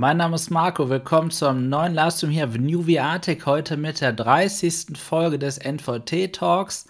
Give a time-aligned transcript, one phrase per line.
[0.00, 2.84] Mein Name ist Marco, willkommen zum neuen Livestream hier auf New
[3.20, 4.96] Tech, heute mit der 30.
[4.96, 6.86] Folge des NVT Talks.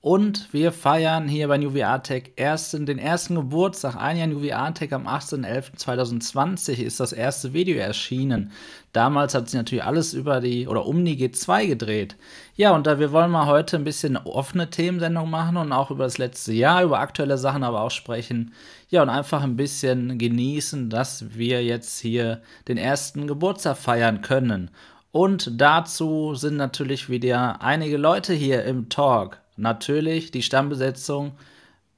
[0.00, 1.72] Und wir feiern hier bei New
[2.04, 3.96] Tech ersten, den ersten Geburtstag.
[3.96, 4.40] Ein Jahr New
[4.74, 8.52] Tech am 18.11.2020 ist das erste Video erschienen.
[8.92, 12.14] Damals hat sich natürlich alles über die oder um die G2 gedreht.
[12.54, 16.04] Ja, und da wir wollen mal heute ein bisschen offene Themensendung machen und auch über
[16.04, 18.52] das letzte Jahr, über aktuelle Sachen aber auch sprechen.
[18.92, 24.70] Ja, und einfach ein bisschen genießen, dass wir jetzt hier den ersten Geburtstag feiern können.
[25.12, 31.32] Und dazu sind natürlich wieder einige Leute hier im Talk natürlich die Stammbesetzung,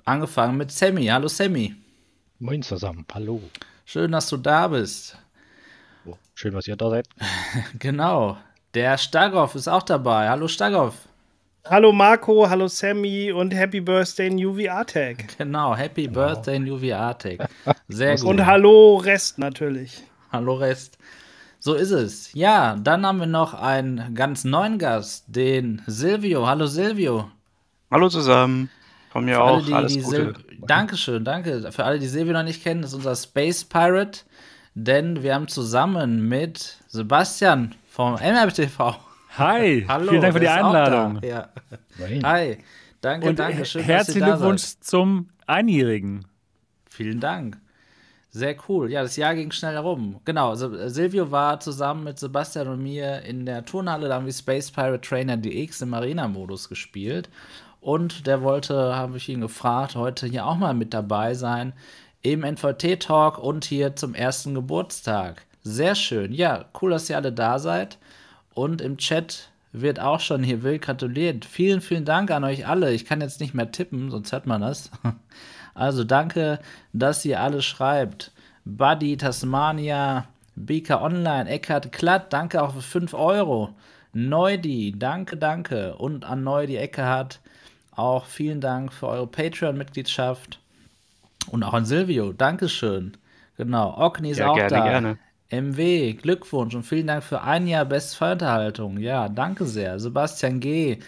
[0.04, 1.06] angefangen mit Sammy.
[1.06, 1.74] Hallo Sammy.
[2.38, 3.42] Moin zusammen, hallo.
[3.84, 5.18] Schön, dass du da bist.
[6.06, 7.08] Oh, schön, dass ihr da seid.
[7.80, 8.36] genau.
[8.74, 10.29] Der Stagoff ist auch dabei.
[10.29, 10.95] Hallo Stagoff.
[11.66, 15.16] Hallo Marco, hallo Sammy und Happy Birthday New VR Tech.
[15.38, 16.20] Genau, Happy genau.
[16.20, 17.38] Birthday New VR Tech.
[17.88, 18.24] Sehr gut.
[18.26, 20.02] Und hallo Rest natürlich.
[20.30, 20.98] Hallo Rest.
[21.60, 22.30] So ist es.
[22.35, 26.46] Ja, dann haben wir noch einen ganz neuen Gast, den Silvio.
[26.46, 27.30] Hallo Silvio.
[27.90, 28.68] Hallo zusammen.
[29.09, 29.65] Von mir auch.
[29.65, 30.35] Die, Alles die Gute.
[30.66, 31.73] Dankeschön, danke.
[31.73, 34.20] Für alle, die Silvio noch nicht kennen, das ist unser Space Pirate.
[34.74, 38.96] Denn wir haben zusammen mit Sebastian vom MRTV.
[39.37, 41.21] Hi, Hallo, vielen Dank für die Einladung.
[41.24, 41.49] Ja.
[42.23, 42.59] Hi,
[43.01, 43.82] danke, Und danke schön.
[43.82, 46.24] Herzlichen Glückwunsch zum Einjährigen.
[46.88, 47.59] Vielen Dank.
[48.30, 48.91] Sehr cool.
[48.91, 50.21] Ja, das Jahr ging schnell herum.
[50.24, 54.71] Genau, Silvio war zusammen mit Sebastian und mir in der Turnhalle, da haben wir Space
[54.71, 57.29] Pirate Trainer DX im Arena-Modus gespielt.
[57.80, 61.73] Und der wollte, habe ich ihn gefragt, heute hier auch mal mit dabei sein
[62.23, 65.44] im NVT-Talk und hier zum ersten Geburtstag.
[65.62, 66.32] Sehr schön.
[66.32, 67.98] Ja, cool, dass ihr alle da seid.
[68.55, 71.44] Und im Chat wird auch schon hier wild gratuliert.
[71.44, 72.92] Vielen, vielen Dank an euch alle.
[72.92, 74.91] Ich kann jetzt nicht mehr tippen, sonst hört man das.
[75.76, 76.60] Also danke,
[76.93, 78.31] dass ihr alle schreibt.
[78.64, 83.75] Buddy, Tasmania, Beaker Online, Eckhard Klatt, danke auch für 5 Euro.
[84.12, 85.97] Neudi, danke, danke.
[85.97, 87.41] Und an Neudi Eckhard
[87.97, 90.60] auch vielen Dank für eure Patreon-Mitgliedschaft.
[91.50, 93.16] Und auch an Silvio, Dankeschön.
[93.56, 94.84] Genau, Ogni ist ja, auch gerne, da.
[94.84, 95.19] Gerne.
[95.50, 98.99] MW, Glückwunsch und vielen Dank für ein Jahr Bestverunterhaltung.
[98.99, 99.99] Ja, danke sehr.
[99.99, 100.99] Sebastian G.,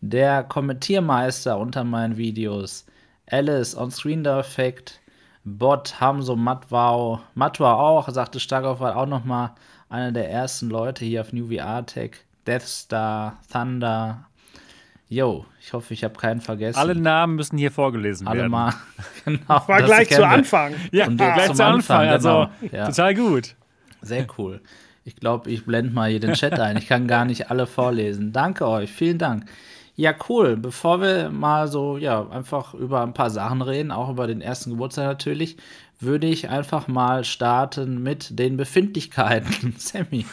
[0.00, 2.84] der Kommentiermeister unter meinen Videos.
[3.30, 5.00] Alice, On-Screen-Effekt,
[5.44, 9.52] Bot, Hamso, Matwau, Matwa auch, sagte Starkov war auch nochmal
[9.88, 12.12] einer der ersten Leute hier auf New VR Tech,
[12.46, 14.26] Deathstar, Thunder.
[15.08, 16.78] Yo, ich hoffe, ich habe keinen vergessen.
[16.78, 18.54] Alle Namen müssen hier vorgelesen Alle werden.
[18.54, 18.74] Alle mal.
[19.24, 19.68] genau.
[19.68, 20.74] War gleich zu Anfang.
[20.92, 22.08] Ja, Und gleich zu Anfang.
[22.08, 22.86] Also, ja.
[22.86, 23.54] total gut.
[24.04, 24.60] Sehr cool.
[25.04, 26.76] Ich glaube, ich blende mal hier den Chat ein.
[26.76, 28.32] Ich kann gar nicht alle vorlesen.
[28.32, 28.90] Danke euch.
[28.90, 29.46] Vielen Dank.
[29.96, 30.56] Ja, cool.
[30.56, 34.70] Bevor wir mal so, ja, einfach über ein paar Sachen reden, auch über den ersten
[34.70, 35.56] Geburtstag natürlich,
[36.00, 39.74] würde ich einfach mal starten mit den Befindlichkeiten.
[39.78, 40.26] Sammy,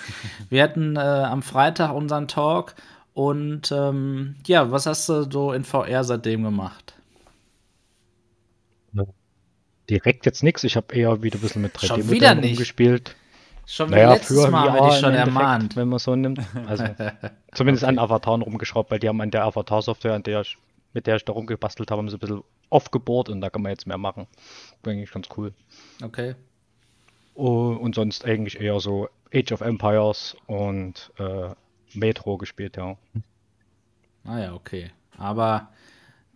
[0.49, 2.75] wir hatten äh, am Freitag unseren Talk
[3.13, 6.95] und ähm, ja, was hast du so in VR seitdem gemacht?
[9.89, 10.63] Direkt jetzt nichts.
[10.63, 13.15] Ich habe eher wieder ein bisschen mit 3D-Modellen gespielt.
[13.65, 15.75] Schon naja, letztes Mal habe ich schon ermahnt.
[15.75, 16.39] Wenn man so nimmt.
[16.67, 16.85] Also
[17.53, 17.91] zumindest okay.
[17.91, 20.21] an Avataren rumgeschraubt, weil die haben an der Avatar-Software,
[20.93, 23.71] mit der ich da rumgebastelt habe, haben sie ein bisschen aufgebohrt und da kann man
[23.71, 24.27] jetzt mehr machen.
[24.85, 25.53] Eigentlich ganz cool.
[26.03, 26.35] Okay.
[27.33, 31.49] Oh, und sonst eigentlich eher so Age of Empires und äh,
[31.93, 32.97] Metro gespielt, ja.
[34.25, 34.91] Ah ja, okay.
[35.17, 35.69] Aber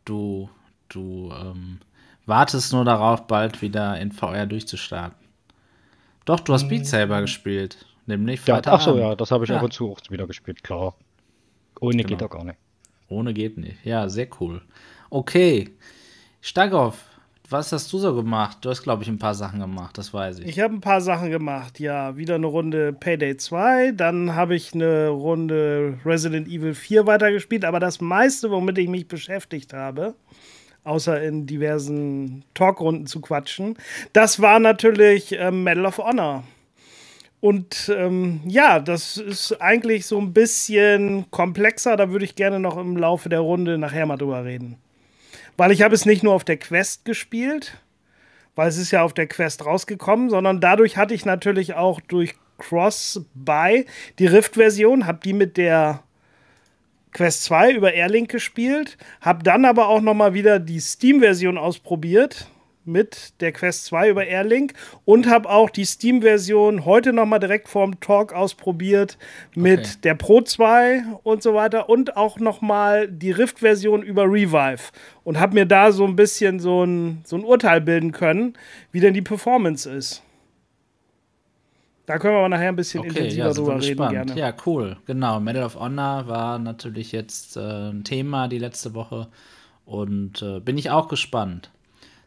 [0.05, 0.49] du,
[0.89, 1.79] du ähm,
[2.25, 5.24] wartest nur darauf, bald wieder in VR durchzustarten.
[6.25, 6.85] Doch, du hast Beat hm.
[6.85, 7.85] Saber gespielt.
[8.07, 8.65] Nämlich Freitag.
[8.65, 9.57] Ja, ach so, ja, das habe ich ja.
[9.57, 10.95] ab und zu auch wieder gespielt, klar.
[11.79, 12.09] Ohne genau.
[12.09, 12.57] geht doch gar nicht.
[13.07, 13.83] Ohne geht nicht.
[13.83, 14.61] Ja, sehr cool.
[15.09, 15.69] Okay.
[16.41, 17.03] Stagoff,
[17.49, 18.59] was hast du so gemacht?
[18.61, 20.47] Du hast, glaube ich, ein paar Sachen gemacht, das weiß ich.
[20.47, 22.17] Ich habe ein paar Sachen gemacht, ja.
[22.17, 27.79] Wieder eine Runde Payday 2, dann habe ich eine Runde Resident Evil 4 weitergespielt, aber
[27.79, 30.15] das meiste, womit ich mich beschäftigt habe,
[30.85, 33.77] außer in diversen Talkrunden zu quatschen.
[34.13, 36.43] Das war natürlich ähm, Medal of Honor.
[37.41, 41.97] Und ähm, ja, das ist eigentlich so ein bisschen komplexer.
[41.97, 44.77] Da würde ich gerne noch im Laufe der Runde nachher mal drüber reden.
[45.57, 47.77] Weil ich habe es nicht nur auf der Quest gespielt,
[48.55, 52.35] weil es ist ja auf der Quest rausgekommen, sondern dadurch hatte ich natürlich auch durch
[52.57, 53.85] Cross-Buy
[54.17, 56.01] die Rift-Version, habe die mit der
[57.15, 62.49] Quest 2 über Airlink gespielt, habe dann aber auch noch mal wieder die Steam-Version ausprobiert
[62.83, 64.73] mit der Quest 2 über Airlink
[65.05, 69.17] und habe auch die Steam-Version heute noch mal direkt vorm Talk ausprobiert
[69.55, 69.89] mit okay.
[70.03, 74.91] der Pro 2 und so weiter und auch noch mal die Rift-Version über Revive
[75.23, 78.57] und habe mir da so ein bisschen so ein, so ein Urteil bilden können,
[78.91, 80.21] wie denn die Performance ist.
[82.05, 84.09] Da können wir aber nachher ein bisschen okay, intensiver ja, drüber reden.
[84.09, 84.37] Gerne.
[84.37, 84.97] Ja, cool.
[85.05, 85.39] Genau.
[85.39, 89.27] Medal of Honor war natürlich jetzt äh, ein Thema die letzte Woche.
[89.85, 91.71] Und äh, bin ich auch gespannt.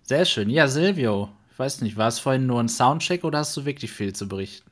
[0.03, 0.51] Sehr schön.
[0.51, 3.93] Ja, Silvio, ich weiß nicht, war es vorhin nur ein Soundcheck oder hast du wirklich
[3.93, 4.69] viel zu berichten?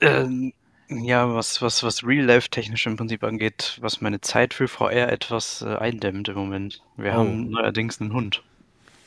[0.00, 0.52] Ähm,
[0.88, 5.76] ja, was, was, was Real-Life-technisch im Prinzip angeht, was meine Zeit für VR etwas äh,
[5.76, 6.82] eindämmt im Moment.
[6.96, 7.14] Wir oh.
[7.14, 8.42] haben neuerdings einen Hund.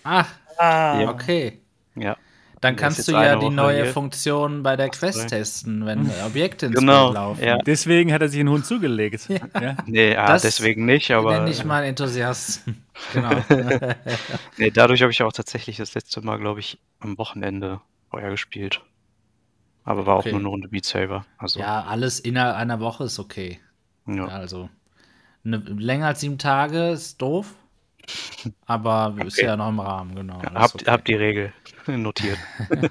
[0.03, 0.27] Ach,
[0.57, 1.09] ah, ja.
[1.09, 1.59] okay.
[1.95, 2.17] Ja.
[2.61, 3.93] Dann kannst du ja die neue hier.
[3.93, 7.43] Funktion bei der Quest testen, wenn Objekte ins genau, Bild laufen.
[7.43, 7.57] Ja.
[7.59, 9.27] Deswegen hat er sich einen Hund zugelegt.
[9.37, 9.61] Ja.
[9.61, 9.77] ja.
[9.85, 11.39] Nee, ja, das deswegen nicht, aber.
[11.39, 12.63] Bin ich mal Enthusiast.
[13.13, 13.29] genau.
[14.57, 18.81] nee, dadurch habe ich auch tatsächlich das letzte Mal, glaube ich, am Wochenende vorher gespielt.
[19.83, 20.29] Aber war okay.
[20.29, 21.25] auch nur eine Runde Beat Saber.
[21.37, 21.59] Also.
[21.59, 23.59] Ja, alles innerhalb einer Woche ist okay.
[24.07, 24.25] Ja.
[24.25, 24.69] Also
[25.45, 27.53] eine, länger als sieben Tage ist doof.
[28.65, 29.27] Aber okay.
[29.27, 30.41] ist ja noch im Rahmen, genau.
[30.41, 30.85] Habt, okay.
[30.87, 31.53] habt die Regel
[31.95, 32.37] notiert.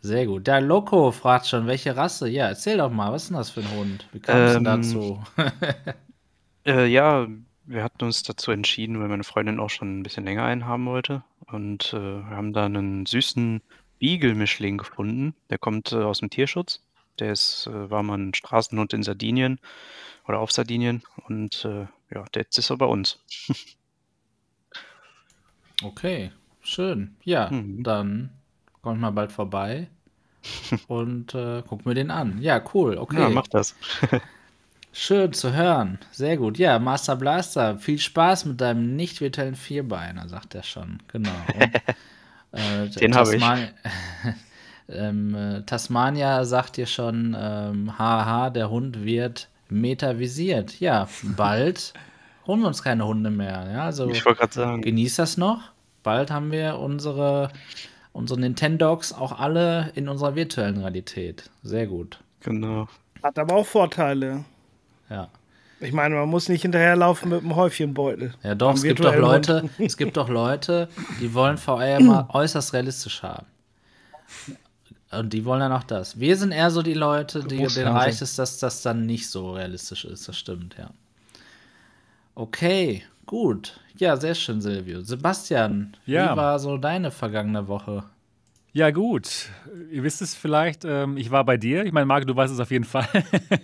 [0.00, 0.46] Sehr gut.
[0.46, 2.28] Der Loco fragt schon, welche Rasse?
[2.28, 4.08] Ja, erzähl doch mal, was ist denn das für ein Hund?
[4.12, 5.24] Wie kam es ähm, dazu?
[6.66, 7.26] äh, ja,
[7.64, 10.86] wir hatten uns dazu entschieden, weil meine Freundin auch schon ein bisschen länger einen haben
[10.86, 11.24] wollte.
[11.46, 13.62] Und äh, wir haben da einen süßen
[13.98, 15.34] Beagle-Mischling gefunden.
[15.50, 16.82] Der kommt äh, aus dem Tierschutz.
[17.18, 19.58] Der ist, äh, war mal ein Straßenhund in Sardinien
[20.28, 21.02] oder auf Sardinien.
[21.26, 23.18] Und äh, ja, der jetzt ist er bei uns.
[25.82, 26.32] Okay,
[26.66, 27.16] schön.
[27.24, 27.82] Ja, mhm.
[27.82, 28.30] dann
[28.82, 29.88] kommt mal bald vorbei
[30.88, 32.40] und äh, guck mir den an.
[32.40, 32.98] Ja, cool.
[32.98, 33.20] Okay.
[33.20, 33.74] Ja, mach das.
[34.98, 35.98] Schön zu hören.
[36.10, 36.56] Sehr gut.
[36.56, 41.00] Ja, Master Blaster, viel Spaß mit deinem nicht virtuellen Vierbeiner, sagt er schon.
[41.08, 41.28] Genau.
[42.52, 43.44] Und, äh, den habe ich.
[44.88, 50.80] ähm, äh, Tasmania sagt dir schon, ähm, haha, der Hund wird metavisiert.
[50.80, 51.92] Ja, bald
[52.46, 53.68] holen wir uns keine Hunde mehr.
[53.70, 54.80] Ja, also ich wollte gerade sagen.
[54.80, 55.72] Genieß das noch.
[56.06, 57.50] Bald haben wir unsere,
[58.12, 61.50] unsere Nintendogs auch alle in unserer virtuellen Realität.
[61.64, 62.20] Sehr gut.
[62.38, 62.86] Genau.
[63.24, 64.44] Hat aber auch Vorteile.
[65.10, 65.28] Ja.
[65.80, 68.34] Ich meine, man muss nicht hinterherlaufen mit einem Häufchenbeutel.
[68.44, 70.88] Ja, doch, es gibt doch Leute, es gibt doch Leute,
[71.20, 73.46] die wollen VR mal äußerst realistisch haben.
[75.10, 76.20] Und die wollen dann auch das.
[76.20, 79.54] Wir sind eher so die Leute, die denen reicht es, dass das dann nicht so
[79.54, 80.28] realistisch ist.
[80.28, 80.90] Das stimmt, ja.
[82.36, 83.80] Okay, gut.
[83.96, 85.02] Ja, sehr schön, Silvio.
[85.02, 86.32] Sebastian, ja.
[86.32, 88.04] wie war so deine vergangene Woche?
[88.72, 89.48] Ja, gut.
[89.90, 91.86] Ihr wisst es vielleicht, ähm, ich war bei dir.
[91.86, 93.08] Ich meine, Marc, du weißt es auf jeden Fall.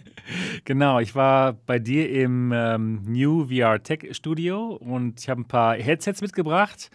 [0.64, 5.48] genau, ich war bei dir im ähm, New VR Tech Studio und ich habe ein
[5.48, 6.90] paar Headsets mitgebracht.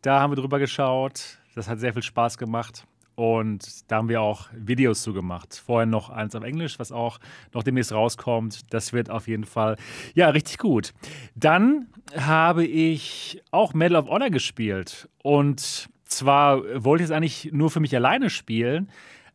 [0.00, 1.38] Da haben wir drüber geschaut.
[1.54, 2.84] Das hat sehr viel Spaß gemacht.
[3.14, 5.62] Und da haben wir auch Videos zu gemacht.
[5.64, 7.18] Vorher noch eins auf Englisch, was auch
[7.52, 8.72] noch demnächst rauskommt.
[8.72, 9.76] Das wird auf jeden Fall,
[10.14, 10.92] ja, richtig gut.
[11.34, 15.08] Dann habe ich auch Medal of Honor gespielt.
[15.22, 18.90] Und zwar wollte ich es eigentlich nur für mich alleine spielen,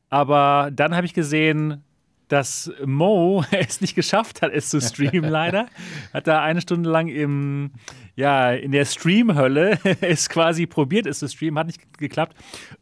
[0.10, 1.84] aber dann habe ich gesehen,
[2.28, 5.68] dass Mo es nicht geschafft hat, es zu streamen, leider.
[6.14, 7.72] Hat da eine Stunde lang im,
[8.16, 12.36] ja, in der Stream-Hölle es quasi probiert, es zu streamen, hat nicht geklappt.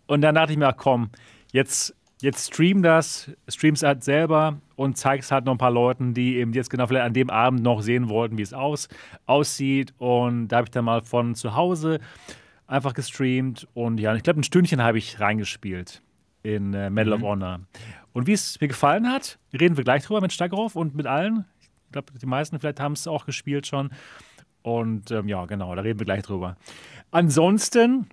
[0.07, 1.09] Und dann dachte ich mir, ach, komm,
[1.51, 6.37] jetzt, jetzt stream das, stream's halt selber und zeig's halt noch ein paar Leuten, die
[6.37, 8.90] eben jetzt genau vielleicht an dem Abend noch sehen wollten, wie es aus,
[9.25, 9.94] aussieht.
[9.97, 11.99] Und da habe ich dann mal von zu Hause
[12.68, 16.02] einfach gestreamt und ja, ich glaube, ein Stündchen habe ich reingespielt
[16.45, 17.23] in äh, Medal mhm.
[17.23, 17.59] of Honor.
[18.14, 21.45] Und wie es mir gefallen hat, reden wir gleich drüber mit Stagroff und mit allen.
[21.59, 23.90] Ich glaube, die meisten vielleicht haben es auch gespielt schon.
[24.61, 26.56] Und ähm, ja, genau, da reden wir gleich drüber.
[27.11, 28.07] Ansonsten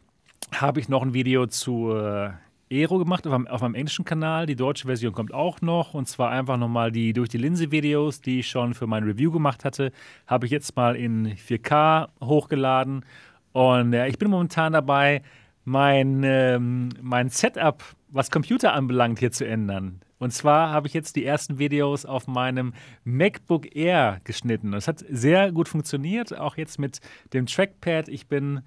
[0.55, 2.31] habe ich noch ein Video zu äh,
[2.71, 4.47] Aero gemacht auf, auf meinem englischen Kanal.
[4.47, 5.95] Die deutsche Version kommt auch noch.
[5.95, 9.65] Und zwar einfach nochmal die durch die Linse-Videos, die ich schon für mein Review gemacht
[9.65, 9.93] hatte,
[10.27, 13.05] habe ich jetzt mal in 4K hochgeladen.
[13.53, 15.23] Und äh, ich bin momentan dabei,
[15.65, 20.01] mein, ähm, mein Setup was Computer anbelangt, hier zu ändern.
[20.19, 24.71] Und zwar habe ich jetzt die ersten Videos auf meinem MacBook Air geschnitten.
[24.71, 27.01] Das hat sehr gut funktioniert, auch jetzt mit
[27.33, 28.09] dem Trackpad.
[28.09, 28.61] Ich bin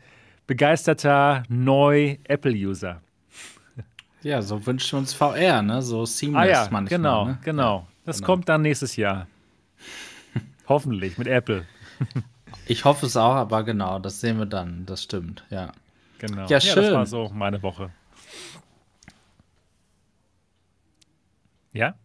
[0.47, 3.01] begeisterter Neu-Apple-User.
[4.21, 5.81] Ja, so wünschen wir uns VR, ne?
[5.81, 6.85] So seamless ah, ja, manchmal.
[6.87, 7.37] Genau, ne?
[7.43, 7.87] genau.
[8.05, 8.25] Das genau.
[8.25, 9.27] kommt dann nächstes Jahr.
[10.67, 11.65] Hoffentlich mit Apple.
[12.67, 14.85] ich hoffe es auch, aber genau, das sehen wir dann.
[14.87, 15.71] Das stimmt, ja.
[16.17, 16.47] Genau.
[16.47, 16.83] Ja, schön.
[16.83, 17.91] Ja, das war so meine Woche.
[21.75, 21.96] Ja?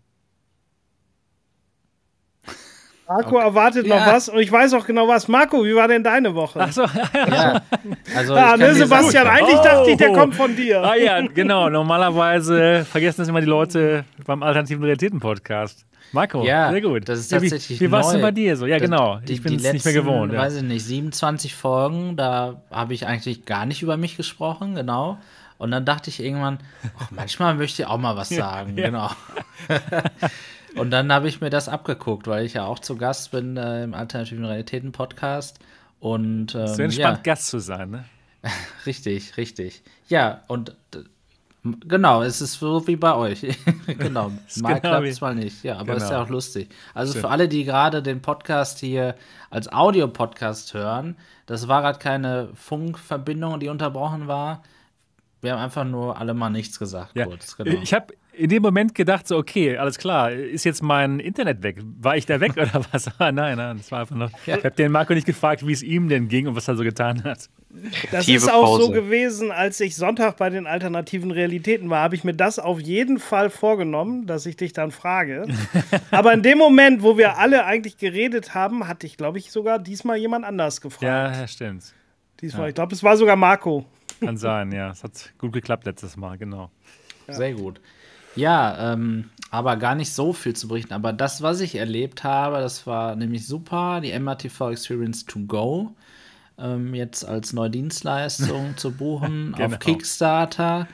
[3.09, 3.45] Marco okay.
[3.45, 4.13] erwartet noch ja.
[4.13, 5.27] was und ich weiß auch genau was.
[5.27, 6.61] Marco, wie war denn deine Woche?
[6.61, 7.61] Achso, ja.
[8.17, 9.65] Also ja, ne, Sebastian, sagen, eigentlich oh.
[9.65, 10.81] dachte ich, der kommt von dir.
[10.83, 11.69] Ah ja, genau.
[11.69, 15.87] Normalerweise vergessen das immer die Leute beim Alternativen Realitäten-Podcast.
[16.13, 17.09] Marco, ja, sehr gut.
[17.09, 18.67] Das ist tatsächlich Wie, wie war es denn bei dir so?
[18.67, 19.19] Ja, genau.
[19.27, 20.33] Die, ich bin es nicht mehr gewohnt.
[20.33, 20.41] Ja.
[20.41, 25.19] weiß ich nicht, 27 Folgen, da habe ich eigentlich gar nicht über mich gesprochen, genau.
[25.61, 26.59] Und dann dachte ich irgendwann,
[26.99, 28.79] ach, manchmal möchte ich auch mal was sagen.
[28.79, 28.87] Ja.
[28.87, 29.11] Genau.
[30.77, 33.85] und dann habe ich mir das abgeguckt, weil ich ja auch zu Gast bin äh,
[33.85, 35.59] im Alternativen Realitäten Podcast.
[35.99, 37.23] Und, ähm, Sehr entspannt, ja.
[37.23, 38.05] Gast zu sein, ne?
[38.87, 39.83] richtig, richtig.
[40.09, 40.75] Ja, und
[41.63, 43.43] Genau, es ist so wie bei euch.
[43.87, 44.31] genau.
[44.63, 45.63] Mal genau klappt es mal nicht.
[45.63, 46.05] Ja, aber genau.
[46.07, 46.71] ist ja auch lustig.
[46.95, 47.21] Also Schön.
[47.21, 49.15] für alle, die gerade den Podcast hier
[49.51, 54.63] als Audio-Podcast hören, das war gerade keine Funkverbindung, die unterbrochen war.
[55.43, 57.17] Wir haben einfach nur alle mal nichts gesagt.
[57.17, 57.27] Ja.
[57.27, 57.81] Kurz, genau.
[57.83, 61.79] Ich habe in dem Moment gedacht, so, okay, alles klar, ist jetzt mein Internet weg?
[62.01, 63.09] War ich da weg oder was?
[63.19, 64.31] Ah, nein, nein, das war einfach noch.
[64.47, 64.57] Ja.
[64.57, 66.83] Ich habe den Marco nicht gefragt, wie es ihm denn ging und was er so
[66.83, 67.49] getan hat.
[68.11, 68.85] Das ist auch Pause.
[68.85, 72.81] so gewesen, als ich Sonntag bei den alternativen Realitäten war, habe ich mir das auf
[72.81, 75.47] jeden Fall vorgenommen, dass ich dich dann frage.
[76.11, 79.79] Aber in dem Moment, wo wir alle eigentlich geredet haben, hatte ich, glaube ich, sogar
[79.79, 81.37] diesmal jemand anders gefragt.
[81.37, 81.95] Ja, stimmt.
[82.41, 82.69] Diesmal, ja.
[82.69, 83.85] ich glaube, es war sogar Marco.
[84.21, 84.91] Kann sein, ja.
[84.91, 86.71] Es hat gut geklappt letztes Mal, genau.
[87.27, 87.35] Ja.
[87.35, 87.81] Sehr gut.
[88.37, 90.93] Ja, ähm, aber gar nicht so viel zu berichten.
[90.93, 94.01] Aber das, was ich erlebt habe, das war nämlich super.
[94.01, 95.95] Die MRTV Experience to Go
[96.61, 99.67] ähm, jetzt als neue Dienstleistung zu buchen genau.
[99.67, 100.87] auf Kickstarter.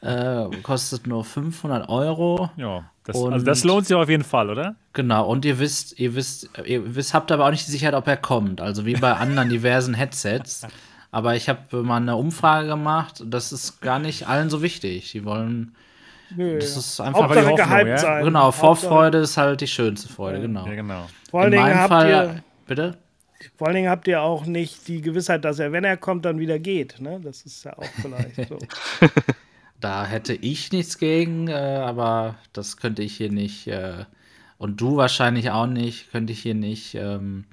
[0.00, 2.50] Äh, kostet nur 500 Euro.
[2.56, 4.74] Ja, das, und, also das lohnt sich auf jeden Fall, oder?
[4.92, 8.06] Genau, und ihr wisst, ihr wisst, ihr wisst, habt aber auch nicht die Sicherheit, ob
[8.06, 8.60] er kommt.
[8.60, 10.66] Also wie bei anderen diversen Headsets.
[11.14, 15.12] Aber ich habe mal eine Umfrage gemacht, das ist gar nicht allen so wichtig.
[15.12, 15.76] Die wollen.
[16.34, 17.98] Nö, das ist einfach Hauptsache Hoffnung, gehypt ja?
[17.98, 18.24] sein.
[18.24, 20.66] Genau, Vorfreude ist halt die schönste Freude, genau.
[20.66, 21.06] Ja, genau.
[21.30, 22.42] Vor allen Dingen habt Fall, ihr.
[22.66, 22.96] Bitte?
[23.56, 26.40] Vor allen Dingen habt ihr auch nicht die Gewissheit, dass er, wenn er kommt, dann
[26.40, 27.00] wieder geht.
[27.00, 27.20] Ne?
[27.22, 28.58] Das ist ja auch vielleicht so.
[29.80, 33.68] da hätte ich nichts gegen, äh, aber das könnte ich hier nicht.
[33.68, 34.04] Äh,
[34.58, 37.44] und du wahrscheinlich auch nicht, könnte ich hier nicht ähm,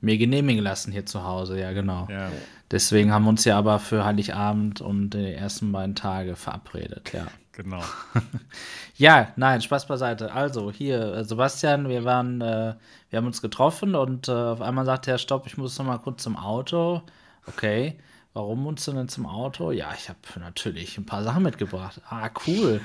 [0.00, 1.60] mir genehmigen lassen hier zu Hause.
[1.60, 2.08] Ja, genau.
[2.10, 2.30] Ja.
[2.70, 7.26] Deswegen haben wir uns ja aber für Heiligabend und die ersten beiden Tage verabredet, ja.
[7.52, 7.82] Genau.
[8.96, 10.32] ja, nein, Spaß beiseite.
[10.32, 12.74] Also, hier, äh, Sebastian, wir waren, äh,
[13.10, 15.98] wir haben uns getroffen und äh, auf einmal sagte er, stopp, ich muss noch mal
[15.98, 17.02] kurz zum Auto.
[17.46, 17.98] Okay,
[18.34, 19.72] warum musst du denn zum Auto?
[19.72, 22.00] Ja, ich habe natürlich ein paar Sachen mitgebracht.
[22.08, 22.80] Ah, cool.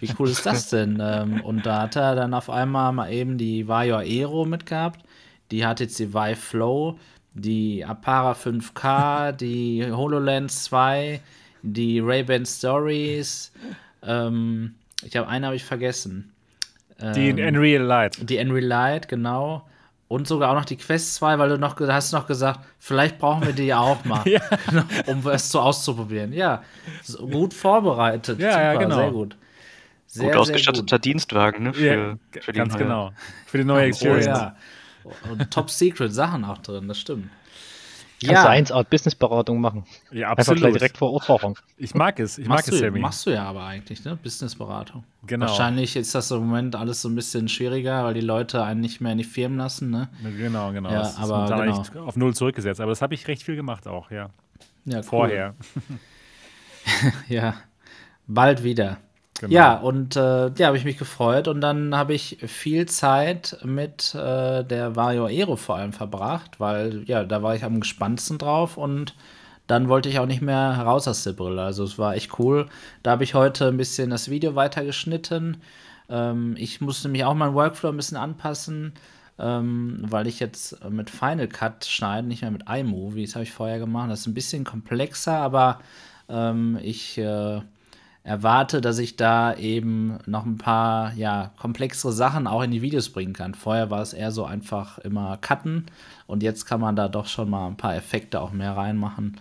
[0.00, 0.98] Wie cool ist das denn?
[1.02, 5.04] ähm, und da hat er dann auf einmal mal eben die Vario Aero mitgehabt.
[5.50, 6.98] Die hat jetzt die Vive Flow,
[7.36, 11.20] die Apara 5K, die HoloLens 2,
[11.62, 13.52] die Ray-Ban Stories.
[14.02, 16.32] Ähm, ich habe eine habe ich vergessen.
[16.98, 18.18] Die ähm, Unreal Light.
[18.28, 19.66] Die Unreal Light, genau.
[20.08, 23.44] Und sogar auch noch die Quest 2, weil du noch hast noch gesagt, vielleicht brauchen
[23.44, 24.40] wir die ja auch mal, ja.
[25.06, 26.32] um es so auszuprobieren.
[26.32, 26.62] Ja,
[27.02, 28.38] so gut vorbereitet.
[28.38, 28.96] Ja, Super, ja, genau.
[28.96, 29.36] Sehr gut.
[30.06, 31.74] Sehr, gut ausgestatteter Dienstwagen, ne?
[31.74, 32.82] Für, ja, für ganz neue.
[32.82, 33.12] genau.
[33.46, 34.26] Für die neue Experience.
[34.28, 34.56] Oh, ja.
[35.30, 37.30] Und Top Secret Sachen auch drin, das stimmt.
[38.20, 38.42] Kannst ja.
[38.44, 39.84] du eins Art Businessberatung machen.
[40.10, 40.64] Ja, absolut.
[40.64, 41.54] Einfach direkt vor Ort fahren.
[41.76, 42.38] Ich mag es.
[42.38, 42.98] Ich machst mag es, Sammy.
[42.98, 44.16] Machst du ja aber eigentlich, ne?
[44.16, 45.04] Businessberatung.
[45.26, 45.46] Genau.
[45.46, 49.02] Wahrscheinlich ist das im Moment alles so ein bisschen schwieriger, weil die Leute einen nicht
[49.02, 50.08] mehr in die Firmen lassen, ne?
[50.38, 50.90] Genau, genau.
[50.90, 52.06] Ja, das aber genau.
[52.06, 52.80] auf Null zurückgesetzt.
[52.80, 54.30] Aber das habe ich recht viel gemacht auch, ja.
[54.86, 55.02] Ja, cool.
[55.02, 55.54] Vorher.
[57.28, 57.54] ja,
[58.26, 58.96] bald wieder.
[59.40, 59.52] Genau.
[59.52, 64.14] Ja, und äh, ja, habe ich mich gefreut und dann habe ich viel Zeit mit
[64.14, 68.76] äh, der Vario Aero vor allem verbracht, weil ja, da war ich am gespanntesten drauf
[68.76, 69.14] und
[69.66, 71.62] dann wollte ich auch nicht mehr raus aus der Brille.
[71.62, 72.66] Also es war echt cool.
[73.02, 75.58] Da habe ich heute ein bisschen das Video weitergeschnitten.
[76.08, 78.92] Ähm, ich musste mich auch meinen Workflow ein bisschen anpassen,
[79.38, 83.26] ähm, weil ich jetzt mit Final Cut schneide, nicht mehr mit iMovie.
[83.26, 84.10] Das habe ich vorher gemacht.
[84.10, 85.80] Das ist ein bisschen komplexer, aber
[86.28, 87.60] ähm, ich äh,
[88.26, 93.10] erwarte, dass ich da eben noch ein paar ja, komplexere Sachen auch in die Videos
[93.10, 93.54] bringen kann.
[93.54, 95.86] Vorher war es eher so einfach immer cutten
[96.26, 99.38] und jetzt kann man da doch schon mal ein paar Effekte auch mehr reinmachen.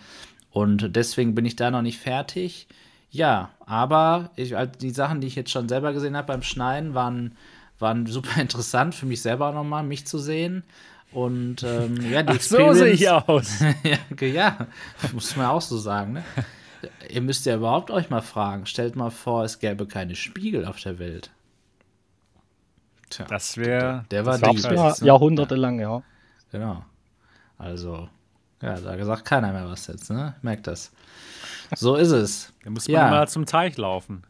[0.51, 2.67] Und deswegen bin ich da noch nicht fertig.
[3.09, 6.93] Ja, aber ich, also die Sachen, die ich jetzt schon selber gesehen habe beim Schneiden,
[6.93, 7.35] waren,
[7.79, 10.63] waren super interessant für mich selber nochmal, mich zu sehen.
[11.11, 13.63] Und ähm, ja, die Ach, so sehe ich aus.
[13.83, 14.67] ja, ja,
[15.11, 16.13] muss man auch so sagen.
[16.13, 16.23] Ne?
[17.09, 18.65] ihr müsst ja überhaupt euch mal fragen.
[18.65, 21.31] Stellt mal vor, es gäbe keine Spiegel auf der Welt.
[23.09, 24.05] Tja, das wäre.
[24.11, 24.95] Der, der war das ja, ne?
[25.01, 26.03] jahrhundertelang, ja.
[26.51, 26.83] Genau.
[27.57, 28.09] Also,
[28.61, 30.35] ja, da gesagt keiner mehr was jetzt, ne?
[30.41, 30.91] Merkt das.
[31.75, 32.53] So ist es.
[32.63, 33.09] Da muss man ja.
[33.09, 34.23] mal zum Teich laufen.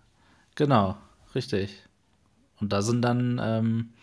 [0.55, 0.97] Genau,
[1.33, 1.83] richtig.
[2.59, 3.93] Und da sind dann ähm,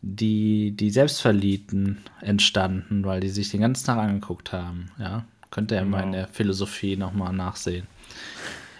[0.00, 5.24] die, die Selbstverliebten entstanden, weil die sich den ganzen Tag angeguckt haben, ja.
[5.50, 5.96] Könnt ihr genau.
[5.96, 7.86] mal in der Philosophie nochmal nachsehen.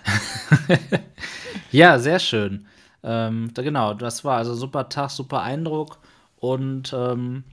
[1.72, 2.66] ja, sehr schön.
[3.02, 5.98] Ähm, da, genau, das war also super Tag, super Eindruck.
[6.36, 7.44] Und ähm,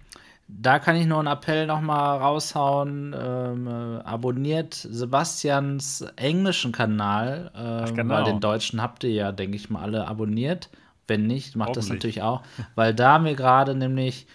[0.47, 3.15] da kann ich nur einen Appell nochmal raushauen.
[3.17, 8.15] Ähm, äh, abonniert Sebastians englischen Kanal, ähm, genau.
[8.15, 10.69] weil den deutschen habt ihr ja, denke ich mal, alle abonniert.
[11.07, 12.41] Wenn nicht, macht das natürlich auch,
[12.73, 14.25] weil da haben wir gerade nämlich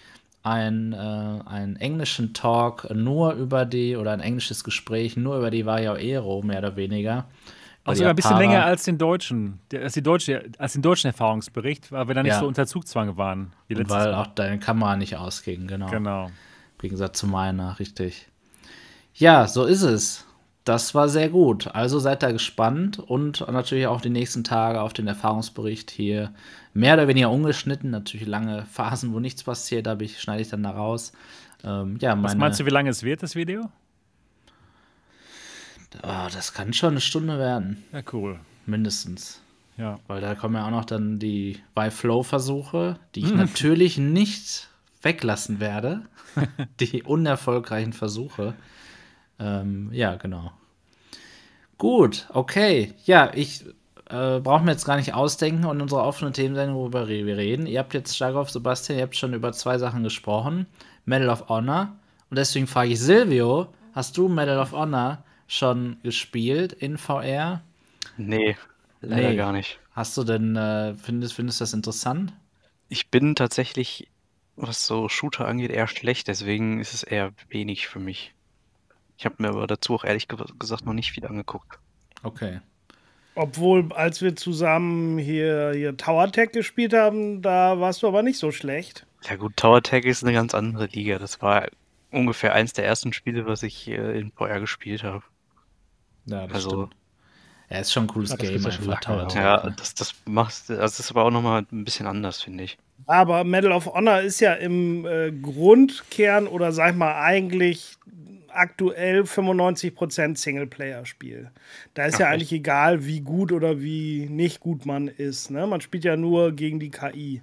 [0.43, 5.65] ein, äh, einen englischen Talk nur über die, oder ein englisches Gespräch nur über die
[5.65, 7.25] Vario Aero, mehr oder weniger.
[7.83, 11.91] Auch sogar ein bisschen länger als den deutschen, als, die deutsche, als den deutschen Erfahrungsbericht,
[11.91, 12.39] weil wir da nicht Ja.
[12.39, 13.53] so unter Zugzwang waren.
[13.69, 14.13] Weil Mal.
[14.13, 15.87] auch deine Kamera nicht ausging, genau.
[15.89, 16.27] Genau.
[16.27, 16.31] Im
[16.79, 18.27] Gegensatz zu meiner, richtig.
[19.15, 20.25] Ja, so ist es.
[20.63, 21.73] Das war sehr gut.
[21.73, 26.31] Also seid da gespannt und natürlich auch die nächsten Tage auf den Erfahrungsbericht hier.
[26.73, 30.63] Mehr oder weniger ungeschnitten, natürlich lange Phasen, wo nichts passiert, da ich, schneide ich dann
[30.63, 31.11] da raus.
[31.63, 33.69] Ähm, ja, Was meinst du, wie lange es wird, das Video?
[36.01, 38.39] Ah, das kann schon eine Stunde werden, Ja, cool.
[38.65, 39.41] mindestens.
[39.77, 39.99] Ja.
[40.07, 44.69] Weil da kommen ja auch noch dann die By-Flow-Versuche, die ich natürlich nicht
[45.01, 46.03] weglassen werde.
[46.79, 48.53] die unerfolgreichen Versuche.
[49.39, 50.51] Ähm, ja, genau.
[51.77, 52.93] Gut, okay.
[53.05, 53.65] Ja, ich
[54.11, 57.65] äh, brauche mir jetzt gar nicht ausdenken und unsere offene Themensendung, worüber wir reden.
[57.65, 60.65] Ihr habt jetzt, Starkov, Sebastian, ihr habt schon über zwei Sachen gesprochen.
[61.05, 61.95] Medal of Honor.
[62.29, 67.61] Und deswegen frage ich Silvio, hast du Medal of Honor schon gespielt in VR?
[68.17, 68.57] Nee,
[69.01, 69.35] leider Nee.
[69.35, 69.79] gar nicht.
[69.91, 72.33] Hast du denn, äh, findest, findest du das interessant?
[72.89, 74.09] Ich bin tatsächlich,
[74.55, 78.33] was so Shooter angeht, eher schlecht, deswegen ist es eher wenig für mich.
[79.17, 81.79] Ich habe mir aber dazu auch ehrlich ge gesagt noch nicht viel angeguckt.
[82.23, 82.61] Okay.
[83.35, 88.37] Obwohl, als wir zusammen hier, hier Tower Tech gespielt haben, da warst du aber nicht
[88.37, 89.05] so schlecht.
[89.29, 91.17] Ja gut, Tower Tag ist eine ganz andere Liga.
[91.19, 91.67] Das war
[92.11, 95.23] ungefähr eins der ersten Spiele, was ich äh, in VR gespielt habe.
[96.25, 96.95] Ja, das Also- stimmt.
[97.69, 98.53] Ja, ist schon ein cooles Game.
[98.65, 99.27] einfach, Tower.
[99.29, 102.65] Tech, Ja, das, das macht, also das ist aber auch nochmal ein bisschen anders, finde
[102.65, 102.77] ich.
[103.05, 107.95] Aber Medal of Honor ist ja im äh, Grundkern oder sag ich mal eigentlich
[108.53, 111.51] aktuell 95% Singleplayer-Spiel.
[111.93, 115.51] Da ist ja Ach, eigentlich egal, wie gut oder wie nicht gut man ist.
[115.51, 115.67] Ne?
[115.67, 117.41] Man spielt ja nur gegen die KI.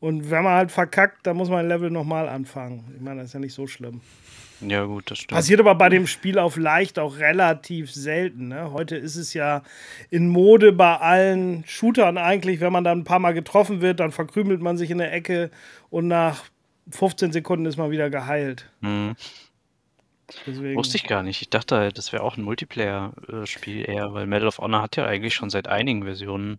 [0.00, 2.92] Und wenn man halt verkackt, dann muss man ein Level nochmal anfangen.
[2.94, 4.00] Ich meine, das ist ja nicht so schlimm.
[4.60, 5.36] Ja gut, das stimmt.
[5.36, 8.48] Passiert aber bei dem Spiel auf leicht auch relativ selten.
[8.48, 8.70] Ne?
[8.72, 9.62] Heute ist es ja
[10.10, 14.12] in Mode bei allen Shootern eigentlich, wenn man dann ein paar Mal getroffen wird, dann
[14.12, 15.50] verkrümelt man sich in der Ecke
[15.90, 16.44] und nach
[16.90, 18.70] 15 Sekunden ist man wieder geheilt.
[18.82, 19.14] Hm,
[20.46, 20.76] Deswegen.
[20.76, 21.42] wusste ich gar nicht.
[21.42, 25.34] Ich dachte, das wäre auch ein Multiplayer-Spiel eher, weil Medal of Honor hat ja eigentlich
[25.34, 26.58] schon seit einigen Versionen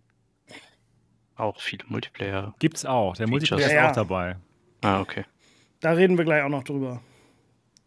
[1.36, 2.54] auch viele Multiplayer.
[2.58, 3.16] Gibt's auch.
[3.16, 3.50] Der Features.
[3.50, 4.36] Multiplayer ist Ja, auch dabei.
[4.82, 5.24] Ah, okay.
[5.80, 7.00] Da reden wir gleich auch noch drüber.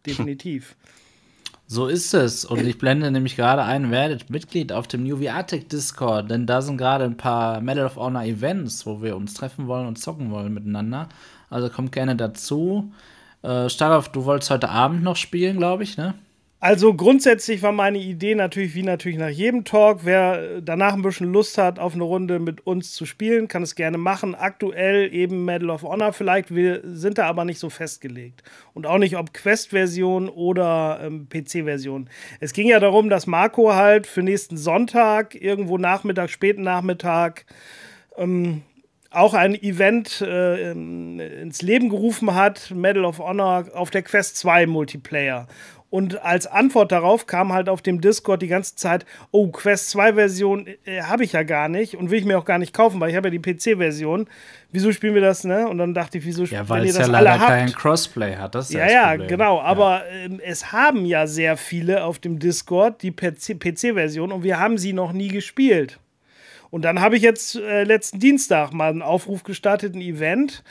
[0.06, 0.76] Definitiv.
[1.72, 2.44] So ist es.
[2.44, 6.62] Und ich blende nämlich gerade ein, werdet Mitglied auf dem New VR-Tech Discord, denn da
[6.62, 10.32] sind gerade ein paar Medal of Honor Events, wo wir uns treffen wollen und zocken
[10.32, 11.08] wollen miteinander.
[11.48, 12.92] Also kommt gerne dazu.
[13.42, 16.14] Äh, Starov, du wolltest heute Abend noch spielen, glaube ich, ne?
[16.62, 21.00] Also grundsätzlich war meine Idee natürlich, wie natürlich nach jedem Talk, wer äh, danach ein
[21.00, 24.34] bisschen Lust hat, auf eine Runde mit uns zu spielen, kann es gerne machen.
[24.34, 28.42] Aktuell eben Medal of Honor vielleicht, wir sind da aber nicht so festgelegt.
[28.74, 32.10] Und auch nicht, ob Quest-Version oder ähm, PC-Version.
[32.40, 37.46] Es ging ja darum, dass Marco halt für nächsten Sonntag, irgendwo Nachmittag, späten Nachmittag,
[38.18, 38.60] ähm,
[39.10, 44.66] auch ein Event äh, ins Leben gerufen hat, Medal of Honor auf der Quest 2
[44.66, 45.46] Multiplayer.
[45.90, 50.12] Und als Antwort darauf kam halt auf dem Discord die ganze Zeit, oh, Quest 2
[50.14, 53.00] Version äh, habe ich ja gar nicht und will ich mir auch gar nicht kaufen,
[53.00, 54.28] weil ich habe ja die PC-Version.
[54.70, 55.66] Wieso spielen wir das, ne?
[55.68, 57.48] Und dann dachte ich, wieso Ja, wenn weil ihr es das ja alle leider habt?
[57.50, 58.54] kein Crossplay hat.
[58.54, 59.28] Das ist Ja, das ja, Problem.
[59.28, 59.60] genau.
[59.62, 64.78] Aber ähm, es haben ja sehr viele auf dem Discord die PC-Version und wir haben
[64.78, 65.98] sie noch nie gespielt.
[66.70, 70.62] Und dann habe ich jetzt äh, letzten Dienstag mal einen Aufruf gestartet, ein Event.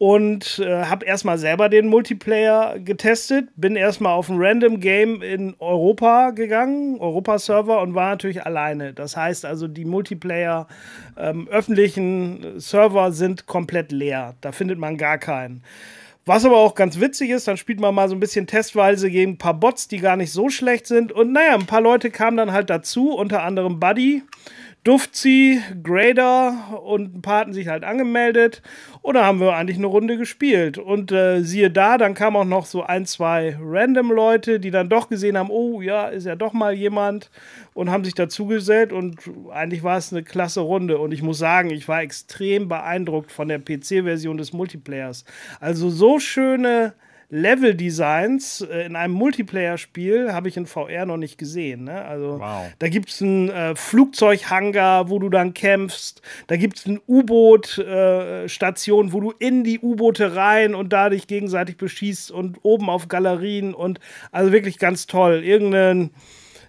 [0.00, 3.48] Und äh, habe erstmal selber den Multiplayer getestet.
[3.56, 8.92] Bin erstmal auf ein Random Game in Europa gegangen, Europa-Server, und war natürlich alleine.
[8.94, 10.68] Das heißt also, die Multiplayer
[11.16, 14.36] ähm, öffentlichen Server sind komplett leer.
[14.40, 15.64] Da findet man gar keinen.
[16.28, 19.32] Was aber auch ganz witzig ist, dann spielt man mal so ein bisschen testweise gegen
[19.32, 21.10] ein paar Bots, die gar nicht so schlecht sind.
[21.10, 24.22] Und naja, ein paar Leute kamen dann halt dazu, unter anderem Buddy,
[24.84, 28.62] Dufzi, Grader und ein paar hatten sich halt angemeldet.
[29.02, 30.78] Und da haben wir eigentlich eine Runde gespielt.
[30.78, 34.88] Und äh, siehe da, dann kamen auch noch so ein, zwei random Leute, die dann
[34.88, 37.30] doch gesehen haben, oh ja, ist ja doch mal jemand
[37.74, 38.92] und haben sich dazugesellt.
[38.92, 39.18] Und
[39.52, 40.98] eigentlich war es eine klasse Runde.
[40.98, 45.24] Und ich muss sagen, ich war extrem beeindruckt von der PC-Version des Multiplayers.
[45.60, 46.94] Also so schöne
[47.30, 51.84] Level-Designs äh, in einem Multiplayer-Spiel habe ich in VR noch nicht gesehen.
[51.84, 52.04] Ne?
[52.04, 52.66] Also Wow.
[52.78, 56.22] da gibt es einen äh, Flugzeughangar, wo du dann kämpfst.
[56.46, 61.76] Da gibt es eine U-Boot-Station, wo du in die U-Boote rein und da dich gegenseitig
[61.76, 64.00] beschießt und oben auf Galerien und
[64.32, 65.42] also wirklich ganz toll.
[65.44, 66.10] Irgendein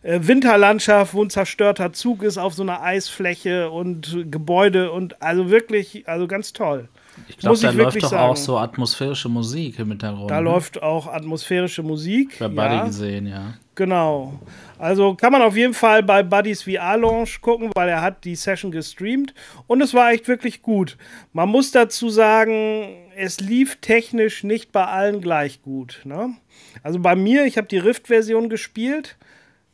[0.02, 5.50] äh, Winterlandschaft, wo ein zerstörter Zug ist auf so einer Eisfläche und Gebäude und also
[5.50, 6.90] wirklich, also ganz toll.
[7.28, 8.32] Ich glaube, da ich läuft doch sagen.
[8.32, 10.32] auch so atmosphärische Musik im Hintergrund.
[10.32, 10.50] Da ne?
[10.50, 12.38] läuft auch atmosphärische Musik.
[12.40, 12.86] Bei Buddy ja.
[12.86, 13.54] gesehen, ja.
[13.76, 14.40] Genau.
[14.78, 18.36] Also kann man auf jeden Fall bei Buddies VR Launch gucken, weil er hat die
[18.36, 19.34] Session gestreamt
[19.68, 20.98] und es war echt wirklich gut.
[21.32, 26.02] Man muss dazu sagen, es lief technisch nicht bei allen gleich gut.
[26.04, 26.36] Ne?
[26.84, 29.18] Also bei mir, ich habe die Rift-Version gespielt.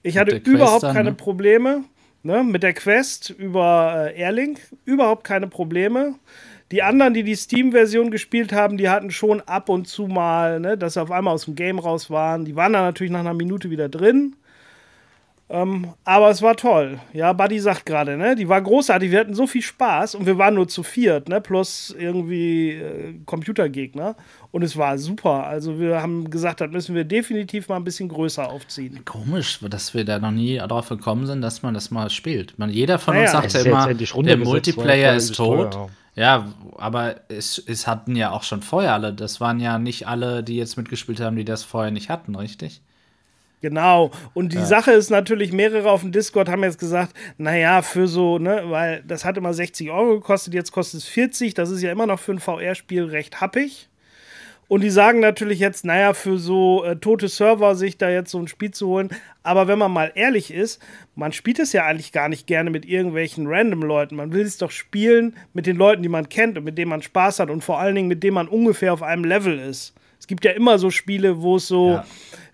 [0.03, 1.15] Ich hatte überhaupt dann, keine ne?
[1.15, 1.84] Probleme.
[2.21, 2.43] Ne?
[2.43, 6.15] Mit der Quest über äh, Airlink überhaupt keine Probleme.
[6.71, 10.78] Die anderen, die die Steam-Version gespielt haben, die hatten schon ab und zu mal, ne,
[10.78, 12.45] dass sie auf einmal aus dem Game raus waren.
[12.45, 14.36] Die waren dann natürlich nach einer Minute wieder drin.
[15.47, 16.99] Ähm, aber es war toll.
[17.13, 18.36] Ja, Buddy sagt gerade, ne?
[18.36, 19.12] Die war großartig.
[19.12, 21.39] Wir hatten so viel Spaß und wir waren nur zu viert, ne?
[21.39, 24.15] Plus irgendwie äh, Computergegner.
[24.51, 25.45] Und es war super.
[25.45, 29.05] Also wir haben gesagt, das müssen wir definitiv mal ein bisschen größer aufziehen.
[29.05, 32.58] Komisch, dass wir da noch nie drauf gekommen sind, dass man das mal spielt.
[32.58, 33.38] Man, jeder von Naja.
[33.38, 35.77] uns ist jetzt immer, der Multiplayer ist tot.
[36.15, 39.13] Ja, aber es, es hatten ja auch schon vorher alle.
[39.13, 42.81] Das waren ja nicht alle, die jetzt mitgespielt haben, die das vorher nicht hatten, richtig?
[43.65, 44.12] Genau.
[44.36, 48.38] Und die Sache ist natürlich, mehrere auf dem Discord haben jetzt gesagt, naja, für so,
[48.38, 51.56] ne, weil das hat immer 60 Euro gekostet, jetzt kostet es 40.
[51.56, 53.89] Das ist ja immer noch für ein VR-Spiel recht happig.
[54.67, 58.38] Und die sagen natürlich jetzt, naja, für so äh, tote Server sich da jetzt so
[58.38, 59.10] ein Spiel zu holen.
[59.41, 60.80] Aber wenn man mal ehrlich ist,
[61.15, 64.15] man spielt es ja eigentlich gar nicht gerne mit irgendwelchen random Leuten.
[64.15, 67.01] Man will es doch spielen mit den Leuten, die man kennt und mit denen man
[67.01, 69.95] Spaß hat und vor allen Dingen mit denen man ungefähr auf einem Level ist.
[70.25, 72.03] Es gibt ja immer so Spiele, wo es so Ja.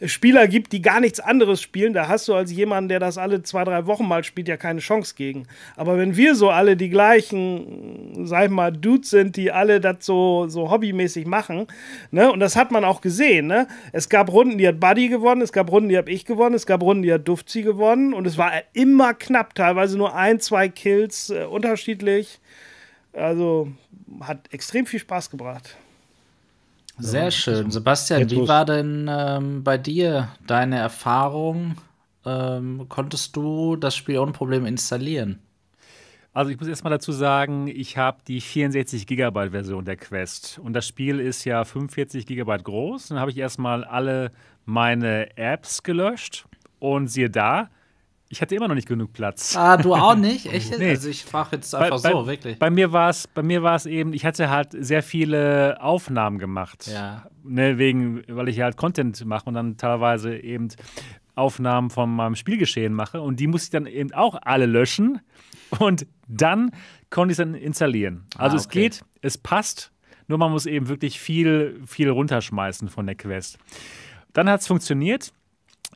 [0.05, 1.93] Spieler gibt, die gar nichts anderes spielen.
[1.93, 4.81] Da hast du als jemand, der das alle zwei, drei Wochen mal spielt, ja keine
[4.81, 5.47] Chance gegen.
[5.77, 10.05] Aber wenn wir so alle die gleichen, sag ich mal, Dudes sind, die alle das
[10.05, 11.67] so, so hobbymäßig machen,
[12.12, 13.69] ne, und das hat man auch gesehen, ne?
[13.93, 16.65] Es gab Runden, die hat Buddy gewonnen, es gab Runden, die habe ich gewonnen, es
[16.65, 20.67] gab Runden, die hat Dufzi gewonnen und es war immer knapp, teilweise nur ein, zwei
[20.67, 22.41] Kills äh, unterschiedlich.
[23.13, 23.69] Also
[24.19, 25.77] hat extrem viel Spaß gebracht.
[27.01, 27.71] Sehr schön.
[27.71, 31.75] Sebastian, Jetzt wie war denn ähm, bei dir deine Erfahrung?
[32.25, 35.39] Ähm, konntest du das Spiel ohne Probleme installieren?
[36.33, 40.73] Also ich muss erstmal dazu sagen, ich habe die 64 Gigabyte Version der Quest und
[40.73, 43.09] das Spiel ist ja 45 Gigabyte groß.
[43.09, 44.31] Dann habe ich erstmal alle
[44.63, 46.45] meine Apps gelöscht
[46.79, 47.69] und siehe da,
[48.31, 49.55] ich hatte immer noch nicht genug Platz.
[49.57, 50.45] Ah, du auch nicht?
[50.53, 50.79] Echt?
[50.79, 50.91] Nee.
[50.91, 52.57] Also ich frage jetzt einfach so, wirklich.
[52.57, 56.39] Bei mir war es, bei mir war es eben, ich hatte halt sehr viele Aufnahmen
[56.39, 56.87] gemacht.
[56.87, 57.25] Ja.
[57.43, 60.69] Ne, wegen, weil ich halt Content mache und dann teilweise eben
[61.35, 65.19] Aufnahmen von meinem Spielgeschehen mache und die musste ich dann eben auch alle löschen
[65.79, 66.71] und dann
[67.09, 68.23] konnte ich es dann installieren.
[68.37, 68.81] Also Ah, es okay.
[68.83, 69.91] geht, es passt,
[70.27, 73.57] nur man muss eben wirklich viel, viel runterschmeißen von der Quest.
[74.31, 75.33] Dann hat es funktioniert.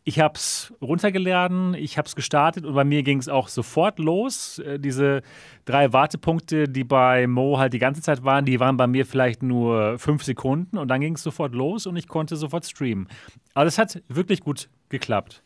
[0.07, 3.97] Ich habe es runtergeladen, ich habe es gestartet und bei mir ging es auch sofort
[3.97, 4.59] los.
[4.59, 5.23] Äh, diese
[5.65, 9.41] drei Wartepunkte, die bei Mo halt die ganze Zeit waren, die waren bei mir vielleicht
[9.41, 13.07] nur fünf Sekunden und dann ging es sofort los und ich konnte sofort streamen.
[13.55, 15.41] Aber es hat wirklich gut geklappt.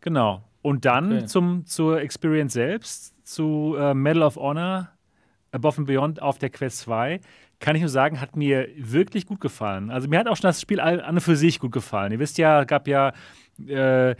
[0.00, 0.42] Genau.
[0.60, 1.26] Und dann Okay.
[1.26, 4.88] zum, zur Experience selbst, zu äh, Medal of Honor
[5.52, 7.20] Above and Beyond auf der Quest 2,
[7.60, 9.90] kann ich nur sagen, hat mir wirklich gut gefallen.
[9.90, 12.10] Also mir hat auch schon das Spiel an und für sich gut gefallen.
[12.10, 13.12] Ihr wisst ja, gab ja
[13.66, 14.14] äh,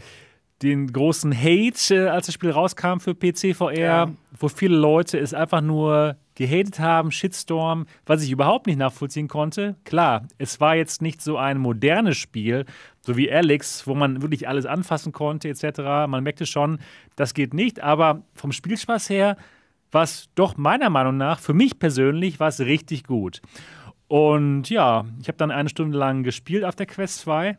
[0.63, 4.11] den großen Hate, äh, als das Spiel rauskam für PC VR, Ja.
[4.39, 9.77] wo viele Leute es einfach nur gehatet haben, Shitstorm, was ich überhaupt nicht nachvollziehen konnte.
[9.85, 12.65] Klar, es war jetzt nicht so ein modernes Spiel,
[13.03, 15.79] so wie Alex, wo man wirklich alles anfassen konnte, etc.
[16.09, 16.79] Man merkte schon,
[17.17, 19.37] das geht nicht, aber vom Spielspaß her
[19.93, 23.41] war es doch meiner Meinung nach, für mich persönlich, war es richtig gut.
[24.09, 27.59] Und ja, ich habe dann eine Stunde lang gespielt auf der Quest 2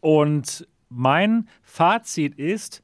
[0.00, 2.82] und mein Fazit ist,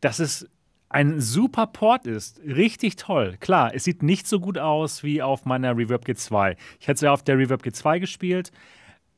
[0.00, 0.48] dass es
[0.88, 2.40] ein super Port ist.
[2.44, 3.36] Richtig toll.
[3.40, 6.56] Klar, es sieht nicht so gut aus wie auf meiner Reverb G2.
[6.78, 8.52] Ich hatte es ja auf der Reverb G2 gespielt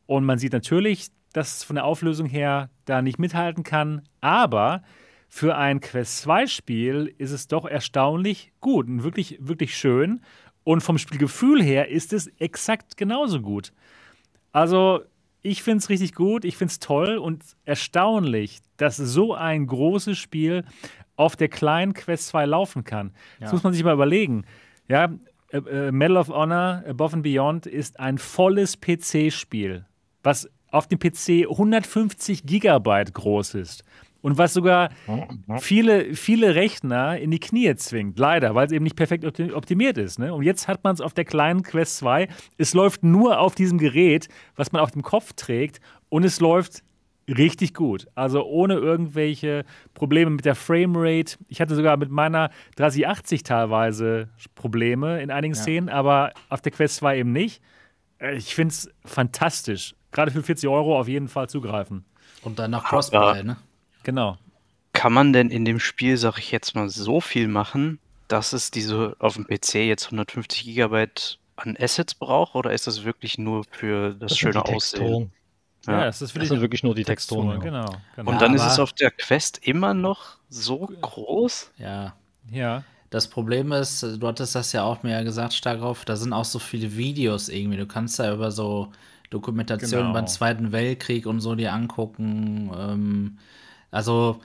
[0.06, 4.02] und man sieht natürlich, dass es von der Auflösung her da nicht mithalten kann.
[4.22, 4.82] Aber
[5.28, 10.20] für ein Quest 2 Spiel ist es doch erstaunlich gut und wirklich, wirklich schön.
[10.64, 13.72] Und vom Spielgefühl her ist es exakt genauso gut.
[14.52, 15.02] Also,
[15.46, 20.18] ich finde es richtig gut, ich finde es toll und erstaunlich, dass so ein großes
[20.18, 20.64] Spiel
[21.14, 23.12] auf der kleinen Quest 2 laufen kann.
[23.40, 24.44] Das muss man sich mal überlegen.
[24.88, 25.14] Ja,
[25.50, 29.86] äh, äh, Medal of Honor Above and Beyond ist ein volles PC-Spiel,
[30.22, 33.84] was auf dem PC 150 Gigabyte groß ist.
[34.26, 34.88] Und was sogar
[35.60, 40.18] viele, viele Rechner in die Knie zwingt, leider, weil es eben nicht perfekt optimiert ist.
[40.18, 40.34] Ne?
[40.34, 42.26] Und jetzt hat man es auf der kleinen Quest 2.
[42.58, 46.82] Es läuft nur auf diesem Gerät, was man auf dem Kopf trägt, und es läuft
[47.28, 48.08] richtig gut.
[48.16, 51.38] Also ohne irgendwelche Probleme mit der Framerate.
[51.46, 55.62] Ich hatte sogar mit meiner 3080 teilweise Probleme in einigen ja.
[55.62, 57.62] Szenen, aber auf der Quest 2 eben nicht.
[58.18, 59.94] Äh, ich finde es fantastisch.
[60.10, 62.04] Gerade für 40 Euro auf jeden Fall zugreifen.
[62.42, 63.56] Und dann noch Crossplay, ne?
[64.06, 64.38] Genau.
[64.92, 68.70] Kann man denn in dem Spiel, sag ich jetzt mal, so viel machen, dass es
[68.70, 73.64] diese auf dem PC jetzt 150 Gigabyte an Assets braucht oder ist das wirklich nur
[73.68, 75.32] für das, das schöne Aussehen?
[75.88, 77.60] Ja, ja, es ist das sind wirklich nur die Texturen.
[77.60, 81.72] Texturen genau, genau, Und dann ja, ist es auf der Quest immer noch so groß?
[81.78, 82.14] Ja.
[82.52, 82.84] Ja.
[83.10, 86.60] Das Problem ist, du hattest das ja auch mir gesagt, Starkov, da sind auch so
[86.60, 87.76] viele Videos irgendwie.
[87.76, 88.92] Du kannst da über so
[89.30, 90.12] Dokumentationen genau.
[90.12, 92.70] beim Zweiten Weltkrieg und so dir angucken.
[92.78, 93.38] Ähm,
[93.96, 94.40] also,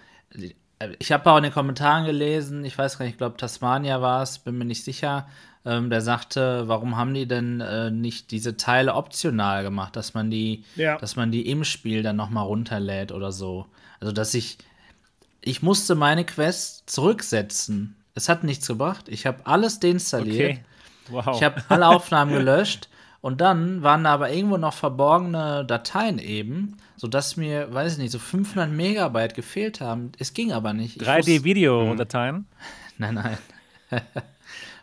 [1.00, 4.24] ich habe auch in den Kommentaren gelesen, ich weiß gar nicht, ich glaube Tasmania war
[4.24, 5.28] es, bin mir nicht sicher,
[5.66, 10.32] ähm, der sagte, warum haben die denn äh, nicht diese Teile optional gemacht, dass man
[10.32, 10.98] die, ja.
[10.98, 13.66] dass man die im Spiel dann nochmal runterlädt oder so.
[14.00, 14.58] Also dass ich,
[15.42, 17.98] ich musste meine Quest zurücksetzen.
[18.16, 19.10] Es hat nichts gebracht.
[19.10, 20.52] Ich habe alles deinstalliert.
[20.52, 20.64] Okay.
[21.10, 21.36] Wow.
[21.36, 22.88] Ich habe alle Aufnahmen gelöscht
[23.20, 28.12] und dann waren da aber irgendwo noch verborgene Dateien eben, sodass mir, weiß ich nicht,
[28.12, 30.12] so 500 Megabyte gefehlt haben.
[30.20, 31.02] Es ging aber nicht.
[31.02, 32.46] 3D-Video-Dateien?
[33.00, 33.38] Nein, nein.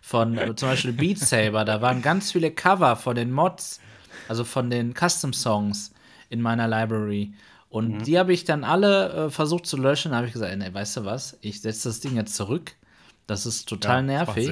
[0.03, 3.79] von äh, zum Beispiel Beat Saber, da waren ganz viele Cover von den Mods,
[4.27, 5.93] also von den Custom-Songs
[6.29, 7.35] in meiner Library.
[7.69, 8.03] Und mhm.
[8.03, 10.11] die habe ich dann alle äh, versucht zu löschen.
[10.11, 12.73] Da habe ich gesagt, ey, weißt du was, ich setze das Ding jetzt zurück.
[13.29, 14.51] Das ist total ja, nervig.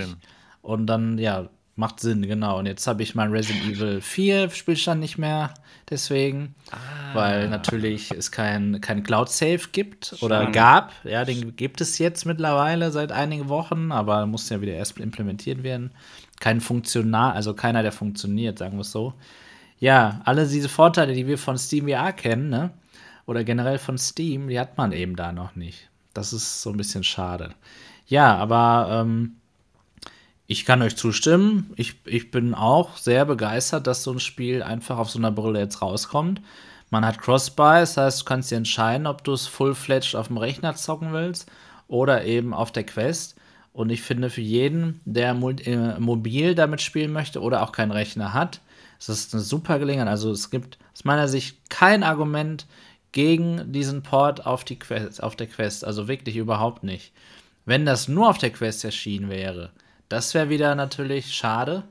[0.63, 2.59] Und dann, ja, Macht Sinn, genau.
[2.59, 5.53] Und jetzt habe ich mein Resident Evil 4 Spielstand nicht mehr,
[5.91, 6.55] deswegen.
[6.71, 7.15] Ah.
[7.15, 10.53] Weil natürlich es kein, kein Cloud-Save gibt oder Schön.
[10.53, 10.93] gab.
[11.05, 15.63] Ja, den gibt es jetzt mittlerweile seit einigen Wochen, aber muss ja wieder erst implementiert
[15.63, 15.91] werden.
[16.41, 19.13] Kein funktional, also keiner, der funktioniert, sagen wir es so.
[19.79, 22.71] Ja, alle diese Vorteile, die wir von Steam VR kennen, ne?
[23.27, 25.91] Oder generell von Steam, die hat man eben da noch nicht.
[26.15, 27.51] Das ist so ein bisschen schade.
[28.07, 29.37] Ja, aber ähm,
[30.47, 31.73] ich kann euch zustimmen.
[31.77, 35.59] Ich, ich bin auch sehr begeistert, dass so ein Spiel einfach auf so einer Brille
[35.59, 36.41] jetzt rauskommt.
[36.91, 40.37] Man hat Crossbuy, das heißt, du kannst dir entscheiden, ob du es full-fledged auf dem
[40.37, 41.51] Rechner zocken willst
[41.89, 43.35] oder eben auf der Quest.
[43.73, 48.33] Und ich finde, für jeden, der äh, mobil damit spielen möchte oder auch keinen Rechner
[48.33, 48.61] hat,
[48.99, 50.09] ist das eine super Gelegenheit.
[50.09, 52.67] Also es gibt aus meiner Sicht kein Argument
[53.13, 55.85] gegen diesen Port auf, die Quest, auf der Quest.
[55.85, 57.13] Also wirklich überhaupt nicht.
[57.65, 59.71] Wenn das nur auf der Quest erschienen wäre,
[60.09, 61.85] das wäre wieder natürlich schade.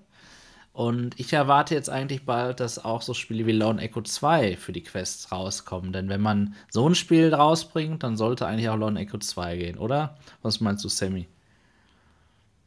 [0.76, 4.74] Und ich erwarte jetzt eigentlich bald, dass auch so Spiele wie Lone Echo 2 für
[4.74, 5.94] die Quests rauskommen.
[5.94, 9.78] Denn wenn man so ein Spiel rausbringt, dann sollte eigentlich auch Lone Echo 2 gehen,
[9.78, 10.18] oder?
[10.42, 11.30] Was meinst du, Sammy?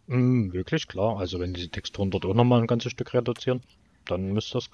[0.07, 1.19] Mm, wirklich, klar.
[1.19, 3.61] Also wenn die Texturen dort auch nochmal ein ganzes Stück reduzieren,
[4.07, 4.71] dann müsste das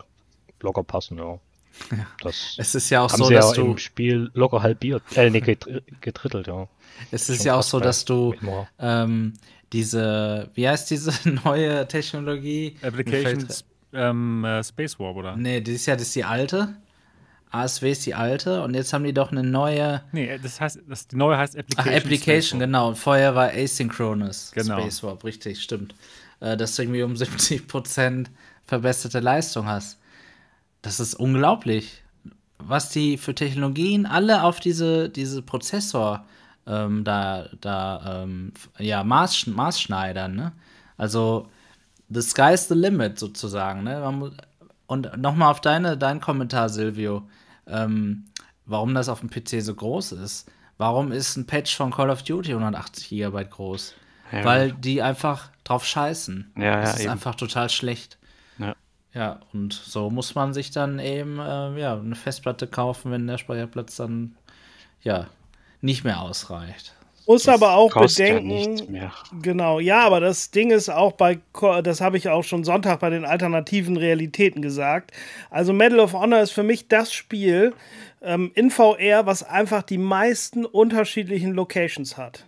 [0.60, 1.24] locker passen, ja.
[1.90, 2.06] ja.
[2.22, 5.40] Das es ist ja auch so, dass ja du im Spiel locker halbiert, äh, nee,
[5.40, 6.68] gedrittelt, ja.
[7.10, 8.32] Es ist Schon ja auch so, dass du
[8.78, 9.32] ähm,
[9.74, 11.12] diese, wie heißt diese
[11.44, 12.76] neue Technologie?
[12.80, 13.48] Application
[13.92, 15.36] ähm, äh, Space Warp, oder?
[15.36, 16.76] Nee, das ist ja das ist die alte.
[17.50, 20.02] ASW ist die alte und jetzt haben die doch eine neue.
[20.12, 21.92] Nee, das heißt, das, die neue heißt Application.
[21.92, 22.88] Ach, Application, genau.
[22.88, 24.80] Und vorher war Asynchronous genau.
[24.80, 25.94] Space Warp, richtig, stimmt.
[26.40, 28.26] Äh, dass du irgendwie um 70%
[28.66, 29.98] verbesserte Leistung hast.
[30.82, 32.02] Das ist unglaublich,
[32.58, 36.24] was die für Technologien alle auf diese, diese Prozessor
[36.66, 40.34] ähm, da, da ähm, ja, Maß, Maßschneidern.
[40.34, 40.52] Ne?
[40.96, 41.48] Also,
[42.08, 43.84] the sky's the limit sozusagen.
[43.84, 44.32] Ne?
[44.86, 47.28] Und nochmal auf deine, deinen Kommentar, Silvio,
[47.66, 48.26] ähm,
[48.66, 50.50] warum das auf dem PC so groß ist.
[50.76, 53.94] Warum ist ein Patch von Call of Duty 180 GB groß?
[54.32, 56.52] Ja, Weil die einfach drauf scheißen.
[56.56, 57.10] Ja, das ja, ist eben.
[57.12, 58.18] einfach total schlecht.
[58.58, 58.74] Ja.
[59.12, 63.38] Ja, und so muss man sich dann eben äh, ja, eine Festplatte kaufen, wenn der
[63.38, 64.34] Speicherplatz dann
[65.02, 65.28] ja
[65.84, 66.94] nicht mehr ausreicht.
[67.26, 71.38] Muss das aber auch bedenken, ja genau, ja, aber das Ding ist auch bei,
[71.82, 75.12] das habe ich auch schon Sonntag bei den alternativen Realitäten gesagt.
[75.48, 77.72] Also Medal of Honor ist für mich das Spiel
[78.20, 82.46] ähm, in VR, was einfach die meisten unterschiedlichen Locations hat.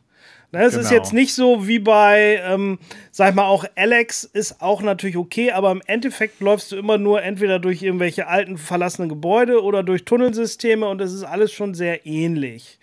[0.52, 0.84] Ne, es genau.
[0.84, 2.78] ist jetzt nicht so wie bei, ähm,
[3.10, 6.98] sag ich mal, auch Alex ist auch natürlich okay, aber im Endeffekt läufst du immer
[6.98, 11.74] nur entweder durch irgendwelche alten verlassenen Gebäude oder durch Tunnelsysteme und es ist alles schon
[11.74, 12.78] sehr ähnlich.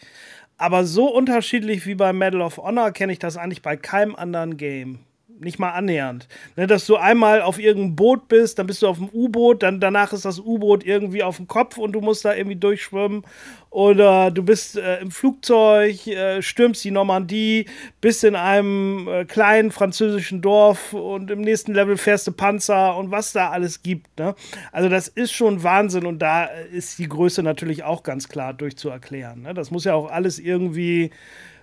[0.58, 4.58] Aber so unterschiedlich wie bei Medal of Honor kenne ich das eigentlich bei keinem anderen
[4.58, 5.00] Game.
[5.39, 6.28] Nicht mal annähernd.
[6.56, 9.80] Ne, dass du einmal auf irgendeinem Boot bist, dann bist du auf dem U-Boot, dann
[9.80, 13.24] danach ist das U-Boot irgendwie auf dem Kopf und du musst da irgendwie durchschwimmen.
[13.73, 17.65] Oder du bist äh, im Flugzeug, äh, stürmst die Normandie,
[18.01, 23.09] bist in einem äh, kleinen französischen Dorf und im nächsten Level fährst du Panzer und
[23.09, 24.19] was da alles gibt.
[24.19, 24.36] Ne?
[24.71, 29.41] Also das ist schon Wahnsinn und da ist die Größe natürlich auch ganz klar durchzuerklären.
[29.41, 29.55] Ne?
[29.55, 31.09] Das muss ja auch alles irgendwie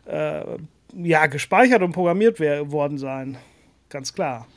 [0.06, 0.42] äh,
[0.96, 3.38] ja, gespeichert und programmiert worden sein.
[3.88, 4.48] Ganz klar.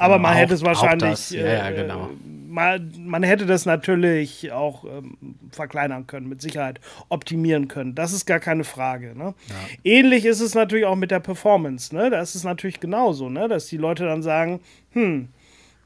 [0.00, 1.30] Aber genau, man hätte es wahrscheinlich.
[1.30, 2.08] Ja, ja, äh, genau.
[2.48, 5.16] man, man, hätte das natürlich auch ähm,
[5.50, 7.94] verkleinern können, mit Sicherheit optimieren können.
[7.94, 9.16] Das ist gar keine Frage.
[9.16, 9.34] Ne?
[9.48, 9.54] Ja.
[9.84, 11.94] Ähnlich ist es natürlich auch mit der Performance.
[11.94, 12.08] Ne?
[12.10, 13.46] Da ist es natürlich genauso, ne?
[13.46, 14.60] dass die Leute dann sagen:
[14.92, 15.28] hm,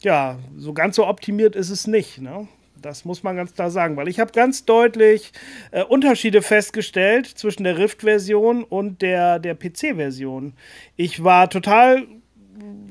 [0.00, 2.20] ja, so ganz so optimiert ist es nicht.
[2.20, 2.46] Ne?
[2.81, 5.33] Das muss man ganz klar sagen, weil ich habe ganz deutlich
[5.70, 10.53] äh, Unterschiede festgestellt zwischen der Rift-Version und der, der PC-Version.
[10.96, 12.07] Ich war total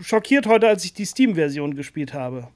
[0.01, 2.47] schockiert heute, als ich die Steam-Version gespielt habe.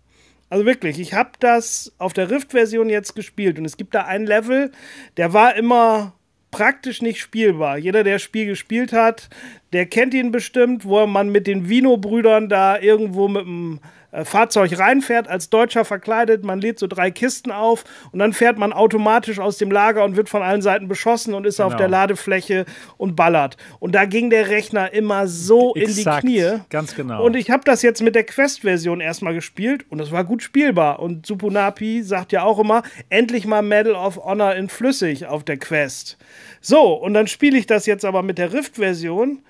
[0.50, 4.26] Also wirklich, ich habe das auf der Rift-Version jetzt gespielt und es gibt da einen
[4.26, 4.72] Level,
[5.18, 6.14] der war immer
[6.52, 7.78] praktisch nicht spielbar.
[7.78, 9.30] Jeder, der das Spiel gespielt hat,
[9.74, 13.80] der kennt ihn bestimmt, wo man mit den Vino-Brüdern da irgendwo mit dem
[14.18, 18.58] äh, Fahrzeug reinfährt, als Deutscher verkleidet, man lädt so drei Kisten auf und dann fährt
[18.58, 21.68] man automatisch aus dem Lager und wird von allen Seiten beschossen und ist genau.
[21.68, 22.66] auf der Ladefläche
[22.98, 23.58] und ballert.
[23.80, 26.24] Und da ging der Rechner immer so Exakt.
[26.24, 26.60] in die Knie.
[26.70, 27.24] Ganz genau.
[27.24, 31.00] Und ich habe das jetzt mit der Quest-Version erstmal gespielt und es war gut spielbar.
[31.00, 35.58] Und Supunapi sagt ja auch immer, endlich mal Medal of Honor in flüssig auf der
[35.58, 36.18] Quest.
[36.62, 39.44] So, und dann spiele ich das jetzt aber mit der Rift-Version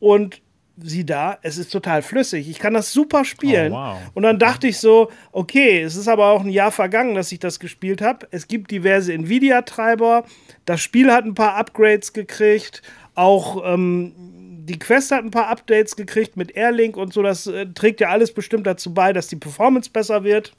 [0.00, 0.40] und
[0.82, 2.48] sieh da, es ist total flüssig.
[2.48, 3.72] Ich kann das super spielen.
[3.72, 3.98] Oh, wow.
[4.14, 7.38] Und dann dachte ich so, okay, es ist aber auch ein Jahr vergangen, dass ich
[7.38, 8.26] das gespielt habe.
[8.30, 10.24] Es gibt diverse Nvidia-Treiber.
[10.64, 12.82] Das Spiel hat ein paar Upgrades gekriegt.
[13.14, 17.22] Auch ähm, die Quest hat ein paar Updates gekriegt mit Airlink und so.
[17.22, 20.52] Das äh, trägt ja alles bestimmt dazu bei, dass die Performance besser wird.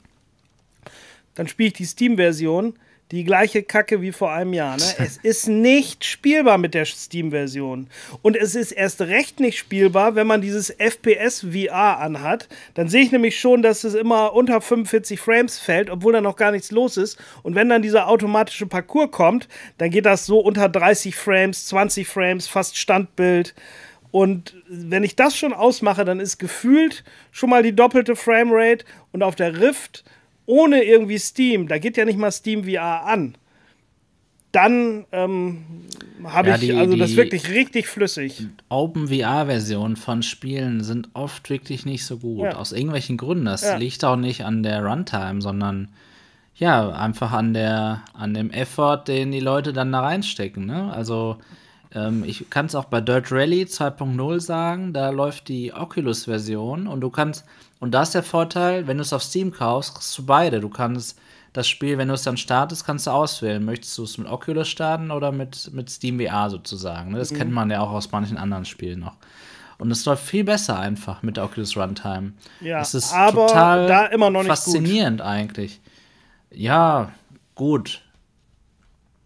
[1.34, 2.74] Dann spiele ich die Steam-Version
[3.10, 4.76] die gleiche Kacke wie vor einem Jahr.
[4.76, 4.84] Ne?
[4.98, 7.88] Es ist nicht spielbar mit der Steam-Version.
[8.22, 12.48] Und es ist erst recht nicht spielbar, wenn man dieses FPS-VR anhat.
[12.74, 16.36] Dann sehe ich nämlich schon, dass es immer unter 45 Frames fällt, obwohl da noch
[16.36, 17.18] gar nichts los ist.
[17.42, 22.06] Und wenn dann dieser automatische Parcours kommt, dann geht das so unter 30 Frames, 20
[22.06, 23.54] Frames, fast Standbild.
[24.12, 28.84] Und wenn ich das schon ausmache, dann ist gefühlt schon mal die doppelte Framerate.
[29.12, 30.04] Und auf der Rift
[30.50, 33.36] ohne irgendwie Steam, da geht ja nicht mal Steam VR an,
[34.52, 35.64] dann ähm,
[36.24, 38.46] habe ja, ich, die, also das wirklich richtig flüssig.
[38.68, 42.44] Open VR-Versionen von Spielen sind oft wirklich nicht so gut.
[42.44, 42.56] Ja.
[42.56, 43.44] Aus irgendwelchen Gründen.
[43.44, 43.76] Das ja.
[43.76, 45.88] liegt auch nicht an der Runtime, sondern
[46.56, 50.66] ja, einfach an der, an dem Effort, den die Leute dann da reinstecken.
[50.66, 50.92] Ne?
[50.92, 51.36] Also
[51.94, 57.00] ähm, ich kann es auch bei Dirt Rally 2.0 sagen, da läuft die Oculus-Version und
[57.00, 57.44] du kannst,
[57.80, 60.60] und da ist der Vorteil, wenn du es auf Steam kaufst, kriegst du beide.
[60.60, 61.18] Du kannst
[61.52, 63.64] das Spiel, wenn du es dann startest, kannst du auswählen.
[63.64, 67.12] Möchtest du es mit Oculus starten oder mit, mit Steam VR sozusagen?
[67.12, 67.18] Ne?
[67.18, 67.38] Das mhm.
[67.38, 69.16] kennt man ja auch aus manchen anderen Spielen noch.
[69.78, 72.34] Und es läuft viel besser einfach mit Oculus Runtime.
[72.60, 75.26] Ja, es ist aber total da immer noch nicht faszinierend gut.
[75.26, 75.80] eigentlich.
[76.50, 77.10] Ja,
[77.54, 78.02] gut.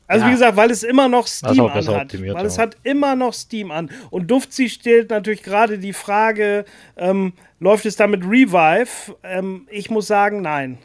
[0.06, 0.28] Also ja.
[0.28, 2.12] wie gesagt, weil es immer noch Steam anhat.
[2.12, 3.90] Weil es hat immer noch Steam an.
[4.10, 6.64] Und Dufzi stellt natürlich gerade die Frage,
[6.96, 9.16] ähm, läuft es da mit Revive?
[9.22, 10.78] Ähm, ich muss sagen, nein.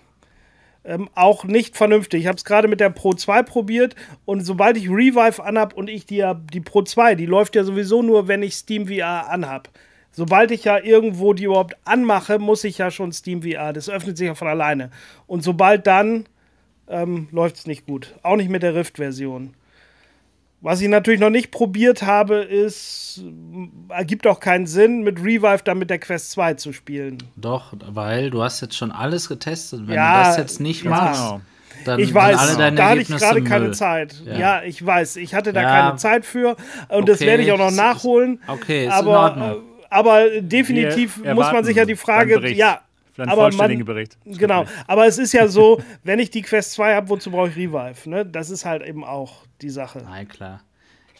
[0.86, 2.22] Ähm, auch nicht vernünftig.
[2.22, 5.90] Ich habe es gerade mit der Pro 2 probiert und sobald ich Revive anhab und
[5.90, 9.70] ich die, die Pro 2, die läuft ja sowieso nur, wenn ich Steam VR anhab.
[10.12, 13.74] Sobald ich ja irgendwo die überhaupt anmache, muss ich ja schon Steam VR.
[13.74, 14.90] Das öffnet sich ja von alleine.
[15.28, 16.26] Und sobald dann
[16.90, 18.16] ähm, läuft es nicht gut.
[18.24, 19.54] Auch nicht mit der Rift-Version.
[20.62, 23.24] Was ich natürlich noch nicht probiert habe, ist,
[23.88, 27.24] ergibt auch keinen Sinn, mit Revive dann mit der Quest 2 zu spielen.
[27.38, 29.88] Doch, weil du hast jetzt schon alles getestet.
[29.88, 30.90] Wenn ja, du das jetzt nicht ja.
[30.90, 31.42] machst, genau.
[31.86, 34.22] dann ich weiß, alle deine da hatte ich gerade keine Zeit.
[34.26, 34.38] Ja.
[34.38, 34.64] ja.
[34.64, 35.70] ich weiß, ich hatte da ja.
[35.70, 36.58] keine Zeit für
[36.90, 37.06] und okay.
[37.06, 38.42] das werde ich auch noch nachholen.
[38.48, 39.52] Okay, ist aber, in Ordnung.
[39.52, 42.82] Äh, aber definitiv muss man sich ja die Frage, ja,
[43.20, 44.18] dann aber vollständigen man, Bericht.
[44.26, 47.56] Genau, aber es ist ja so, wenn ich die Quest 2 habe, wozu brauche ich
[47.56, 48.10] Revive?
[48.10, 48.26] Ne?
[48.26, 50.02] Das ist halt eben auch die Sache.
[50.04, 50.62] Nein, klar.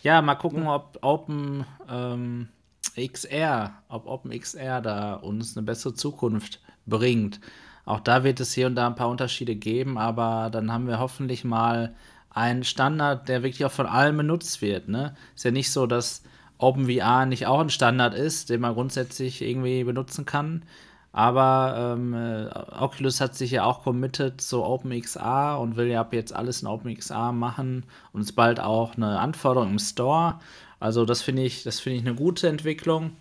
[0.02, 2.48] Ja, mal gucken, ob Open ähm,
[2.96, 7.40] XR, ob Open XR da uns eine bessere Zukunft bringt.
[7.86, 11.00] Auch da wird es hier und da ein paar Unterschiede geben, aber dann haben wir
[11.00, 11.96] hoffentlich mal
[12.30, 14.88] einen Standard, der wirklich auch von allen benutzt wird.
[14.88, 15.16] Ne?
[15.36, 16.24] Ist ja nicht so, dass
[16.60, 20.64] OpenVR nicht auch ein Standard ist, den man grundsätzlich irgendwie benutzen kann.
[21.12, 22.50] Aber ähm, äh,
[22.80, 26.68] Oculus hat sich ja auch committed zu OpenXR und will ja ab jetzt alles in
[26.68, 27.84] OpenXR machen
[28.14, 30.40] und ist bald auch eine Anforderung im Store.
[30.80, 33.12] Also das finde ich, das finde ich eine gute Entwicklung.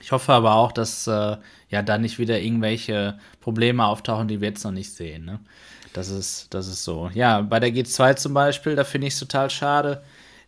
[0.00, 1.36] Ich hoffe aber auch, dass äh,
[1.68, 5.24] ja da nicht wieder irgendwelche Probleme auftauchen, die wir jetzt noch nicht sehen.
[5.24, 5.40] Ne?
[5.92, 7.10] Das ist, das ist so.
[7.12, 10.02] Ja, bei der G2 zum Beispiel, da finde ich es total schade.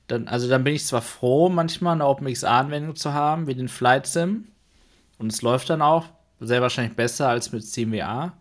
[0.07, 4.07] Dann, also dann bin ich zwar froh, manchmal eine OpenXR-Anwendung zu haben, wie den Flight
[4.07, 4.49] Sim.
[5.19, 6.07] Und es läuft dann auch
[6.43, 8.33] sehr wahrscheinlich besser als mit SteamVR.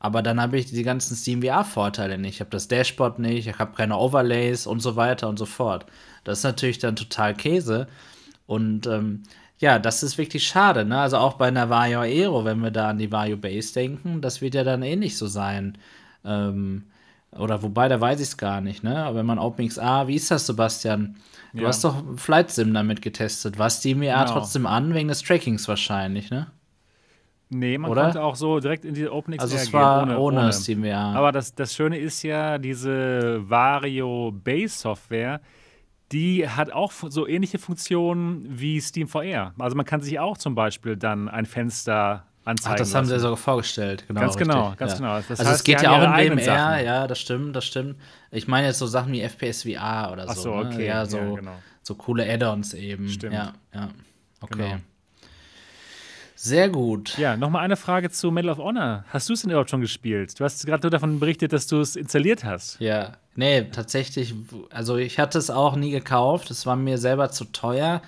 [0.00, 2.34] Aber dann habe ich die ganzen SteamVR-Vorteile nicht.
[2.34, 5.86] Ich habe das Dashboard nicht, ich habe keine Overlays und so weiter und so fort.
[6.24, 7.88] Das ist natürlich dann total Käse.
[8.46, 9.24] Und ähm,
[9.58, 10.84] ja, das ist wirklich schade.
[10.84, 11.00] Ne?
[11.00, 14.40] Also auch bei einer Vario Aero, wenn wir da an die Vario Base denken, das
[14.40, 15.76] wird ja dann ähnlich so sein.
[16.24, 16.84] Ähm,
[17.32, 19.04] oder wobei, da weiß ich es gar nicht, ne?
[19.04, 21.16] Aber wenn man OpenXR, wie ist das, Sebastian?
[21.52, 21.68] Du ja.
[21.68, 23.58] hast doch Flight Sim damit getestet.
[23.58, 24.32] Was die mir genau.
[24.32, 26.46] trotzdem an, wegen des Trackings wahrscheinlich, ne?
[27.50, 28.04] Nee, man Oder?
[28.04, 31.16] konnte auch so direkt in die OpenXR also es war gehen, ohne, ohne, ohne SteamVR.
[31.16, 35.40] Aber das, das Schöne ist ja, diese Vario Base Software,
[36.12, 39.54] die hat auch so ähnliche Funktionen wie SteamVR.
[39.58, 42.74] Also man kann sich auch zum Beispiel dann ein Fenster anzeigen.
[42.74, 44.20] Ach, das haben sie sogar vorgestellt, genau.
[44.20, 44.78] Ganz genau, richtig.
[44.78, 44.98] ganz ja.
[44.98, 45.16] genau.
[45.16, 47.96] Das also heißt, es geht ja auch in WMR, ja, das stimmt, das stimmt.
[48.30, 50.30] Ich meine jetzt so Sachen wie FPS VR oder so.
[50.30, 50.66] Ach so, ne?
[50.66, 50.76] okay.
[50.78, 50.86] Ne?
[50.86, 51.54] Ja, so, ja, genau.
[51.82, 53.08] so coole Add-ons eben.
[53.08, 53.34] Stimmt.
[53.34, 53.90] Ja, ja.
[54.40, 54.56] Okay.
[54.56, 54.76] Genau.
[56.40, 57.18] Sehr gut.
[57.18, 59.04] Ja, nochmal eine Frage zu Medal of Honor.
[59.08, 60.38] Hast du es denn überhaupt schon gespielt?
[60.38, 62.78] Du hast gerade nur davon berichtet, dass du es installiert hast.
[62.78, 64.36] Ja, nee, tatsächlich.
[64.70, 66.52] Also, ich hatte es auch nie gekauft.
[66.52, 68.02] Es war mir selber zu teuer.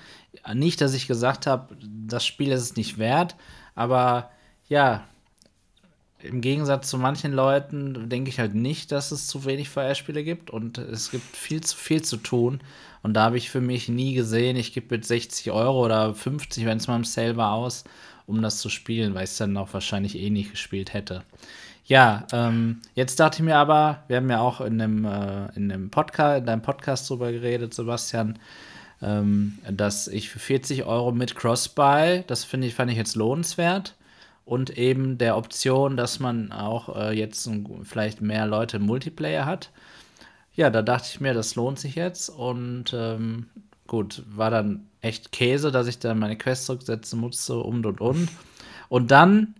[0.55, 1.75] Nicht, dass ich gesagt habe,
[2.07, 3.35] das Spiel ist es nicht wert.
[3.75, 4.31] Aber
[4.69, 5.03] ja,
[6.23, 10.51] im Gegensatz zu manchen Leuten denke ich halt nicht, dass es zu wenig VR-Spiele gibt
[10.51, 12.61] und es gibt viel zu viel zu tun.
[13.03, 16.67] Und da habe ich für mich nie gesehen, ich gebe mit 60 Euro oder 50,
[16.67, 17.85] wenn es mal im Sale war, aus,
[18.31, 21.25] um das zu spielen, weil ich es dann auch wahrscheinlich eh nicht gespielt hätte.
[21.85, 25.69] Ja, ähm, jetzt dachte ich mir aber, wir haben ja auch in dem, äh, in
[25.69, 28.39] dem Podcast, in deinem Podcast drüber geredet, Sebastian,
[29.03, 33.97] ähm, dass ich für 40 Euro mit Crossbuy, das finde ich, fand ich jetzt lohnenswert.
[34.45, 37.49] Und eben der Option, dass man auch äh, jetzt
[37.83, 39.71] vielleicht mehr Leute im Multiplayer hat.
[40.55, 42.29] Ja, da dachte ich mir, das lohnt sich jetzt.
[42.31, 43.47] Und ähm,
[43.87, 48.29] gut, war dann echt Käse, dass ich dann meine Quest zurücksetzen musste und und und.
[48.89, 49.55] Und dann,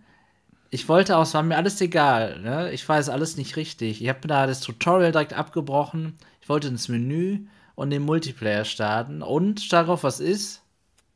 [0.69, 2.71] ich wollte auch, es war mir alles egal, ne?
[2.71, 4.01] ich weiß alles nicht richtig.
[4.01, 6.17] Ich habe da das Tutorial direkt abgebrochen.
[6.41, 9.21] Ich wollte ins Menü und den Multiplayer starten.
[9.21, 10.61] Und darauf, was ist?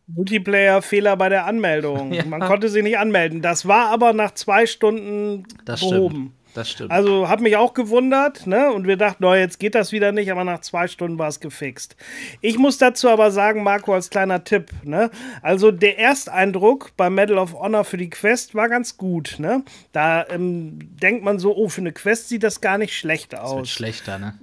[0.08, 2.14] Multiplayer-Fehler bei der Anmeldung.
[2.14, 2.26] Ja.
[2.26, 3.42] Man konnte sich nicht anmelden.
[3.42, 6.16] Das war aber nach zwei Stunden das behoben.
[6.16, 6.45] Stimmt.
[6.56, 6.90] Das stimmt.
[6.90, 8.72] Also hat mich auch gewundert, ne?
[8.72, 11.42] Und wir dachten, no, jetzt geht das wieder nicht, aber nach zwei Stunden war es
[11.42, 11.98] gefixt.
[12.40, 15.12] Ich muss dazu aber sagen, Marco, als kleiner Tipp, ne?
[15.42, 19.64] Also der Ersteindruck beim Medal of Honor für die Quest war ganz gut, ne?
[19.92, 23.50] Da ähm, denkt man so, oh, für eine Quest sieht das gar nicht schlecht aus.
[23.50, 24.40] Das wird schlechter, ne?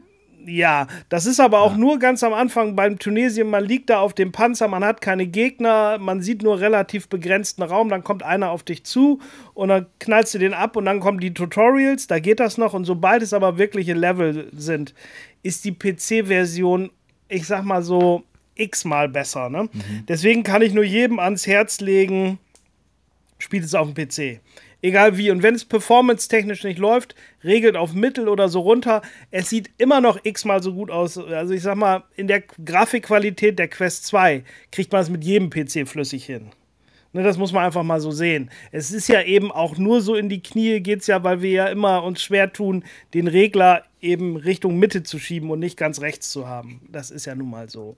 [0.47, 1.79] Ja, das ist aber auch ja.
[1.79, 3.49] nur ganz am Anfang beim Tunesien.
[3.49, 7.63] Man liegt da auf dem Panzer, man hat keine Gegner, man sieht nur relativ begrenzten
[7.63, 7.89] Raum.
[7.89, 9.21] Dann kommt einer auf dich zu
[9.55, 12.07] und dann knallst du den ab und dann kommen die Tutorials.
[12.07, 12.75] Da geht das noch.
[12.75, 14.95] Und sobald es aber wirkliche Level sind,
[15.43, 16.91] ist die PC-Version,
[17.29, 18.25] ich sag mal so,
[18.55, 19.49] x-mal besser.
[19.49, 19.65] Ne?
[19.65, 20.07] Mhm.
[20.09, 22.39] Deswegen kann ich nur jedem ans Herz legen,
[23.39, 24.41] spielt es auf dem PC.
[24.83, 25.31] Egal wie.
[25.31, 27.15] Und wenn es performance-technisch nicht läuft,
[27.45, 29.01] regelt auf Mittel oder so runter.
[29.31, 31.17] Es sieht immer noch x-mal so gut aus.
[31.17, 35.51] Also ich sag mal, in der Grafikqualität der Quest 2 kriegt man es mit jedem
[35.51, 36.51] PC flüssig hin.
[37.15, 38.51] Ne, das muss man einfach mal so sehen.
[38.71, 41.51] Es ist ja eben auch nur so in die Knie geht es ja, weil wir
[41.51, 46.01] ja immer uns schwer tun, den Regler eben Richtung Mitte zu schieben und nicht ganz
[46.01, 46.81] rechts zu haben.
[46.91, 47.97] Das ist ja nun mal so.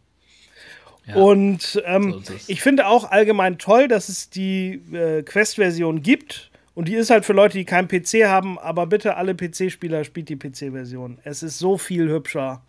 [1.06, 6.50] Ja, und ähm, so ich finde auch allgemein toll, dass es die äh, Quest-Version gibt.
[6.74, 10.28] Und die ist halt für Leute, die keinen PC haben, aber bitte alle PC-Spieler spielt
[10.28, 11.18] die PC-Version.
[11.22, 12.62] Es ist so viel hübscher.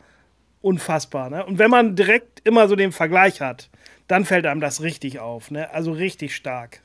[0.61, 1.45] Unfassbar, ne?
[1.45, 3.69] Und wenn man direkt immer so den Vergleich hat,
[4.07, 5.71] dann fällt einem das richtig auf, ne?
[5.71, 6.81] Also richtig stark.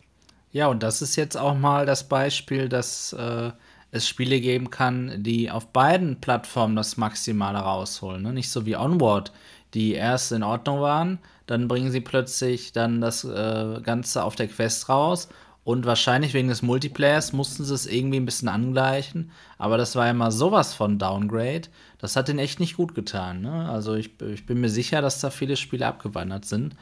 [0.52, 3.52] Ja, und das ist jetzt auch mal das Beispiel, dass äh,
[3.92, 8.22] es Spiele geben kann, die auf beiden Plattformen das Maximale rausholen.
[8.22, 8.32] Ne?
[8.32, 9.32] Nicht so wie Onward,
[9.74, 14.48] die erst in Ordnung waren, dann bringen sie plötzlich dann das äh, Ganze auf der
[14.48, 15.28] Quest raus
[15.70, 19.30] und wahrscheinlich wegen des Multiplayers mussten sie es irgendwie ein bisschen angleichen.
[19.56, 21.68] Aber das war ja mal sowas von Downgrade.
[21.98, 23.42] Das hat denen echt nicht gut getan.
[23.42, 23.68] Ne?
[23.70, 26.74] Also ich, ich, bin mir sicher, dass da viele Spiele abgewandert sind.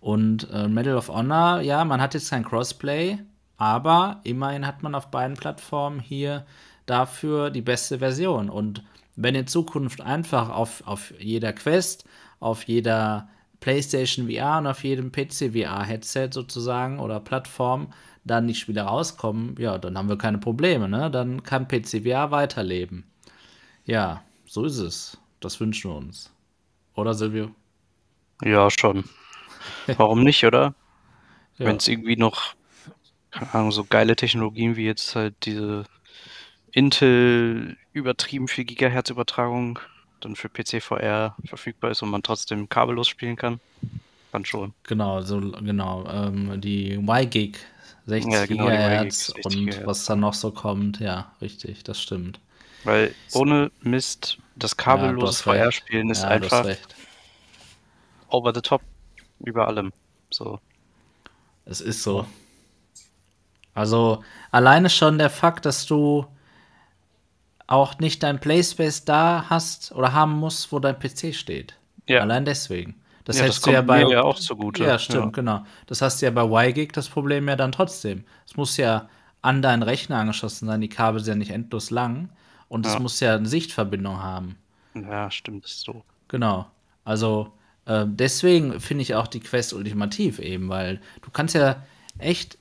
[0.00, 3.18] Und äh, Medal of Honor, ja, man hat jetzt kein Crossplay,
[3.56, 6.44] aber immerhin hat man auf beiden Plattformen hier
[6.84, 8.50] dafür die beste Version.
[8.50, 8.84] Und
[9.16, 12.04] wenn in Zukunft einfach auf, auf jeder Quest,
[12.38, 13.28] auf jeder
[13.60, 17.88] PlayStation VR und auf jedem PC VR-Headset sozusagen oder Plattform
[18.26, 21.10] dann die Spiele rauskommen, ja, dann haben wir keine Probleme, ne?
[21.10, 23.04] Dann kann PCVR weiterleben.
[23.84, 25.18] Ja, so ist es.
[25.40, 26.32] Das wünschen wir uns.
[26.94, 27.50] Oder Silvio?
[28.42, 29.04] Ja, schon.
[29.96, 30.74] Warum nicht, oder?
[31.58, 31.64] Ja.
[31.64, 32.54] Wenn es irgendwie noch,
[33.30, 35.84] keine Ahnung, so geile Technologien wie jetzt halt diese
[36.70, 39.78] Intel übertrieben 4 Gigahertz Übertragung
[40.20, 43.60] dann für PC VR verfügbar ist und man trotzdem kabellos spielen kann,
[44.32, 44.74] dann schon.
[44.82, 46.06] Genau, so genau.
[46.06, 47.56] Ähm, die Y-Gig
[48.06, 49.86] 60 Ja, genau, Gigahertz Y-Gig 60 und Gigahertz.
[49.86, 52.40] was dann noch so kommt, ja, richtig, das stimmt.
[52.84, 55.62] Weil ohne Mist, das Ja, kabellose recht.
[55.62, 56.66] VR-Spielen ist Ja, einfach
[58.28, 58.82] over the top
[59.40, 59.92] über allem.
[60.30, 60.60] So.
[61.64, 62.26] Es ist so.
[63.74, 66.26] Also alleine schon der Fakt, dass du
[67.66, 71.76] auch nicht dein Playspace da hast oder haben musst, wo dein PC steht.
[72.08, 72.20] Ja.
[72.20, 72.94] Allein deswegen.
[73.26, 74.84] Das Ja, das hättest du ja kommt bei mir ja auch zugute.
[74.84, 75.30] Ja, stimmt, Ja.
[75.30, 75.66] genau.
[75.86, 78.24] Das hast du ja bei YGIG das Problem ja dann trotzdem.
[78.46, 79.08] Es muss ja
[79.42, 82.30] an deinen Rechner angeschlossen sein, die Kabel sind ja nicht endlos lang
[82.68, 83.00] und es Ja.
[83.00, 84.56] muss ja eine Sichtverbindung haben.
[84.94, 86.02] Ja, stimmt, ist so.
[86.28, 86.66] Genau.
[87.04, 87.52] Also
[87.84, 91.76] äh, deswegen finde ich auch die Quest ultimativ eben, weil du kannst ja
[92.18, 92.58] echt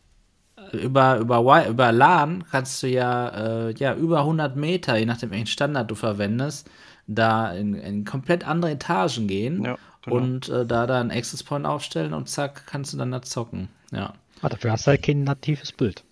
[0.57, 5.29] äh, über, über, über LAN kannst du ja, äh, ja über 100 Meter, je nachdem
[5.31, 6.69] welchen Standard du verwendest,
[7.07, 10.17] da in, in komplett andere Etagen gehen Ja, genau.
[10.17, 13.69] und äh, da dann Access Point aufstellen und zack, kannst du dann da zocken.
[13.91, 14.13] Ja.
[14.41, 16.03] Ah, dafür hast du halt kein natives Bild.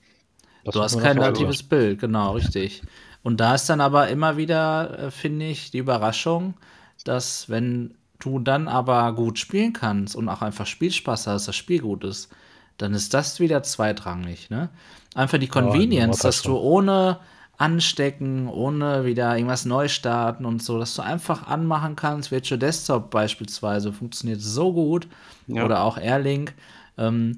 [0.64, 2.84] Das Du hast kein natives Bild, genau, richtig.
[3.22, 6.56] Und da ist dann aber immer wieder, äh, finde ich, die Überraschung,
[7.04, 11.80] dass wenn du dann aber gut spielen kannst und auch einfach Spielspaß hast, das Spiel
[11.80, 12.30] gut ist,
[12.78, 14.70] dann ist das wieder zweitrangig, ne?
[15.16, 17.20] Einfach die Convenience, das dass du ohne
[17.58, 22.32] Anstecken, ohne wieder irgendwas neu starten und so, dass du einfach anmachen kannst.
[22.32, 25.08] Virtual Desktop beispielsweise funktioniert so gut
[25.48, 25.64] Ja.
[25.66, 26.54] oder auch Airlink.
[26.98, 27.38] Ähm,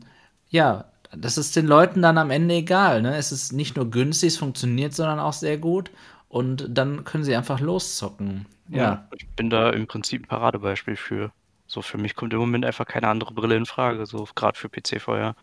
[0.49, 0.85] ja,
[1.15, 3.01] das ist den Leuten dann am Ende egal.
[3.01, 3.15] Ne?
[3.17, 5.91] Es ist nicht nur günstig, es funktioniert, sondern auch sehr gut.
[6.29, 8.45] Und dann können sie einfach loszocken.
[8.69, 11.31] Ja, Ja, ich bin da im Prinzip ein Paradebeispiel für.
[11.67, 14.69] So, für mich kommt im Moment einfach keine andere Brille in Frage, so gerade für
[14.69, 15.35] PC VR.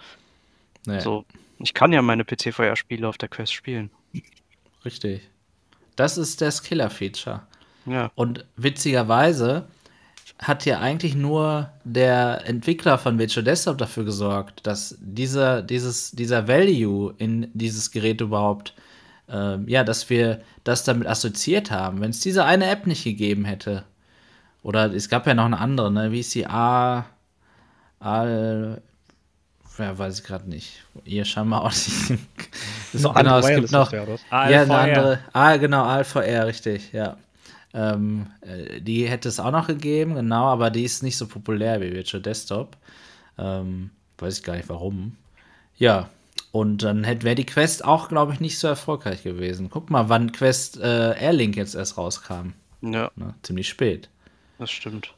[0.86, 1.24] nee, So,
[1.58, 3.90] ich kann ja meine PC VR Spiele auf der Quest spielen.
[4.84, 5.28] Richtig.
[5.96, 7.42] Das ist das Killer-Feature.
[7.86, 9.66] Ja, Und witzigerweise
[10.38, 16.48] hat ja eigentlich nur der Entwickler von Virtual Desktop dafür gesorgt, dass dieser, dieses, dieser
[16.48, 18.74] Value in dieses Gerät überhaupt,
[19.28, 22.00] ähm, ja, dass wir das damit assoziiert haben.
[22.00, 23.84] Wenn es diese eine App nicht gegeben hätte,
[24.62, 26.12] oder es gab ja noch eine andere, ne?
[26.12, 27.06] Wie ist die A.
[28.00, 28.76] A.
[29.82, 30.84] Ja, weiß ich gerade nicht.
[31.04, 32.20] Ihr scheinbar auch nicht.
[32.92, 35.18] Noch genau, es gibt noch, Software, ja, eine andere.
[35.32, 37.16] Ah, genau, ALVR, richtig, ja.
[37.74, 41.80] Ähm, äh, die hätte es auch noch gegeben, genau, aber die ist nicht so populär
[41.80, 42.76] wie Virtual Desktop.
[43.38, 45.16] Ähm, weiß ich gar nicht warum.
[45.76, 46.10] Ja,
[46.52, 49.68] und dann wäre die Quest auch, glaube ich, nicht so erfolgreich gewesen.
[49.70, 52.52] Guck mal, wann Quest äh, Airlink jetzt erst rauskam.
[52.82, 53.34] ja, Ne?
[53.42, 54.10] Ziemlich spät.
[54.58, 55.14] das stimmt.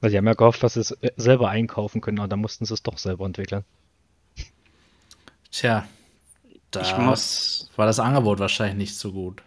[0.00, 2.64] Weil sie haben ja gehofft, dass sie es äh, selber einkaufen können, aber dann mussten
[2.64, 3.64] sie es doch selber entwickeln.
[5.52, 5.86] Tja,
[6.72, 9.42] da Ich muss war das Angebot wahrscheinlich nicht so gut.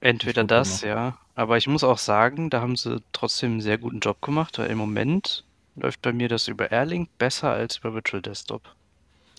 [0.00, 1.18] entweder guck das, ja.
[1.34, 4.70] Aber ich muss auch sagen, da haben sie trotzdem einen sehr guten Job gemacht, weil
[4.70, 5.44] im Moment
[5.74, 8.62] läuft bei mir das über Airlink besser als über Virtual Desktop.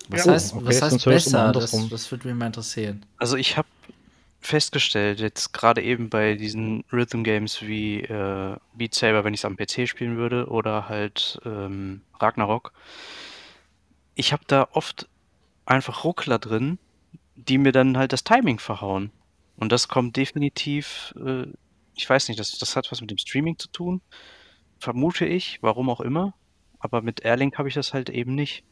[0.09, 1.51] Was Ja, heißt, okay, was heißt besser?
[1.51, 3.05] Das, das würde mich mal interessieren.
[3.18, 3.68] Also ich habe
[4.41, 9.45] festgestellt, jetzt gerade eben bei diesen Rhythm Games wie äh, Beat Saber, wenn ich es
[9.45, 12.74] am PC spielen würde, oder halt ähm, Ragnarok,
[14.15, 15.07] ich habe da oft
[15.68, 16.80] einfach Ruckler drin,
[17.36, 19.11] die mir dann halt das Timing verhauen.
[19.57, 21.45] Und das kommt definitiv, äh,
[21.95, 24.01] ich weiß nicht, das, das hat was mit dem Streaming zu tun,
[24.80, 26.34] vermute ich, warum auch immer.
[26.80, 28.63] Aber mit Airlink habe ich das halt eben nicht.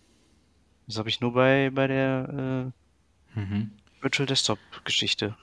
[0.88, 2.86] Das habe ich nur bei, bei der äh,
[3.36, 3.72] Mhm.
[4.02, 5.36] Virtual Desktop Geschichte.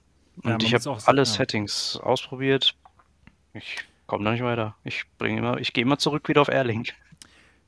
[0.45, 1.45] Ja, Und ich habe auch alle sagen, ja.
[1.45, 2.75] Settings ausprobiert.
[3.53, 4.77] Ich komme da nicht weiter.
[4.83, 6.95] Ich bringe immer, ich gehe immer zurück wieder auf Airlink.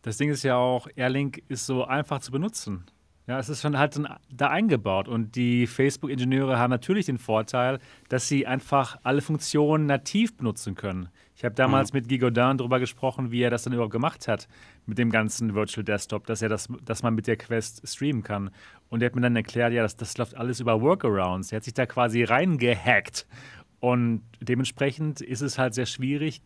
[0.03, 2.87] Das Ding ist ja auch, Airlink ist so einfach zu benutzen.
[3.27, 7.79] Ja, es ist schon halt dann da eingebaut und die Facebook-Ingenieure haben natürlich den Vorteil,
[8.11, 11.09] dass sie einfach alle Funktionen nativ benutzen können.
[11.35, 14.47] Ich habe damals mit Guy Godin darüber gesprochen, wie er das dann überhaupt gemacht hat
[14.87, 18.51] mit dem ganzen Virtual Desktop, dass er das, dass man mit der Quest streamen kann.
[18.91, 21.51] Und er hat mir dann erklärt, ja, das, das läuft alles über Workarounds.
[21.51, 23.27] Er hat sich da quasi reingehackt.
[23.81, 26.41] Und dementsprechend ist es halt sehr schwierig,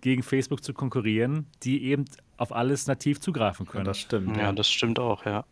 [0.00, 2.04] gegen Facebook zu konkurrieren, die eben
[2.36, 3.84] auf alles nativ zugreifen Ja, können.
[3.84, 4.36] das stimmt.
[4.36, 5.44] Ja, das stimmt auch, ja.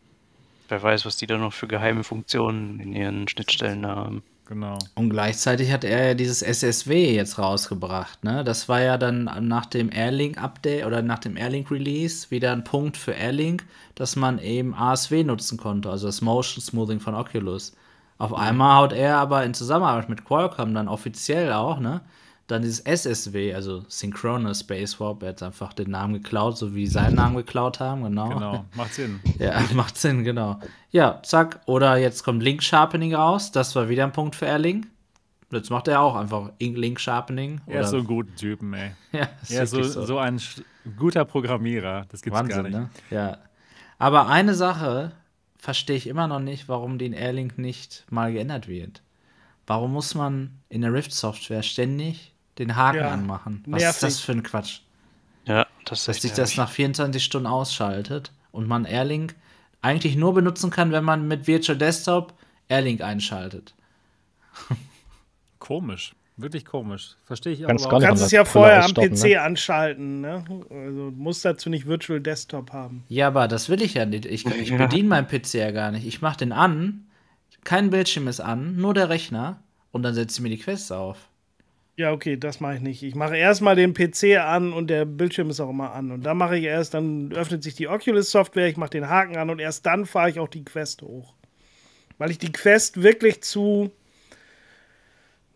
[0.69, 4.23] Wer weiß, was die da noch für geheime Funktionen in ihren Schnittstellen haben.
[4.47, 4.79] Genau.
[4.95, 8.45] Und gleichzeitig hat er ja dieses SSW jetzt rausgebracht, ne?
[8.45, 13.13] Das war ja dann nach dem Airlink-Update oder nach dem Airlink-Release wieder ein Punkt für
[13.13, 17.75] Airlink, dass man eben ASW nutzen konnte, also das Motion Smoothing von Oculus.
[18.19, 22.03] Auf einmal haut er aber in Zusammenarbeit mit Qualcomm dann offiziell auch, ne?
[22.47, 26.87] Dann dieses SSW, also Synchronous Space Warp, er hat einfach den Namen geklaut, so wie
[26.87, 28.29] seinen Namen geklaut haben, genau.
[28.29, 29.21] Genau, macht Sinn.
[29.39, 30.61] Ja, macht Sinn, genau.
[30.91, 31.61] Ja, zack.
[31.65, 33.51] Oder jetzt kommt Link Sharpening raus.
[33.51, 34.87] Das war wieder ein Punkt für Erling.
[35.51, 37.61] Jetzt macht er auch einfach Link Sharpening.
[37.67, 38.91] Er ist so ein guter Typen, ey.
[39.13, 40.19] ja, Er ist so, wirklich so.
[40.19, 40.39] ein
[40.99, 42.05] guter Programmierer.
[42.11, 42.75] Das gibt's gar Wahnsinn, nicht.
[42.75, 42.91] ne?
[43.11, 43.39] Ja.
[43.99, 45.13] Aber eine Sache
[45.57, 49.03] verstehe ich immer noch nicht, warum den Airlink nicht mal geändert wird.
[49.67, 53.63] Warum muss man in der Rift-Software ständig den Haken Ja, anmachen?
[53.67, 54.01] Was ist nervig.
[54.01, 54.81] das für ein Quatsch?
[55.47, 59.35] Ja, das ist Dass sich das nach 24 Stunden ausschaltet und man Airlink
[59.83, 62.33] eigentlich nur benutzen kann, wenn man mit Virtual Desktop
[62.69, 63.75] Airlink einschaltet.
[65.59, 66.15] Komisch.
[66.37, 67.15] Wirklich komisch.
[67.27, 69.41] Verstehe ich Kannst auch gar Du nicht kannst es ja vorher am PC ne?
[69.41, 70.21] anschalten.
[70.21, 70.45] Ne?
[70.71, 73.05] Also du musst dazu nicht Virtual Desktop haben.
[73.09, 74.27] Ja, aber das will ich ja nicht.
[74.27, 74.79] Ich, ich Ja.
[74.79, 76.05] bediene meinen PC ja gar nicht.
[76.07, 77.07] Ich mache den an,
[77.63, 79.61] kein Bildschirm ist an, nur der Rechner
[79.93, 81.19] und dann setze ich mir die Quest auf.
[81.97, 83.03] Ja, okay, das mache ich nicht.
[83.05, 86.11] Ich mache erstmal den PC an und der Bildschirm ist auch immer an.
[86.11, 89.49] Und dann mache ich erst, dann öffnet sich die Oculus-Software, ich mache den Haken an
[89.51, 91.35] und erst dann fahre ich auch die Quest hoch.
[92.19, 93.93] Weil ich die Quest wirklich zu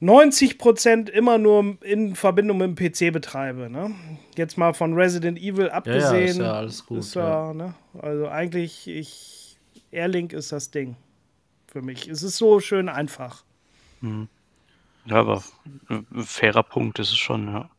[0.01, 3.69] 90% immer nur in Verbindung mit dem PC betreibe.
[3.69, 3.93] Ne?
[4.37, 6.29] Jetzt mal von Resident Evil Ja, ja, abgesehen.
[6.29, 6.99] ist ja alles gut.
[6.99, 7.49] ist ja.
[7.49, 7.75] ja, ne?
[8.01, 9.59] Also eigentlich, ich,
[9.91, 10.95] Airlink ist das Ding
[11.67, 12.07] für mich.
[12.07, 13.43] Es ist so schön einfach.
[15.09, 15.43] Ja, aber
[15.89, 17.71] ein fairer Punkt ist es schon, ja.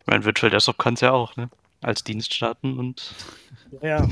[0.00, 1.50] Ich meine, Virtual Desktop kann es ja auch, ne?
[1.80, 3.14] Als Dienst starten und
[3.82, 4.08] Ja.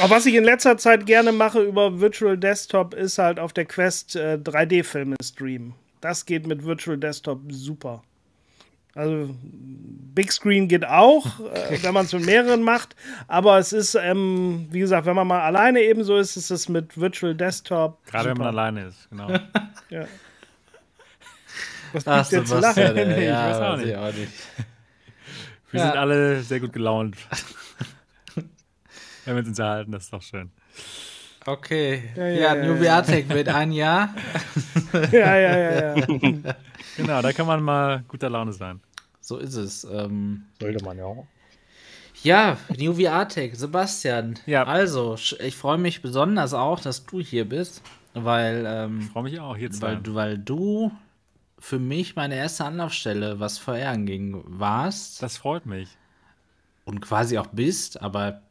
[0.00, 3.64] Aber was ich in letzter Zeit gerne mache über Virtual Desktop ist halt auf der
[3.64, 5.74] Quest äh, 3D-Filme streamen.
[6.00, 8.02] Das geht mit Virtual Desktop super.
[8.94, 9.34] Also
[10.14, 12.94] Big Screen geht auch, äh, wenn man es mit mehreren macht.
[13.26, 16.96] Aber es ist, ähm, wie gesagt, wenn man mal alleine ebenso ist, ist es mit
[16.98, 18.04] Virtual Desktop.
[18.06, 18.60] Gerade wenn man super.
[18.60, 19.28] alleine ist, genau.
[19.90, 20.06] Ja.
[21.94, 23.10] Was Ach, denn zu Sebastian, lachen?
[23.18, 23.96] Ich ja, weiß auch weiß ich nicht.
[23.96, 24.32] auch nicht.
[25.70, 25.86] Wir Ja.
[25.86, 27.16] sind alle sehr gut gelaunt.
[29.24, 30.50] wenn wir uns unterhalten, das ist doch schön.
[31.46, 32.10] Okay.
[32.16, 33.02] Ja, Ja, ja, ja, New ja.
[33.02, 34.14] Tech wird ein Jahr.
[35.12, 36.06] Ja, ja, ja, ja.
[36.96, 38.80] Genau, da kann man mal guter Laune sein.
[39.20, 39.82] So ist es.
[39.84, 41.26] Ähm, Sollte man ja auch.
[42.22, 42.94] ja, New
[43.28, 44.38] Tech, Sebastian.
[44.46, 44.64] Ja.
[44.64, 47.82] Also, ich freue mich besonders auch, dass du hier bist,
[48.14, 50.14] weil, ähm, Freue mich auch, hier zu weil, sein.
[50.14, 50.92] weil du
[51.64, 55.88] für mich meine erste Anlaufstelle, was VR anging, warst Das freut mich.
[56.84, 58.42] und quasi auch bist, aber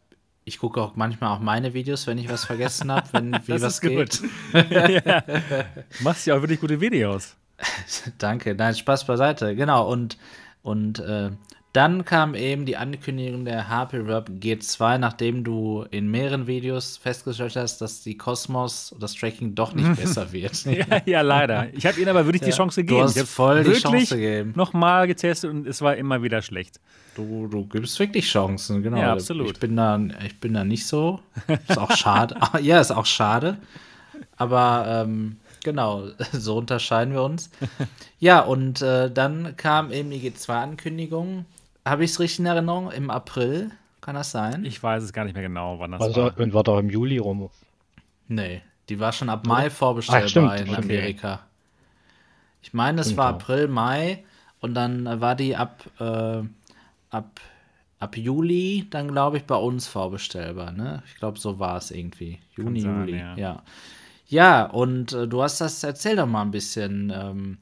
[0.45, 3.61] ich gucke auch manchmal auch meine Videos, wenn ich was vergessen habe, wenn wie Das
[3.61, 4.20] was ist geht.
[4.20, 4.30] gut.
[4.72, 5.22] ja.
[5.22, 7.36] Du machst ja auch wirklich gute Videos.
[8.18, 9.55] Danke, nein, Spaß beiseite.
[9.55, 10.18] Genau, und,
[10.64, 11.30] und äh,
[11.74, 17.55] dann kam eben die Ankündigung der HP Reverb G2, nachdem du in mehreren Videos festgestellt
[17.55, 20.63] hast, dass die Cosmos, das Tracking doch nicht besser wird.
[20.65, 21.74] Ja, ja leider.
[21.74, 22.55] Ich habe ihnen aber wirklich die Ja.
[22.57, 23.03] Chance Du gegeben.
[23.07, 24.53] hast ich voll die Chance gegeben.
[24.55, 26.80] Nochmal getestet und es war immer wieder schlecht.
[27.15, 28.97] Du, du gibst wirklich Chancen, genau.
[28.97, 29.53] Ja, absolut.
[29.53, 31.19] Ich bin da, ich bin da nicht so.
[31.67, 32.36] Ist auch schade.
[32.61, 33.57] ja, ist auch schade.
[34.38, 37.49] Aber ähm, genau, so unterscheiden wir uns.
[38.19, 41.45] Ja, und äh, dann kam eben die G2-Ankündigung.
[41.86, 42.91] Habe ich es richtig in Erinnerung?
[42.91, 43.71] Im April?
[44.01, 44.65] Kann das sein?
[44.65, 46.38] Ich weiß es gar nicht mehr genau, wann das Also, war.
[46.39, 47.49] und war doch im Juli rum.
[48.27, 50.75] nee, die war schon ab Mai vorbestellbar Ach, stimmt, in okay.
[50.84, 51.39] Amerika.
[52.61, 53.27] Ich meine, es war.
[53.29, 54.23] April, Mai
[54.59, 56.41] und dann äh, war die ab, äh,
[57.09, 57.39] ab,
[57.99, 60.71] ab Juli dann, glaube ich, bei uns vorbestellbar.
[60.71, 61.01] Ne?
[61.07, 62.39] Ich glaube, so war es irgendwie.
[62.55, 63.17] Juni, sein, Juli.
[63.19, 63.36] ja.
[63.38, 63.63] Ja.
[64.27, 64.65] ja.
[64.65, 67.57] und äh, du hast das, erzähl doch mal ein bisschen, ähm,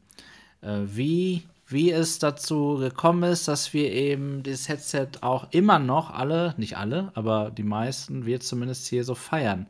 [0.61, 6.09] äh, wie, wie es dazu gekommen ist, dass wir eben dieses Headset auch immer noch
[6.11, 9.67] alle, nicht alle, aber die meisten, wir zumindest hier so feiern.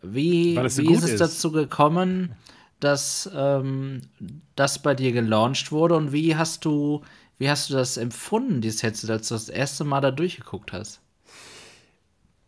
[0.00, 1.20] Wie, so wie ist es ist.
[1.20, 2.34] dazu gekommen,
[2.80, 4.00] dass ähm,
[4.56, 7.02] das bei dir gelauncht wurde und wie hast du,
[7.38, 11.01] wie hast du das empfunden, dieses Headset, als du das erste Mal da durchgeguckt hast?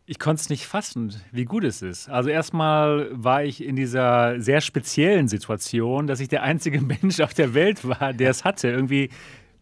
[0.07, 2.11] Ich konnte es nicht fassen, wie gut es ist.
[2.11, 7.33] Also erstmal war ich in dieser sehr speziellen Situation, dass ich der einzige Mensch auf
[7.33, 8.69] der Welt war, der es hatte.
[8.69, 9.09] Irgendwie,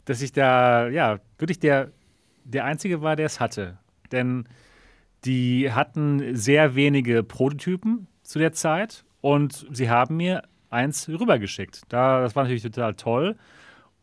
[0.04, 1.92] dass ich da, ja, wirklich der,
[2.44, 3.78] der Einzige war, der es hatte.
[4.10, 4.48] Denn
[5.24, 11.82] die hatten sehr wenige Prototypen zu der Zeit und sie haben mir eins rübergeschickt.
[11.88, 13.36] Da, das war natürlich total toll.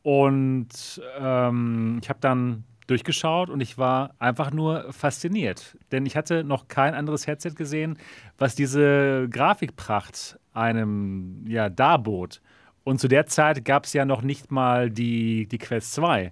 [0.04, 5.78] Und ähm, ich habe dann durchgeschaut und ich war einfach nur fasziniert.
[5.92, 7.98] Denn ich hatte noch kein anderes Headset gesehen,
[8.38, 12.42] was diese Grafikpracht einem ja darbot.
[12.84, 16.32] Und zu der Zeit gab es ja noch nicht mal die, die Quest 2.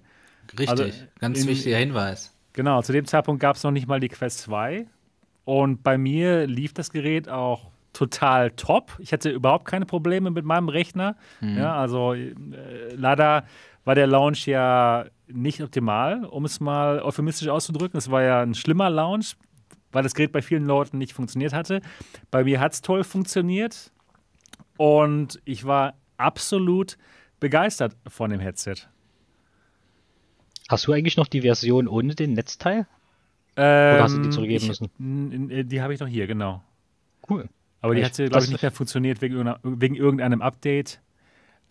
[0.52, 0.84] Richtig, Also,
[1.20, 2.34] ganz in- wichtiger Hinweis.
[2.54, 4.86] Genau, zu dem Zeitpunkt gab es noch nicht mal die Quest 2.
[5.44, 8.96] Und bei mir lief das Gerät auch total top.
[8.98, 11.16] Ich hatte überhaupt keine Probleme mit meinem Rechner.
[11.40, 12.34] Ja, also äh,
[12.94, 13.44] leider
[13.88, 17.96] war der Launch ja nicht optimal, um es mal euphemistisch auszudrücken.
[17.96, 19.34] Es war ja ein schlimmer Launch,
[19.92, 21.80] weil das Gerät bei vielen Leuten nicht funktioniert hatte.
[22.30, 23.90] Bei mir hat es toll funktioniert
[24.76, 26.98] und ich war absolut
[27.40, 28.74] begeistert von dem Headset.
[30.68, 32.86] Hast du eigentlich noch die Version ohne den Netzteil?
[33.56, 34.90] Ähm, Oder hast du die zurückgeben ich, müssen?
[34.98, 36.62] n- Die habe ich noch hier, genau.
[37.26, 37.48] Cool.
[37.80, 41.00] Aber die hat, glaube ich, nicht mehr funktioniert wegen, wegen irgendeinem Update.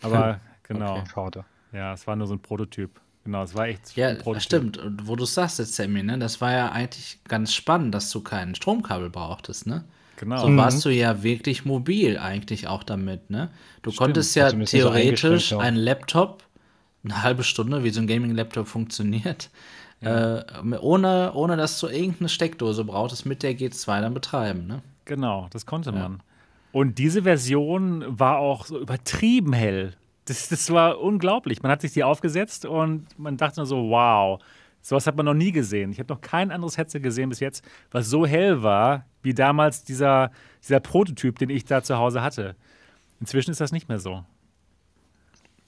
[0.01, 1.45] Aber genau, Okay, schade.
[1.73, 2.99] Ja, es war nur so ein Prototyp.
[3.23, 4.43] Genau, es war echt Ja, ein Prototyp.
[4.43, 4.77] stimmt.
[4.77, 8.21] Und wo du sagst jetzt, Sammy, ne, das war ja eigentlich ganz spannend, dass du
[8.21, 9.83] kein Stromkabel brauchtest, ne?
[10.15, 10.37] Genau.
[10.37, 13.49] So warst du ja wirklich mobil eigentlich auch damit, ne?
[13.83, 15.59] Du konntest ja theoretisch ja.
[15.59, 16.43] einen Laptop,
[17.03, 19.49] eine halbe Stunde, wie so ein Gaming-Laptop funktioniert,
[20.01, 20.41] äh,
[20.79, 24.81] ohne, ohne dass du irgendeine Steckdose brauchtest, mit der G2 dann betreiben, ne?
[25.05, 26.21] Genau, das konnte man.
[26.71, 29.93] Und diese Version war auch so übertrieben hell.
[30.27, 31.61] Das, das war unglaublich.
[31.63, 34.41] Man hat sich die aufgesetzt und man dachte nur so, wow,
[34.81, 35.91] sowas hat man noch nie gesehen.
[35.91, 39.83] Ich habe noch kein anderes Headset gesehen bis jetzt, was so hell war, wie damals
[39.83, 40.31] dieser,
[40.63, 42.55] dieser Prototyp, den ich da zu Hause hatte.
[43.19, 44.23] Inzwischen ist das nicht mehr so.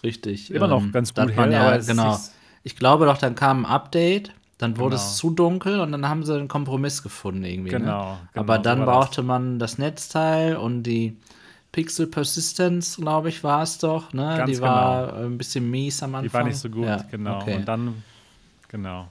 [0.03, 0.51] Richtig.
[0.53, 2.17] Immer noch ganz da hat gut hell, ja, genau.
[2.63, 5.07] Ich glaube doch, dann kam ein Update, dann wurde Genau.
[5.07, 7.71] es zu dunkel und dann haben sie einen Kompromiss gefunden irgendwie.
[7.71, 8.19] Genau, ne?
[8.33, 8.87] genau, Aber so dann das.
[8.87, 11.17] brauchte man das Netzteil und die
[11.71, 14.11] Pixel Persistence, glaube ich, war es doch.
[14.13, 14.33] Ne?
[14.37, 16.23] Ganz die war äh, ein bisschen mies am Anfang.
[16.29, 17.37] Die war nicht so gut, Ja, genau.
[17.41, 17.55] okay.
[17.57, 18.03] Und dann,
[18.67, 19.07] genau.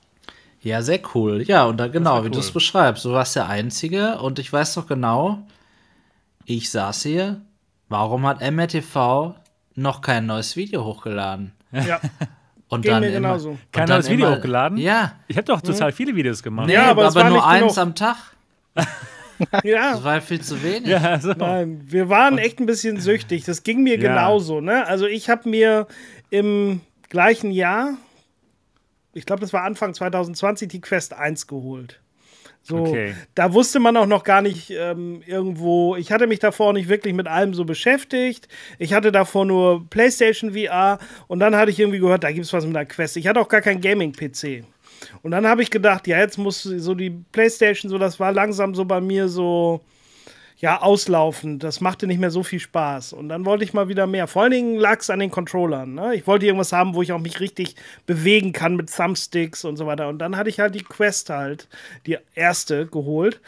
[0.61, 1.43] Ja, sehr cool.
[1.43, 2.55] Ja, und da genau, wie du es cool.
[2.55, 3.05] beschreibst.
[3.05, 5.47] Du warst der Einzige und ich weiß doch genau,
[6.47, 7.41] ich saß hier,
[7.89, 9.35] warum hat MRTV
[9.77, 11.53] noch kein neues Video hochgeladen?
[11.73, 12.01] Ja,
[12.71, 13.51] Und Ging dann mir immer, genauso.
[13.51, 14.77] und Kein dann neues Video immer- hochgeladen?
[14.77, 15.13] Ja.
[15.27, 16.67] Ich habe doch total viele Videos gemacht.
[16.67, 17.79] Nee, Ja, aber aber, es war nur eins genug.
[17.79, 18.17] am Tag.
[19.65, 19.93] ja.
[19.95, 20.89] Das war viel zu wenig.
[20.89, 21.33] Ja, so.
[21.33, 23.45] Nein, wir waren echt ein bisschen süchtig.
[23.45, 24.09] Das ging mir Ja.
[24.09, 24.61] genauso.
[24.61, 24.87] Ne?
[24.87, 25.87] Also ich habe mir
[26.31, 27.95] im gleichen Jahr,
[29.15, 32.01] ich glaube, das war Anfang 2020, die Quest 1 geholt.
[32.63, 33.15] So, Okay.
[33.35, 35.97] da wusste man auch noch gar nicht ähm, irgendwo.
[35.97, 38.47] Ich hatte mich davor nicht wirklich mit allem so beschäftigt.
[38.79, 42.53] Ich hatte davor nur PlayStation VR und dann hatte ich irgendwie gehört, da gibt es
[42.53, 43.17] was mit der Quest.
[43.17, 44.65] Ich hatte auch gar kein Gaming-PC.
[45.23, 48.75] Und dann habe ich gedacht, ja, jetzt muss so die PlayStation, so das war langsam
[48.75, 49.81] so bei mir so,
[50.59, 51.63] ja, auslaufend.
[51.63, 53.13] Das machte nicht mehr so viel Spaß.
[53.13, 54.27] Und dann wollte ich mal wieder mehr.
[54.27, 55.95] Vor allen Dingen lag es an den Controllern.
[55.95, 56.17] Ne?
[56.17, 59.87] Ich wollte irgendwas haben, wo ich auch mich richtig bewegen kann mit Thumbsticks und so
[59.87, 60.09] weiter.
[60.09, 61.69] Und dann hatte ich halt die Quest halt,
[62.07, 63.41] die erste, geholt.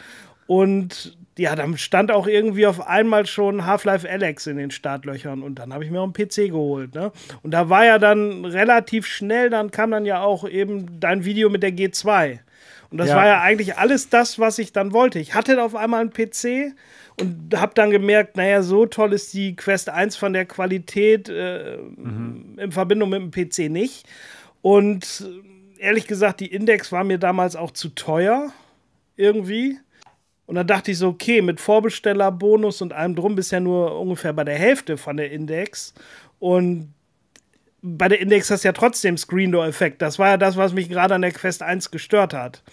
[0.47, 5.41] Und ja, dann stand auch irgendwie auf einmal schon Half-Life Alex in den Startlöchern.
[5.43, 6.93] Und dann habe ich mir auch einen PC geholt.
[6.93, 7.11] Ne?
[7.41, 11.49] Und da war ja dann relativ schnell, dann kam dann ja auch eben dein Video
[11.49, 12.39] mit der G2.
[12.89, 13.15] Und das Ja.
[13.15, 15.19] war ja eigentlich alles das, was ich dann wollte.
[15.19, 16.73] Ich hatte auf einmal einen PC
[17.19, 21.75] und habe dann gemerkt, naja, so toll ist die Quest 1 von der Qualität äh,
[21.75, 24.05] in Verbindung mit dem PC nicht.
[24.61, 25.25] Und
[25.79, 28.51] äh, ehrlich gesagt, die Index war mir damals auch zu teuer
[29.15, 29.77] irgendwie.
[30.51, 34.33] Und dann dachte ich so, okay, mit Vorbestellerbonus und allem drum bist ja nur ungefähr
[34.33, 35.93] bei der Hälfte von der Index.
[36.39, 36.93] Und
[37.81, 40.01] bei der Index hast du ja trotzdem Screen Door Effekt.
[40.01, 42.63] Das war ja das, was mich gerade an der Quest 1 gestört hat.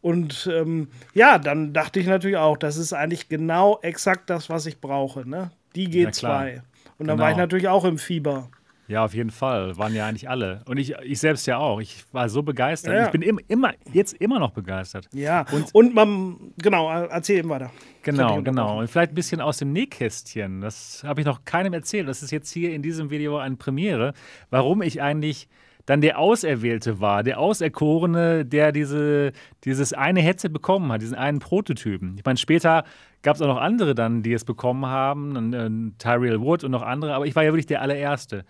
[0.00, 4.64] Und ähm, ja, dann dachte ich natürlich auch, das ist eigentlich genau exakt das, was
[4.64, 5.50] ich brauche, ne?
[5.74, 6.44] Die Ja, klar.
[6.44, 6.60] G2.
[6.96, 7.30] Und dann war Genau.
[7.32, 8.48] ich natürlich auch im Fieber.
[8.88, 9.76] Ja, auf jeden Fall.
[9.76, 10.62] Waren ja eigentlich alle.
[10.64, 11.78] Und ich, ich selbst ja auch.
[11.78, 12.94] Ich war so begeistert.
[12.94, 13.04] Ja.
[13.04, 15.08] Ich bin im, immer, jetzt immer noch begeistert.
[15.12, 15.44] Ja.
[15.72, 17.70] Und, man, genau, erzähl eben weiter.
[18.02, 18.80] Genau, genau.
[18.80, 20.62] Und vielleicht ein bisschen aus dem Nähkästchen.
[20.62, 22.08] Das habe ich noch keinem erzählt.
[22.08, 24.14] Das ist jetzt hier in diesem Video eine Premiere,
[24.48, 25.48] warum ich eigentlich
[25.88, 29.32] dann der Auserwählte war, der Auserkorene, der diese,
[29.64, 32.16] dieses eine Headset bekommen hat, diesen einen Prototypen.
[32.18, 32.84] Ich meine, später
[33.22, 36.72] gab es auch noch andere dann, die es bekommen haben, ein, ein Tyrell Wood und
[36.72, 38.44] noch andere, aber ich war ja wirklich der allererste.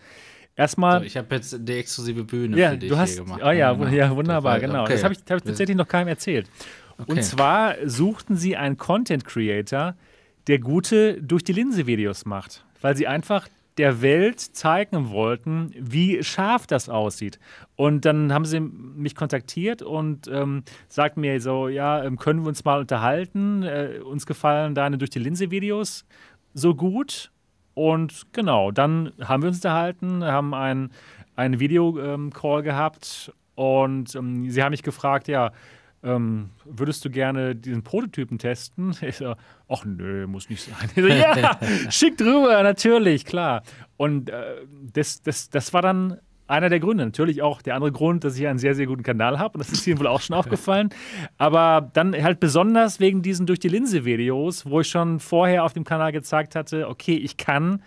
[0.57, 0.99] Erstmal.
[0.99, 3.41] So, ich habe jetzt die exklusive Bühne Ja, für dich du hast, hier gemacht.
[3.45, 3.87] oh ja, Genau.
[3.89, 4.83] ja wunderbar, Das war- genau.
[4.83, 4.93] okay.
[4.95, 6.51] Das habe ich, hab ich tatsächlich noch keinem erzählt.
[6.97, 7.21] Und Okay.
[7.21, 9.95] zwar suchten sie einen Content Creator,
[10.49, 13.47] der gute durch die Linse Videos macht, weil sie einfach
[13.79, 17.39] der Welt zeigen wollten, wie scharf das aussieht.
[17.77, 22.49] Und dann haben sie mich kontaktiert und ähm, sagten mir so, ja, ähm, können wir
[22.49, 23.63] uns mal unterhalten?
[23.63, 26.05] Äh, uns gefallen deine durch die Linse Videos
[26.55, 27.31] so gut.
[27.75, 30.91] Und genau, dann haben wir uns unterhalten, haben einen,
[31.37, 35.53] Video-Call gehabt und ähm, sie haben mich gefragt, ja,
[36.03, 38.95] ähm, würdest du gerne diesen Prototypen testen?
[39.03, 39.35] Ich so,
[39.69, 40.91] ach nö, muss nicht sein.
[40.95, 41.59] So, ja,
[41.91, 43.63] schick drüber, natürlich, klar.
[43.97, 47.05] Und äh, das, das, das war dann einer der Gründe.
[47.05, 49.55] Natürlich auch der andere Grund, dass ich einen sehr, sehr guten Kanal habe.
[49.55, 50.89] Und das ist Ihnen wohl auch schon aufgefallen.
[51.37, 55.85] Aber dann halt besonders wegen diesen durch die Linse-Videos, wo ich schon vorher auf dem
[55.85, 57.83] Kanal gezeigt hatte, okay, ich kann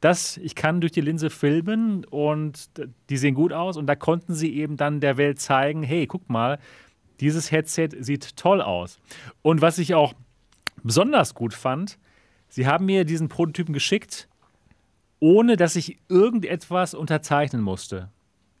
[0.00, 2.70] das, ich kann durch die Linse filmen und
[3.08, 6.28] die sehen gut aus und da konnten sie eben dann der Welt zeigen, hey, guck
[6.28, 6.58] mal,
[7.20, 8.98] dieses Headset sieht toll aus.
[9.42, 10.14] Und was ich auch
[10.82, 11.98] besonders gut fand,
[12.48, 14.28] sie haben mir diesen Prototypen geschickt,
[15.20, 18.10] ohne dass ich irgendetwas unterzeichnen musste.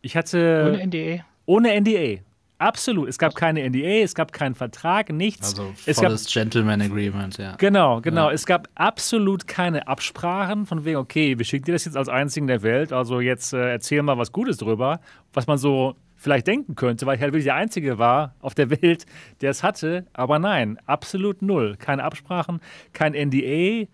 [0.00, 0.72] Ich hatte.
[0.72, 1.24] Ohne NDA?
[1.46, 2.22] Ohne NDA.
[2.58, 3.08] Absolut.
[3.08, 5.50] Es gab keine NDA, es gab keinen Vertrag, nichts.
[5.50, 7.54] Also es volles gab, Gentleman Agreement, ja.
[7.56, 8.28] Genau, genau.
[8.28, 8.32] Ja.
[8.32, 12.46] Es gab absolut keine Absprachen von wegen, okay, wir schicken dir das jetzt als einzigen
[12.46, 15.00] der Welt, also jetzt äh, erzähl mal was Gutes drüber,
[15.34, 18.70] was man so vielleicht denken könnte, weil ich halt wirklich der Einzige war auf der
[18.70, 19.06] Welt,
[19.40, 20.06] der es hatte.
[20.12, 21.76] Aber nein, absolut null.
[21.78, 22.60] Keine Absprachen,
[22.92, 23.86] kein NDA,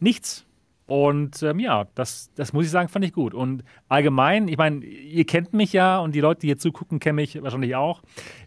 [0.00, 0.44] nichts.
[0.86, 3.34] Und ähm, ja, das, das muss ich sagen, fand ich gut.
[3.34, 7.16] Und allgemein, ich meine, ihr kennt mich ja und die Leute, die hier zugucken, kennen
[7.16, 8.02] mich wahrscheinlich auch.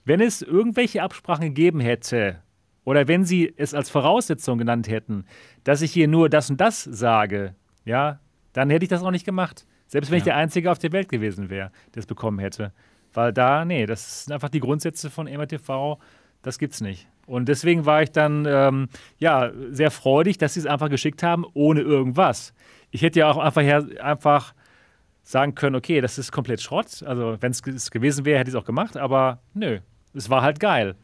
[0.05, 2.41] Wenn es irgendwelche Absprachen gegeben hätte
[2.85, 5.25] oder wenn sie es als Voraussetzung genannt hätten,
[5.65, 8.19] dass ich hier nur das und das sage, ja,
[8.53, 9.65] dann hätte ich das auch nicht gemacht.
[9.87, 10.33] Selbst wenn ich Ja.
[10.33, 12.71] der Einzige auf der Welt gewesen wäre, der es bekommen hätte.
[13.13, 15.97] Weil da, nee, das sind einfach die Grundsätze von MRTV,
[16.41, 17.07] das gibt's nicht.
[17.25, 18.89] Und deswegen war ich dann ähm,
[19.19, 22.53] ja, sehr freudig, dass sie es einfach geschickt haben, ohne irgendwas.
[22.91, 24.53] Ich hätte ja auch einfach, her, einfach
[25.23, 27.03] sagen können, okay, das ist komplett Schrott.
[27.03, 29.79] Also wenn es gewesen wäre, hätte ich es auch gemacht, aber nö,
[30.13, 30.95] es war halt geil.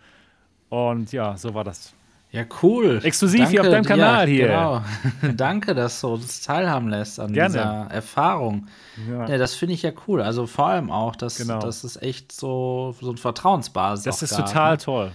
[0.70, 1.94] Und ja, so war das.
[2.36, 3.00] Ja, cool.
[3.04, 4.48] Exklusiv hier auf deinem Kanal hier.
[4.48, 4.82] Genau.
[5.36, 7.54] Danke, dass du uns teilhaben lässt an Gerne.
[7.54, 8.68] dieser Erfahrung.
[9.10, 9.28] Ja.
[9.30, 10.22] Ja, das finde ich ja cool.
[10.22, 11.60] Also vor allem auch, dass, Genau.
[11.60, 14.78] dass es echt so, so ein Vertrauensbasis Das ist gab, total ne?
[14.80, 15.12] toll.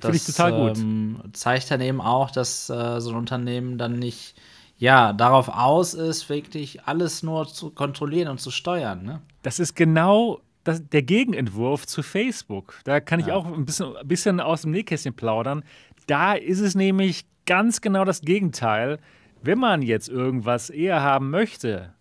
[0.00, 0.78] Finde ich Das, total gut.
[0.78, 4.34] Ähm, zeigt dann eben auch, dass äh, so ein Unternehmen dann nicht
[4.76, 9.04] ja, darauf aus ist, wirklich alles nur zu kontrollieren und zu steuern.
[9.04, 9.20] Ne?
[9.42, 12.80] Das ist genau das, der Gegenentwurf zu Facebook.
[12.84, 13.34] Da kann ich Ja.
[13.36, 15.62] auch ein bisschen, ein bisschen aus dem Nähkästchen plaudern.
[16.06, 18.98] Da ist es nämlich ganz genau das Gegenteil.
[19.42, 21.92] Wenn man jetzt irgendwas eher haben möchte,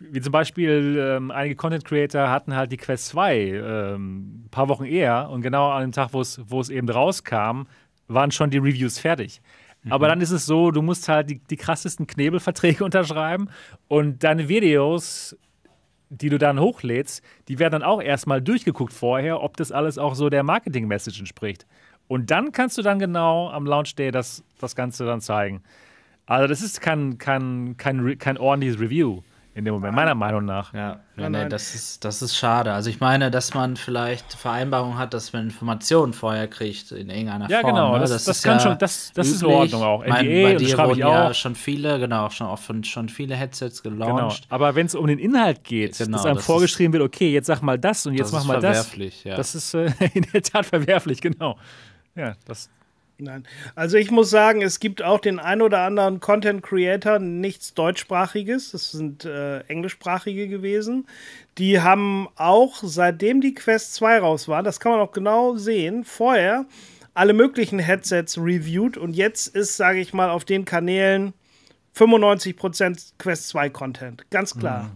[0.00, 4.68] wie zum Beispiel ähm, einige Content Creator hatten halt die Quest 2 ähm, ein paar
[4.68, 7.62] Wochen eher und genau an dem Tag, wo es eben rauskam,
[8.08, 9.40] waren schon die Reviews fertig.
[9.90, 13.48] Aber dann ist es so, du musst halt die, die krassesten Knebelverträge unterschreiben
[13.88, 15.36] und deine Videos
[16.10, 20.14] die du dann hochlädst, die werden dann auch erstmal durchgeguckt vorher, ob das alles auch
[20.14, 21.66] so der Marketing-Message entspricht.
[22.08, 25.62] Und dann kannst du dann genau am Launch Day das, das Ganze dann zeigen.
[26.26, 29.20] Also das ist kein, kein, kein, kein ordentliches Review
[29.56, 30.72] in dem Moment, meiner Meinung nach.
[30.74, 31.50] Ja, ja Nein, nee, nein.
[31.50, 32.72] das ist, das ist schade.
[32.72, 37.48] Also ich meine, dass man vielleicht Vereinbarungen hat, dass man Informationen vorher kriegt in irgendeiner
[37.48, 37.72] Ja, Form.
[37.74, 38.00] genau, Ne?
[38.00, 39.60] das- ist das kann schon- das- das ist in üblich.
[39.74, 40.02] Ordnung auch.
[40.02, 40.12] NDA
[40.48, 43.36] bei und dir schreibe ich wurden ja schon viele, genau, schon auch von, schon viele
[43.36, 44.06] Headsets Genau.
[44.16, 44.44] gelauncht.
[44.48, 47.46] Aber wenn es um den Inhalt geht, Genau, dass einem das vorgeschrieben wird, okay, jetzt
[47.46, 48.78] sag mal das und jetzt Das mach ist mal das.
[48.88, 49.36] verwerflich, ja.
[49.36, 51.56] Das ist äh, in der Tat verwerflich, genau.
[52.16, 52.70] Ja, das,
[53.18, 53.44] Nein.
[53.76, 58.72] Also ich muss sagen, es gibt auch den ein oder anderen Content Creator, nichts deutschsprachiges,
[58.72, 61.06] das sind äh, englischsprachige gewesen.
[61.58, 66.04] Die haben auch, seitdem die Quest 2 raus war, das kann man auch genau sehen,
[66.04, 66.66] vorher
[67.14, 71.32] alle möglichen Headsets reviewed und jetzt ist, sage ich mal, auf den Kanälen
[71.96, 74.28] 95% Quest 2 Content.
[74.30, 74.90] Ganz klar.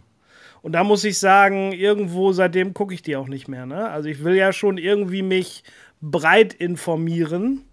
[0.60, 3.64] Und da muss ich sagen, irgendwo seitdem gucke ich die auch nicht mehr.
[3.64, 3.88] Ne?
[3.88, 5.62] Also ich will ja schon irgendwie mich
[6.00, 7.64] breit informieren.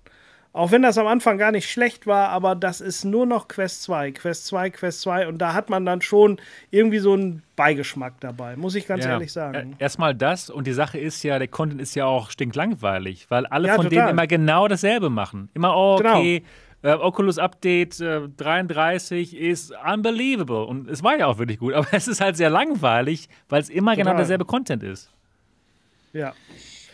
[0.54, 3.84] Auch wenn das am Anfang gar nicht schlecht war, aber das ist nur noch Quest
[3.84, 6.40] 2, Quest 2, Quest 2 und da hat man dann schon
[6.72, 9.12] irgendwie so einen Beigeschmack dabei, muss ich ganz ja.
[9.12, 9.76] ehrlich sagen.
[9.80, 13.68] Erstmal das und die Sache ist ja, der Content ist ja auch stinklangweilig, weil alle
[13.68, 13.98] Ja, von total.
[14.00, 15.50] denen immer genau dasselbe machen.
[15.56, 16.20] Immer, oh, Genau.
[16.20, 16.44] okay,
[16.84, 20.64] äh, Oculus Update äh, 33 ist unbelievable.
[20.66, 23.70] Und es war ja auch wirklich gut, aber es ist halt sehr langweilig, weil es
[23.70, 24.18] immer genau Total.
[24.20, 25.12] derselbe Content ist.
[26.14, 26.34] Ja.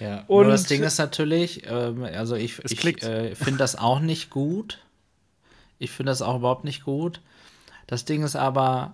[0.02, 4.00] Ja, Und- nur das Ding ist natürlich, ähm, also ich, ich äh, finde das auch
[4.00, 4.80] nicht gut.
[5.80, 7.22] Ich finde das auch überhaupt nicht gut.
[7.88, 8.94] Das Ding ist aber,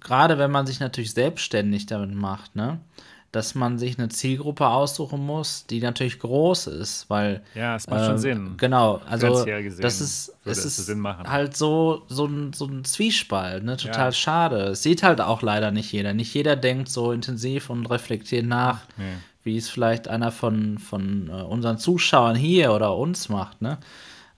[0.00, 2.80] gerade wenn man sich natürlich selbstständig damit macht, ne,
[3.30, 8.00] dass man sich eine Zielgruppe aussuchen muss, die natürlich groß ist, weil Ja, es macht
[8.04, 8.54] schon ähm, Sinn.
[8.58, 9.46] Genau, also
[9.80, 11.26] das ist, es ist Sinn machen.
[11.30, 13.78] halt so, so, ein, so ein Zwiespalt, ne?
[13.78, 14.12] Total Ja.
[14.12, 14.56] schade.
[14.68, 16.12] Es sieht halt auch leider nicht jeder.
[16.12, 18.80] Nicht jeder denkt so intensiv und reflektiert nach,
[19.44, 23.78] wie es vielleicht einer von, von äh, unseren Zuschauern hier oder uns macht, ne?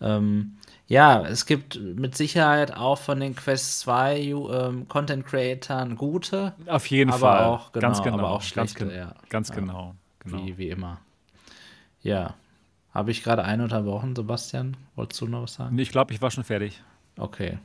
[0.01, 5.97] Ähm, ja, es gibt mit Sicherheit auch von den Quest 2 Ju- ähm, Content Creatern
[5.97, 7.45] gute, Auf jeden aber Fall.
[7.45, 8.19] auch, genau, ganz genau.
[8.19, 9.15] aber auch ganz, schlechte, gen- ja.
[9.31, 9.95] ganz genau.
[10.19, 10.39] genau.
[10.45, 10.99] wie, wie immer.
[12.03, 12.35] Ja.
[12.93, 14.77] Habe ich gerade einen unterbrochen, Sebastian?
[14.95, 15.79] Wolltest du noch was sagen?
[15.79, 16.83] Ich glaube, ich war schon fertig.
[17.17, 17.59] Okay,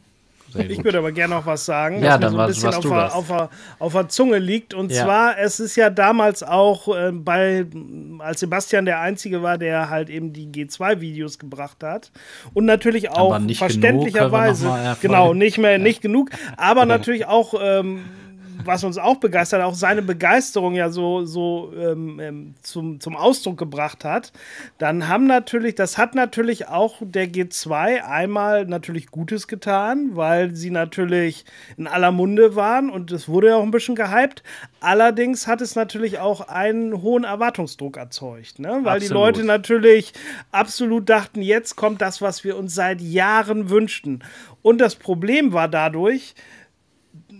[0.56, 3.16] Ich würde aber gerne noch was sagen, ja, was mir so ein bisschen auf der,
[3.16, 4.74] auf, der, auf der Zunge liegt.
[4.74, 5.04] Und ja.
[5.04, 7.66] zwar, es ist ja damals auch äh, bei,
[8.20, 12.12] als Sebastian der Einzige war, der halt eben die G2-Videos gebracht hat.
[12.54, 15.78] Und natürlich auch verständlicherweise, genau, nicht mehr, ja.
[15.78, 18.06] nicht genug, aber natürlich auch ähm,
[18.66, 23.57] was uns auch begeistert, auch seine Begeisterung ja so, so ähm, ähm, zum, zum Ausdruck
[23.57, 24.32] gebracht hat,
[24.78, 30.72] dann haben natürlich, das hat natürlich auch der G2 einmal natürlich Gutes getan, weil sie
[30.72, 31.45] natürlich
[31.78, 34.43] in aller Munde waren und es wurde ja auch ein bisschen gehypt.
[34.82, 38.80] Allerdings hat es natürlich auch einen hohen Erwartungsdruck erzeugt, ne?
[38.84, 39.01] weil absolut.
[39.01, 40.14] die Leute natürlich
[40.51, 44.24] absolut dachten, jetzt kommt das, was wir uns seit Jahren wünschten.
[44.62, 46.36] Und das Problem war dadurch,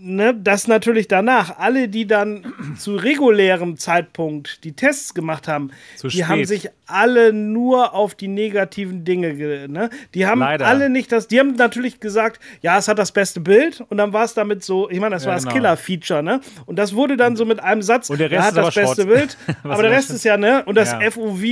[0.00, 6.08] ne, dass natürlich danach alle, die dann zu regulärem Zeitpunkt die Tests gemacht haben, zu
[6.08, 6.28] die spät.
[6.28, 9.90] haben sich alle nur auf die negativen Dinge, ne?
[10.14, 10.66] Die haben Leider.
[10.66, 14.12] alle nicht das, die haben natürlich gesagt, ja, es hat das beste Bild und dann
[14.12, 15.54] war es damit so, ich meine, das ja, war das genau.
[15.54, 16.40] Killer-Feature, ne?
[16.66, 19.14] Und das wurde dann so mit einem Satz, und der Rest hat das beste Schrott.
[19.14, 20.64] Bild, aber der Rest ist ja, ne?
[20.66, 21.10] Und das ja.
[21.10, 21.42] FOV,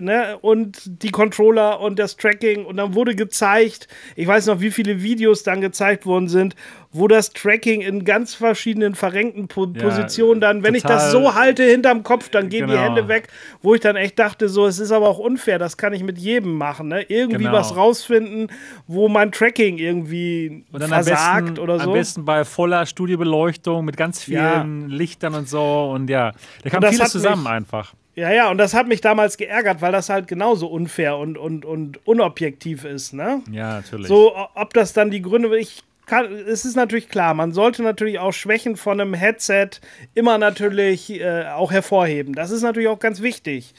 [0.00, 0.38] ne?
[0.40, 5.02] Und die Controller und das Tracking und dann wurde gezeigt, ich weiß noch, wie viele
[5.02, 6.54] Videos dann gezeigt worden sind,
[6.96, 11.34] wo das Tracking in ganz verschiedenen verrenkten po ja, Positionen dann, wenn ich das so
[11.34, 12.78] halte hinterm Kopf, dann gehen genau.
[12.78, 13.28] die Hände weg,
[13.62, 16.18] wo ich dann echt dachte, so, es ist aber auch unfair, das kann ich mit
[16.18, 17.02] jedem machen, ne?
[17.02, 17.52] Irgendwie genau.
[17.52, 18.48] was rausfinden,
[18.86, 21.90] wo mein Tracking irgendwie versagt besten, oder so.
[21.90, 24.96] Am besten bei voller Studiobeleuchtung mit ganz vielen ja.
[24.96, 26.32] Lichtern und so und ja,
[26.62, 27.94] da kam vieles zusammen mich, einfach.
[28.14, 31.66] Ja, ja, und das hat mich damals geärgert, weil das halt genauso unfair und, und,
[31.66, 33.42] und unobjektiv ist, ne?
[33.50, 34.08] Ja, natürlich.
[34.08, 38.18] So, ob das dann die Gründe, ich kann, es ist natürlich klar, man sollte natürlich
[38.18, 39.70] auch Schwächen von einem Headset
[40.14, 42.34] immer natürlich äh, auch hervorheben.
[42.34, 43.74] Das ist natürlich auch ganz wichtig.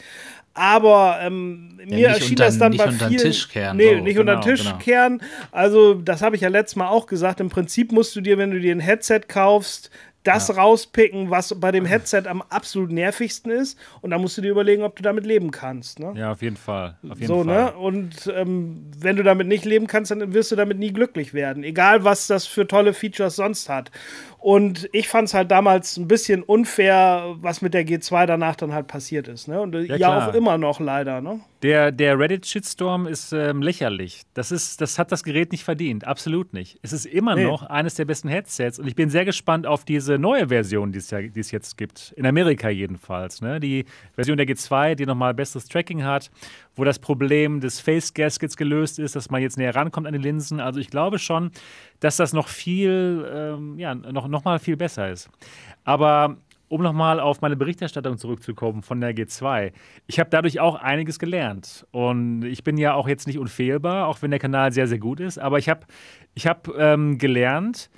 [0.58, 3.18] Aber ähm, ja, mir erschien unter, das dann bei vielen.
[3.18, 4.03] Tisch kehren, nee, so.
[4.03, 4.78] nicht genau, unter den Tisch genau.
[4.80, 5.22] kehren.
[5.51, 7.39] Also, das habe ich ja letztes Mal auch gesagt.
[7.39, 9.91] Im Prinzip musst du dir, wenn du dir ein Headset kaufst,
[10.28, 10.55] das ja.
[10.55, 13.80] rauspicken, was bei dem Headset am absolut nervigsten ist.
[14.01, 15.99] Und da musst du dir überlegen, ob du damit leben kannst.
[15.99, 16.14] Ne?
[16.18, 16.97] Ja, auf jeden Fall.
[17.08, 17.66] Auf jeden so, Fall.
[17.66, 17.72] ne?
[17.78, 21.64] Und ähm, wenn du damit nicht leben kannst, dann wirst du damit nie glücklich werden.
[21.64, 23.91] Egal, was das für tolle Features sonst hat.
[24.40, 28.72] Und ich fand es halt damals ein bisschen unfair, was mit der G2 danach dann
[28.72, 29.48] halt passiert ist.
[29.48, 29.60] Ne?
[29.60, 31.22] Und ja, ja auch immer noch leider.
[31.22, 31.40] Ne?
[31.64, 34.22] Der, der Reddit-Shitstorm ist ähm, lächerlich.
[34.36, 36.06] Das, ist, das hat das Gerät nicht verdient.
[36.06, 36.78] Absolut nicht.
[36.84, 37.46] Es ist immer nee.
[37.46, 38.78] noch eines der besten Headsets.
[38.78, 42.14] Und ich bin sehr gespannt auf diese neue Version, die es, ja, es jetzt gibt.
[42.16, 43.42] In Amerika jedenfalls.
[43.42, 43.60] Ne?
[43.60, 46.30] Die Version der G2, die nochmal besseres Tracking hat,
[46.78, 50.20] wo das Problem des Face Gaskets gelöst ist, dass man jetzt näher rankommt an die
[50.20, 50.60] Linsen.
[50.60, 51.52] Also ich glaube schon,
[52.00, 55.30] dass das noch viel, ähm, ja, noch, noch mal viel besser ist.
[55.84, 56.38] Aber
[56.70, 59.72] um nochmal auf meine Berichterstattung zurückzukommen von der G2.
[60.06, 61.86] Ich habe dadurch auch einiges gelernt.
[61.92, 65.20] Und ich bin ja auch jetzt nicht unfehlbar, auch wenn der Kanal sehr, sehr gut
[65.20, 65.40] ist.
[65.40, 65.86] Aber ich habe
[66.36, 67.90] ich hab, ähm, gelernt,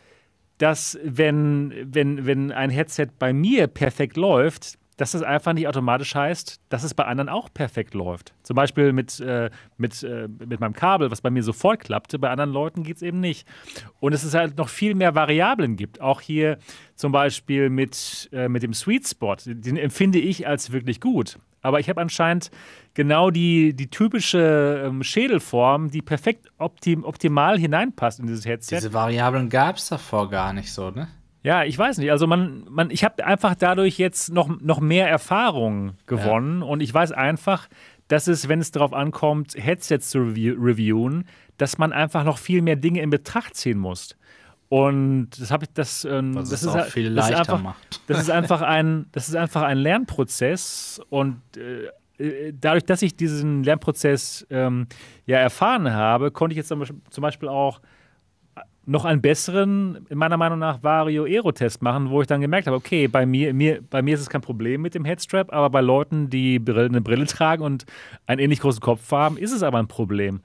[0.60, 6.14] dass wenn, wenn, wenn ein Headset bei mir perfekt läuft, dass das einfach nicht automatisch
[6.14, 8.34] heißt, dass es bei anderen auch perfekt läuft.
[8.43, 12.30] Zum Beispiel mit, äh, mit, äh, mit meinem Kabel, was bei mir sofort klappte, bei
[12.30, 13.47] anderen Leuten geht es eben nicht.
[14.02, 16.02] Und es ist halt noch viel mehr Variablen gibt.
[16.02, 16.58] Auch hier
[16.95, 21.39] zum Beispiel mit, äh, mit dem Sweet Spot, den empfinde ich als wirklich gut.
[21.62, 22.52] Aber ich habe anscheinend
[22.93, 28.78] genau die, die typische ähm, Schädelform, die perfekt optim, optimal hineinpasst in dieses Headset.
[28.78, 31.08] Diese Variablen gab es davor gar nicht so, ne?
[31.42, 32.12] Ja, ich weiß nicht.
[32.12, 36.68] Also man, man, ich habe einfach dadurch jetzt noch, noch mehr Erfahrung gewonnen ja.
[36.68, 37.68] und ich weiß einfach,
[38.10, 41.26] dass es, wenn es darauf ankommt, Headsets zu review reviewen,
[41.58, 44.16] dass man einfach noch viel mehr Dinge in Betracht ziehen muss.
[44.68, 48.02] Und das habe ich das, ähm, das, das ist auch viel leichter das einfach, macht.
[48.08, 51.88] Das ist einfach ein, das ist einfach ein Lernprozess und äh,
[52.24, 54.88] äh dadurch, dass ich diesen Lernprozess ähm,
[55.26, 57.80] ja erfahren habe, konnte ich jetzt zum Beispiel auch
[58.86, 63.08] noch einen besseren, meiner Meinung nach, Vario Aero-Test machen, wo ich dann gemerkt habe, okay,
[63.08, 66.30] bei mir, mir, bei mir ist es kein Problem mit dem Headstrap, aber bei Leuten,
[66.30, 67.86] die eine Brille tragen und
[68.26, 70.42] einen ähnlich großen Kopf haben, ist es aber ein Problem.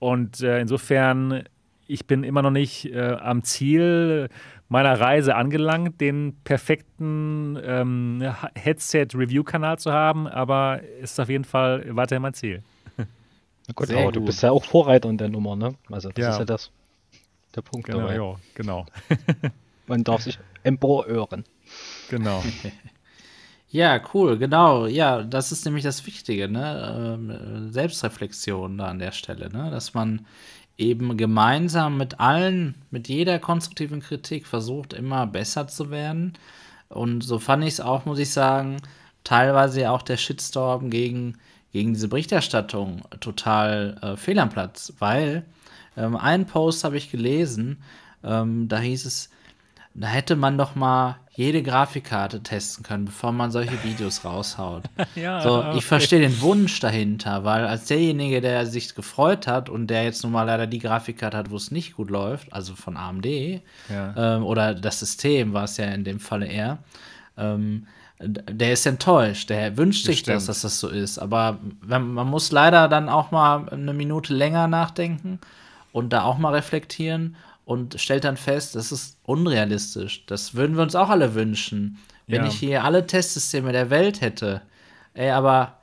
[0.00, 1.44] Und äh, insofern,
[1.86, 4.28] ich bin immer noch nicht äh, am Ziel
[4.68, 8.24] meiner Reise angelangt, den perfekten ähm,
[8.56, 12.62] Headset-Review-Kanal zu haben, aber ist auf jeden Fall weiterhin mein Ziel.
[12.96, 14.16] Na gut, aber gut.
[14.16, 15.74] du bist ja auch Vorreiter in der Nummer, ne?
[15.90, 16.30] Also das ja.
[16.32, 16.72] ist ja das
[17.56, 18.16] der Punkt genau, dabei.
[18.16, 18.86] Ja, genau.
[19.86, 21.44] Man darf sich emporöhren.
[22.08, 22.42] Genau.
[23.74, 24.86] Ja, cool, genau.
[24.86, 27.16] Ja, das ist nämlich das Wichtige, ne?
[27.18, 29.68] Ähm, Selbstreflexion da an der Stelle, ne?
[29.68, 30.26] Dass man
[30.78, 36.34] eben gemeinsam mit allen, mit jeder konstruktiven Kritik versucht, immer besser zu werden.
[36.88, 38.76] Und so fand ich es auch, muss ich sagen,
[39.24, 41.38] teilweise auch der Shitstorm gegen,
[41.72, 45.44] gegen diese Berichterstattung total äh, fehl am Platz, weil
[45.96, 47.78] ähm, einen Post habe ich gelesen,
[48.22, 49.30] ähm, da hieß es,
[49.94, 54.84] da hätte man doch mal jede Grafikkarte testen können, bevor man solche Videos raushaut.
[55.16, 55.78] Ja, so, okay.
[55.78, 60.22] ich verstehe den Wunsch dahinter, weil als derjenige, der sich gefreut hat und der jetzt
[60.22, 63.26] nun mal leider die Grafikkarte hat, wo es nicht gut läuft, also von AMD,
[63.88, 64.14] Ja.
[64.36, 66.78] ähm, oder das System war es ja in dem Falle eher,
[67.36, 67.86] ähm,
[68.20, 71.18] der ist enttäuscht, der wünscht sich das, dass das so ist.
[71.18, 75.40] Aber man muss leider dann auch mal eine Minute länger nachdenken
[75.94, 80.26] und da auch mal reflektieren und stellt dann fest, das ist unrealistisch.
[80.26, 82.48] Das würden wir uns auch alle wünschen, wenn Ja.
[82.48, 84.62] ich hier alle Testsysteme der Welt hätte.
[85.14, 85.78] Ey, aber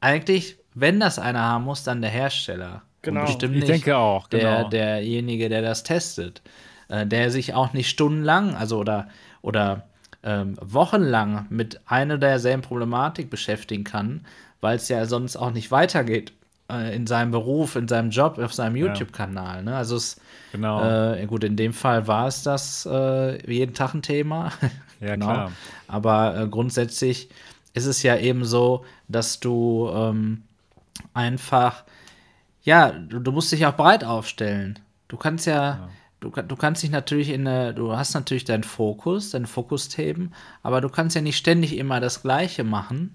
[0.00, 2.80] eigentlich, wenn das einer haben muss, dann der Hersteller.
[3.02, 3.20] Genau.
[3.20, 4.68] Und bestimmt Ich denke auch, der, genau.
[4.70, 6.40] derjenige, der das testet.
[6.88, 9.08] Äh, der sich auch nicht stundenlang, also oder,
[9.42, 9.88] oder
[10.22, 14.24] ähm, wochenlang mit einer derselben Problematik beschäftigen kann,
[14.62, 16.32] weil es ja sonst auch nicht weitergeht
[16.72, 18.86] in seinem Beruf, in seinem Job, auf seinem Ja.
[18.86, 19.62] YouTube-Kanal.
[19.64, 19.76] Ne?
[19.76, 20.16] Also es,
[20.52, 20.82] Genau.
[21.14, 24.50] äh, gut, in dem Fall war es das äh, jeden Tag ein Thema.
[25.00, 25.26] Ja, Genau.
[25.26, 25.52] klar.
[25.88, 27.28] Aber äh, grundsätzlich
[27.74, 30.42] ist es ja eben so, dass du ähm,
[31.14, 31.82] einfach,
[32.62, 34.78] ja, du, du musst dich auch breit aufstellen.
[35.08, 35.88] Du kannst ja,
[36.20, 40.32] Du, kann- du kannst dich natürlich in eine, du hast natürlich deinen Fokus, deine Fokusthemen,
[40.62, 43.14] aber du kannst ja nicht ständig immer das Gleiche machen.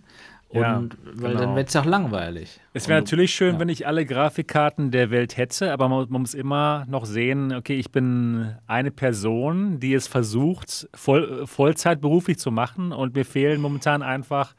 [0.50, 0.82] Und Ja,
[1.16, 1.40] weil genau.
[1.42, 2.60] dann wird es ja auch langweilig.
[2.74, 3.60] Es wäre natürlich schön, ja.
[3.60, 7.76] wenn ich alle Grafikkarten der Welt hätte, aber man, man muss immer noch sehen, okay,
[7.76, 13.60] ich bin eine Person, die es versucht, voll, Vollzeit beruflich zu machen und mir fehlen
[13.60, 14.56] momentan einfach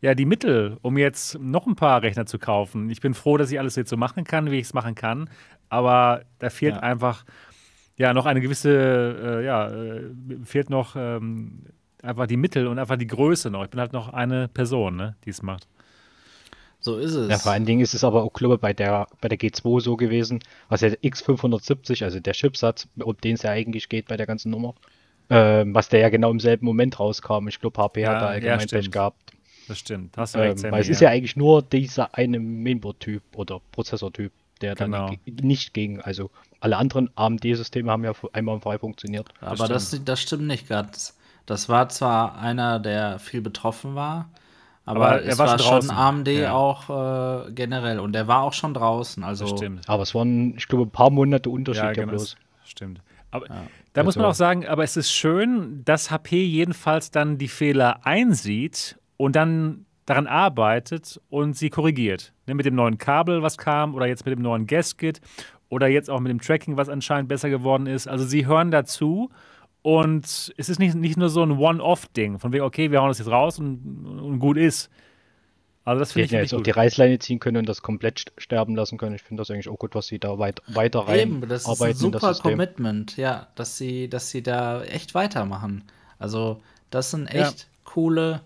[0.00, 2.88] ja, die Mittel, um jetzt noch ein paar Rechner zu kaufen.
[2.90, 5.28] Ich bin froh, dass ich alles jetzt so machen kann, wie ich es machen kann,
[5.68, 6.80] aber da fehlt Ja.
[6.80, 7.24] einfach
[7.98, 8.70] ja noch eine gewisse,
[9.40, 10.02] äh, ja, äh,
[10.44, 11.62] fehlt noch ähm,
[12.06, 13.64] einfach die Mittel und einfach die Größe noch.
[13.64, 15.66] Ich bin halt noch eine Person, ne, die es macht.
[16.80, 17.30] So ist es.
[17.30, 19.80] Ja, vor allen Dingen ist es aber auch, glaube ich, bei der, bei der G2
[19.80, 24.16] so gewesen, was ja X570, also der Chipsatz, um den es ja eigentlich geht bei
[24.16, 24.74] der ganzen Nummer,
[25.30, 27.48] ähm, was der ja genau im selben Moment rauskam.
[27.48, 28.92] Ich glaube, HP Ja, hat da ja, allgemein Pech stimmt.
[28.92, 29.32] gehabt.
[29.66, 30.16] Das stimmt.
[30.16, 34.30] Hast du Ähm, weil es ist ja eigentlich nur dieser eine Mainboard-Typ oder Prozessortyp,
[34.60, 35.08] der dann Genau.
[35.08, 36.00] ge- nicht ging.
[36.00, 36.30] Also
[36.60, 39.28] alle anderen AMD-Systeme haben ja einwandfrei funktioniert.
[39.40, 41.15] Aber das, das stimmt nicht ganz.
[41.46, 44.28] Das war zwar einer, der viel betroffen war,
[44.84, 45.90] aber, Aber er es war war, schon schon draußen.
[45.96, 46.52] AMD Ja.
[46.52, 49.24] auch äh, generell und der war auch schon draußen.
[49.24, 49.88] Also Das stimmt.
[49.88, 52.36] Aber es waren, ich glaube, ein paar Monate Unterschied ja, genau, bloß.
[52.64, 53.00] Stimmt.
[53.32, 53.46] Aber
[53.94, 57.48] da muss man Also- auch sagen, aber es ist schön, dass HP jedenfalls dann die
[57.48, 62.32] Fehler einsieht und dann daran arbeitet und sie korrigiert.
[62.46, 65.20] Ne, mit dem neuen Kabel, was kam, oder jetzt mit dem neuen Gasket
[65.68, 68.06] oder jetzt auch mit dem Tracking, was anscheinend besser geworden ist.
[68.06, 69.30] Also sie hören dazu
[69.86, 70.24] und
[70.56, 73.30] es ist nicht, nicht nur so ein One-Off-Ding, von wegen, okay, wir hauen das jetzt
[73.30, 74.90] raus und, und gut ist.
[75.84, 76.82] Also das finde ich hätten ja jetzt auch richtig die gut.
[76.82, 79.14] Reißleine ziehen können und das komplett st- sterben lassen können.
[79.14, 81.80] Ich finde das eigentlich auch gut, was sie da weit, weiter rein Eben, das ist
[81.80, 82.34] ein super.
[82.34, 85.84] Commitment, ja, dass sie, dass sie da echt weitermachen.
[86.18, 86.60] Also,
[86.90, 87.46] das sind Ja.
[87.46, 88.40] echt coole,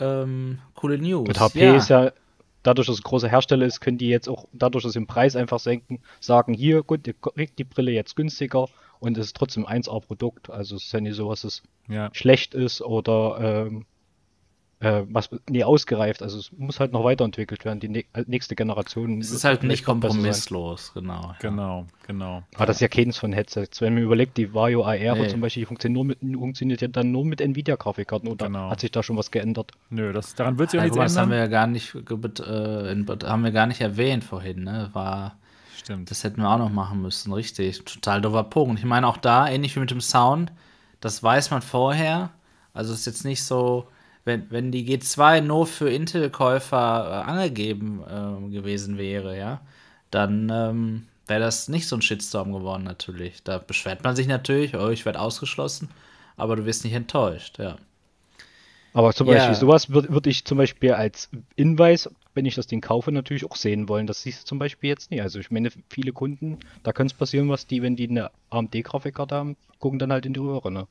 [0.00, 1.28] ähm, coole News.
[1.28, 2.12] Mit HP ist ja,
[2.62, 5.06] dadurch, dass es ein großer Hersteller ist, können die jetzt auch, dadurch, dass sie den
[5.06, 8.68] Preis einfach senken, sagen, hier, gut, ihr kriegt die Brille jetzt günstiger
[9.00, 10.50] und es ist trotzdem ein 1A-Produkt.
[10.50, 12.10] Also es ist ja nicht so, dass es Ja.
[12.12, 13.84] schlecht ist oder ähm,
[14.80, 16.22] äh, was nie ausgereift.
[16.22, 17.80] Also es muss halt noch weiterentwickelt werden.
[17.80, 19.20] Die ne nächste Generation.
[19.22, 21.22] Es ist halt nicht kompromisslos, genau.
[21.22, 21.36] ja.
[21.40, 22.42] Genau, genau.
[22.56, 23.80] Aber das ist ja keins von Headsets.
[23.80, 25.28] Wenn man überlegt, die Vario AR Nee.
[25.28, 28.68] zum Beispiel, die funktioniert, nur mit, funktioniert ja dann nur mit Nvidia-Grafikkarten oder Genau.
[28.68, 29.72] hat sich da schon was geändert?
[29.88, 31.50] Nö, das, daran wird sich auch Ja, nichts mal, das haben wir ändern.
[31.52, 31.94] ja gar nicht,
[32.40, 34.90] äh, in, haben wir gar nicht erwähnt vorhin, ne?
[34.92, 35.38] War,
[35.76, 36.10] Stimmt.
[36.10, 37.84] das hätten wir auch noch machen müssen, richtig.
[37.84, 38.78] Total doofer Punkt.
[38.78, 40.52] Ich meine, auch da, ähnlich wie mit dem Sound,
[41.00, 42.30] das weiß man vorher.
[42.72, 43.88] Also ist jetzt nicht so,
[44.24, 49.60] wenn, wenn die G2 nur für Intel-Käufer äh, angegeben ähm, gewesen wäre, ja,
[50.10, 53.42] dann ähm, wäre das nicht so ein Shitstorm geworden, natürlich.
[53.42, 55.90] Da beschwert man sich natürlich, oh, ich werde ausgeschlossen,
[56.36, 57.76] aber du wirst nicht enttäuscht, ja.
[58.96, 59.34] Aber zum Ja.
[59.34, 63.44] Beispiel sowas würde würd ich zum Beispiel als Hinweis, wenn ich das Ding kaufe, natürlich
[63.44, 64.06] auch sehen wollen.
[64.06, 65.20] Das siehst du zum Beispiel jetzt nicht.
[65.20, 69.34] Also ich meine, viele Kunden, da könnte es passieren, was die, wenn die eine AMD-Grafikkarte
[69.34, 70.72] haben, gucken dann halt in die Röhre.
[70.72, 70.86] Ne?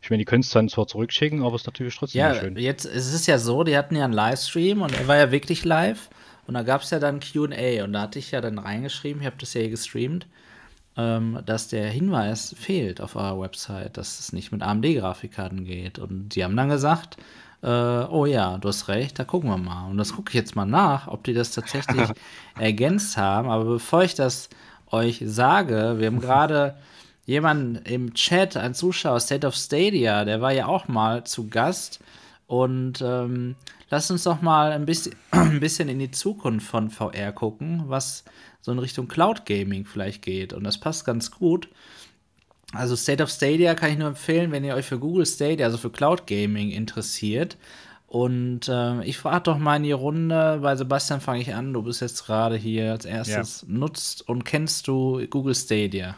[0.00, 2.40] Ich meine, die können es dann zwar zurückschicken, aber es ist natürlich trotzdem Ja, nicht
[2.40, 2.56] schön.
[2.56, 5.62] jetzt es ist ja so, die hatten ja einen Livestream und er war ja wirklich
[5.62, 6.08] live
[6.46, 9.26] und da gab es ja dann QA und da hatte ich ja dann reingeschrieben, ich
[9.26, 10.26] habe das ja hier gestreamt,
[10.96, 15.98] ähm, dass der Hinweis fehlt auf eurer Website, dass es nicht mit AMD-Grafikkarten geht.
[15.98, 17.18] Und die haben dann gesagt,
[17.62, 19.90] äh, oh ja, du hast recht, da gucken wir mal.
[19.90, 22.10] Und das gucke ich jetzt mal nach, ob die das tatsächlich
[22.58, 23.50] ergänzt haben.
[23.50, 24.48] Aber bevor ich das
[24.90, 26.76] euch sage, wir haben gerade
[27.26, 32.00] jemanden im Chat, ein Zuschauer, State of Stadia, der war ja auch mal zu Gast.
[32.46, 33.56] Und ähm,
[33.90, 38.24] lasst uns doch mal ein bisschen, ein bisschen in die Zukunft von VR gucken, was
[38.60, 40.52] so in Richtung Cloud Gaming vielleicht geht.
[40.52, 41.68] Und das passt ganz gut,
[42.72, 45.78] Also State of Stadia kann ich nur empfehlen, wenn ihr euch für Google Stadia, also
[45.78, 47.56] für Cloud Gaming interessiert.
[48.08, 51.82] Und äh, ich frage doch mal in die Runde, bei Sebastian fange ich an, du
[51.82, 53.62] bist jetzt gerade hier als erstes.
[53.62, 53.68] Ja.
[53.68, 56.16] Nutzt und kennst du Google Stadia?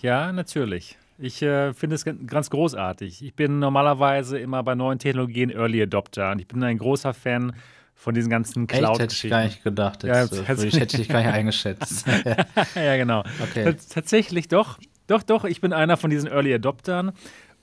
[0.00, 0.96] Ja, natürlich.
[1.18, 3.24] Ich äh, finde es ganz großartig.
[3.24, 7.54] Ich bin normalerweise immer bei neuen Technologien Early Adopter und ich bin ein großer Fan
[7.96, 10.04] von diesen ganzen cloud Hätte ich gar nicht gedacht.
[10.04, 12.06] Jetzt, ja, äh, ich hätte dich gar nicht eingeschätzt.
[12.76, 13.24] ja, genau.
[13.42, 13.74] Okay.
[13.88, 14.78] Tatsächlich doch.
[15.08, 15.44] Doch, doch.
[15.44, 17.12] Ich bin einer von diesen Early Adoptern.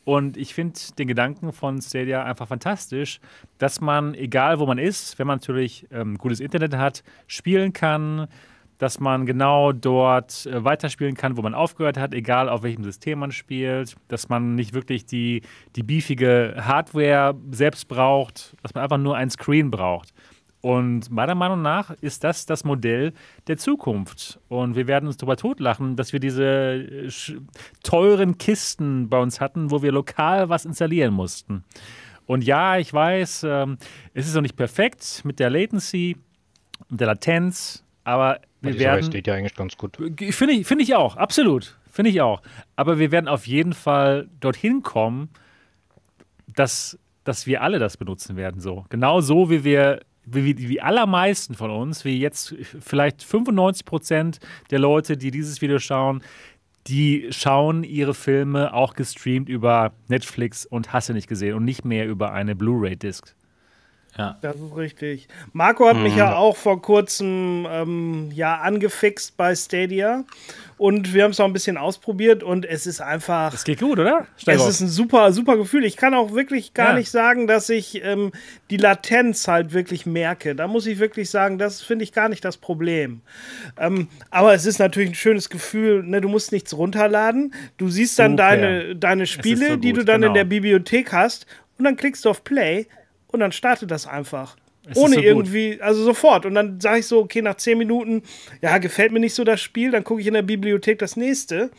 [0.03, 3.19] Und ich finde den Gedanken von Stadia einfach fantastisch,
[3.57, 8.27] dass man, egal wo man ist, wenn man natürlich ähm, gutes Internet hat, spielen kann,
[8.77, 13.19] dass man genau dort äh, weiterspielen kann, wo man aufgehört hat, egal auf welchem System
[13.19, 15.41] man spielt, dass man nicht wirklich die,
[15.76, 20.14] die beefige Hardware selbst braucht, dass man einfach nur ein Screen braucht.
[20.65, 23.14] Und meiner Meinung nach ist das das Modell
[23.45, 24.39] der Zukunft.
[24.47, 27.10] Und wir werden uns darüber totlachen, dass wir diese äh,
[27.84, 31.64] teuren Kisten bei uns hatten, wo wir lokal was installieren mussten.
[32.26, 33.77] Und ja, ich weiß, ähm,
[34.15, 36.18] es ist noch nicht perfekt mit der Latency,
[36.89, 39.03] mit der Latenz, aber wir die werden.
[39.03, 39.98] steht ja eigentlich ganz gut.
[39.98, 41.77] Finde ich, find ich auch, absolut.
[41.91, 42.41] Finde ich auch.
[42.76, 45.30] Aber wir werden auf jeden Fall dorthin kommen,
[46.48, 48.61] dass, dass wir alle das benutzen werden.
[48.61, 48.86] So.
[48.90, 54.40] Genau so, wie wir, wie die allermeisten von uns, wie jetzt vielleicht 95 Prozent
[54.72, 56.22] der Leute, die dieses Video schauen,
[56.88, 61.86] die schauen ihre Filme auch gestreamt über Netflix und hast du nicht gesehen und nicht
[61.86, 63.36] mehr über eine Blu-ray-Disc.
[64.18, 64.38] Ja.
[64.42, 65.28] Das ist richtig.
[65.52, 66.04] Marco hat mhm.
[66.04, 70.24] mich ja auch vor kurzem ähm, ja, angefixt bei Stadia.
[70.78, 73.54] Und wir haben es auch ein bisschen ausprobiert und es ist einfach.
[73.54, 74.28] Es geht gut, oder?
[74.36, 74.70] Steig es auf.
[74.70, 75.86] ist ein super, super Gefühl.
[75.86, 76.96] Ich kann auch wirklich gar ja.
[76.96, 78.34] nicht sagen, dass ich ähm,
[78.70, 80.54] die Latenz halt wirklich merke.
[80.54, 83.22] Da muss ich wirklich sagen, das finde ich gar nicht das Problem.
[83.78, 86.04] Ähm, aber es ist natürlich ein schönes Gefühl.
[86.04, 86.20] Ne?
[86.20, 87.54] Du musst nichts runterladen.
[87.78, 90.28] Du siehst dann deine, deine Spiele, so die du dann genau.
[90.28, 91.46] in der Bibliothek hast.
[91.78, 92.88] Und dann klickst du auf Play
[93.36, 94.57] und dann startet das einfach.
[94.88, 96.45] Es Ohne so irgendwie, also sofort.
[96.45, 98.24] Und dann sage ich so, okay, nach zehn Minuten,
[98.62, 101.72] ja, gefällt mir nicht so das Spiel, dann gucke ich in der Bibliothek das nächste.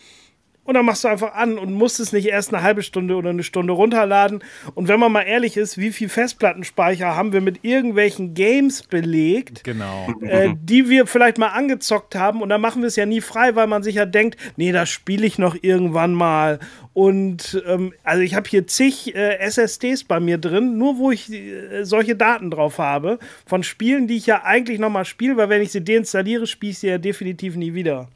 [0.66, 3.30] Und dann machst du einfach an und musst es nicht erst eine halbe Stunde oder
[3.30, 4.42] eine Stunde runterladen.
[4.74, 9.62] Und wenn man mal ehrlich ist, wie viel Festplattenspeicher haben wir mit irgendwelchen Games belegt,
[9.64, 10.08] genau.
[10.22, 12.42] äh, die wir vielleicht mal angezockt haben.
[12.42, 14.88] Und dann machen wir es ja nie frei, weil man sich ja denkt, nee, das
[14.88, 16.58] spiele ich noch irgendwann mal.
[16.92, 21.30] Und ähm, also ich habe hier zig äh, SSDs bei mir drin, nur wo ich
[21.30, 25.48] äh, solche Daten drauf habe, von Spielen, die ich ja eigentlich noch mal spiele, weil
[25.48, 28.08] wenn ich sie deinstalliere, spiele ich sie ja definitiv nie wieder.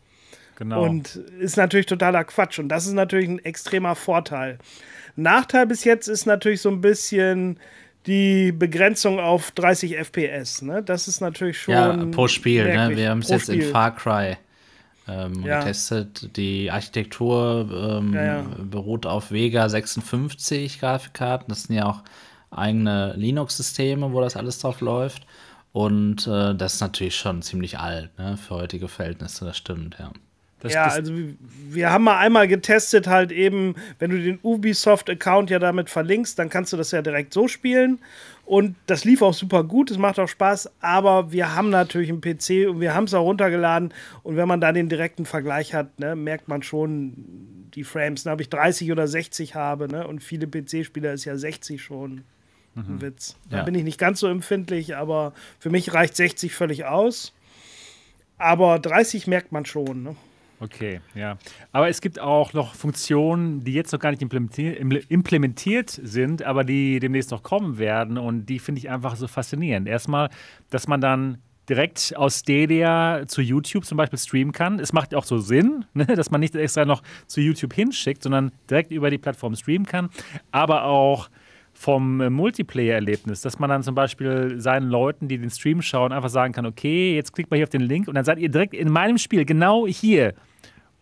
[0.61, 0.85] Genau.
[0.85, 2.59] Und ist natürlich totaler Quatsch.
[2.59, 4.59] Und das ist natürlich ein extremer Vorteil.
[5.16, 7.59] Nachteil bis jetzt ist natürlich so ein bisschen
[8.07, 10.61] die Begrenzung auf 30 FPS.
[10.61, 10.82] Ne?
[10.82, 11.73] Das ist natürlich schon.
[11.73, 12.65] Ja, pro Spiel.
[12.65, 12.95] Ne?
[12.95, 14.37] Wir haben es jetzt in Far Cry
[15.09, 15.61] ähm, ja.
[15.61, 16.37] getestet.
[16.37, 18.45] Die Architektur ähm, ja, ja.
[18.59, 21.47] beruht auf Vega 56 Grafikkarten.
[21.49, 22.03] Das sind ja auch
[22.51, 25.27] eigene Linux-Systeme, wo das alles drauf läuft.
[25.73, 28.37] Und äh, das ist natürlich schon ziemlich alt ne?
[28.37, 29.47] für heutige Verhältnisse.
[29.47, 30.12] Das stimmt, ja.
[30.61, 31.15] Das, ja, das also
[31.70, 36.51] wir haben mal einmal getestet, halt eben, wenn du den Ubisoft-Account ja damit verlinkst, dann
[36.51, 37.99] kannst du das ja direkt so spielen.
[38.45, 42.20] Und das lief auch super gut, es macht auch Spaß, aber wir haben natürlich einen
[42.20, 43.95] PC und wir haben es auch runtergeladen.
[44.23, 47.15] Und wenn man da den direkten Vergleich hat, ne, merkt man schon
[47.74, 48.24] die Frames.
[48.24, 50.07] Da habe ich 30 oder 60 habe, ne?
[50.07, 52.24] Und viele PC-Spieler ist ja 60 schon.
[52.74, 52.85] Mhm.
[52.89, 53.37] Ein Witz.
[53.49, 53.62] Da ja.
[53.62, 57.32] bin ich nicht ganz so empfindlich, aber für mich reicht 60 völlig aus.
[58.37, 60.16] Aber 30 merkt man schon, ne?
[60.61, 61.39] Okay, ja.
[61.73, 67.01] Aber es gibt auch noch Funktionen, die jetzt noch gar nicht implementiert sind, aber die
[67.01, 68.19] demnächst noch kommen werden.
[68.19, 69.89] Und die finde ich einfach so faszinierend.
[69.89, 70.28] Erstmal,
[70.69, 71.39] dass man dann
[71.70, 74.81] direkt aus Stadia zu YouTube zum Beispiel streamen kann.
[74.81, 78.53] Es macht auch so Sinn, ne, dass man nicht extra noch zu YouTube hinschickt, sondern
[78.69, 80.11] direkt über die Plattform streamen kann.
[80.53, 81.31] Aber auch
[81.73, 86.53] vom Multiplayer-Erlebnis, dass man dann zum Beispiel seinen Leuten, die den Stream schauen, einfach sagen
[86.53, 88.91] kann, okay, jetzt klickt mal hier auf den Link und dann seid ihr direkt in
[88.91, 90.35] meinem Spiel, genau hier.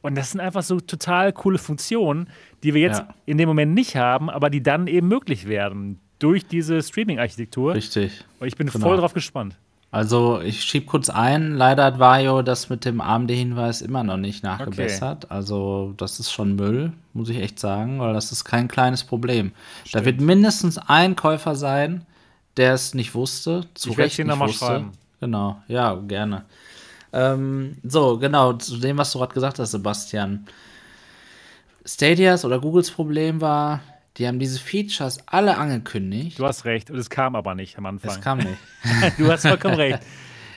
[0.00, 2.28] Und das sind einfach so total coole Funktionen,
[2.62, 3.14] die wir jetzt ja.
[3.26, 7.74] in dem Moment nicht haben, aber die dann eben möglich werden durch diese Streaming-Architektur.
[7.74, 8.24] Richtig.
[8.40, 8.86] Und ich bin genau.
[8.86, 9.56] voll drauf gespannt.
[9.90, 14.44] Also ich schieb kurz ein, leider hat Vario das mit dem AMD-Hinweis immer noch nicht
[14.44, 15.24] nachgebessert.
[15.24, 15.34] Okay.
[15.34, 19.52] Also das ist schon Müll, muss ich echt sagen, weil das ist kein kleines Problem.
[19.84, 19.94] Stimmt.
[19.94, 22.04] Da wird mindestens ein Käufer sein,
[22.58, 24.66] der es nicht wusste, zu ich Recht nicht wusste.
[24.66, 24.92] Schreiben.
[25.20, 26.44] Genau, ja, gerne.
[27.19, 30.47] Ähm, so, genau, zu dem, was du gerade gesagt hast, Sebastian.
[31.85, 33.81] Stadias oder Googles Problem war,
[34.16, 36.39] die haben diese Features alle angekündigt.
[36.39, 38.11] Du hast recht, und es kam aber nicht am Anfang.
[38.11, 38.59] Es kam nicht.
[39.19, 40.01] du hast vollkommen recht.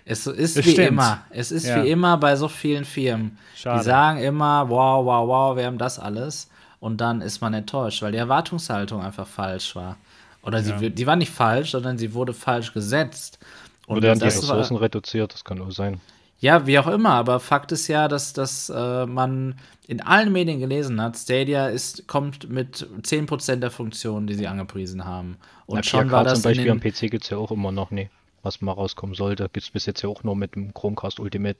[0.03, 0.87] Es ist das wie stimmt.
[0.89, 1.21] immer.
[1.29, 1.83] Es ist ja.
[1.83, 3.37] wie immer bei so vielen Firmen.
[3.55, 3.79] Schade.
[3.79, 6.49] Die sagen immer, wow, wow, wow, wir haben das alles.
[6.79, 9.97] und dann ist man enttäuscht, weil die Erwartungshaltung einfach falsch war.
[10.41, 10.81] Oder sie, Ja.
[10.81, 13.37] wird- die war nicht falsch, sondern sie wurde falsch gesetzt.
[13.85, 16.01] Und Oder dann die das war- Ressourcen reduziert, das kann auch sein.
[16.41, 19.55] Ja, wie auch immer, aber Fakt ist ja, dass, dass äh, man
[19.87, 25.05] in allen Medien gelesen hat, Stadia ist, kommt mit 10% der Funktionen, die sie angepriesen
[25.05, 25.37] haben.
[25.67, 27.71] Und Na, schon 4K war das zum Beispiel am PC gibt es ja auch immer
[27.71, 28.09] noch nie,
[28.41, 29.43] was mal rauskommen sollte.
[29.43, 31.59] Gibt es bis jetzt ja auch nur mit dem Chromecast Ultimate.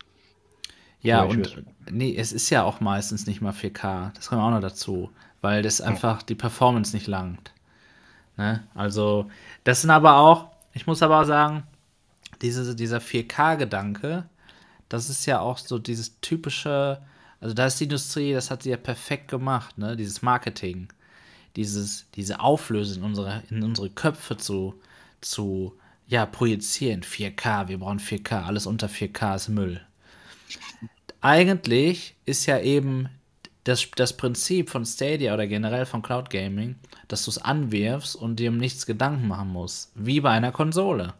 [1.01, 4.13] Ja, und nee, es ist ja auch meistens nicht mal 4K.
[4.15, 7.51] Das kommt auch noch dazu, weil das einfach die Performance nicht langt.
[8.35, 8.63] Ne?
[8.73, 9.29] Also,
[9.63, 11.63] das sind aber auch, ich muss aber auch sagen,
[12.41, 14.25] diese, dieser 4K-Gedanke,
[14.93, 17.01] das ist ja auch so dieses typische,
[17.39, 19.95] also da ist die Industrie, das hat sie ja perfekt gemacht, ne?
[19.95, 20.87] Dieses Marketing,
[21.55, 24.75] dieses, diese Auflösung in unsere, in unsere Köpfe zu,
[25.21, 25.77] zu
[26.07, 27.01] ja, projizieren.
[27.01, 29.81] 4K, wir brauchen 4K, alles unter 4K ist Müll
[31.21, 33.07] eigentlich ist ja eben
[33.63, 36.75] das, das Prinzip von Stadia oder generell von Cloud Gaming,
[37.07, 39.91] dass du es anwirfst und dir um nichts Gedanken machen musst.
[39.93, 41.13] Wie bei einer Konsole.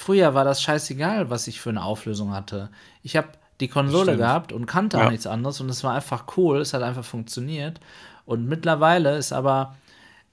[0.00, 2.70] Früher war das scheißegal, was ich für eine Auflösung hatte.
[3.02, 5.10] Ich habe die Konsole gehabt und kannte auch Ja.
[5.10, 7.80] nichts anderes und es war einfach cool, es hat einfach funktioniert.
[8.24, 9.74] Und mittlerweile ist aber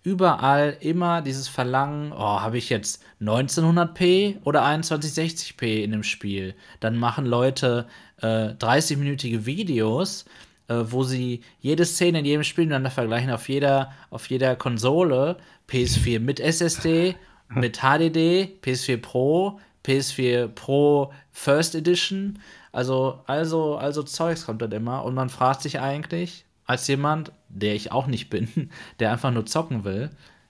[0.03, 6.53] überall immer dieses Verlangen, oh, habe ich jetzt 1900p oder 2160p in dem Spiel?
[6.79, 7.87] Dann machen Leute
[8.21, 10.25] äh, 30-minütige Videos,
[10.67, 15.37] äh, wo sie jede Szene in jedem Spiel miteinander vergleichen, auf jeder, auf jeder Konsole,
[15.67, 17.15] PS4 mit SSD,
[17.49, 22.39] mit HDD, PS4 Pro, PS4 Pro First Edition,
[22.71, 25.05] also, also, also Zeugs kommt dann immer.
[25.05, 28.69] Und man fragt sich eigentlich, als jemand, der ich auch nicht bin,
[28.99, 30.09] der einfach nur zocken will,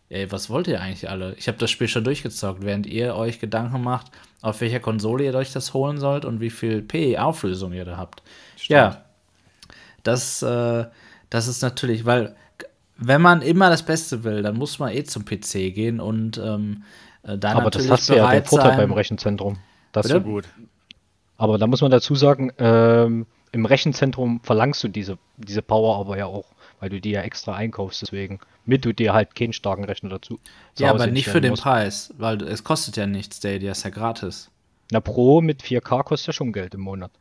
[0.10, 1.36] ey, was wollt ihr eigentlich alle?
[1.36, 4.08] Ich habe das Spiel schon durchgezockt, während ihr euch Gedanken macht,
[4.42, 8.24] auf welcher Konsole ihr euch das holen sollt und wie viel P-Auflösung ihr da habt.
[8.68, 9.06] Ja,
[10.02, 10.86] das, äh,
[11.30, 12.36] das ist natürlich, weil
[12.98, 16.84] wenn man immer das Beste will, dann muss man eh zum PC gehen und ähm,
[17.24, 18.78] äh, dann Aber das natürlich hast du ja den Vorteil sein.
[18.78, 19.58] beim Rechenzentrum.
[19.92, 20.20] Das Bitte?
[20.20, 20.46] So gut.
[21.38, 26.18] Aber da muss man dazu sagen, ähm, im Rechenzentrum verlangst du diese, diese Power aber
[26.18, 26.46] ja auch,
[26.80, 30.40] weil du die ja extra einkaufst, deswegen, mit du dir halt keinen starken Rechner dazu.
[30.74, 31.64] zu Ja, Hause aber nicht für den musst.
[31.64, 34.50] Preis, weil es kostet ja nichts, Stadia ist ja gratis.
[34.92, 37.12] Na, Pro mit 4K kostet ja schon Geld im Monat.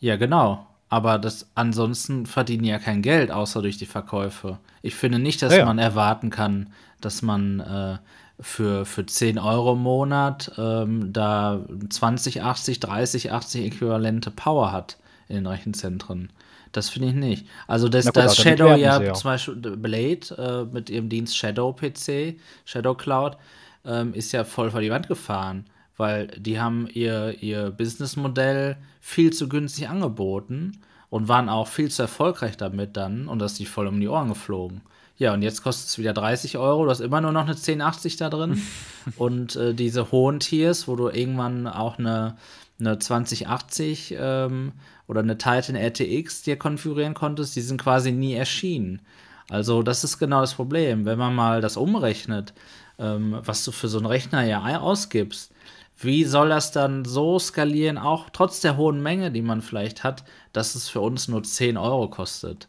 [0.00, 0.66] Ja, genau.
[0.88, 4.58] Aber das ansonsten verdienen ja kein Geld, außer durch die Verkäufe.
[4.82, 5.64] Ich finde nicht, dass Ja, ja.
[5.64, 7.98] man erwarten kann, dass man äh,
[8.40, 14.96] für, für 10 Euro im Monat ähm, da 20, 80, 30, 80 äquivalente Power hat
[15.28, 16.30] in den Rechenzentren.
[16.72, 17.46] Das finde ich nicht.
[17.66, 19.14] Also das, gut, das aber damit Shadow ja, ja.
[19.14, 23.38] zum Beispiel Blade äh, mit ihrem Dienst Shadow PC, Shadow Cloud,
[23.84, 25.64] ähm, ist ja voll vor die Wand gefahren,
[25.96, 30.72] weil die haben ihr, ihr Businessmodell viel zu günstig angeboten
[31.10, 34.08] und waren auch viel zu erfolgreich damit dann und das ist die voll um die
[34.08, 34.82] Ohren geflogen.
[35.18, 36.84] Ja, und jetzt kostet es wieder 30 Euro.
[36.84, 38.60] Du hast immer nur noch eine 1080 da drin.
[39.16, 42.36] und äh, diese hohen Tiers, wo du irgendwann auch eine,
[42.78, 44.72] eine 2080 ähm,
[45.06, 49.00] oder eine Titan RTX dir konfigurieren konntest, die sind quasi nie erschienen.
[49.48, 51.06] Also, das ist genau das Problem.
[51.06, 52.52] Wenn man mal das umrechnet,
[52.98, 55.52] ähm, was du für so einen Rechner ja ausgibst,
[55.98, 60.24] wie soll das dann so skalieren, auch trotz der hohen Menge, die man vielleicht hat,
[60.52, 62.68] dass es für uns nur 10 Euro kostet?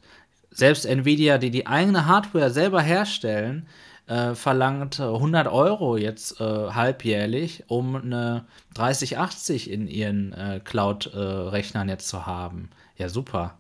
[0.52, 3.68] Selbst Nvidia, die die eigene Hardware selber herstellen,
[4.08, 8.46] äh, verlangt äh, 100 Euro jetzt äh, halbjährlich, um eine
[8.76, 12.70] 3080 in ihren äh, Cloud-Rechnern jetzt zu haben.
[12.98, 13.58] Ja, super.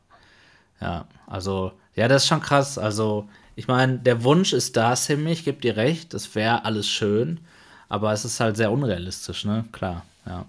[0.79, 2.77] Ja, also, ja, das ist schon krass.
[2.77, 6.87] Also, ich meine, der Wunsch ist da, Simmy, ich gebe dir recht, das wäre alles
[6.87, 7.41] schön,
[7.89, 9.65] aber es ist halt sehr unrealistisch, ne?
[9.71, 10.45] Klar, ja.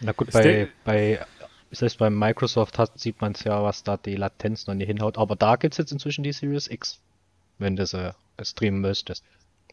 [0.00, 1.24] Na gut, bei, bei,
[1.70, 5.16] selbst bei Microsoft hat, sieht man es ja, was da die Latenz noch nicht hinhaut.
[5.18, 7.00] Aber da gibt es jetzt inzwischen die Series X,
[7.58, 9.24] wenn du sie streamen möchtest.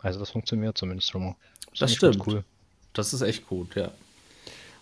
[0.01, 1.35] Also das funktioniert zumindest schon mal.
[1.71, 2.27] Das ganz stimmt.
[2.27, 2.43] Cool.
[2.93, 3.91] Das ist echt gut, ja.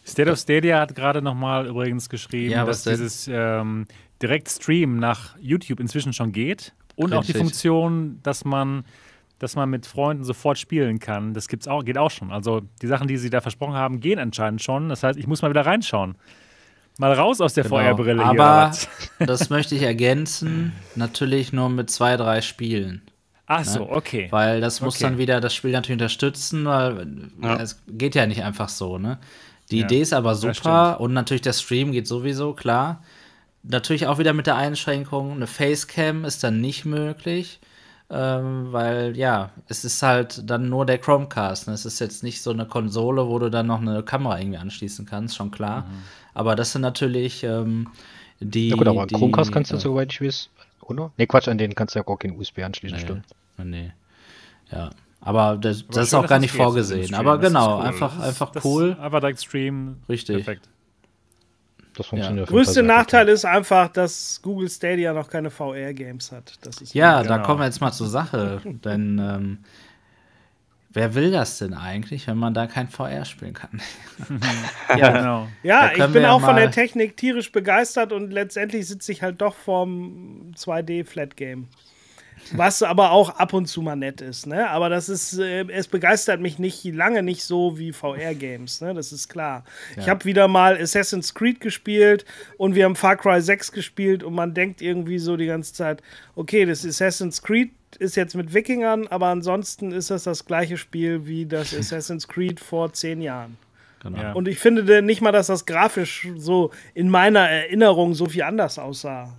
[0.05, 3.03] State of Stadia hat gerade nochmal übrigens geschrieben, Ja, was dass denn?
[3.03, 3.87] dieses ähm,
[4.21, 6.73] Direktstream nach YouTube inzwischen schon geht.
[6.95, 7.37] Und auch die Richtig.
[7.37, 8.83] Funktion, dass man,
[9.41, 11.33] dass man mit Freunden sofort spielen kann.
[11.33, 12.31] Das gibt's auch, geht auch schon.
[12.31, 14.87] Also die Sachen, die sie da versprochen haben, gehen anscheinend schon.
[14.87, 16.15] Das heißt, ich muss mal wieder reinschauen.
[16.99, 17.75] Mal raus aus der Genau.
[18.03, 18.21] Hier.
[18.21, 18.87] Aber was?
[19.19, 23.01] das möchte ich ergänzen, natürlich nur mit zwei, drei Spielen.
[23.47, 24.27] Ach so, okay.
[24.29, 25.05] Weil das muss Okay.
[25.05, 27.07] dann wieder das Spiel natürlich unterstützen, weil
[27.41, 27.55] Ja.
[27.57, 29.17] es geht ja nicht einfach so, ne?
[29.71, 33.03] Die Ja, Idee ist aber super und natürlich der Stream geht sowieso, klar.
[33.63, 37.59] Natürlich auch wieder mit der Einschränkung, eine Facecam ist dann nicht möglich,
[38.11, 41.67] ähm, weil ja, es ist halt dann nur der Chromecast.
[41.67, 41.73] Ne?
[41.73, 45.05] Es ist jetzt nicht so eine Konsole, wo du dann noch eine Kamera irgendwie anschließen
[45.05, 45.85] kannst, schon klar.
[46.33, 47.87] Aber das sind natürlich ähm,
[48.39, 48.69] die.
[48.69, 50.49] Ja gut, aber die, Chromecast kannst du, äh, soweit ich weiß,
[50.81, 51.11] oder?
[51.17, 53.25] Ne, Quatsch, an denen kannst du ja gar keinen USB anschließen, Nee, stimmt.
[53.57, 53.91] nee.
[54.71, 54.89] Ja.
[55.23, 57.03] Aber das, Aber das ist schön, auch dass gar nicht vorgesehen.
[57.05, 57.19] Stream.
[57.19, 57.85] Aber Das ist genau, cool.
[57.85, 58.97] einfach, Das ist- einfach das cool.
[58.99, 60.01] Einfach direkt streamen.
[60.09, 60.37] Richtig.
[60.37, 60.67] Perfekt.
[62.01, 62.47] Das funktioniert.
[62.49, 66.53] jeden Größte Fall sehr gut, Nachteil ist einfach, dass Google Stadia noch keine VR-Games hat.
[66.61, 67.37] Das ist Ja, Genau.
[67.37, 68.61] da kommen wir jetzt mal zur Sache.
[68.83, 69.59] denn ähm,
[70.91, 73.81] wer will das denn eigentlich, wenn man da kein VR spielen kann?
[74.97, 75.47] Ja, genau.
[75.63, 79.41] Ja, ich bin ja auch von der Technik tierisch begeistert und letztendlich sitze ich halt
[79.41, 81.67] doch vorm 2D-Flat-Game.
[82.53, 84.69] Was aber auch ab und zu mal nett ist, ne?
[84.69, 88.93] Aber das ist, äh, es begeistert mich nicht lange nicht so wie VR-Games, ne?
[88.93, 89.63] Das ist klar.
[89.97, 92.25] Ich habe wieder mal Assassin's Creed gespielt
[92.57, 96.01] und wir haben Far Cry 6 gespielt und man denkt irgendwie so die ganze Zeit,
[96.35, 101.25] okay, das Assassin's Creed ist jetzt mit Wikingern, aber ansonsten ist das das gleiche Spiel
[101.25, 103.57] wie das Assassin's Creed vor zehn Jahren.
[104.01, 104.17] Genau.
[104.17, 104.33] Ja.
[104.33, 108.79] Und ich finde nicht mal, dass das grafisch so in meiner Erinnerung so viel anders
[108.79, 109.33] aussah.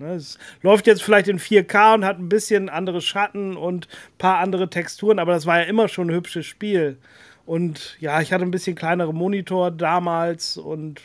[0.00, 4.18] Ne, Es läuft jetzt vielleicht in 4K und hat ein bisschen andere Schatten und ein
[4.18, 6.96] paar andere Texturen, aber das war ja immer schon ein hübsches Spiel.
[7.44, 11.02] Und ja, ich hatte ein bisschen kleinere Monitor damals und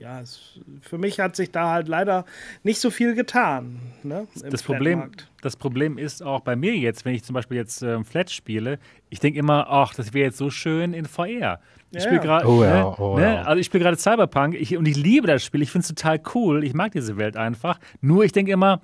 [0.00, 2.24] ja, es, für mich hat sich da halt leider
[2.62, 3.78] nicht so viel getan.
[4.02, 5.10] Ne, Das Problem,
[5.42, 8.78] das Problem ist auch bei mir jetzt, wenn ich zum Beispiel jetzt ähm, Flat spiele,
[9.10, 11.60] ich denke immer, ach, das wäre jetzt so schön in VR.
[11.90, 12.22] Ich Ja, spiele ja.
[12.22, 13.42] gerade, Oh ja, ne, oh ne, ja.
[13.42, 15.60] also ich spiele gerade Cyberpunk ich, und ich liebe das Spiel.
[15.60, 16.64] Ich finde es total cool.
[16.64, 17.78] Ich mag diese Welt einfach.
[18.00, 18.80] Nur ich denke immer,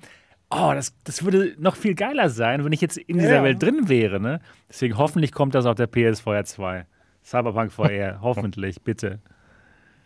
[0.51, 3.43] oh, das, das würde noch viel geiler sein, wenn ich jetzt in dieser Ja.
[3.43, 4.19] Welt drin wäre.
[4.19, 4.39] Ne?
[4.69, 6.85] Deswegen hoffentlich kommt das auf der PSVR 2.
[7.23, 9.19] Cyberpunk VR, hoffentlich, bitte.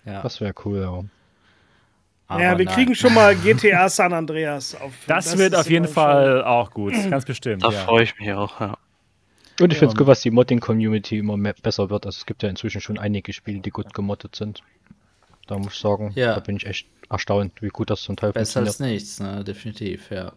[0.05, 0.21] Ja.
[0.21, 1.03] Das wäre cool, ja.
[2.27, 2.73] Aber Ja, wir nein.
[2.75, 4.93] kriegen schon mal GTA San Andreas auf.
[5.07, 7.63] Das, wird ist auf jeden Fall auch gut, ganz bestimmt.
[7.63, 7.79] Da Ja.
[7.79, 8.77] freue ich mich auch, ja.
[9.59, 12.05] Und ich finde es gut, was die Modding-Community immer mehr, besser wird.
[12.05, 14.63] Also es gibt ja inzwischen schon einige Spiele, die gut gemoddet sind.
[15.47, 16.33] Da muss ich sagen, Ja.
[16.35, 18.93] da bin ich echt erstaunt, wie gut das zum Teil Besser als funktioniert.
[19.01, 19.43] nichts, ne?
[19.43, 20.31] definitiv, ja.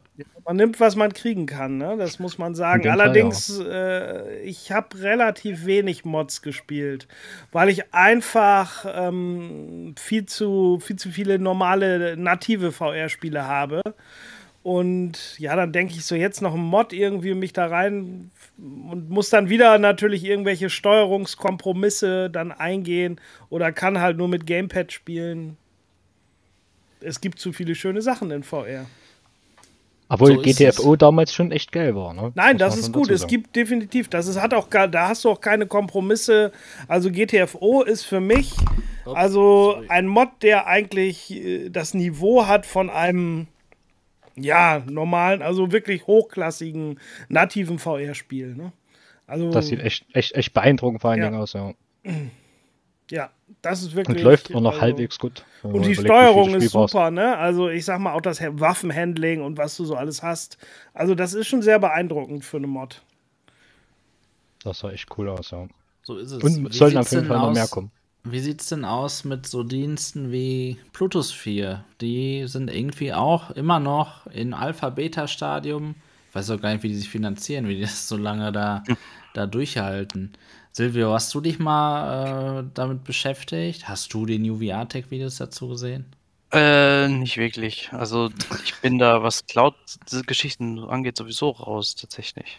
[0.44, 1.96] Man nimmt, was man kriegen kann, ne?
[1.96, 2.82] das muss man sagen.
[2.82, 7.06] In dem Fall, Allerdings, äh, ich habe relativ wenig Mods gespielt,
[7.52, 13.80] weil ich einfach ähm, viel, zu, viel zu viele normale native VR-Spiele habe.
[14.64, 19.10] Und ja, dann denke ich so, jetzt noch ein Mod irgendwie mich da rein und
[19.10, 23.20] muss dann wieder natürlich irgendwelche Steuerungskompromisse dann eingehen
[23.50, 25.56] oder kann halt nur mit Gamepad spielen.
[27.00, 28.86] Es gibt zu viele schöne Sachen in VR.
[30.08, 32.30] Obwohl So GTFO damals schon echt geil war, ne?
[32.34, 33.10] Nein, Muss das ist gut.
[33.10, 36.52] Es gibt definitiv, das ist, hat auch gar, da hast du auch keine Kompromisse.
[36.86, 38.52] Also GTFO ist für mich
[39.04, 39.86] also sorry.
[39.88, 43.48] ein Mod, der eigentlich äh, das Niveau hat von einem
[44.36, 48.54] ja normalen, also wirklich hochklassigen nativen VR-Spiel.
[48.54, 48.72] Ne?
[49.26, 51.30] Also Das sieht echt, echt, echt beeindruckend vor allen Ja.
[51.30, 51.72] Dingen aus, ja.
[53.10, 53.30] ja,
[53.62, 55.44] das ist wirklich Und läuft auch noch also, halbwegs gut.
[55.62, 57.36] Und die Steuerung ist super, ne?
[57.38, 60.58] Also ich sag mal auch das Waffenhandling und was du so alles hast.
[60.92, 63.02] Also das ist schon sehr beeindruckend für eine Mod.
[64.62, 65.66] Das sah echt cool aus, ja.
[66.02, 66.42] So ist es.
[66.42, 67.90] Und Wie sollen auf jeden Fall noch mehr kommen.
[68.26, 71.84] Wie sieht's denn aus mit so Diensten wie Plutus 4?
[72.00, 75.94] Die sind irgendwie auch immer noch in Alpha-Beta-Stadium.
[76.30, 78.82] Ich weiß auch gar nicht, wie die sich finanzieren, wie die das so lange da,
[79.34, 80.32] da durchhalten.
[80.72, 83.88] Silvio, hast du dich mal äh, damit beschäftigt?
[83.88, 86.06] Hast du die New VR-Tech-Videos dazu gesehen?
[86.50, 87.90] Äh, nicht wirklich.
[87.92, 88.30] Also
[88.64, 92.58] ich bin da, was Cloud-Geschichten angeht, sowieso raus, tatsächlich.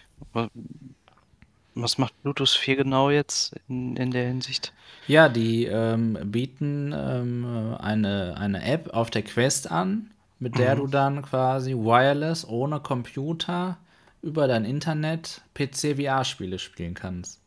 [1.75, 4.73] Wa- Was macht Bluetooth 4 genau jetzt in, in der Hinsicht?
[5.07, 10.87] Ja, die ähm, bieten ähm, eine, eine App auf der Quest an, mit der du
[10.87, 13.77] dann quasi wireless ohne Computer
[14.21, 17.39] über dein Internet PC-VR-Spiele spielen kannst.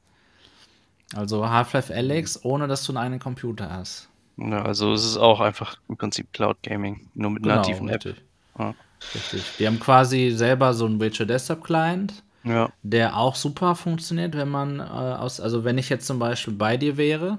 [1.15, 4.09] Also Half-Life Alyx, ohne dass du einen eigenen Computer hast.
[4.37, 8.05] Ja, also es ist auch einfach im Prinzip Cloud Gaming, nur mit nativen App.
[8.05, 8.25] richtig.
[8.59, 8.75] Ja.
[9.15, 9.43] richtig.
[9.59, 14.49] Die haben quasi selber so einen Virtual Desktop Client, Ja, der auch super funktioniert, wenn
[14.49, 17.39] man äh, aus, also wenn ich jetzt zum Beispiel bei dir wäre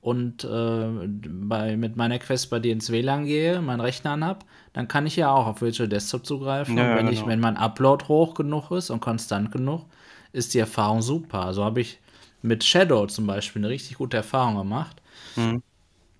[0.00, 0.88] und äh,
[1.28, 5.16] bei, mit meiner Quest bei dir ins WLAN gehe, meinen Rechner anhab, dann kann ich
[5.16, 6.76] ja auch auf Virtual Desktop zugreifen.
[6.78, 7.28] Ja, und wenn ich, genau.
[7.28, 9.84] wenn mein Upload hoch genug ist und konstant genug,
[10.32, 11.44] ist die Erfahrung super.
[11.44, 11.98] Also habe ich
[12.42, 15.02] mit Shadow zum Beispiel eine richtig gute Erfahrung gemacht.
[15.36, 15.62] Mhm.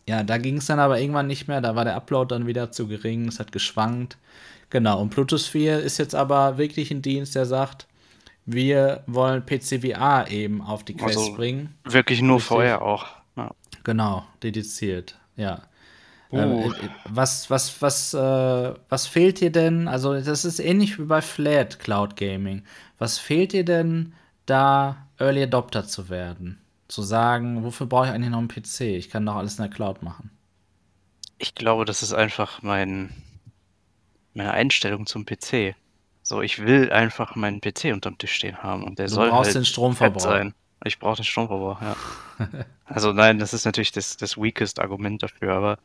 [0.06, 2.72] Ja, da ging es dann aber irgendwann nicht mehr, da war der Upload dann wieder
[2.72, 4.18] zu gering, es hat geschwankt.
[4.68, 7.86] Genau, und Bluetooth 4 ist jetzt aber wirklich ein Dienst, der sagt,
[8.52, 11.74] wir wollen PCVR eben auf die Quest Also- bringen.
[11.84, 12.56] wirklich nur Richtig.
[12.56, 13.06] VR auch.
[13.36, 13.50] Ja.
[13.84, 15.62] Genau, dediziert, ja.
[16.32, 16.72] Uh.
[17.06, 19.88] Was, was, was, äh, was fehlt dir denn?
[19.88, 22.62] Also, das ist ähnlich wie bei Flat Cloud Gaming.
[22.98, 24.14] Was fehlt dir denn,
[24.46, 26.60] da Early Adopter zu werden?
[26.86, 28.80] Zu sagen, wofür brauche ich eigentlich noch einen PC?
[28.96, 30.30] Ich kann doch alles in der Cloud machen.
[31.38, 33.10] Ich glaube, das ist einfach mein,
[34.34, 35.74] meine Einstellung zum PC.
[36.30, 39.54] So, ich will einfach meinen PC unterm Tisch stehen haben und der Du soll brauchst
[39.54, 40.22] halt den Stromverbrauch.
[40.22, 40.54] sein.
[40.84, 41.96] Ich brauche den Stromverbrauch, ja.
[42.84, 45.78] Also nein, das ist natürlich das, das weakest Argument dafür, aber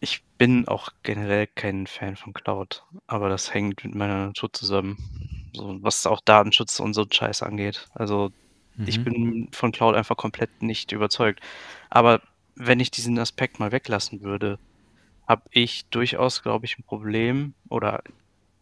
[0.00, 2.84] ich bin auch generell kein Fan von Cloud.
[3.06, 4.96] Aber das hängt mit meiner Natur zusammen.
[5.54, 7.88] So, was auch Datenschutz und so Scheiß angeht.
[7.94, 8.30] Also
[8.84, 9.04] ich Mhm.
[9.04, 11.40] bin von Cloud einfach komplett nicht überzeugt.
[11.90, 12.22] Aber
[12.54, 14.58] wenn ich diesen Aspekt mal weglassen würde,
[15.28, 18.02] habe ich durchaus, glaube ich, ein Problem oder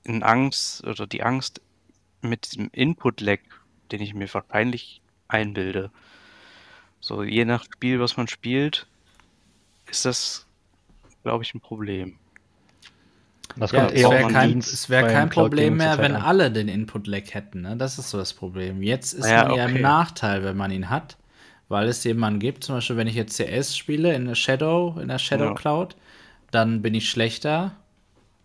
[0.07, 1.61] in Angst oder die Angst
[2.23, 3.41] mit diesem Input-Lag,
[3.93, 5.93] den ich mir wahrscheinlich einbilde.
[7.01, 8.87] So, je nach Spiel, was man spielt,
[9.87, 10.47] ist das,
[11.25, 12.19] glaube ich, ein Problem.
[13.57, 16.23] Das Ja, kommt es eher auf wäre kein, es wär kein Problem mehr, wenn an.
[16.23, 17.63] alle den Input-Lag hätten.
[17.63, 17.77] Ne?
[17.77, 18.83] Das ist so das Problem.
[18.83, 19.77] Jetzt ist Ja, man eher okay.
[19.77, 21.17] im Nachteil, wenn man ihn hat,
[21.69, 25.09] weil es jemanden gibt, zum Beispiel, wenn ich jetzt CS spiele in der Shadow, in
[25.09, 25.55] der Shadow Ja.
[25.55, 25.97] Cloud,
[26.51, 27.73] dann bin ich schlechter.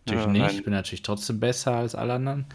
[0.05, 2.45] Natürlich Ja, nicht, ich bin natürlich trotzdem besser als alle anderen.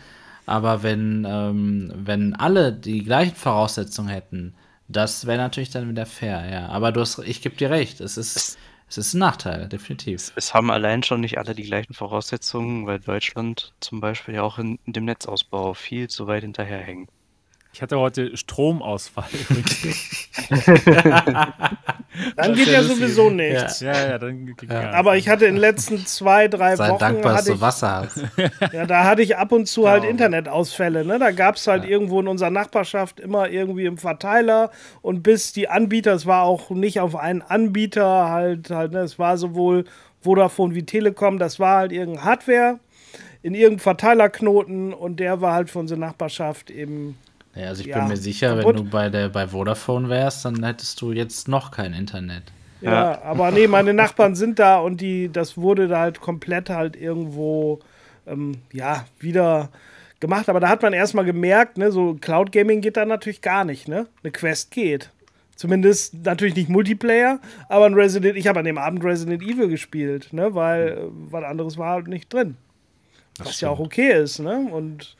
[0.46, 4.54] Aber wenn, ähm, wenn alle die gleichen Voraussetzungen hätten,
[4.88, 6.68] das wäre natürlich dann wieder fair, ja.
[6.68, 8.58] Aber du hast, ich gebe dir recht, es ist,
[8.88, 10.32] es ist ein Nachteil, definitiv.
[10.36, 14.58] Es haben allein schon nicht alle die gleichen Voraussetzungen, weil Deutschland zum Beispiel ja auch
[14.58, 17.10] in, in dem Netzausbau viel zu weit hinterherhängt.
[17.76, 19.26] Ich hatte heute Stromausfall.
[22.34, 23.80] Dann geht ja sowieso nichts.
[23.80, 26.98] ja, ja, dann ging gar Aber ich hatte in den letzten zwei, drei Sei Wochen,
[26.98, 28.24] dankbar, dass du ich, Wasser hast.
[28.72, 30.12] ja, da hatte ich ab und zu halt Genau.
[30.12, 31.04] Internetausfälle.
[31.04, 31.18] Ne?
[31.18, 34.70] Da gab es halt irgendwo in unserer Nachbarschaft immer irgendwie im Verteiler
[35.02, 39.00] und bis die Anbieter, es war auch nicht auf einen Anbieter halt, halt ne?
[39.00, 39.84] es war sowohl
[40.22, 42.80] Vodafone wie Telekom, das war halt irgendein Hardware
[43.42, 47.18] in irgendeinem Verteilerknoten und der war halt für unsere Nachbarschaft eben
[47.56, 48.76] Ja, also ich Ja, bin mir sicher, kaputt.
[48.76, 52.44] wenn du bei der bei Vodafone wärst, dann hättest du jetzt noch kein Internet.
[52.82, 53.22] Ja, Ja.
[53.22, 57.80] aber nee, meine Nachbarn sind da und die, das wurde da halt komplett halt irgendwo,
[58.26, 59.70] ähm, ja, wieder
[60.20, 60.48] gemacht.
[60.48, 63.88] Aber da hat man erstmal gemerkt, ne, so Cloud Gaming geht da natürlich gar nicht,
[63.88, 64.06] ne?
[64.22, 65.10] Eine Quest geht.
[65.56, 70.30] Zumindest natürlich nicht Multiplayer, aber ein Resident, ich habe an dem Abend Resident Evil gespielt,
[70.34, 70.96] ne, weil äh,
[71.30, 72.56] was anderes war halt nicht drin.
[73.38, 74.68] was ja auch okay ist, ne?
[74.70, 75.16] Und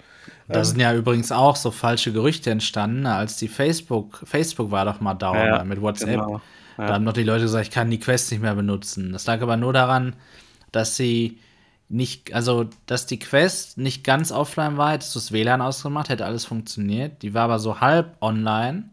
[0.48, 0.64] Da Ähm.
[0.64, 5.00] sind ja übrigens auch so falsche Gerüchte entstanden, ne, als die Facebook, Facebook war doch
[5.00, 6.08] mal down Ja, ne, mit WhatsApp.
[6.10, 6.40] genau.
[6.76, 9.12] Da haben doch die Leute gesagt, ich kann die Quest nicht mehr benutzen.
[9.12, 10.14] Das lag aber nur daran,
[10.72, 11.38] dass sie
[11.88, 16.26] nicht, also dass die Quest nicht ganz offline war, hättest du das WLAN ausgemacht, hätte
[16.26, 17.22] alles funktioniert.
[17.22, 18.90] Die war aber so halb online,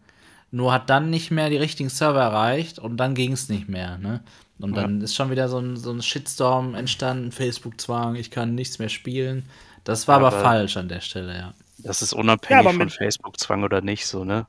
[0.51, 3.97] nur hat dann nicht mehr die richtigen Server erreicht und dann ging es nicht mehr.
[3.97, 4.21] Ne?
[4.59, 8.79] Und dann ist schon wieder so ein, so ein Shitstorm entstanden, Facebook-Zwang, ich kann nichts
[8.79, 9.43] mehr spielen.
[9.83, 11.53] Das war Ja, aber aber- falsch an der Stelle, ja.
[11.79, 14.45] Das ist Ja, unabhängig aber von Facebook-Zwang oder nicht so, ne?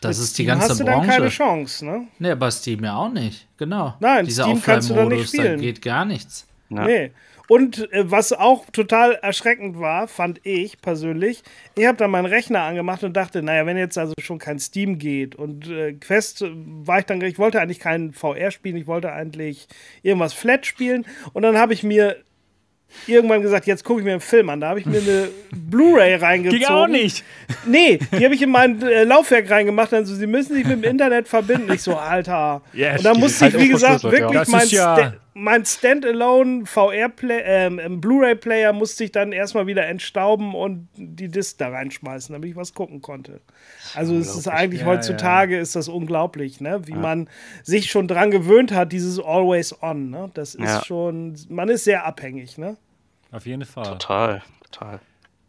[0.00, 1.36] Das ist die ganze hast du dann keine Branche.
[1.36, 2.06] Chance, ne?
[2.18, 3.46] Nee, bei Steam ja auch nicht.
[3.56, 3.94] Genau.
[4.00, 5.60] Nein, Dieser Steam kannst du dann nicht Offline-Modus, da spielen.
[5.60, 6.46] geht gar nichts.
[6.70, 6.84] Ja.
[6.86, 7.12] Nee.
[7.48, 11.42] Und äh, was auch total erschreckend war, fand ich persönlich,
[11.76, 14.98] ich habe dann meinen Rechner angemacht und dachte, naja, wenn jetzt also schon kein Steam
[14.98, 18.86] geht und äh, Quest äh, war ich dann, ich wollte eigentlich keinen VR spielen, ich
[18.88, 19.68] wollte eigentlich
[20.02, 22.16] irgendwas Flat spielen und dann habe ich mir
[23.06, 24.60] irgendwann gesagt, jetzt gucke ich mir einen Film an.
[24.60, 26.58] Da habe ich mir eine Blu-ray reingezogen.
[26.60, 27.24] Ging auch nicht.
[27.66, 29.92] Nee, die habe ich in mein äh, Laufwerk reingemacht.
[29.92, 31.72] Also, sie müssen sich mit dem Internet verbinden.
[31.72, 32.62] Ich so, Alter.
[32.72, 33.18] Ja, und dann stimmt.
[33.20, 38.72] musste ich, Halt wie gesagt, wirklich Das mein, ist ja- mein Standalone VR-Play, ähm, Blu-ray-Player
[38.72, 43.00] musste ich dann erstmal wieder entstauben und die Disc da reinschmeißen, damit ich was gucken
[43.00, 43.40] konnte.
[43.94, 46.86] Also es ist eigentlich Ja, heutzutage ist das unglaublich, ne?
[46.86, 47.28] Wie man
[47.62, 50.10] sich schon dran gewöhnt hat, dieses Always On.
[50.10, 50.30] Ne?
[50.34, 50.84] Das ist Ja.
[50.84, 52.76] schon, man ist sehr abhängig, ne?
[53.30, 53.84] Auf jeden Fall.
[53.84, 55.00] Total, total.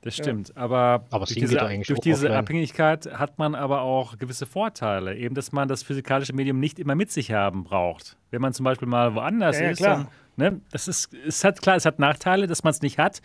[0.04, 0.56] Das stimmt.
[0.58, 2.32] Aber, Aber durch diese, durch diese offline.
[2.40, 5.16] Abhängigkeit hat man aber auch gewisse Vorteile.
[5.16, 8.18] Eben, dass man das physikalische Medium nicht immer mit sich haben braucht.
[8.30, 10.08] Wenn man zum Beispiel mal woanders Ja, ja, ist, klar.
[10.38, 13.22] dann, ne, das ist, es hat klar, es hat Nachteile, dass man es nicht hat,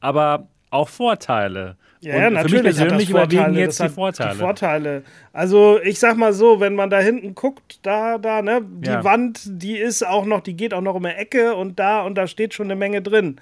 [0.00, 1.76] aber auch Vorteile.
[2.00, 3.60] Ja, Und ja, für mich natürlich hat das persönlich überwiegen Vorteile.
[3.60, 4.32] jetzt das die Vorteile.
[4.32, 5.02] Die Vorteile.
[5.32, 9.04] Also ich sag mal so, wenn man da hinten guckt, da, da, ne, die Ja.
[9.04, 12.16] Wand, die ist auch noch, die geht auch noch um eine Ecke und da und
[12.16, 13.40] da steht schon eine Menge drin.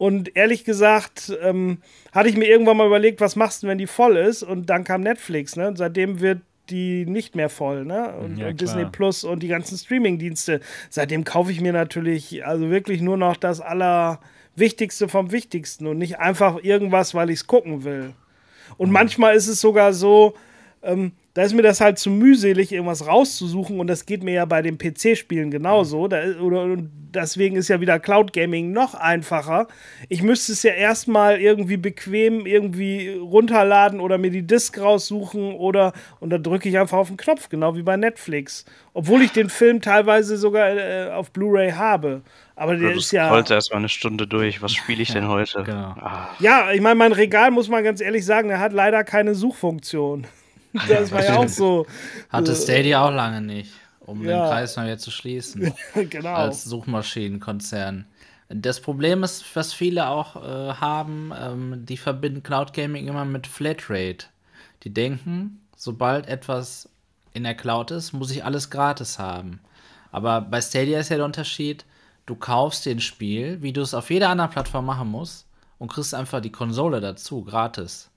[0.00, 3.86] Und ehrlich gesagt, ähm, hatte ich mir irgendwann mal überlegt, was machst du, wenn die
[3.86, 4.42] voll ist?
[4.42, 5.68] Und dann kam Netflix, ne?
[5.68, 6.40] Und seitdem wird
[6.70, 8.14] die nicht mehr voll, ne?
[8.16, 8.58] Und, Ja, und.
[8.58, 10.60] Disney Plus und die ganzen Streaming-Dienste.
[10.88, 16.18] Seitdem kaufe ich mir natürlich also wirklich nur noch das Allerwichtigste vom Wichtigsten und nicht
[16.18, 18.14] einfach irgendwas, weil ich es gucken will.
[18.78, 20.32] Und manchmal ist es sogar so,
[20.82, 24.44] ähm, da ist mir das halt zu mühselig, irgendwas rauszusuchen und das geht mir ja
[24.46, 26.08] bei den PC-Spielen genauso.
[26.08, 26.76] Da, oder,
[27.14, 29.68] deswegen ist ja wieder Cloud Gaming noch einfacher.
[30.08, 35.92] Ich müsste es ja erstmal irgendwie bequem irgendwie runterladen oder mir die Disk raussuchen oder
[36.18, 38.64] und dann drücke ich einfach auf den Knopf, genau wie bei Netflix.
[38.92, 42.22] Obwohl ich den Film teilweise sogar äh, auf Blu-ray habe.
[42.56, 43.28] Aber der Du ist ja.
[43.28, 44.60] scrollst erstmal eine Stunde durch.
[44.62, 45.62] Was spiele ich denn heute?
[45.62, 45.94] genau.
[46.00, 49.36] Ah, Ja, ich meine, mein Regal, muss man ganz ehrlich sagen, der hat leider keine
[49.36, 50.26] Suchfunktion.
[50.88, 51.86] Das war ja auch so.
[52.28, 54.44] Hatte äh, Stadia auch lange nicht, um Ja.
[54.44, 55.72] den Kreis mal wieder zu schließen.
[56.10, 56.34] genau.
[56.34, 58.06] als Suchmaschinenkonzern.
[58.48, 63.46] Das Problem ist, was viele auch äh, haben, ähm, die verbinden Cloud Gaming immer mit
[63.46, 64.26] Flatrate.
[64.82, 66.88] Die denken, sobald etwas
[67.32, 69.60] in der Cloud ist, muss ich alles gratis haben.
[70.10, 71.84] Aber bei Stadia ist ja der Unterschied,
[72.26, 75.46] du kaufst dir ein Spiel, wie du es auf jeder anderen Plattform machen musst,
[75.78, 78.10] und kriegst einfach die Konsole dazu, gratis.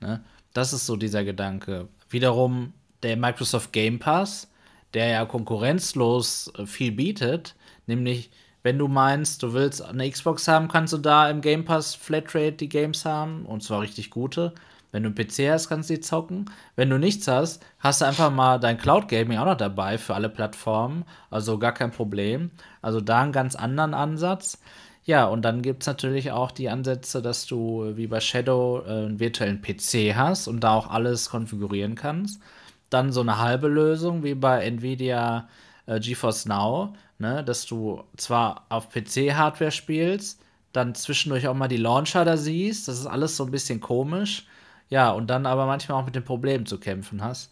[0.00, 0.24] Ne?
[0.54, 1.88] Das ist so dieser Gedanke.
[2.08, 2.72] Wiederum
[3.02, 4.48] der Microsoft Game Pass,
[4.94, 7.54] der ja konkurrenzlos äh, viel bietet,
[7.86, 8.30] nämlich
[8.62, 12.52] wenn du meinst, du willst eine Xbox haben, kannst du da im Game Pass Flatrate
[12.52, 14.54] die Games haben und zwar richtig gute.
[14.90, 16.48] Wenn du einen PC hast, kannst du die zocken.
[16.76, 20.14] Wenn du nichts hast, hast du einfach mal dein Cloud Gaming auch noch dabei für
[20.14, 21.04] alle Plattformen.
[21.30, 22.52] Also gar kein Problem.
[22.80, 24.60] Also da einen ganz anderen Ansatz.
[25.04, 28.82] Ja, und dann gibt es natürlich auch die Ansätze, dass du äh, wie bei Shadow
[28.86, 32.40] äh, einen virtuellen PC hast und da auch alles konfigurieren kannst.
[32.90, 35.48] Dann so eine halbe Lösung wie bei Nvidia
[35.86, 40.40] äh, GeForce Now, ne, dass du zwar auf PC-Hardware spielst,
[40.72, 42.88] dann zwischendurch auch mal die Launcher da siehst.
[42.88, 44.46] Das ist alles so ein bisschen komisch.
[44.90, 47.50] Ja, und dann aber manchmal auch mit den Problemen zu kämpfen hast.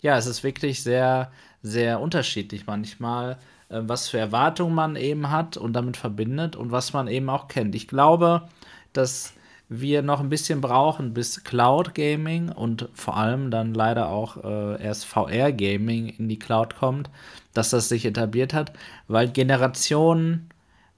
[0.00, 3.38] Ja, es ist wirklich sehr, sehr unterschiedlich manchmal,
[3.80, 7.74] was für Erwartungen man eben hat und damit verbindet und was man eben auch kennt.
[7.74, 8.48] Ich glaube,
[8.92, 9.34] dass
[9.68, 14.82] wir noch ein bisschen brauchen, bis Cloud Gaming und vor allem dann leider auch äh,
[14.82, 17.10] erst VR Gaming in die Cloud kommt,
[17.54, 18.72] dass das sich etabliert hat,
[19.08, 20.50] weil Generationen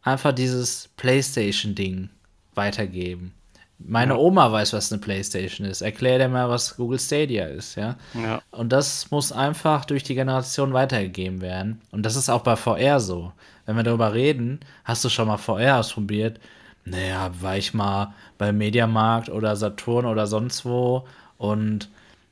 [0.03, 2.11] einfach dieses PlayStation-Ding
[2.55, 3.33] weitergeben.
[3.79, 5.83] Meine Oma weiß, was eine PlayStation ist.
[5.83, 7.97] Erklär dir mal, was Google Stadia ist, ja.
[8.15, 8.41] ja.
[8.51, 11.83] Und das muss einfach durch die Generation weitergegeben werden.
[11.91, 13.33] Und das ist auch bei VR so.
[13.67, 16.39] Wenn wir darüber reden, hast du schon mal VR ausprobiert?
[16.85, 21.07] Naja, war ich mal beim Mediamarkt oder Saturn oder sonst wo
[21.39, 21.89] und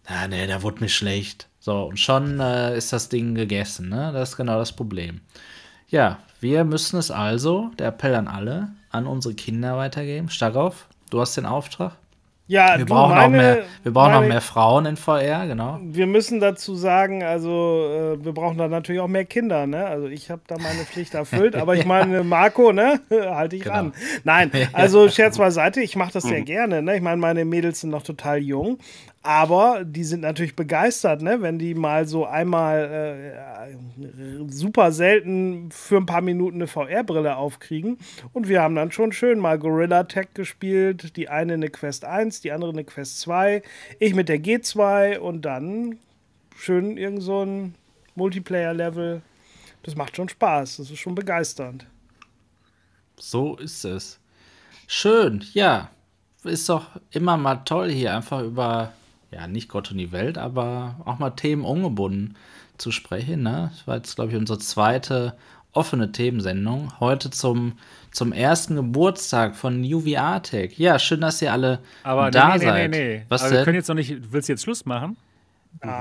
[0.08, 1.48] ja, nee, da wurde mir schlecht.
[1.60, 4.10] So, und schon äh, ist das Ding gegessen, ne?
[4.12, 5.20] Das ist genau das Problem.
[5.88, 10.28] Ja, wir müssen es also, der Appell an alle, an unsere Kinder weitergeben.
[10.28, 11.92] Starov, du hast den Auftrag.
[12.48, 15.78] ja, Wir brauchen, auch, meine- mehr, wir brauchen auch meine- mehr Frauen in VR, genau.
[15.82, 19.86] Wir müssen dazu sagen, also äh, wir brauchen da natürlich auch mehr Kinder, ne?
[19.86, 23.00] Also ich habe da meine Pflicht erfüllt, aber ich meine, Marco, ne?
[23.10, 23.74] Halte ich Genau.
[23.76, 23.92] ran.
[24.24, 26.96] Nein, also Scherz beiseite, ich mache das sehr gerne, ne?
[26.96, 28.78] Ich meine, meine Mädels sind noch total jung,
[29.22, 31.42] aber die sind natürlich begeistert, ne?
[31.42, 33.36] Wenn die mal so einmal
[33.68, 33.76] äh,
[34.48, 37.98] super selten für ein paar Minuten eine VR-Brille aufkriegen.
[38.32, 42.40] Und wir haben dann schon schön mal Gorilla Tech gespielt, die eine eine Quest 1,
[42.40, 43.62] die andere eine Quest 2,
[44.00, 45.98] ich mit der G2 und dann
[46.56, 47.74] schön irgend so ein
[48.16, 49.22] Multiplayer-Level.
[49.84, 51.86] Das macht schon Spaß, das ist schon begeisternd.
[53.16, 54.18] So ist es.
[54.88, 55.90] Schön, ja.
[56.44, 58.92] Ist doch immer mal toll hier einfach über,
[59.32, 62.36] ja, nicht Gott und die Welt, aber auch mal Themen ungebunden
[62.78, 63.42] zu sprechen.
[63.42, 63.70] Ne?
[63.72, 65.34] Das war jetzt, glaube ich, unsere zweite
[65.72, 66.92] offene Themensendung.
[67.00, 67.72] Heute zum,
[68.10, 70.78] zum ersten Geburtstag von New VR Tech.
[70.78, 72.90] Ja, schön, dass ihr alle Aber da nee, nee, seid.
[72.90, 73.22] nee, nee.
[73.28, 74.32] Was Aber wir können jetzt noch nicht.
[74.32, 75.16] Willst du jetzt Schluss machen?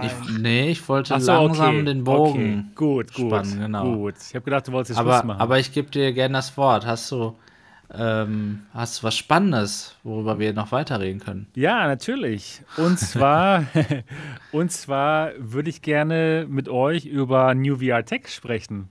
[0.03, 1.85] Ich, nee, ich wollte so, langsam okay.
[1.85, 2.63] den Bogen Okay.
[2.75, 3.27] Gut, gut.
[3.27, 3.95] spannen, genau.
[3.95, 4.15] Gut.
[4.27, 5.41] Ich habe gedacht, du wolltest jetzt Schluss Aber, machen.
[5.41, 6.85] aber ich gebe dir gerne das Wort.
[6.85, 7.35] Hast du,
[7.93, 11.47] ähm, hast du was Spannendes, worüber wir noch weiterreden können?
[11.55, 12.61] Ja, natürlich.
[12.77, 13.65] Und zwar,
[14.51, 18.89] und zwar würde ich gerne mit euch über New VR Tech sprechen.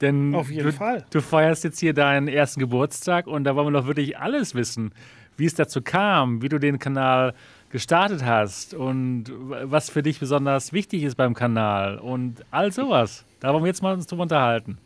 [0.00, 1.04] Denn Auf jeden du, Fall.
[1.10, 4.92] du feierst jetzt hier deinen ersten Geburtstag und da wollen wir doch wirklich alles wissen.
[5.36, 7.34] Wie es dazu kam, wie du den Kanal
[7.70, 9.24] gestartet hast und
[9.62, 13.24] was für dich besonders wichtig ist beim Kanal und all sowas.
[13.40, 14.78] Da wollen wir jetzt mal uns drüber unterhalten.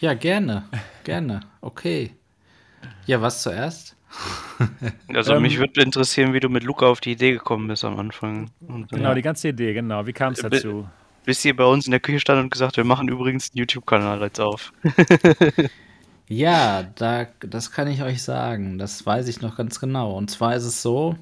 [0.00, 0.64] Ja, gerne.
[1.04, 1.40] Gerne.
[1.60, 2.14] Okay.
[3.06, 3.96] Ja, was zuerst?
[5.12, 7.98] Also Ähm, mich würde interessieren, wie du mit Luca auf die Idee gekommen bist am
[7.98, 8.50] Anfang.
[8.66, 10.06] Und, äh, Genau, die ganze Idee, genau.
[10.06, 10.88] Wie kam es dazu?
[11.24, 14.20] bis ihr bei uns in der Küche stand und gesagt, wir machen übrigens einen YouTube-Kanal
[14.20, 14.72] jetzt auf.
[16.28, 18.78] Ja, da, das kann ich euch sagen.
[18.78, 20.16] Das weiß ich noch ganz genau.
[20.16, 21.16] Und zwar ist es so,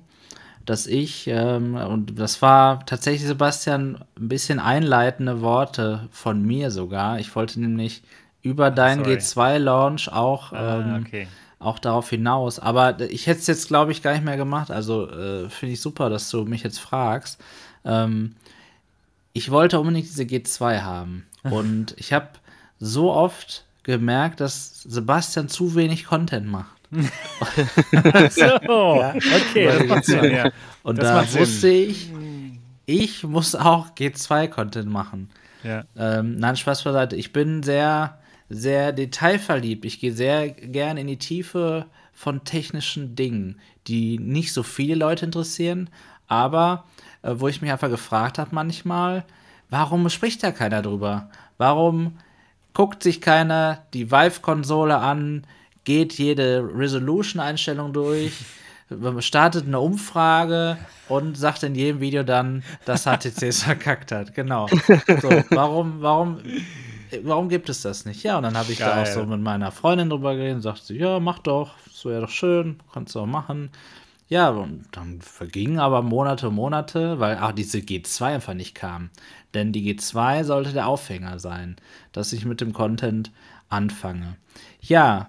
[0.64, 7.18] dass ich, ähm, und das war tatsächlich, Sebastian, ein bisschen einleitende Worte von mir sogar.
[7.18, 8.02] Ich wollte nämlich
[8.42, 9.16] über deinen sorry.
[9.16, 11.26] G2-Launch auch, Ah, ähm, okay.
[11.62, 12.58] Auch darauf hinaus.
[12.58, 14.70] Aber ich hätte es jetzt, glaube ich, gar nicht mehr gemacht.
[14.70, 17.40] Also äh, finde ich super, dass du mich jetzt fragst.
[17.84, 18.36] Ähm,
[19.32, 21.26] ich wollte unbedingt diese G2 haben.
[21.44, 22.28] Und ich habe
[22.78, 26.76] so oft gemerkt, dass Sebastian zu wenig Content macht.
[26.92, 27.02] so,
[28.30, 30.50] okay, das macht Sinn, ja.
[30.82, 31.40] Und Das da macht Sinn.
[31.40, 32.10] wusste ich,
[32.86, 35.30] ich muss auch G2-Content machen.
[35.64, 35.84] Ja.
[35.96, 37.16] Ähm, nein, Spaß beiseite.
[37.16, 38.18] Ich bin sehr,
[38.52, 39.84] sehr detailverliebt.
[39.84, 45.24] Ich gehe sehr gern in die Tiefe von technischen Dingen, die nicht so viele Leute
[45.24, 45.88] interessieren,
[46.28, 46.84] aber
[47.22, 49.24] äh, wo ich mich einfach gefragt habe manchmal,
[49.70, 51.30] warum spricht da keiner drüber?
[51.58, 52.18] Warum
[52.74, 55.46] guckt sich keiner die Vive-Konsole an,
[55.84, 58.32] geht jede Resolution-Einstellung durch,
[59.20, 60.76] startet eine Umfrage
[61.08, 64.34] und sagt in jedem Video dann, dass HTC es verkackt hat.
[64.34, 64.68] Genau.
[64.68, 66.38] So, warum, warum,
[67.22, 68.22] warum gibt es das nicht?
[68.22, 69.02] Ja, und dann habe ich da Geil.
[69.02, 72.30] auch so mit meiner Freundin drüber geredet und sagte ja, mach doch, das wäre doch
[72.30, 73.70] schön, kannst du auch machen.
[74.28, 79.10] Ja, und dann vergingen aber Monate und Monate, weil auch diese G2 einfach nicht kam.
[79.52, 81.76] Denn die G2 sollte der Aufhänger sein,
[82.12, 83.30] dass ich mit dem Content
[83.68, 84.36] anfange.
[84.80, 85.28] Ja,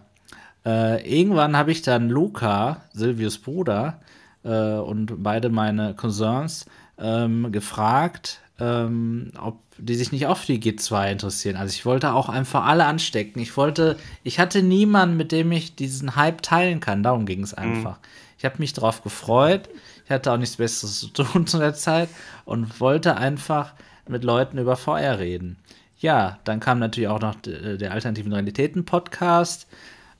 [0.66, 4.00] äh, irgendwann habe ich dann Luca, Silvius Bruder,
[4.44, 6.66] äh, und beide meine Cousins
[6.98, 11.58] ähm, gefragt, ähm, ob die sich nicht auch für die G2 interessieren.
[11.58, 13.42] Also ich wollte auch einfach alle anstecken.
[13.42, 17.04] Ich wollte, ich hatte niemanden, mit dem ich diesen Hype teilen kann.
[17.04, 17.98] Darum ging es einfach.
[18.38, 19.70] Ich habe mich darauf gefreut.
[20.06, 22.08] Ich hatte auch nichts Besseres zu tun zu der Zeit
[22.46, 23.74] und wollte einfach
[24.08, 25.58] mit Leuten über VR reden.
[25.98, 29.68] Ja, dann kam natürlich auch noch d- der Alternativen Realitäten Podcast,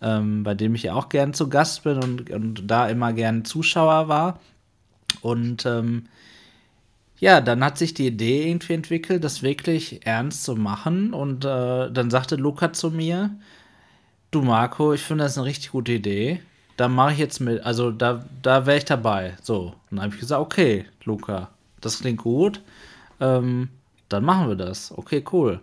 [0.02, 3.46] ähm, bei dem ich ja auch gern zu Gast bin und, und da immer gern
[3.46, 4.40] Zuschauer war.
[5.22, 6.08] Und ähm,
[7.20, 11.14] ja, dann hat sich die Idee irgendwie entwickelt, das wirklich ernst zu machen.
[11.14, 13.32] Und äh, dann sagte Luca zu mir,
[14.32, 16.42] du Marco, ich finde das eine richtig gute Idee.
[16.76, 19.36] Da mache ich jetzt mit, also da, da wäre ich dabei.
[19.42, 21.50] So, und dann habe ich gesagt, okay, Luca,
[21.82, 22.62] das klingt gut.
[23.20, 23.70] Ähm,
[24.10, 24.92] dann machen wir das.
[24.98, 25.60] Okay, cool.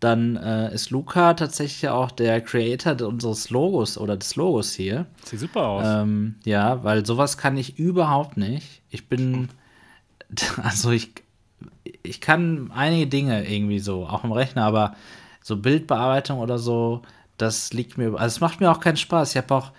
[0.00, 5.06] Dann äh, ist Luca tatsächlich auch der Creator unseres Logos oder des Logos hier.
[5.24, 5.84] Sieht super aus.
[5.86, 8.82] Ähm, ja, weil sowas kann ich überhaupt nicht.
[8.90, 9.48] Ich bin,
[10.62, 11.12] also ich,
[12.02, 14.94] ich kann einige Dinge irgendwie so, auch im Rechner, aber
[15.42, 17.02] so Bildbearbeitung oder so,
[17.38, 19.30] das liegt mir, also es macht mir auch keinen Spaß.
[19.30, 19.72] Ich habe auch,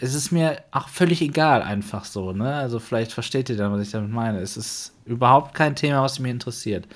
[0.00, 2.54] es ist mir auch völlig egal einfach so, ne?
[2.54, 4.38] Also vielleicht versteht ihr dann, was ich damit meine.
[4.38, 6.86] Es ist überhaupt kein Thema, was mich interessiert.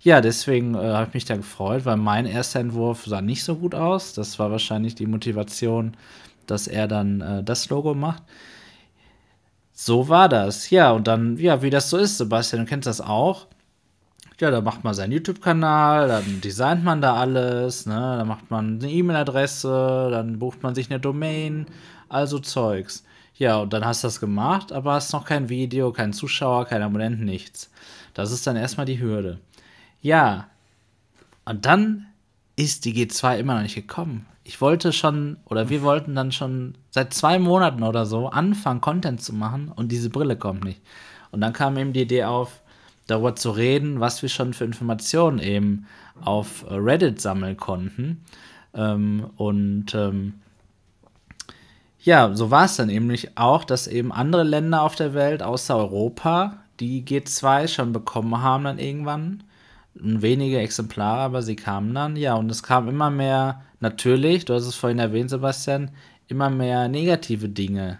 [0.00, 3.56] Ja, deswegen äh, habe ich mich da gefreut, weil mein erster Entwurf sah nicht so
[3.56, 4.12] gut aus.
[4.12, 5.96] Das war wahrscheinlich die Motivation,
[6.46, 8.22] dass er dann äh, das Logo macht.
[9.74, 10.70] So war das.
[10.70, 13.48] Ja, und dann, ja, wie das so ist, Sebastian, du kennst das auch.
[14.40, 18.16] Ja, da macht man seinen YouTube-Kanal, dann designt man da alles, ne?
[18.18, 21.66] Dann macht man eine E-Mail-Adresse, dann bucht man sich eine Domain,
[22.08, 23.04] also Zeugs.
[23.36, 26.82] Ja, und dann hast du das gemacht, aber hast noch kein Video, keinen Zuschauer, keinen
[26.82, 27.70] Abonnenten, nichts.
[28.12, 29.40] Das ist dann erstmal die Hürde.
[30.02, 30.48] Ja,
[31.44, 32.06] und dann
[32.56, 34.26] ist die G2 immer noch nicht gekommen.
[34.44, 39.22] Ich wollte schon, oder wir wollten dann schon seit zwei Monaten oder so anfangen, Content
[39.22, 40.80] zu machen und diese Brille kommt nicht.
[41.30, 42.60] Und dann kam eben die Idee auf,
[43.06, 45.86] darüber zu reden, was wir schon für Informationen eben
[46.22, 48.24] auf äh, Reddit sammeln konnten.
[48.74, 50.34] Ähm, und ähm,
[52.00, 55.76] ja, so war es dann nicht auch, dass eben andere Länder auf der Welt außer
[55.76, 59.42] Europa die G2 schon bekommen haben dann irgendwann.
[59.94, 62.16] Wenige Exemplare, aber sie kamen dann.
[62.16, 65.90] Ja, und es kam immer mehr, natürlich, du hast es vorhin erwähnt, Sebastian,
[66.28, 67.98] immer mehr negative Dinge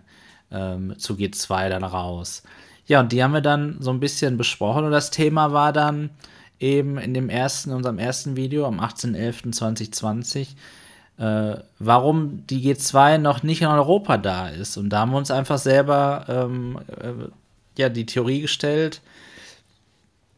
[0.50, 2.42] ähm, zu G2 dann raus.
[2.86, 6.10] Ja, und die haben wir dann so ein bisschen besprochen und das Thema war dann
[6.60, 10.48] eben in dem ersten, in unserem ersten Video am 18.11.2020,
[11.18, 14.76] äh, warum die G2 noch nicht in Europa da ist.
[14.76, 17.28] Und da haben wir uns einfach selber ähm, äh,
[17.76, 19.00] ja, die Theorie gestellt,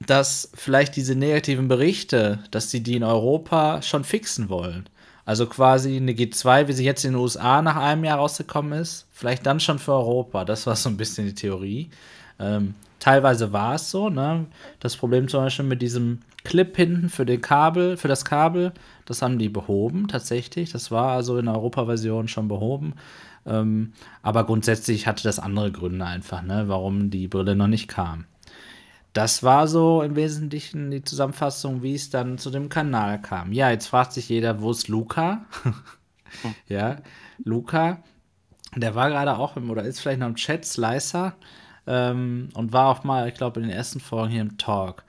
[0.04, 4.88] dass vielleicht diese negativen Berichte, dass sie die in Europa schon fixen wollen.
[5.24, 9.06] Also quasi eine G2, wie sie jetzt in den USA nach einem Jahr rausgekommen ist,
[9.10, 10.44] vielleicht dann schon für Europa.
[10.44, 11.90] Das war so ein bisschen die Theorie.
[12.38, 14.46] Ähm, teilweise war es so, ne?
[14.78, 18.72] Das Problem zum Beispiel mit diesem Clip hinten für den Kabel, für das Kabel,
[19.04, 20.70] das haben die behoben tatsächlich.
[20.70, 22.94] Das war also in der Europa-Version schon behoben.
[23.46, 23.92] Ähm,
[24.22, 28.26] aber grundsätzlich hatte das andere Gründe einfach, ne, warum die Brille noch nicht kam.
[29.16, 33.50] Das war so im Wesentlichen die Zusammenfassung, wie es dann zu dem Kanal kam.
[33.50, 35.46] Ja, jetzt fragt sich jeder, wo ist Luca?
[36.68, 36.98] ja,
[37.42, 38.02] Luca,
[38.74, 41.34] der war gerade auch im, oder ist vielleicht noch im Chat, Slicer,
[41.86, 45.02] ähm, und war auch mal, ich glaube, in den ersten Folgen hier im Talk.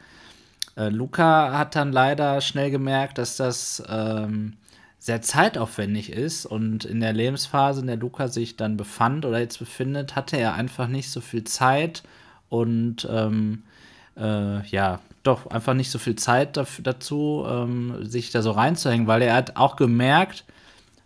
[0.78, 4.54] Äh, Luca hat dann leider schnell gemerkt, dass das ähm,
[5.00, 9.60] sehr zeitaufwendig ist und in der Lebensphase, in der Luca sich dann befand oder jetzt
[9.60, 12.04] befindet, hatte er einfach nicht so viel Zeit
[12.48, 13.64] und ähm,
[14.18, 19.08] äh, ja, doch einfach nicht so viel Zeit dafür, dazu, ähm, sich da so reinzuhängen,
[19.08, 20.46] weil er hat auch gemerkt,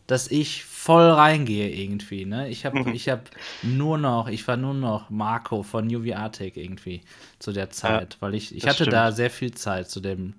[0.08, 2.26] dass ich voll reingehe irgendwie.
[2.26, 2.50] Ne?
[2.50, 2.92] Ich habe Mhm.
[2.92, 3.30] ich hab
[3.62, 7.02] nur noch, ich war nur noch Marco von UV Arctic irgendwie
[7.40, 9.14] zu der Zeit, weil ich, ich hatte da stimmt.
[9.14, 10.34] sehr viel Zeit zu dem,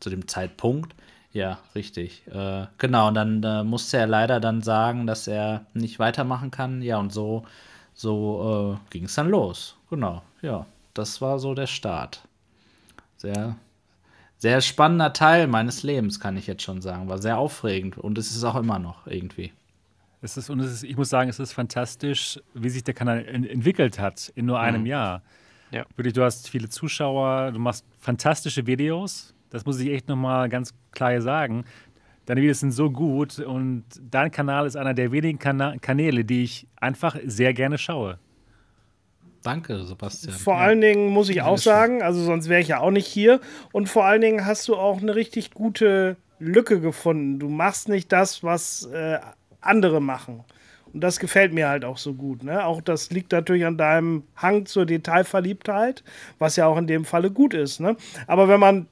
[0.00, 0.94] zu dem Zeitpunkt.
[1.32, 2.22] Ja, richtig.
[2.32, 6.82] Äh, genau, und dann äh, musste er leider dann sagen, dass er nicht weitermachen kann.
[6.82, 7.44] Ja, und so,
[7.94, 9.76] so äh, ging es dann los.
[9.90, 10.66] Genau, ja.
[10.94, 12.22] Das war so der Start.
[13.16, 13.56] Sehr,
[14.36, 17.08] sehr spannender Teil meines Lebens, kann ich jetzt schon sagen.
[17.08, 19.52] War sehr aufregend und es ist auch immer noch irgendwie.
[20.20, 23.24] Es ist, und es ist, ich muss sagen, es ist fantastisch, wie sich der Kanal
[23.26, 25.22] en entwickelt hat in nur einem Jahr.
[25.70, 25.84] Ja.
[25.96, 29.34] Wirklich, du hast viele Zuschauer, du machst fantastische Videos.
[29.50, 31.64] Das muss ich echt nochmal ganz klar hier sagen.
[32.26, 36.42] Deine Videos sind so gut und dein Kanal ist einer der wenigen Kana Kanäle, die
[36.42, 38.18] ich einfach sehr gerne schaue.
[39.48, 40.34] Danke, Sebastian.
[40.34, 40.60] Vor Ja.
[40.60, 43.40] allen Dingen muss ich auch sagen, also sonst wäre ich ja auch nicht hier.
[43.72, 47.38] Und vor allen Dingen hast du auch eine richtig gute Lücke gefunden.
[47.38, 49.18] Du machst nicht das, was äh,
[49.62, 50.44] andere machen.
[50.92, 52.42] Und das gefällt mir halt auch so gut.
[52.42, 52.62] Ne?
[52.66, 56.04] Auch das liegt natürlich an deinem Hang zur Detailverliebtheit,
[56.38, 57.80] was ja auch in dem Falle gut ist.
[57.80, 57.96] Ne?
[58.26, 58.86] Aber wenn man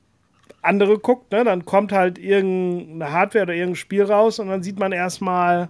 [0.63, 4.79] andere guckt, ne, dann kommt halt irgendeine Hardware oder irgendein Spiel raus und dann sieht
[4.79, 5.69] man erstmal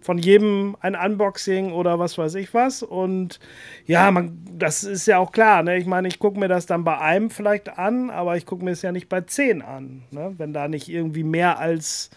[0.00, 2.82] von jedem ein Unboxing oder was weiß ich was.
[2.82, 3.40] Und
[3.86, 5.62] ja, man, das ist ja auch klar.
[5.62, 5.76] Ne?
[5.76, 8.70] Ich meine, ich gucke mir das dann bei einem vielleicht an, aber ich gucke mir
[8.72, 10.02] es ja nicht bei zehn an.
[10.10, 10.34] Ne?
[10.38, 12.10] Wenn da nicht irgendwie mehr als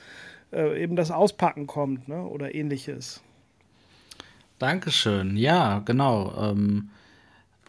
[0.53, 2.23] äh, eben das Auspacken kommt ne?
[2.23, 3.21] oder ähnliches.
[4.59, 5.37] Dankeschön.
[5.37, 6.33] Ja, genau.
[6.37, 6.89] Ähm,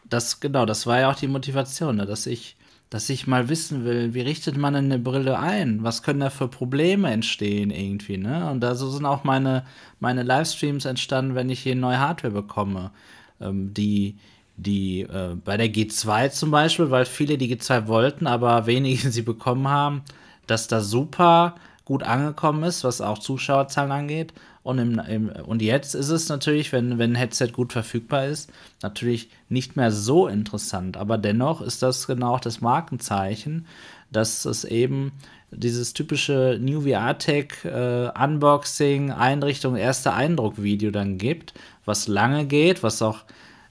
[0.08, 2.06] das, genau, das war ja auch die Motivation, ne?
[2.06, 2.56] dass ich,
[2.92, 5.82] dass ich mal wissen will, wie richtet man eine Brille ein?
[5.82, 8.50] Was können da für Probleme entstehen irgendwie, ne?
[8.50, 9.64] Und da so sind auch meine,
[9.98, 12.90] meine Livestreams entstanden, wenn ich hier neue Hardware bekomme.
[13.40, 14.18] Ähm, die,
[14.58, 19.22] die äh, bei der G2 zum Beispiel, weil viele die G2 wollten, aber wenige sie
[19.22, 20.02] bekommen haben,
[20.46, 21.54] dass da super
[21.86, 24.34] gut angekommen ist, was auch Zuschauerzahlen angeht.
[24.62, 28.52] Und, im, im, und jetzt ist es natürlich, wenn, wenn ein Headset gut verfügbar ist,
[28.82, 30.96] natürlich nicht mehr so interessant.
[30.96, 33.66] Aber dennoch ist das genau auch das Markenzeichen,
[34.10, 35.12] dass es eben
[35.50, 42.46] dieses typische New VR Tech äh, Unboxing, Einrichtung, erster Eindruck Video dann gibt, was lange
[42.46, 43.24] geht, was auch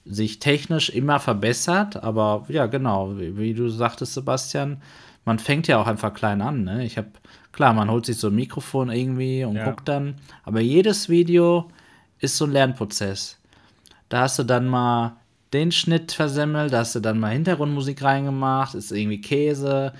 [0.04, 2.02] sich technisch immer verbessert.
[2.02, 4.82] Aber ja, genau, wie, wie du sagtest, Sebastian,
[5.24, 6.64] man fängt ja auch einfach klein an.
[6.64, 6.84] Ne?
[6.84, 7.10] Ich habe,
[7.52, 9.64] klar, man holt sich so ein Mikrofon irgendwie und Ja.
[9.64, 11.68] guckt dann, aber jedes Video
[12.18, 13.38] ist so ein Lernprozess.
[14.08, 15.16] Da hast du dann mal
[15.52, 19.92] den Schnitt versemmelt, da hast du dann mal Hintergrundmusik reingemacht, ist irgendwie Käse.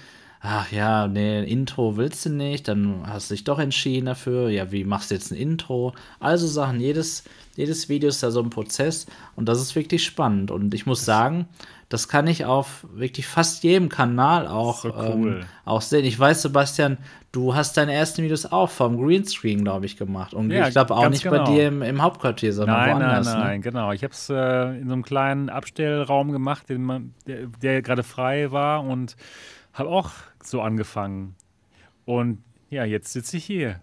[0.45, 4.49] Ach ja, nee, Intro willst du nicht, dann hast du dich doch entschieden dafür.
[4.51, 5.93] Ja, wie machst du jetzt ein Intro?
[6.19, 7.23] Also Sachen, jedes,
[7.55, 9.07] jedes Video ist da so ein Prozess
[9.37, 10.51] und das ist wirklich spannend.
[10.51, 11.47] Und ich muss sagen,
[11.89, 15.41] das kann ich auf wirklich fast jedem Kanal auch, So cool.
[15.43, 16.05] ähm, auch sehen.
[16.07, 16.97] Ich weiß, Sebastian,
[17.33, 20.35] du hast deine ersten Videos auch vom Greenscreen, glaube ich, gemacht.
[20.35, 21.45] Und Ja, ich glaube auch nicht bei genau.
[21.51, 23.27] dir im, im Hauptquartier, sondern Nein, nein, woanders.
[23.35, 23.61] nein, Ne?
[23.61, 23.93] genau.
[23.93, 28.03] Ich habe es äh, in so einem kleinen Abstellraum gemacht, den man, der, der gerade
[28.03, 29.17] frei war und
[29.73, 30.11] habe auch
[30.43, 31.35] so angefangen.
[32.05, 33.81] Und ja, jetzt sitze ich hier.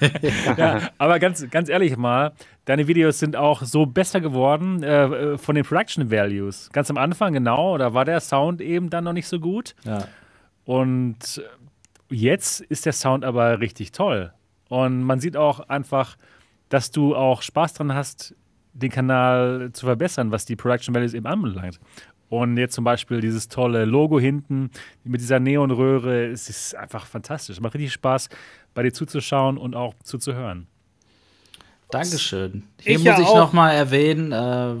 [0.56, 2.32] ja, aber ganz, ganz ehrlich mal,
[2.66, 6.70] deine Videos sind auch so besser geworden äh, äh, von den Production Values.
[6.72, 9.74] Ganz am Anfang, genau, da war der Sound eben dann noch nicht so gut.
[9.84, 10.06] Ja.
[10.64, 11.42] Und
[12.12, 14.32] jetzt ist der Sound aber richtig toll.
[14.68, 16.16] Und man sieht auch einfach,
[16.68, 18.34] dass du auch Spaß dran hast,
[18.72, 21.78] den Kanal zu verbessern, was die Production Values eben anbelangt.
[22.30, 24.70] Und jetzt zum Beispiel dieses tolle Logo hinten
[25.04, 27.60] mit dieser Neonröhre, es ist einfach fantastisch.
[27.60, 28.30] Macht richtig Spaß,
[28.72, 30.66] bei dir zuzuschauen und auch zuzuhören.
[31.90, 32.62] Dankeschön.
[32.80, 33.36] Hier Ich muss ja ich auch.
[33.36, 34.76] noch mal erwähnen, äh,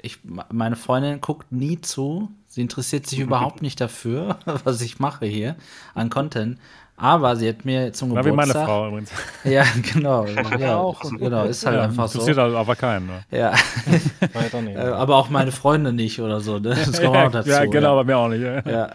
[0.00, 0.20] ich,
[0.52, 2.30] meine Freundin guckt nie zu.
[2.56, 5.56] Sie interessiert sich überhaupt nicht dafür, was ich mache hier
[5.94, 6.58] an Content.
[6.96, 8.64] Aber sie hat mir zum War wie meine Geburtstag.
[8.64, 9.10] Frau übrigens.
[9.44, 10.24] Ja, genau.
[10.58, 10.98] ja, auch.
[11.18, 12.18] genau, ist halt Ja, einfach so.
[12.20, 13.08] interessiert aber keinen.
[13.08, 13.24] Ne?
[13.30, 13.52] Ja,
[13.90, 14.74] nicht.
[14.74, 16.58] äh, aber auch meine Freunde nicht oder so.
[16.58, 16.70] Ne?
[16.70, 17.50] Das kommt auch dazu.
[17.50, 18.40] ja, genau, bei mir auch nicht.
[18.40, 18.62] Ja.
[18.66, 18.90] Ja.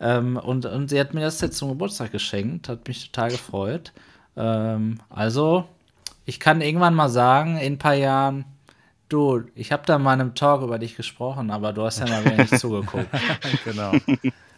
[0.00, 3.92] ähm, und, und sie hat mir das jetzt zum Geburtstag geschenkt, hat mich total gefreut.
[4.36, 5.66] Ähm, also,
[6.24, 8.44] ich kann irgendwann mal sagen, in ein paar Jahren,
[9.12, 12.06] du, ich habe da mal in einem Talk über dich gesprochen, aber du hast ja
[12.08, 13.06] mal wieder nicht zugeguckt.
[13.64, 13.92] genau.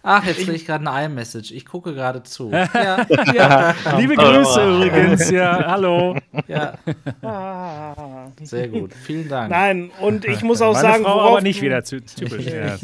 [0.07, 1.51] Ach, jetzt kriege ich gerade eine iMessage.
[1.53, 2.51] Ich gucke gerade zu.
[2.75, 6.17] Ja, ja, Liebe Grüße übrigens, ja, hallo.
[6.47, 6.75] ja,
[7.23, 8.27] Ah.
[8.43, 8.93] sehr gut.
[8.95, 9.51] Vielen Dank.
[9.51, 12.45] Nein, und ich muss auch Meine sagen, Frau worauf, aber nicht du, wieder ty- typisch.
[12.47, 12.77] Ja,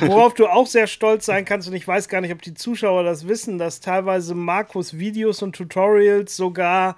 [0.00, 3.02] worauf du auch sehr stolz sein kannst, und ich weiß gar nicht, ob die Zuschauer
[3.04, 6.96] das wissen, dass teilweise Markus Videos und Tutorials sogar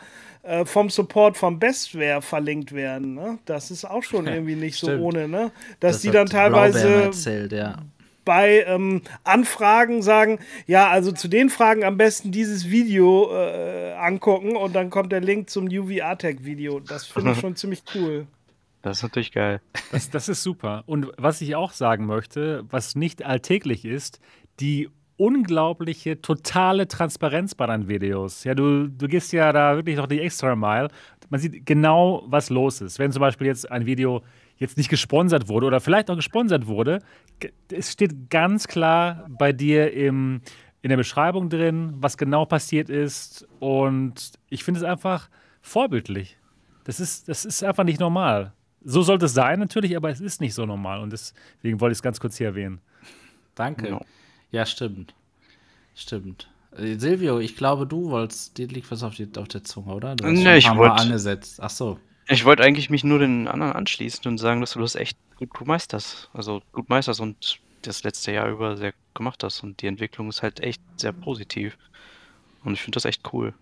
[0.49, 3.15] äh, vom Support vom Bestware verlinkt werden.
[3.15, 3.39] Ne?
[3.45, 5.53] Das ist auch schon irgendwie nicht so ohne, ne?
[5.81, 7.83] Dass Das die dann teilweise erzählt, ja.
[8.25, 14.57] bei ähm, Anfragen sagen, ja, also zu den Fragen am besten dieses Video äh, angucken
[14.57, 16.81] und dann kommt der Link zum New VR-Tech-Video.
[16.81, 18.27] Das finde ich schon ziemlich cool.
[18.81, 19.61] Das ist natürlich geil.
[19.93, 20.85] Das, das ist super.
[20.87, 24.21] Und was ich auch sagen möchte, was nicht alltäglich ist,
[24.61, 24.89] die
[25.19, 28.45] unglaubliche, totale Transparenz bei deinen Videos.
[28.45, 30.89] Ja, du, du gehst ja da wirklich noch die extra Mile.
[31.29, 32.99] Man sieht genau, was los ist.
[32.99, 34.23] Wenn zum Beispiel jetzt ein Video
[34.57, 37.01] jetzt nicht gesponsert wurde oder vielleicht auch gesponsert wurde,
[37.71, 40.41] es steht ganz klar bei dir im,
[40.83, 43.47] in der Beschreibung drin, was genau passiert ist.
[43.59, 45.29] Und ich finde es einfach
[45.61, 46.39] vorbildlich.
[46.85, 48.53] Das ist, das ist einfach nicht normal.
[48.85, 51.01] So sollte es sein natürlich, aber es ist nicht so normal.
[51.01, 52.81] Und deswegen wollte ich es ganz kurz hier erwähnen.
[53.55, 53.91] Danke.
[53.91, 54.01] No.
[54.51, 55.15] Ja, stimmt.
[55.95, 56.49] Stimmt.
[56.77, 60.17] Äh, Silvio, ich glaube, du wolltest, dir liegt was auf, die, auf der Zunge, oder?
[60.17, 60.95] Du nee, ich wollte.
[60.95, 61.61] angesetzt.
[61.63, 61.99] Ach so.
[62.29, 65.51] Ich wollte eigentlich mich nur den anderen anschließen und sagen, dass du das echt gut,
[65.51, 66.31] gut meisterst.
[66.33, 69.63] Also gut meisterst und das letzte Jahr über sehr gemacht hast.
[69.63, 71.79] Und die Entwicklung ist halt echt sehr positiv.
[72.65, 73.55] Und ich finde das echt cool.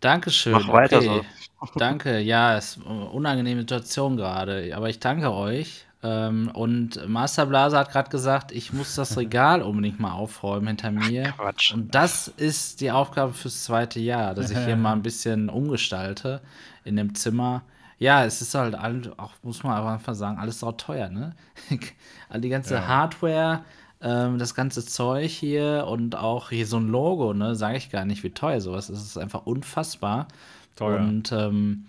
[0.00, 0.52] Dankeschön.
[0.52, 1.22] Mach weiter okay.
[1.60, 1.78] so.
[1.78, 2.20] Danke.
[2.20, 4.76] Ja, es ist eine unangenehme Situation gerade.
[4.76, 5.86] Aber ich danke euch.
[6.00, 10.92] Ähm, und Master Blaser hat gerade gesagt, ich muss das Regal unbedingt mal aufräumen hinter
[10.92, 11.30] mir.
[11.32, 11.74] Ach, Quatsch.
[11.74, 16.40] Und das ist die Aufgabe fürs zweite Jahr, dass ich hier mal ein bisschen umgestalte
[16.84, 17.62] in dem Zimmer.
[17.98, 18.76] Ja, es ist halt
[19.18, 21.34] auch, muss man einfach sagen, alles auch teuer, ne?
[22.36, 22.86] die ganze ja.
[22.86, 23.64] Hardware,
[24.00, 27.56] ähm, das ganze Zeug hier und auch hier so ein Logo, ne?
[27.56, 29.00] Sage ich gar nicht, wie teuer sowas ist.
[29.00, 30.28] Es ist einfach unfassbar.
[30.76, 31.00] Teuer.
[31.00, 31.86] Und ähm,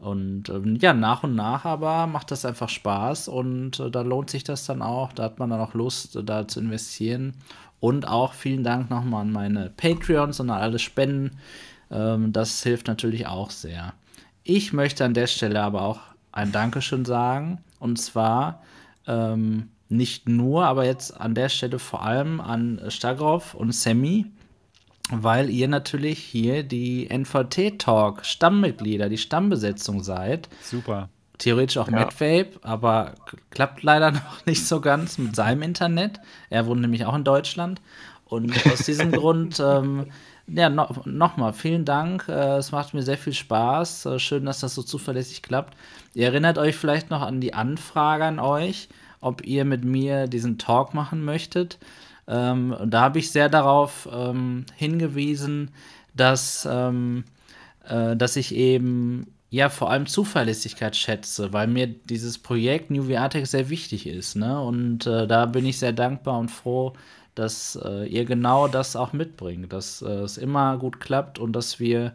[0.00, 4.30] und ähm, ja, nach und nach aber macht das einfach Spaß und äh, da lohnt
[4.30, 5.12] sich das dann auch.
[5.12, 7.34] Da hat man dann auch Lust, äh, da zu investieren.
[7.80, 11.38] Und auch vielen Dank nochmal an meine Patreons und an alle Spenden.
[11.90, 13.92] Ähm, das hilft natürlich auch sehr.
[14.42, 16.00] Ich möchte an der Stelle aber auch
[16.32, 17.58] ein Dankeschön sagen.
[17.78, 18.62] Und zwar
[19.06, 24.26] ähm, nicht nur, aber jetzt an der Stelle vor allem an Stagroff und Sammy
[25.10, 30.48] weil ihr natürlich hier die NVT-Talk Stammmitglieder, die Stammbesetzung seid.
[30.62, 31.08] Super.
[31.38, 31.94] Theoretisch auch ja.
[31.94, 33.14] Madvape, aber
[33.50, 36.20] klappt leider noch nicht so ganz mit seinem Internet.
[36.50, 37.80] Er wohnt nämlich auch in Deutschland.
[38.26, 40.06] Und aus diesem Grund, ähm,
[40.46, 42.26] ja, no, nochmal vielen Dank.
[42.28, 44.06] Äh, es macht mir sehr viel Spaß.
[44.06, 45.76] Äh, schön, dass das so zuverlässig klappt.
[46.14, 48.88] Ihr erinnert euch vielleicht noch an die Anfrage an euch,
[49.20, 51.78] ob ihr mit mir diesen Talk machen möchtet.
[52.28, 55.70] Ähm, da habe ich sehr darauf ähm, hingewiesen,
[56.14, 57.24] dass, ähm,
[57.88, 63.30] äh, dass ich eben ja vor allem Zuverlässigkeit schätze, weil mir dieses Projekt New VR
[63.44, 64.36] sehr wichtig ist.
[64.36, 64.60] Ne?
[64.60, 66.92] Und äh, da bin ich sehr dankbar und froh,
[67.34, 71.80] dass äh, ihr genau das auch mitbringt, dass äh, es immer gut klappt und dass
[71.80, 72.12] wir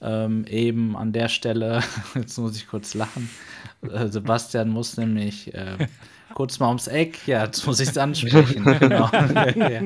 [0.00, 1.82] ähm, eben an der Stelle,
[2.14, 3.30] jetzt muss ich kurz lachen,
[3.82, 5.86] äh, Sebastian muss nämlich äh,
[6.34, 7.26] kurz mal ums Eck.
[7.26, 8.64] Ja, jetzt muss ich es ansprechen.
[8.80, 9.08] genau.
[9.12, 9.80] ja.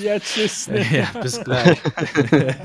[0.00, 0.68] ja, tschüss.
[0.68, 0.84] Ne?
[0.90, 1.78] Ja, bis gleich.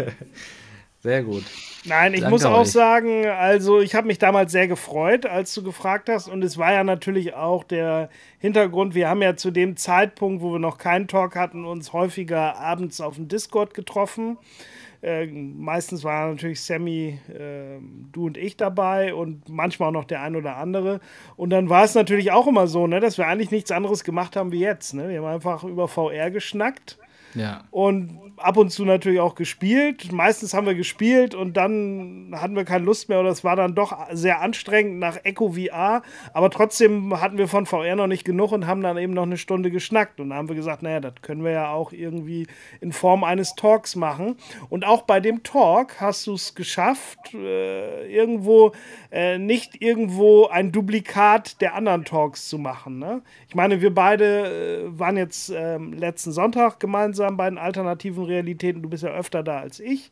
[1.00, 1.44] Sehr gut.
[1.86, 2.72] Nein, ich Danke muss auch euch.
[2.72, 6.28] sagen, also ich habe mich damals sehr gefreut, als du gefragt hast.
[6.28, 10.52] Und es war ja natürlich auch der Hintergrund, wir haben ja zu dem Zeitpunkt, wo
[10.54, 14.38] wir noch keinen Talk hatten, uns häufiger abends auf dem Discord getroffen.
[15.08, 17.80] Äh, meistens war natürlich Sammy, äh,
[18.12, 21.00] du und ich dabei und manchmal auch noch der ein oder andere.
[21.38, 24.36] Und dann war es natürlich auch immer so, ne, dass wir eigentlich nichts anderes gemacht
[24.36, 24.94] haben wie jetzt.
[24.94, 25.08] Ne?
[25.08, 27.00] Wir haben einfach über VR geschnackt
[27.34, 27.64] ja.
[27.72, 30.12] Und ab und zu natürlich auch gespielt.
[30.12, 33.76] Meistens haben wir gespielt und dann hatten wir keine Lust mehr oder es war dann
[33.76, 36.04] doch sehr anstrengend nach Echo VR.
[36.34, 39.38] Aber trotzdem hatten wir von VR noch nicht genug und haben dann eben noch eine
[39.38, 40.20] Stunde geschnackt.
[40.20, 42.48] Und dann haben wir gesagt, naja, das können wir ja auch irgendwie
[42.80, 44.38] in Form eines Talks machen.
[44.70, 48.72] Und auch bei dem Talk hast du es geschafft, äh, irgendwo
[49.12, 53.00] äh, nicht irgendwo ein Duplikat der anderen Talks zu machen.
[53.00, 53.22] Ne?
[53.48, 58.82] Ich meine, wir beide äh, waren jetzt ähm, letzten Sonntag gemeinsam bei den alternativen Realitäten.
[58.82, 60.12] Du bist ja öfter da als ich.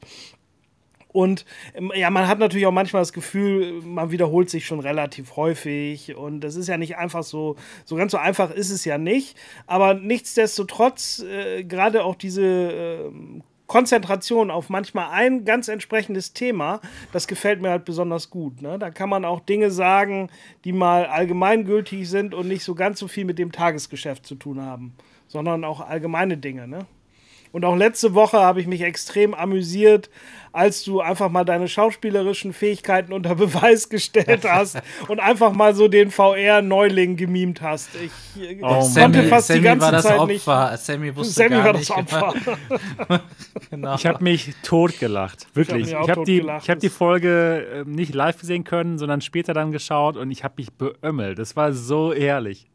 [1.15, 5.37] Und ähm, ja, man hat natürlich auch manchmal das Gefühl, man wiederholt sich schon relativ
[5.37, 6.13] häufig.
[6.13, 7.55] Und das ist ja nicht einfach so,
[7.85, 9.37] so ganz so einfach ist es ja nicht.
[9.65, 13.11] Aber nichtsdestotrotz, äh, gerade auch diese äh,
[13.67, 16.81] Konzentration auf manchmal ein ganz entsprechendes Thema,
[17.13, 18.61] das gefällt mir halt besonders gut.
[18.61, 18.77] Ne?
[18.77, 20.29] Da kann man auch Dinge sagen,
[20.65, 24.61] die mal allgemeingültig sind und nicht so ganz so viel mit dem Tagesgeschäft zu tun
[24.61, 24.93] haben,
[25.27, 26.67] sondern auch allgemeine Dinge.
[26.67, 26.85] Ne?
[27.55, 30.09] Und auch letzte Woche habe ich mich extrem amüsiert,
[30.51, 35.87] als du einfach mal deine schauspielerischen Fähigkeiten unter Beweis gestellt hast und einfach mal so
[35.87, 37.91] den VR-Neuling gemimt hast.
[37.95, 38.11] Ich
[38.61, 40.71] oh, konnte Sammy, fast Sammy die ganze war das Zeit Opfer.
[40.71, 40.83] nicht.
[40.83, 42.33] Sammy wusste Sammy gar war das Opfer.
[43.69, 43.95] genau.
[43.95, 45.87] Ich habe mich totgelacht, wirklich.
[45.87, 49.71] Ich habe hab die, hab die Folge äh, nicht live sehen können, sondern später dann
[49.71, 51.39] geschaut und ich habe mich beömmelt.
[51.39, 52.67] Das war so ehrlich.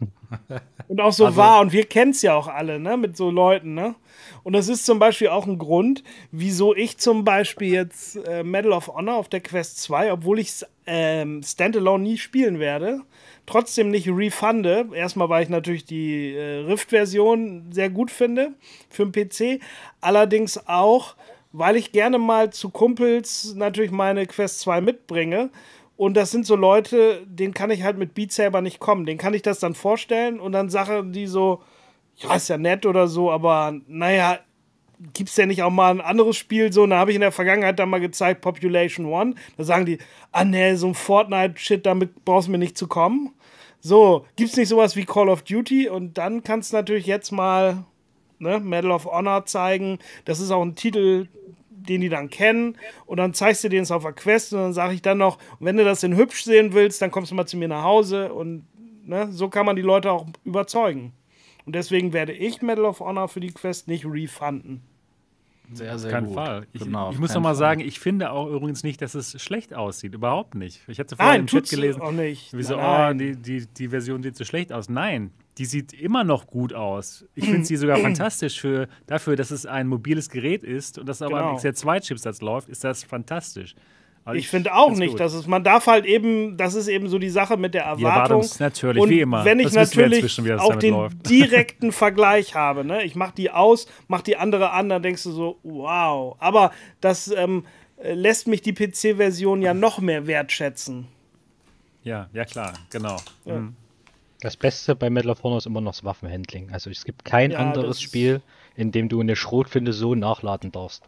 [0.88, 1.60] Und auch so Also- wahr.
[1.60, 2.96] Und wir kennen es ja auch alle, ne?
[2.96, 3.94] Mit so Leuten, ne?
[4.42, 8.72] Und das ist zum Beispiel auch ein Grund, wieso ich zum Beispiel jetzt äh, Medal
[8.72, 13.00] of Honor auf der Quest 2, obwohl ich es ähm, Standalone nie spielen werde,
[13.46, 14.86] trotzdem nicht refunde.
[14.94, 18.52] Erstmal, weil ich natürlich die äh, Rift-Version sehr gut finde
[18.88, 19.60] für den PC.
[20.00, 21.16] Allerdings auch,
[21.52, 25.50] weil ich gerne mal zu Kumpels natürlich meine Quest 2 mitbringe.
[25.96, 29.06] Und das sind so Leute, denen kann ich halt mit Beat Saber nicht kommen.
[29.06, 31.62] Den kann ich das dann vorstellen und dann Sachen, die so,
[32.16, 34.38] ja, ist ja nett oder so, aber naja,
[35.14, 36.82] gibt's denn nicht auch mal ein anderes Spiel so?
[36.82, 39.34] Und da habe ich in der Vergangenheit dann mal gezeigt, Population One.
[39.56, 39.98] Da sagen die,
[40.32, 43.32] ah nee, so ein Fortnite-Shit, damit brauchst du mir nicht zu kommen.
[43.80, 45.88] So, gibt's nicht sowas wie Call of Duty?
[45.88, 47.84] Und dann kannst du natürlich jetzt mal
[48.38, 49.98] ne, Medal of Honor zeigen.
[50.24, 51.28] Das ist auch ein Titel,
[51.88, 52.76] den die dann kennen.
[53.06, 55.38] Und dann zeigst du denen es auf der Quest und dann sage ich dann noch,
[55.60, 58.32] wenn du das in hübsch sehen willst, dann kommst du mal zu mir nach Hause.
[58.32, 58.66] Und
[59.04, 61.12] ne, so kann man die Leute auch überzeugen.
[61.64, 64.82] Und deswegen werde ich Medal of Honor für die Quest nicht refunden.
[65.72, 66.34] Sehr, sehr Auf keinen gut.
[66.34, 66.66] Fall.
[66.72, 67.56] Ich, Genau, ich muss noch mal Fall.
[67.56, 70.14] sagen, ich finde auch übrigens nicht, dass es schlecht aussieht.
[70.14, 70.80] Überhaupt nicht.
[70.86, 72.56] Ich hatte vorhin Nein, im Chat gelesen, auch nicht.
[72.56, 73.18] wie so, Nein, oh, nein.
[73.18, 74.88] die, die, die Version sieht so schlecht aus.
[74.88, 77.24] Nein, die sieht immer noch gut aus.
[77.34, 81.22] Ich finde sie sogar fantastisch für, dafür, dass es ein mobiles Gerät ist und dass
[81.22, 81.50] aber Genau.
[81.52, 83.74] ein XL2-Chipsatz läuft, ist das fantastisch.
[84.24, 85.20] Also Ich finde auch nicht, gut.
[85.20, 88.02] dass es, man darf halt eben, das ist eben so die Sache mit der Die
[88.02, 88.40] Erwartung.
[88.40, 89.44] Ist natürlich, und wie immer.
[89.44, 91.16] wenn ich Das natürlich auch den läuft.
[91.30, 93.04] direkten Vergleich habe, ne?
[93.04, 96.36] ich mache die aus, mache die andere an, dann denkst du so, wow.
[96.40, 97.64] Aber das ähm,
[98.02, 101.06] äh, lässt mich die PC-Version ja noch mehr wertschätzen.
[102.02, 103.16] Ja, ja klar, genau.
[103.44, 103.74] Mhm.
[104.46, 106.70] Das Beste bei Medal of Honor ist immer noch das Waffenhandling.
[106.70, 108.42] Also es gibt kein Ja, anderes Spiel,
[108.76, 111.02] in dem du eine Schrotflinte so nachladen darfst.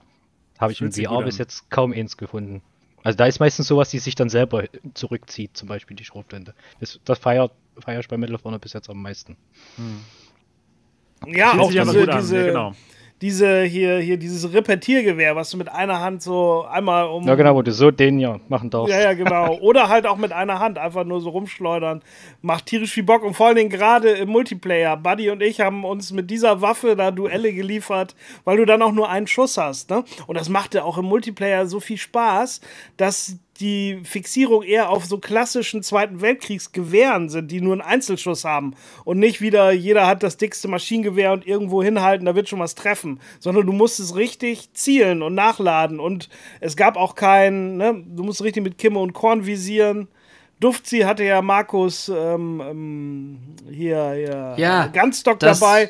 [0.59, 2.63] Habe ich sich VR bis jetzt kaum eins gefunden.
[3.05, 6.53] Also da ist meistens sowas, die sich dann selber zurückzieht, zum Beispiel die Schrotflinte.
[6.81, 9.37] Das, das feiert, feier ich bei Medal of Honor bis jetzt am meisten.
[11.25, 12.75] Ja, Fühlt auch diese, gut an, diese, ja, genau.
[13.21, 17.27] Diese hier, hier, dieses Repetiergewehr, was du mit einer Hand so einmal um.
[17.27, 18.93] Ja genau, wo du so den ja machen darfst.
[18.93, 19.59] Ja, ja, genau.
[19.61, 22.03] Oder halt auch mit einer Hand einfach nur so rumschleudern.
[22.43, 24.97] Macht tierisch viel Bock und vor allen Dingen gerade im Multiplayer.
[24.97, 28.15] Buddy und ich haben uns mit dieser Waffe da Duelle geliefert,
[28.45, 29.91] weil du dann auch nur einen Schuss hast.
[29.91, 30.05] Ne?
[30.27, 32.61] Und das machte auch im Multiplayer so viel Spaß,
[32.97, 38.75] dass die Fixierung eher auf so klassischen Zweiten Weltkriegsgewehren sind, die nur einen Einzelschuss haben
[39.05, 42.75] und nicht wieder jeder hat das dickste Maschinengewehr und irgendwo hinhalten, da wird schon was
[42.75, 46.29] treffen, sondern du musst es richtig zielen und nachladen und
[46.61, 50.09] es gab auch kein, ne, du musst richtig mit Kimme und Korn visieren.
[50.61, 53.39] Duftzi hatte ja Markus ähm, ähm,
[53.71, 55.89] hier, hier Ja, Gunstock das- dabei.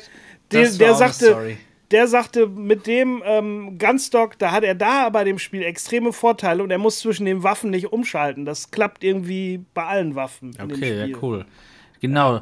[0.51, 1.57] Der, der sagte, Story.
[1.91, 6.61] Der sagte, mit dem ähm, Gunstock, da hat er da bei dem Spiel extreme Vorteile
[6.63, 8.45] und er muss zwischen den Waffen nicht umschalten.
[8.45, 10.55] Das klappt irgendwie bei allen Waffen.
[10.61, 11.45] Okay, ja, cool.
[11.99, 12.41] Genau.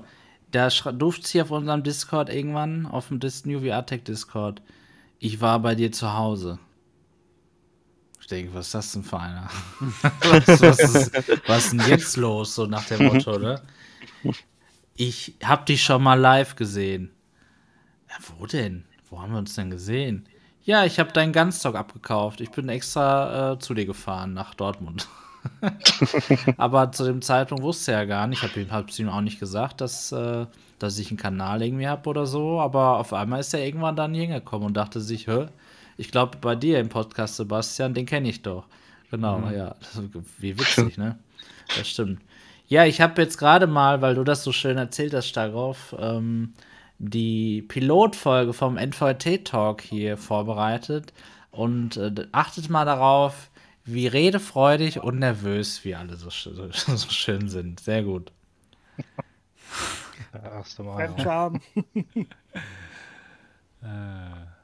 [0.52, 4.61] Da durfte sie auf unserem Discord irgendwann, auf dem Dis New VR Tech Discord,
[5.19, 6.60] ich war bei dir zu Hause.
[8.19, 9.49] Ich denke, was ist das denn für einer?
[10.22, 11.11] was, was, ist,
[11.48, 13.61] was ist denn jetzt los, so nach dem Motto, ne?
[14.95, 17.11] Ich hab dich schon mal live gesehen.
[18.10, 18.86] Ja, wo denn?
[19.09, 20.25] Wo haben wir uns denn gesehen?
[20.63, 22.41] Ja, ich habe deinen Gunstock abgekauft.
[22.41, 25.07] Ich bin extra äh, zu dir gefahren nach Dortmund.
[26.57, 28.43] Aber zu dem Zeitpunkt wusste er gar nicht.
[28.43, 30.45] Ich habe ihm, auch nicht gesagt, dass, äh,
[30.77, 32.59] dass ich einen Kanal irgendwie habe oder so.
[32.59, 35.47] Aber auf einmal ist er irgendwann dann hingekommen und dachte sich, hä?
[35.95, 38.65] Ich glaube, bei dir im Podcast, Sebastian, den kenne ich doch.
[39.09, 39.75] Genau, ja.
[39.79, 40.01] Das,
[40.38, 41.17] wie witzig, ne?
[41.75, 42.19] Das stimmt.
[42.67, 46.53] Ja, ich habe jetzt gerade mal, weil du das so schön erzählt hast, Starov, ähm,
[46.99, 51.14] die Pilotfolge vom NVT-Talk hier vorbereitet.
[51.52, 53.49] Und äh, achtet mal darauf,
[53.86, 57.80] wie redefreudig und nervös wir alle so, sch- so, schön sind.
[57.80, 58.32] Sehr gut.
[60.34, 61.07] Erste Mal.
[61.07, 61.61] Fremdscham.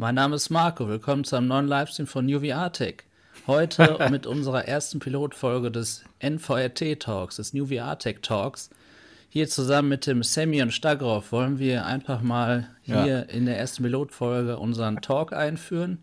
[0.00, 0.88] Mein Name ist Marco.
[0.88, 3.04] Willkommen zu einem neuen Livestream von UVR Tech.
[3.46, 8.70] Heute mit unserer ersten Pilotfolge des NVRT Talks, des New VR Tech Talks.
[9.28, 13.82] Hier zusammen mit dem Sammy und Stagroff wollen wir einfach mal hier in der ersten
[13.82, 15.98] Pilotfolge unseren Talk einführen.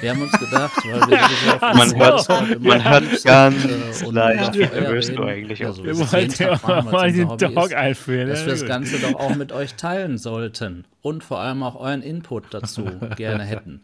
[0.00, 3.64] Wir haben uns gedacht, weil wir auf Man hört- man hört ganz
[4.02, 6.90] äh, und leicht, über wie nervös du eigentlich ja, auch so Wir wollten Tag machen,
[6.90, 8.28] mal den ist einführen.
[8.28, 8.66] dass ja, wir das.
[8.66, 12.84] Ganze doch auch mit euch teilen sollten und vor allem auch euren Input dazu
[13.16, 13.80] gerne hätten.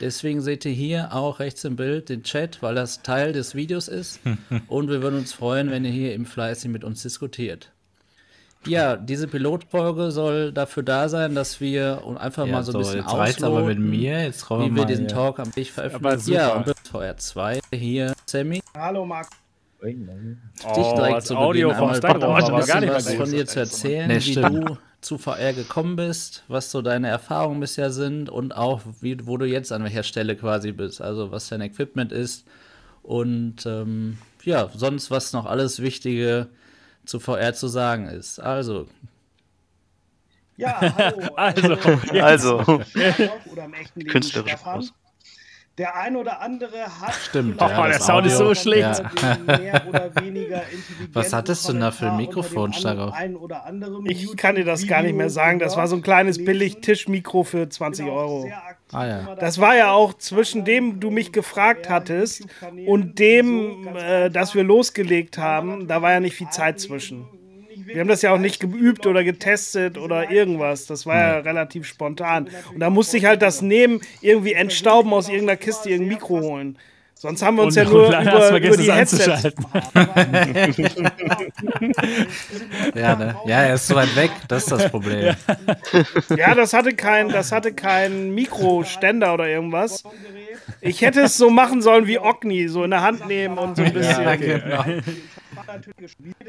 [0.00, 3.88] Deswegen seht ihr hier auch rechts im Bild den Chat, weil das Teil des Videos
[3.88, 4.20] ist.
[4.68, 7.70] Und wir würden uns freuen, wenn ihr hier im fleißig mit uns diskutiert.
[8.68, 12.78] Ja, diese Pilotfolge soll dafür da sein, dass wir und einfach Ja, mal so ein
[12.78, 14.22] bisschen jetzt reicht's aber mit ausloten, mir.
[14.24, 15.14] Jetzt wie wir mal diesen hier.
[15.14, 16.32] Talk am Weg veröffentlichen.
[16.32, 19.28] Ja, und das VR2 hier, Sammy, Hallo Marc.
[19.82, 19.96] dich
[20.66, 22.02] Oh, direkt zu Audio Beginn vom einmal
[22.60, 25.96] ein gar bisschen nicht was von dir zu erzählen, Nee, wie du zu VR gekommen
[25.96, 30.02] bist, was so deine Erfahrungen bisher sind und auch wie, wo du jetzt an welcher
[30.02, 32.44] Stelle quasi bist, also was dein Equipment ist
[33.02, 36.48] und ähm, ja, sonst was noch alles Wichtige
[37.08, 38.38] zu VR zu sagen ist.
[38.38, 38.86] Also,
[40.56, 41.34] Ja, hallo.
[41.36, 41.72] Also,
[42.12, 42.58] äh, Also.
[42.60, 44.74] oder im echten Leben Künstlerische Stefan.
[44.74, 44.92] Pause.
[45.78, 49.00] Der ein oder andere hat Stimmt, ja, der Sound ist so schlecht.
[50.72, 52.72] intelligenten Was hattest du denn da für ein Mikrofon,
[53.64, 55.60] anderen Ich kann dir das gar nicht mehr sagen.
[55.60, 58.50] Das war so ein kleines Billig-Tischmikro für 20 Genau, Euro.
[58.92, 59.34] Ah, ja.
[59.36, 62.46] Das war ja auch zwischen dem du mich gefragt hattest
[62.86, 67.26] und dem, äh, dass wir losgelegt haben, da war ja nicht viel Zeit zwischen.
[67.84, 70.86] Wir haben das ja auch nicht geübt oder getestet oder irgendwas.
[70.86, 72.48] Das war ja relativ spontan.
[72.72, 76.78] Und da musste ich halt das nehmen, irgendwie entstauben aus irgendeiner Kiste, irgendein Mikro holen.
[77.20, 79.54] Sonst haben wir uns Und- ja nur über, über vergessen, die es Headsets.
[82.94, 83.36] Ja, ne?
[83.44, 85.34] ja, er ist so weit weg, das ist das Problem.
[86.36, 90.02] Ja, das hatte kein, das hatte kein Mikroständer oder irgendwas.
[90.80, 93.82] Ich hätte es so machen sollen wie Ogni, so in der Hand nehmen und so
[93.82, 94.22] ein bisschen.
[94.22, 94.84] Ja, genau.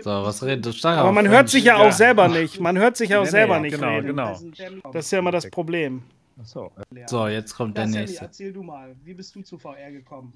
[0.01, 0.99] So, was redet du Starov?
[0.99, 2.59] Aber man hört sich ja auch selber nicht.
[2.59, 4.07] Man hört sich ja auch Nee, selber nee, nicht genau, reden.
[4.07, 4.39] genau.
[4.93, 6.03] Das ist ja immer das Problem.
[6.39, 6.71] Achso,
[7.07, 8.21] So, jetzt kommt der nächste.
[8.21, 10.33] erzähl du mal, wie bist du zu VR gekommen?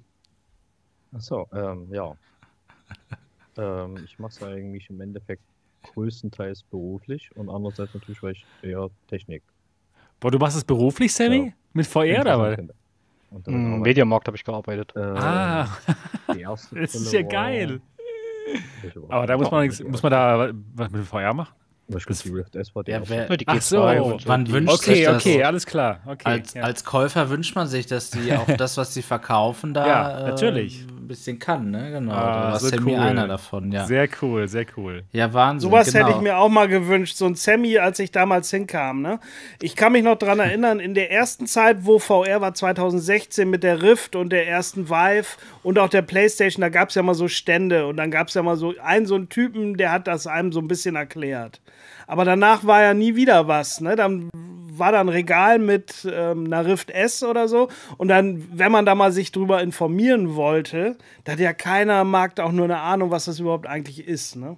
[1.14, 2.14] Achso, ähm, ja.
[3.57, 5.44] ähm, ich mache es eigentlich im Endeffekt
[5.84, 9.44] größtenteils beruflich und andererseits natürlich, weil ich eher Technik.
[10.19, 11.48] Boah, du machst es beruflich, Sammy?
[11.48, 11.53] Ja.
[11.73, 12.60] Mit VR Mm, damit
[13.48, 14.95] Im arbeite- Mediamarkt habe ich gearbeitet.
[14.95, 15.77] äh, Ah,
[16.34, 17.81] die erste das ist ja geil.
[19.10, 21.56] Aber da muss man, muss man da was mit VR machen?
[21.88, 23.61] Ich glaube, die Rift S war die Ja, wer, Ja, die Ach G2
[23.97, 25.26] so, wann die- wünscht sich Okay, das?
[25.26, 25.99] okay, alles klar.
[26.05, 26.64] Okay, Als, ja.
[26.64, 30.81] als Käufer wünscht man sich, dass die auch das, was sie verkaufen, da Ja, natürlich.
[30.81, 31.91] äh, ein bisschen kann, ne?
[31.91, 32.14] Genau.
[32.14, 32.99] Ah, da war so Sammy cool.
[32.99, 33.85] einer davon, ja.
[33.85, 35.03] Sehr cool, sehr cool.
[35.11, 35.69] ja, Wahnsinn.
[35.69, 36.05] Sowas genau.
[36.07, 39.01] hätte ich mir auch mal gewünscht, so ein Sammy, als ich damals hinkam.
[39.01, 39.19] Ne?
[39.61, 43.61] Ich kann mich noch dran erinnern, in der ersten Zeit, wo VR war, 2016 mit
[43.64, 45.26] der Rift und der ersten Vive
[45.64, 48.34] und auch der Playstation, da gab es ja mal so Stände und dann gab es
[48.35, 51.60] ja mal so einen, so einen Typen, der hat das einem so ein bisschen erklärt.
[52.14, 53.81] Aber danach war ja nie wieder was.
[53.81, 53.95] Ne?
[53.95, 54.30] Dann
[54.77, 57.69] war da ein Regal mit ähm, einer Rift S oder so.
[57.98, 62.11] Und dann, wenn man da mal sich drüber informieren wollte, da hat ja keiner am
[62.11, 64.35] Markt auch nur eine Ahnung, was das überhaupt eigentlich ist.
[64.35, 64.57] Ne?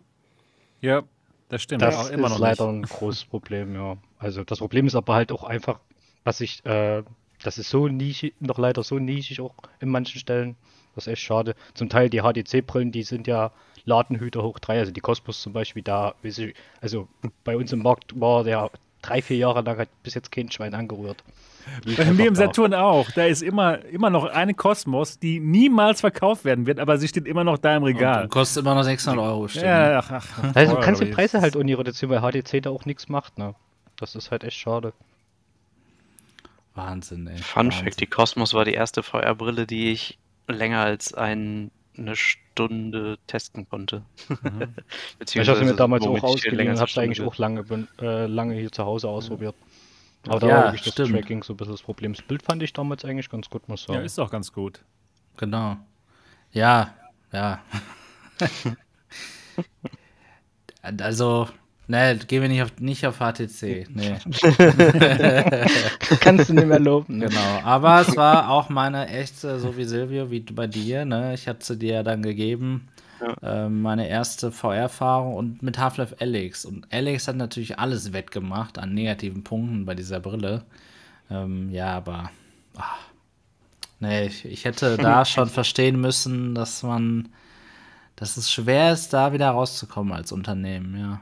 [0.81, 1.03] Ja,
[1.47, 1.81] das stimmt.
[1.81, 2.91] Das auch immer ist noch leider nicht.
[2.91, 3.95] ein großes Problem, ja.
[4.19, 5.79] Also das Problem ist aber halt auch einfach,
[6.25, 7.03] dass ich, äh,
[7.41, 10.57] das ist so nischig, noch leider so nischig auch in manchen Stellen.
[10.93, 11.55] Das ist echt schade.
[11.73, 13.53] Zum Teil die HDC-Brillen, die sind ja
[13.85, 16.15] Ladenhüter hoch drei, also die Cosmos zum Beispiel, da,
[16.81, 17.07] also
[17.43, 18.69] bei uns im Markt war der
[19.01, 21.23] drei, vier Jahre lang hat bis jetzt kein Schwein angerührt.
[21.97, 22.41] Bei mir im da.
[22.41, 23.09] Saturn auch.
[23.11, 27.25] Da ist immer, immer noch eine Kosmos, die niemals verkauft werden wird, aber sie steht
[27.25, 28.23] immer noch da im Regal.
[28.23, 29.65] Und kostet immer noch 600 Euro, stimmt.
[29.65, 33.09] Ja, ach, ach, Also du kannst die Preise halt reduzieren, weil HDC da auch nichts
[33.09, 33.55] macht, ne?
[33.97, 34.93] Das ist halt echt schade.
[36.75, 37.37] Wahnsinn, ey.
[37.37, 37.85] Fun Wahnsinn.
[37.85, 40.17] Fact: Die Cosmos war die erste VR-Brille, die ich
[40.47, 44.03] länger als ein, eine Stunde testen konnte.
[45.33, 48.55] Ich habe sie mir damals auch ich ausgeliehen habe eine eigentlich auch lange, äh, lange
[48.55, 49.55] hier zu Hause ausprobiert.
[50.27, 50.95] Aber da Ja, war wirklich das.
[50.95, 52.13] Tracking so ein bisschen das Problem.
[52.13, 54.05] Das Bild fand ich damals eigentlich ganz gut, muss ich Ja, sagen.
[54.05, 54.83] ist doch ganz gut.
[55.37, 55.77] Genau.
[56.51, 56.93] Ja,
[57.31, 57.59] ja.
[60.81, 61.47] also,
[61.87, 63.87] ne, gehen wir nicht auf, nicht auf HTC.
[63.93, 64.17] Nee,
[66.19, 67.19] Kannst du nicht mehr loben.
[67.19, 67.59] Genau.
[67.63, 71.33] Aber es war auch meine echte, so wie Silvio, wie bei dir, ne?
[71.33, 72.87] Ich hatte sie dir ja dann gegeben.
[73.41, 76.65] Ähm, meine erste VR-Erfahrung und mit Half-Life Alyx.
[76.65, 80.63] Und Alyx hat natürlich alles wettgemacht an negativen Punkten bei dieser Brille.
[81.29, 82.29] Ähm, ja, aber.
[82.77, 82.83] ah.
[83.99, 87.29] nee, ich, ich hätte da schon verstehen müssen, dass man.
[88.15, 91.21] dass es schwer ist, da wieder rauszukommen als Unternehmen, ja.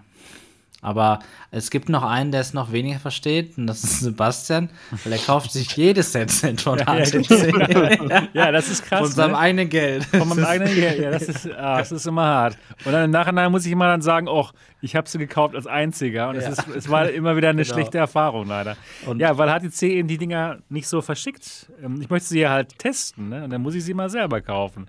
[0.84, 1.20] Aber
[1.50, 4.70] es gibt noch einen, der es noch weniger versteht, und das ist Sebastian,
[5.04, 8.30] weil er kauft sich jedes Headset von Ja, ja, HTC.
[8.34, 9.00] Ja, das ist krass.
[9.00, 9.38] Von seinem ne?
[9.38, 10.04] eigenen Geld.
[10.06, 11.00] Von meinem eigenen Geld.
[11.00, 12.58] Ja, das ist, ah, das ist immer hart.
[12.86, 14.50] Und dann im Nachhinein muss ich immer dann sagen, oh,
[14.82, 16.28] ich habe sie gekauft als einziger.
[16.30, 16.50] Und es, Ja.
[16.52, 17.74] ist, es war immer wieder eine Genau.
[17.74, 18.76] schlechte Erfahrung, leider.
[19.06, 21.72] Und- ja, weil HTC eben die Dinger nicht so verschickt.
[21.82, 23.46] Ähm, Ich möchte sie ja halt testen, ne?
[23.46, 24.88] Und dann muss ich sie mal selber kaufen.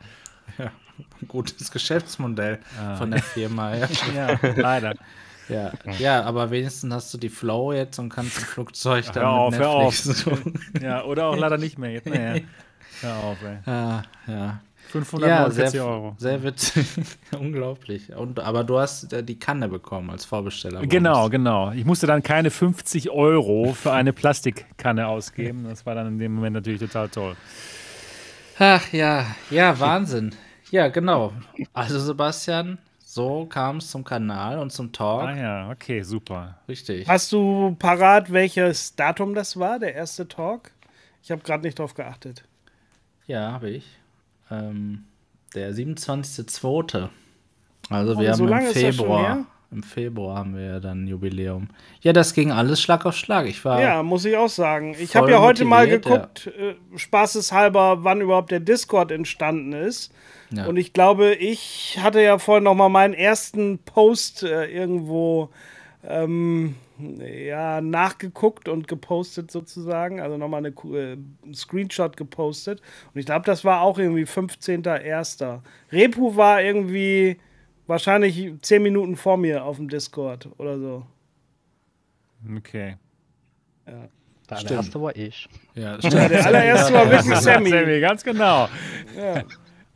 [1.27, 2.59] Gutes Geschäftsmodell
[2.99, 3.75] von der Firma.
[3.77, 3.89] Ja.
[4.15, 4.95] Ja, leider.
[5.49, 9.31] Ja, ja, aber wenigstens hast du die Flow jetzt und kannst im Flugzeug dann hör
[9.31, 10.07] auf, mit hör auf.
[10.07, 10.83] Netflix.
[10.83, 11.91] Ja, oder auch leider nicht mehr.
[11.91, 12.41] Jetzt, naja.
[13.01, 13.59] Hör auf, ey.
[13.67, 14.61] Ja, ja.
[14.89, 16.15] 549 sehr, Euro.
[16.19, 16.87] Sehr witzig.
[17.39, 18.15] Unglaublich.
[18.15, 20.87] Und, aber du hast äh, die Kanne bekommen als Vorbesteller.
[20.87, 21.73] Genau, genau.
[21.73, 25.65] Ich musste dann keine 50 Euro für eine Plastikkanne ausgeben.
[25.65, 27.35] Das war dann in dem Moment natürlich total toll.
[28.59, 30.33] Ach ja, ja, Wahnsinn.
[30.71, 31.33] Ja, genau.
[31.73, 32.79] Also Sebastian,
[33.15, 35.23] so kam es zum Kanal und zum Talk.
[35.23, 36.59] Ah ja, okay, super.
[36.67, 37.07] Richtig.
[37.07, 40.73] Hast du parat, welches Datum das war, der erste Talk?
[41.23, 42.45] Ich habe gerade nicht drauf geachtet.
[43.29, 43.87] Ja, habe ich.
[44.51, 45.05] Ähm,
[45.55, 47.09] der 27.02.
[47.89, 49.47] Also Oh, wir so haben lange im ist das schon Februar.
[49.75, 51.67] Im Februar haben wir ja dann ein Jubiläum.
[52.01, 53.47] Ja, das ging alles Schlag auf Schlag.
[53.47, 54.95] Ich war Ja, muss ich auch sagen.
[54.99, 60.13] Ich habe ja heute mal geguckt, äh, spaßeshalber, wann überhaupt der Discord entstanden ist.
[60.51, 60.67] Ja.
[60.67, 65.51] Und ich glaube, ich hatte ja vorhin noch mal meinen ersten Post äh, irgendwo
[66.07, 66.77] ähm,
[67.19, 70.21] ja, nachgeguckt und gepostet sozusagen.
[70.21, 72.81] Also nochmal eine Ku- äh, einen Screenshot gepostet.
[73.13, 75.61] Und ich glaube, das war auch irgendwie 15.01.
[75.91, 77.39] Repu war irgendwie
[77.87, 81.07] wahrscheinlich 10 Minuten vor mir auf dem Discord oder so.
[82.57, 82.97] Okay.
[83.87, 84.71] Der Stimmt.
[84.71, 85.49] allererste war ich.
[85.75, 87.71] ja, Ja, der allererste war wirklich Sammy.
[87.71, 88.69] Sammy, ganz genau.
[89.17, 89.45] Ja.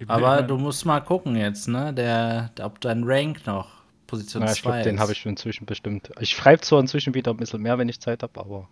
[0.06, 1.92] Aber du musst mal gucken jetzt, ne?
[1.92, 3.68] Der, ob dein Rank noch
[4.06, 4.84] Position Na, 2 ich glaube, ist.
[4.86, 6.10] den habe ich schon inzwischen bestimmt.
[6.20, 8.68] Ich schreibe zwar inzwischen wieder ein bisschen mehr, wenn ich Zeit habe, aber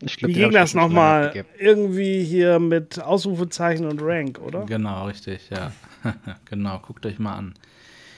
[0.00, 1.44] ich glaube, Wie ging das nochmal?
[1.58, 4.64] Irgendwie hier mit Ausrufezeichen und Rank, oder?
[4.64, 5.72] Genau, richtig, ja.
[6.46, 7.54] genau, guckt euch mal an.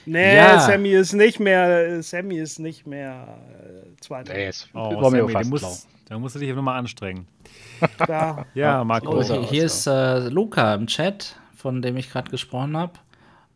[0.07, 0.59] Nee, Ja.
[0.59, 4.33] Sammy ist nicht mehr, Sammy ist nicht mehr äh, Zweiter.
[4.33, 7.27] Nee, es Oh, Sammy, fast musst, da musst du dich nochmal anstrengen.
[8.07, 8.45] Da.
[8.53, 9.09] Ja, Marco.
[9.09, 9.65] Oh, größer hier, ja.
[9.65, 12.93] ist äh, Luca im Chat, von dem ich gerade gesprochen habe.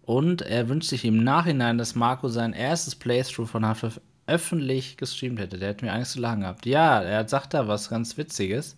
[0.04, 5.40] Und er wünscht sich im Nachhinein, dass Marco sein erstes Playthrough von Half-Life öffentlich gestreamt
[5.40, 5.58] hätte.
[5.58, 6.66] Der hätte mir eigentlich zu lang gehabt.
[6.66, 8.76] Ja, er sagt da was ganz Witziges.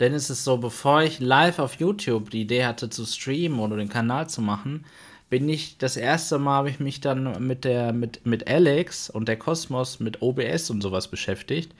[0.00, 3.76] Denn es ist so, bevor ich live auf YouTube die Idee hatte zu streamen oder
[3.76, 4.84] den Kanal zu machen,
[5.28, 9.28] bin ich das erste Mal habe ich mich dann mit der mit mit Alex und
[9.28, 11.72] der Kosmos mit OBS und sowas beschäftigt,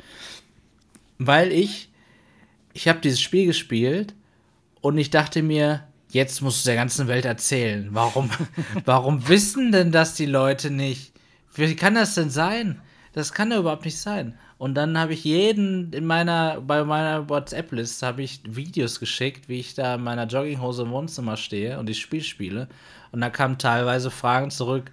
[1.18, 1.88] weil ich
[2.72, 4.14] ich habe dieses Spiel gespielt
[4.82, 7.88] und ich dachte mir, jetzt musst du der ganzen Welt erzählen.
[7.92, 8.30] Warum,
[8.84, 11.12] warum wissen denn das die Leute nicht?
[11.54, 12.80] Wie kann das denn sein?
[13.16, 14.38] Das kann ja überhaupt nicht sein.
[14.58, 19.58] Und dann habe ich jeden in meiner, bei meiner WhatsApp-Liste habe ich Videos geschickt, wie
[19.58, 22.68] ich da in meiner Jogginghose im Wohnzimmer stehe und das Spiel spiele.
[23.12, 24.92] Und da kamen teilweise Fragen zurück.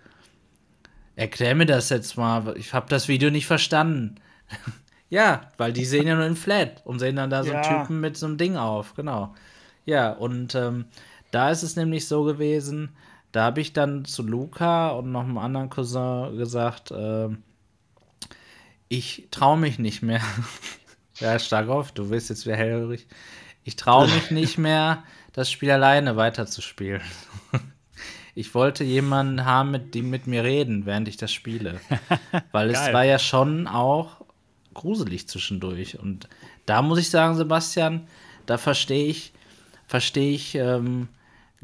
[1.17, 2.55] Erklär mir das jetzt mal.
[2.55, 4.15] Ich habe das Video nicht verstanden.
[5.09, 7.81] ja, weil die sehen ja nur in Flat und sehen dann da so einen Ja.
[7.81, 8.93] Typen mit so einem Ding auf.
[8.93, 9.35] Genau.
[9.83, 10.85] Ja, und ähm,
[11.31, 12.95] da ist es nämlich so gewesen,
[13.33, 17.43] da habe ich dann zu Luca und noch einem anderen Cousin gesagt, ähm,
[18.93, 20.21] ich traue mich nicht mehr.
[21.19, 23.07] ja, stark auf, du wirst jetzt wieder hellhörig.
[23.63, 27.01] Ich traue mich nicht mehr, das Spiel alleine weiterzuspielen.
[28.35, 31.79] Ich wollte jemanden haben, mit dem mit mir reden, während ich das spiele.
[32.51, 34.25] Weil es war ja schon auch
[34.73, 35.99] gruselig zwischendurch.
[35.99, 36.27] Und
[36.65, 38.07] da muss ich sagen, Sebastian,
[38.47, 39.33] da verstehe ich,
[39.85, 41.09] verstehe ich ähm,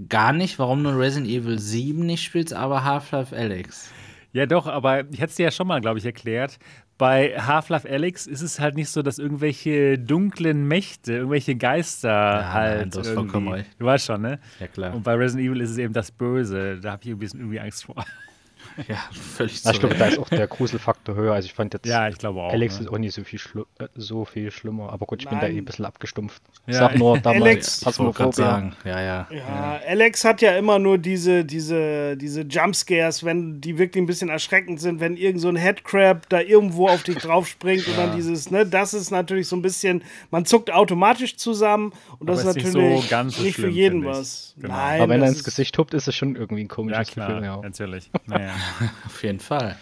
[0.09, 3.89] gar nicht, warum du Resident Evil 7 nicht spielst, aber Half-Life Alex.
[4.31, 6.59] Ja, doch, aber ich hätte es dir ja schon mal, glaube ich, erklärt.
[6.99, 12.53] Bei Half-Life Alyx ist es halt nicht so, dass irgendwelche dunklen Mächte, irgendwelche Geister nein,
[12.53, 12.97] halt.
[12.97, 13.63] hast irgendwie-.
[13.79, 14.37] Du weißt schon, ne?
[14.59, 14.93] Ja, klar.
[14.93, 16.77] Und bei Resident Evil ist es eben das Böse.
[16.81, 18.03] Da habe ich ein bisschen irgendwie Angst vor.
[18.87, 21.33] Ja, völlig Na, ich glaube, zu da ist auch der Gruselfaktor höher.
[21.33, 22.51] Also ich fand jetzt Ja, ich glaube auch.
[22.51, 22.85] Alex ne?
[22.85, 24.91] ist auch nicht so viel, schlu äh, so viel schlimmer.
[24.91, 25.55] Aber gut, ich bin da Nein.
[25.55, 26.41] eh ein bisschen abgestumpft.
[26.67, 26.73] Ja.
[26.73, 29.27] sag nur damals Alex- Ich wollte gerade sagen, ja, ja.
[29.31, 34.29] Ja, Alex hat ja immer nur diese, diese, diese Jumpscares, wenn die wirklich ein bisschen
[34.29, 38.49] erschreckend sind, wenn irgend so ein Headcrab da irgendwo auf dich draufspringt und dann dieses,
[38.51, 42.57] ne, das ist natürlich so ein bisschen, man zuckt automatisch zusammen und das Aber ist
[42.57, 44.17] ist nicht so natürlich ganz so nicht für schlimm, jeden finde ich.
[44.19, 44.53] was.
[44.59, 44.73] Genau.
[44.75, 47.27] Nein, Aber wenn er ins Gesicht huppt, ist es schon irgendwie ein Ja, komisches klar,
[47.29, 47.43] Gefühl.
[47.45, 47.57] Ja.
[47.61, 48.09] natürlich.
[48.27, 48.51] Naja.
[49.05, 49.77] Auf jeden Fall.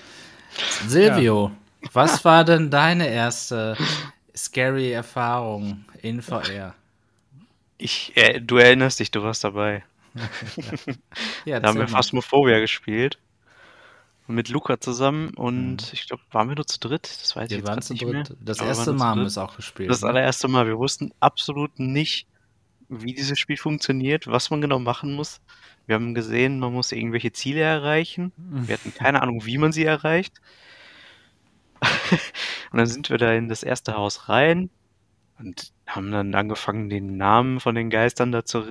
[0.87, 1.51] Silvio,
[1.93, 3.77] was war denn deine erste
[4.35, 6.73] scary Erfahrung in VR?
[7.77, 9.83] Ich, äh, du erinnerst dich, du warst dabei.
[11.45, 11.87] Ja, Da haben wir.
[11.87, 13.19] Phasmophobia gespielt.
[14.29, 17.03] Mit Luca zusammen und ich glaube, waren wir nur zu dritt?
[17.05, 18.23] Das weiß ich Wir jetzt waren zu nicht mehr.
[18.23, 18.37] dritt.
[18.41, 19.89] Das Aber wir erste Mal haben wir es auch gespielt.
[19.89, 20.09] Das ne?
[20.09, 20.67] allererste Mal.
[20.67, 22.27] Wir wussten absolut nicht,
[22.89, 25.41] wie dieses Spiel funktioniert, was man genau machen muss.
[25.85, 28.31] Wir haben gesehen, man muss irgendwelche Ziele erreichen.
[28.38, 30.41] Wir hatten keine Ahnung, wie man sie erreicht.
[32.72, 34.69] Und dann sind wir da in das erste Haus rein
[35.39, 38.64] und haben dann angefangen, den Namen von den Geistern dazu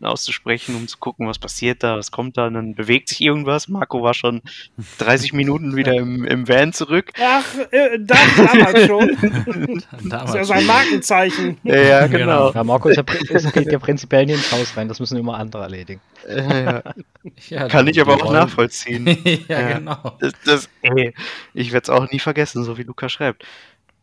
[0.00, 2.46] auszusprechen, um zu gucken, was passiert da, was kommt da.
[2.46, 3.68] Und dann bewegt sich irgendwas.
[3.68, 4.40] Marco war schon
[4.98, 7.10] 30 Minuten wieder im, im Van zurück.
[7.22, 9.82] Ach, äh, da, damals schon.
[10.08, 11.58] das ist ja sein Markenzeichen.
[11.62, 12.52] Ja, ja genau.
[12.52, 13.02] Ja, Marco ist ja,
[13.50, 16.00] geht ja prinzipiell nie ins Haus rein, das müssen immer andere erledigen.
[16.28, 16.82] Ja, ja.
[17.48, 19.04] Ja, Kann ich aber auch wollen- nachvollziehen.
[19.48, 19.72] ja, Ja.
[19.78, 20.16] genau.
[20.20, 21.12] Das, das, ey,
[21.54, 23.44] ich werde es auch nie vergessen, so wie Luca schreibt.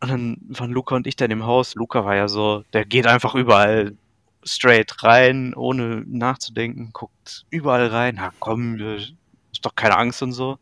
[0.00, 1.74] Und dann waren Luca und ich dann im Haus.
[1.74, 3.96] Luca war ja so, der geht einfach überall
[4.44, 8.16] straight rein, ohne nachzudenken, guckt überall rein.
[8.16, 9.14] Na komm, ist
[9.62, 10.58] doch keine Angst und so.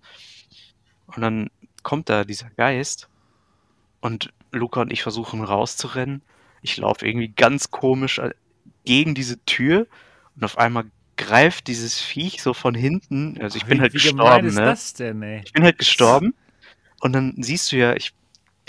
[1.06, 1.50] Und dann
[1.82, 3.09] kommt da dieser Geist
[4.00, 6.22] und Luca und ich versuchen rauszurennen.
[6.60, 8.30] Ich laufe irgendwie ganz komisch äh,
[8.84, 9.86] gegen diese Tür
[10.36, 10.84] und auf einmal
[11.16, 13.38] greift dieses Viech so von hinten.
[13.40, 14.64] Also ich bin wie, halt gestorben, ist ne?
[14.64, 15.42] das denn, ey?
[15.44, 16.34] Ich bin halt gestorben
[17.00, 18.12] und dann siehst du ja, ich,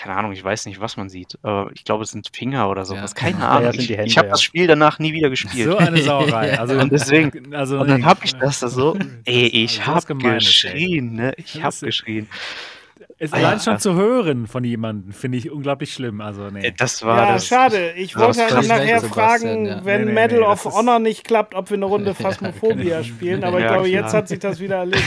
[0.03, 1.37] keine Ahnung, ich weiß nicht, was man sieht,
[1.73, 3.47] ich glaube, es sind Finger oder sowas, Ja, keine.
[3.47, 3.71] Ahnung.
[3.73, 4.31] Ja, ich ich habe ja.
[4.33, 5.69] das Spiel danach nie wieder gespielt.
[5.69, 6.59] So eine Sauerei.
[6.59, 10.15] Also, Und deswegen- also, und dann habe ich das da so, ey, ich also, habe
[10.15, 11.33] geschrien, ne?
[11.37, 12.27] Ich habe geschrien.
[13.17, 13.59] Es Ah, allein ja.
[13.63, 16.19] schon zu hören von jemandem finde ich unglaublich schlimm.
[16.19, 16.73] Also, nee.
[16.77, 17.47] Das war Ja, das.
[17.47, 17.91] schade.
[17.93, 19.85] Ich Ja, wollte halt nachher fragen, ja.
[19.85, 23.43] wenn Nee, nee, Medal nee, of Honor nicht klappt, ob wir eine Runde Phasmophobia spielen.
[23.45, 24.03] Aber ich glaube, klar.
[24.03, 25.05] jetzt hat sich das wieder erledigt.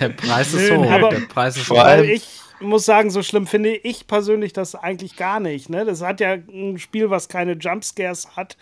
[0.00, 0.90] Der Preis ist hoch.
[0.90, 1.84] aber der Preis ist vor hoch.
[1.84, 2.26] allem- Weil ich
[2.64, 5.70] muss sagen, so schlimm finde ich persönlich das eigentlich gar nicht.
[5.70, 5.84] Ne?
[5.84, 8.56] Das hat ja ein Spiel, was keine Jumpscares hat.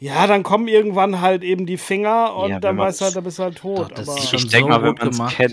[0.00, 3.16] Ja, dann kommen irgendwann halt eben die Finger und Ja, dann man weißt du halt,
[3.16, 3.78] da bist du halt tot.
[3.78, 5.36] Doch, das aber ist Ich denke so mal, wenn man es gemacht.
[5.36, 5.52] kennt,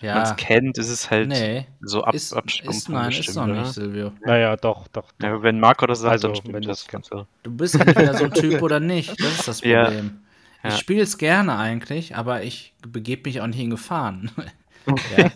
[0.00, 1.66] wenn man Ja, es kennt, ist es halt nee.
[1.82, 4.12] so ab, Ist, ist, nein, ist noch nicht, Silvio.
[4.24, 5.04] Naja, doch, doch.
[5.22, 7.26] Ja, wenn Marco das sagt, Also, dann stimmt wenn das das- Ganze.
[7.42, 9.20] Du bist entweder so ein Typ oder nicht.
[9.20, 9.84] Das ist das Ja.
[9.84, 10.18] Problem.
[10.62, 10.70] Ja.
[10.70, 14.30] Ich spiele es gerne eigentlich, aber ich begebe mich auch nicht in Gefahren.
[14.86, 15.30] ja.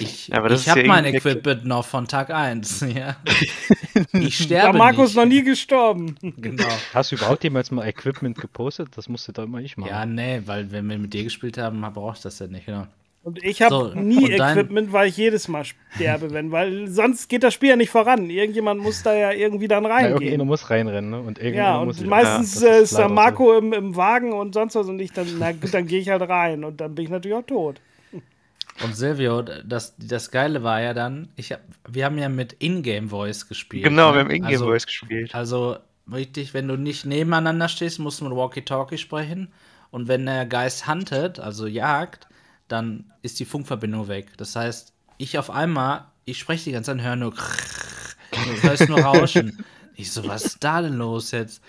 [0.00, 2.84] Ich, Ja, ich ist habe ja mein Equipment noch von Tag 1.
[2.94, 3.16] Ja.
[4.12, 5.16] Ich da sterbe Markus nicht.
[5.16, 6.16] noch nie gestorben.
[6.38, 6.64] Genau.
[6.92, 8.88] Hast du überhaupt jemals mal Equipment gepostet?
[8.96, 9.88] Das musst du doch immer ich machen.
[9.90, 12.66] Ja, nee, weil wenn wir mit dir gespielt haben, brauche ich das ja nicht.
[12.66, 12.86] Genau.
[13.22, 15.64] Und ich habe So, nie Equipment, weil ich jedes Mal
[15.94, 18.28] sterbe, wenn, weil sonst geht das Spiel ja nicht voran.
[18.28, 20.12] Irgendjemand muss da ja irgendwie dann Ja, reingehen.
[20.16, 21.20] irgendjemand muss reinrennen, ne?
[21.20, 23.14] Und Ja, irgendjemand muss und sich- meistens Ja, das äh, ist da leider so.
[23.14, 26.08] Marco im, im Wagen und sonst was und ich dann, na gut, dann gehe ich
[26.10, 27.80] halt rein und dann bin ich natürlich auch tot.
[28.82, 33.08] Und Silvio, das, das Geile war ja dann, ich hab, wir haben ja mit Ingame
[33.08, 33.84] Voice gespielt.
[33.84, 34.14] Genau, ne?
[34.14, 35.34] wir haben Ingame also, Voice gespielt.
[35.34, 35.76] Also
[36.12, 39.52] richtig, wenn du nicht nebeneinander stehst, musst du mit Walkie-Talkie sprechen.
[39.90, 42.26] Und wenn der Geist huntet, also jagt,
[42.66, 44.32] dann ist die Funkverbindung weg.
[44.36, 48.88] Das heißt, ich auf einmal, ich spreche die ganze Zeit und höre nur du hörst
[48.88, 49.64] nur Rauschen.
[49.96, 51.62] Ich so, was ist da denn los jetzt?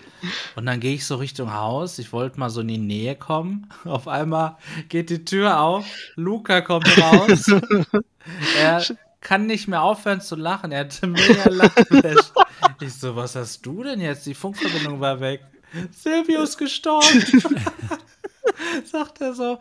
[0.56, 1.98] Und dann gehe ich so Richtung Haus.
[1.98, 3.68] Ich wollte mal so in die Nähe kommen.
[3.84, 4.56] Auf einmal
[4.88, 5.86] geht die Tür auf.
[6.16, 7.46] Luca kommt raus.
[8.60, 8.84] er
[9.20, 10.72] kann nicht mehr aufhören zu lachen.
[10.72, 12.32] Er hatte mega Lachflash.
[12.80, 14.26] Ich so, was hast du denn jetzt?
[14.26, 15.42] Die Funkverbindung war weg.
[15.90, 17.06] Silvio ist gestorben.
[18.84, 19.58] Sagt er so.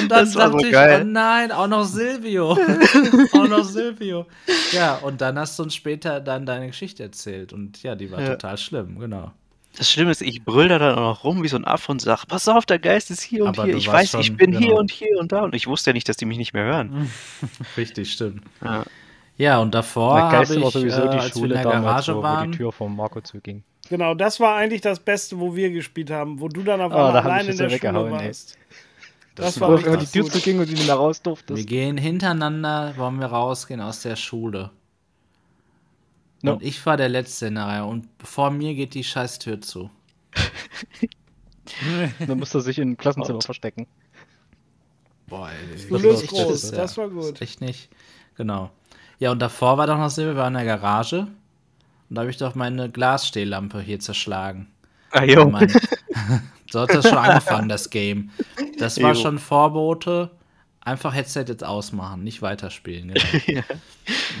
[0.00, 1.02] Und dann dachte so ich, geil.
[1.02, 2.52] oh nein, auch noch Silvio.
[3.32, 4.26] auch noch Silvio.
[4.72, 7.52] Ja, und dann hast du uns später dann deine Geschichte erzählt.
[7.52, 8.30] Und ja, die war Ja.
[8.30, 9.32] total schlimm, genau.
[9.78, 12.02] Das Schlimme ist, ich brüll da dann auch noch rum wie so ein Affe und
[12.02, 13.74] sag, pass auf, der Geist ist hier und Aber hier.
[13.76, 14.80] Ich weiß, ich schon- bin hier genau.
[14.80, 15.40] und hier und da.
[15.44, 17.10] Und ich wusste ja nicht, dass die mich nicht mehr hören.
[17.76, 18.42] Richtig, stimmt.
[18.62, 18.84] Ja.
[19.38, 22.06] Ja, und davor habe ich, war sowieso äh, die als wir in Schule der damals,
[22.06, 23.62] Garage wo, wo die Tür vom Marco zuging.
[23.92, 27.08] Genau, das war eigentlich das Beste, wo wir gespielt haben, wo du dann auf Ah,
[27.08, 28.58] einmal da hab ich allein in das der Schule warst.
[29.34, 30.32] Das Das war Wo die Tür gut.
[30.32, 31.66] zuging und du mehr raus wir durftest.
[31.66, 34.70] gehen hintereinander, wollen wir rausgehen aus der Schule.
[36.40, 36.54] No.
[36.54, 37.84] Und ich war der Letzte in der Reihe.
[37.84, 39.90] Und vor mir geht die Scheißtür zu.
[42.26, 43.44] Dann musste er sich im Klassenzimmer Gott.
[43.44, 43.86] verstecken.
[45.26, 45.90] Boah, ey, ist
[46.22, 47.24] echt- groß, ja, das war gut.
[47.34, 47.90] ist Echt nicht.
[48.36, 48.70] Genau.
[49.18, 51.26] Ja, und davor war doch noch Silvio, wir waren in der Garage.
[52.12, 54.66] Und da habe ich doch meine Glasstehlampe hier zerschlagen.
[55.12, 55.48] Ah, jo.
[55.48, 55.66] Mann.
[56.70, 58.28] so hat das schon angefangen, das Game.
[58.78, 59.22] Das war Jo.
[59.22, 60.30] schon Vorbote.
[60.82, 63.14] Einfach Headset jetzt ausmachen, nicht weiterspielen.
[63.14, 63.62] Genau.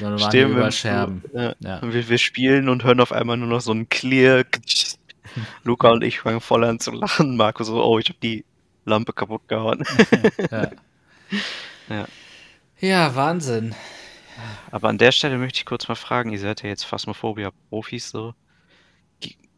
[0.00, 1.24] Wir Stehen wir über Scherben.
[1.32, 1.54] Ja.
[1.60, 1.80] Ja.
[1.80, 4.44] Wir, wir spielen und hören auf einmal nur noch so ein Clear.
[5.64, 7.38] Luca und ich fangen voll an zu lachen.
[7.38, 8.44] Marco so, oh, ich habe die
[8.84, 9.82] Lampe kaputt gehauen.
[10.50, 10.70] Ja.
[11.88, 12.06] Ja.
[12.80, 13.74] ja, Wahnsinn.
[14.70, 18.34] Aber an der Stelle möchte ich kurz mal fragen, ihr seid ja jetzt Phasmophobia-Profis so.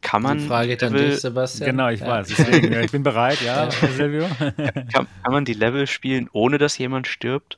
[0.01, 1.71] Kann man, Die Frage an Level, dich, Sebastian.
[1.71, 2.07] Genau, ich Ja.
[2.07, 2.27] weiß.
[2.27, 4.27] Deswegen, äh, ich bin bereit, ja, Silvio.
[4.37, 7.57] kann, kann man die Level spielen, ohne dass jemand stirbt?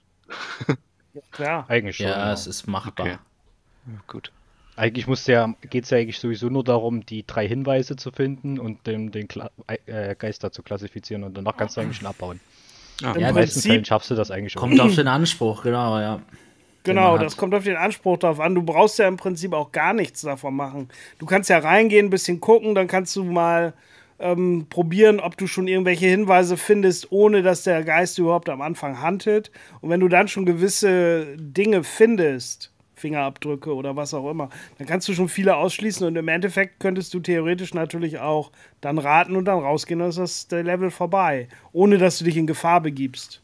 [1.32, 1.66] Klar.
[1.68, 2.08] Eigentlich schon.
[2.08, 3.06] Ja, es ist machbar.
[3.06, 3.18] Okay.
[3.88, 4.32] Ja, gut.
[4.78, 8.60] Eigentlich muss ja, geht es ja eigentlich sowieso nur darum, die drei Hinweise zu finden
[8.60, 9.50] und den, den Kla
[9.86, 12.40] äh, Geister zu klassifizieren und danach kannst du eigentlich schon abbauen.
[13.02, 14.60] Ah, Ja, In den meisten Prinzip- Fällen schaffst du das eigentlich schon.
[14.62, 16.22] Kommt auf den Anspruch, genau, ja.
[16.84, 18.56] Genau, das kommt auf den Anspruch drauf an.
[18.56, 20.90] Du brauchst ja im Prinzip auch gar nichts davon machen.
[21.20, 23.74] Du kannst ja reingehen, ein bisschen gucken, dann kannst du mal
[24.20, 29.02] ähm, probieren, ob du schon irgendwelche Hinweise findest, ohne dass der Geist überhaupt am Anfang
[29.02, 29.52] handelt.
[29.82, 34.50] Und wenn du dann schon gewisse Dinge findest, Fingerabdrücke oder was auch immer,
[34.80, 38.52] dann kannst du schon viele ausschließen und im Endeffekt könntest du theoretisch natürlich auch
[38.82, 42.38] dann raten und dann rausgehen und ist das der Level vorbei, ohne dass du dich
[42.38, 43.42] in Gefahr begibst.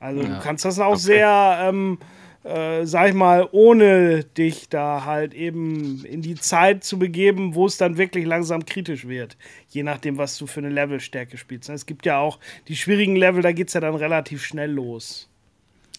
[0.00, 0.28] Also ja.
[0.28, 0.98] du kannst das auch okay.
[0.98, 1.98] sehr, ähm,
[2.44, 7.66] äh, sag ich mal, ohne dich da halt eben in die Zeit zu begeben, wo
[7.66, 9.36] es dann wirklich langsam kritisch wird.
[9.70, 11.70] Je nachdem, was du für eine Levelstärke spielst.
[11.70, 12.38] Es gibt ja auch
[12.68, 15.28] die schwierigen Level, da geht es ja dann relativ schnell los.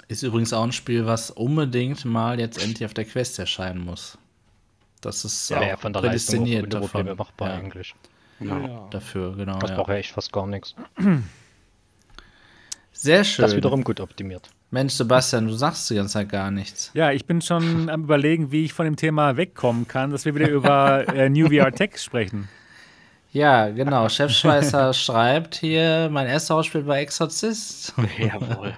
[0.07, 4.19] Ist übrigens auch ein Spiel, was unbedingt mal jetzt endlich auf der Quest erscheinen muss.
[5.01, 7.17] Das ist ja, auch ja, von der prädestiniert Leistung davon.
[7.17, 7.55] machbar ja.
[7.55, 7.95] eigentlich.
[8.39, 8.67] Genau.
[8.67, 8.87] Ja.
[8.91, 9.57] Dafür, genau.
[9.57, 9.75] Das ja.
[9.77, 10.75] braucht ja echt fast gar nichts.
[12.91, 13.43] Sehr schön.
[13.43, 14.49] Das wiederum gut optimiert.
[14.75, 16.91] Mensch, Sebastian, du sagst die ganze Zeit gar nichts.
[16.93, 20.35] Ja, ich bin schon am überlegen, wie ich von dem Thema wegkommen kann, dass wir
[20.35, 22.49] wieder über äh, New VR Tech sprechen.
[23.31, 24.09] Ja, genau.
[24.09, 27.93] Chefschweißer schreibt hier, mein erster Ausspiel war Exorzist.
[28.19, 28.75] Jawohl.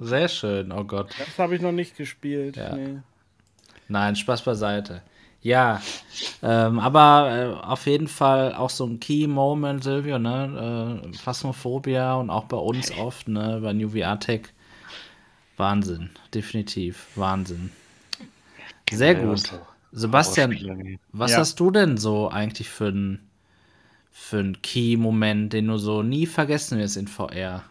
[0.00, 1.14] Sehr schön, oh Gott.
[1.18, 2.56] Das habe ich noch nicht gespielt.
[2.56, 2.74] Ja.
[2.74, 3.00] Nee.
[3.88, 5.02] Nein, Spaß beiseite.
[5.42, 5.82] Ja,
[6.42, 11.02] ähm, aber äh, auf jeden Fall auch so ein Key-Moment, Silvio, ne?
[11.12, 13.60] Äh, Phasmophobia und auch bei uns oft, ne?
[13.62, 14.54] Bei New VR Tech.
[15.56, 17.70] Wahnsinn, definitiv, Wahnsinn.
[18.90, 19.52] Sehr gut.
[19.92, 21.38] Sebastian, was ja.
[21.38, 23.30] hast du denn so eigentlich für einen
[24.10, 27.64] für Key-Moment, den du so nie vergessen wirst in VR?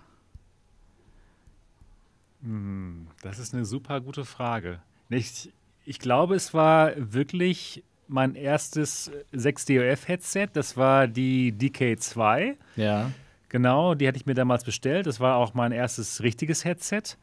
[2.44, 4.80] Hm, das ist eine super gute Frage.
[5.10, 5.52] Ich,
[5.86, 10.49] ich glaube, es war wirklich mein erstes 6DOF-Headset.
[10.53, 12.56] Das war die DK2.
[12.76, 13.12] Ja.
[13.49, 15.07] Genau, die hatte ich mir damals bestellt.
[15.07, 17.18] Das war auch mein erstes richtiges Headset.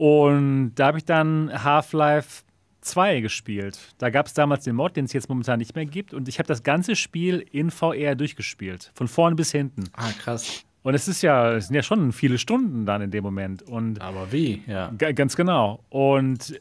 [0.00, 2.44] Und da habe ich dann Half-Life
[2.80, 3.78] 2 gespielt.
[3.98, 6.14] Da gab es damals den Mod, den es jetzt momentan nicht mehr gibt.
[6.14, 8.92] Und ich habe das ganze Spiel in VR durchgespielt.
[8.94, 9.90] Von vorn bis hinten.
[9.92, 10.64] Ah, krass.
[10.82, 13.60] Und es ist ja, es sind ja schon viele Stunden dann in dem Moment.
[13.60, 14.90] Und Aber wie, ja.
[14.96, 15.84] Ganz genau.
[15.90, 16.58] Und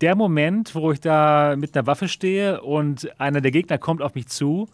[0.00, 4.14] der Moment, wo ich da mit einer Waffe stehe und einer der Gegner kommt auf
[4.14, 4.70] mich zu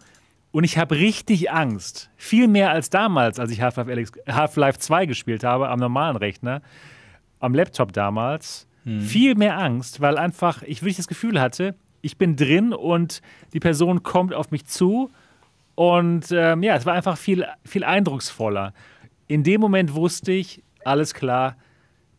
[0.53, 2.09] und ich habe richtig Angst.
[2.15, 6.61] Viel mehr als damals, als ich Half-Life Half 2 gespielt habe, am normalen Rechner,
[7.39, 8.67] am Laptop damals.
[8.83, 9.01] Hm.
[9.01, 13.21] Viel mehr Angst, weil einfach ich wirklich das Gefühl hatte, ich bin drin und
[13.53, 15.09] die Person kommt auf mich zu
[15.75, 18.73] und ähm, ja, es war einfach viel, viel eindrucksvoller.
[19.27, 21.57] In dem Moment wusste ich, alles klar,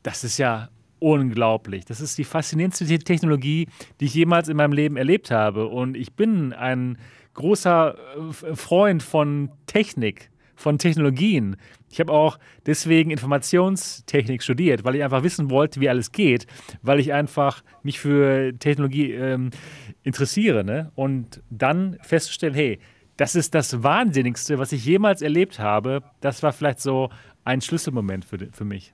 [0.03, 0.69] das ist ja
[0.99, 1.85] unglaublich.
[1.85, 3.69] Das ist die faszinierendste Technologie,
[4.01, 5.67] die ich jemals in meinem Leben erlebt habe.
[5.67, 6.99] Und ich bin ein
[7.35, 11.57] großer äh, Freund von Technik, von Technologien.
[11.91, 16.47] Ich habe auch deswegen Informationstechnik studiert, weil ich einfach wissen wollte, wie alles geht,
[16.83, 19.51] weil ich einfach mich für Technologie ähm,
[20.03, 20.65] interessiere.
[20.65, 20.91] Ne?
[20.95, 22.81] Und dann festzustellen, hey,
[23.17, 26.03] das ist das Wahnsinnigste, was ich jemals erlebt habe.
[26.21, 27.11] Das war vielleicht so
[27.45, 28.93] ein Schlüsselmoment für, für mich.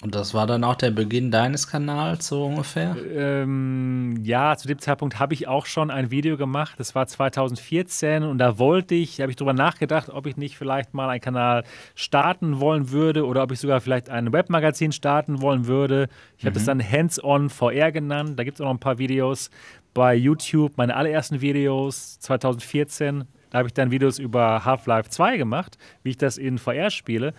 [0.00, 2.96] Und das war dann auch der Beginn deines Kanals, so ungefähr?
[3.12, 6.74] Ähm, ja, zu dem Zeitpunkt habe ich auch schon ein Video gemacht.
[6.78, 10.56] Das war 2014 und da wollte ich, da habe ich darüber nachgedacht, ob ich nicht
[10.56, 11.64] vielleicht mal einen Kanal
[11.96, 16.08] starten wollen würde oder ob ich sogar vielleicht ein Webmagazin starten wollen würde.
[16.36, 16.66] Ich habe das mhm.
[16.66, 18.38] dann Hands-on VR genannt.
[18.38, 19.50] Da gibt es auch noch ein paar Videos
[19.94, 23.24] bei YouTube, meine allerersten Videos 2014.
[23.50, 27.34] Da habe ich dann Videos über Half-Life 2 gemacht, wie ich das in VR spiele.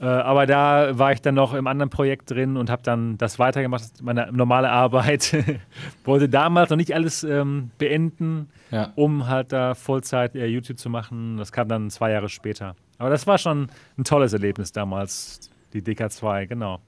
[0.00, 3.38] Äh, aber da war ich dann noch im anderen Projekt drin und habe dann das
[3.38, 5.34] weitergemacht, meine normale Arbeit.
[6.04, 8.92] Wollte damals noch nicht alles ähm, beenden, ja.
[8.96, 11.36] um halt da Vollzeit äh, YouTube zu machen.
[11.36, 12.74] Das kam dann zwei Jahre später.
[12.98, 16.80] Aber das war schon ein tolles Erlebnis damals, die DK2, genau.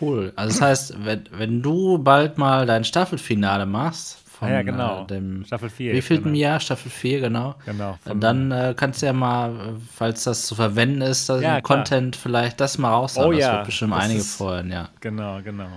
[0.00, 0.32] Cool.
[0.36, 5.02] Also das heißt, wenn, wenn du bald mal dein Staffelfinale machst, von ah ja, genau.
[5.02, 5.92] äh, dem Staffel 4.
[5.92, 6.60] Wie viel im Jahr?
[6.60, 7.56] Staffel 4, genau.
[7.66, 7.98] Genau.
[8.06, 12.16] Und dann äh, kannst du ja mal, falls das zu verwenden ist, das ja, Content
[12.16, 13.28] vielleicht das mal raushauen.
[13.28, 13.56] Oh, das ja.
[13.56, 14.88] wird bestimmt das einige freuen, ja.
[15.00, 15.68] Genau, genau.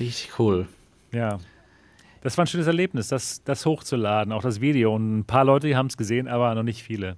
[0.00, 0.66] Richtig cool.
[1.12, 1.38] Ja.
[2.20, 4.92] Das war ein schönes Erlebnis, das, das hochzuladen, auch das Video.
[4.92, 7.16] Und ein paar Leute haben es gesehen, aber noch nicht viele.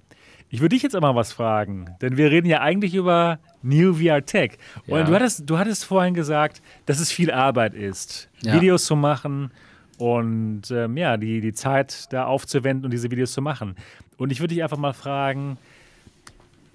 [0.49, 4.23] Ich würde dich jetzt aber was fragen, denn wir reden ja eigentlich über New VR
[4.23, 4.59] Tech.
[4.85, 5.05] Und ja.
[5.05, 8.53] du, hattest, du hattest vorhin gesagt, dass es viel Arbeit ist, ja.
[8.53, 9.51] Videos zu machen
[9.97, 13.75] und ähm, ja, die, die Zeit da aufzuwenden und diese Videos zu machen.
[14.17, 15.57] Und ich würde dich einfach mal fragen,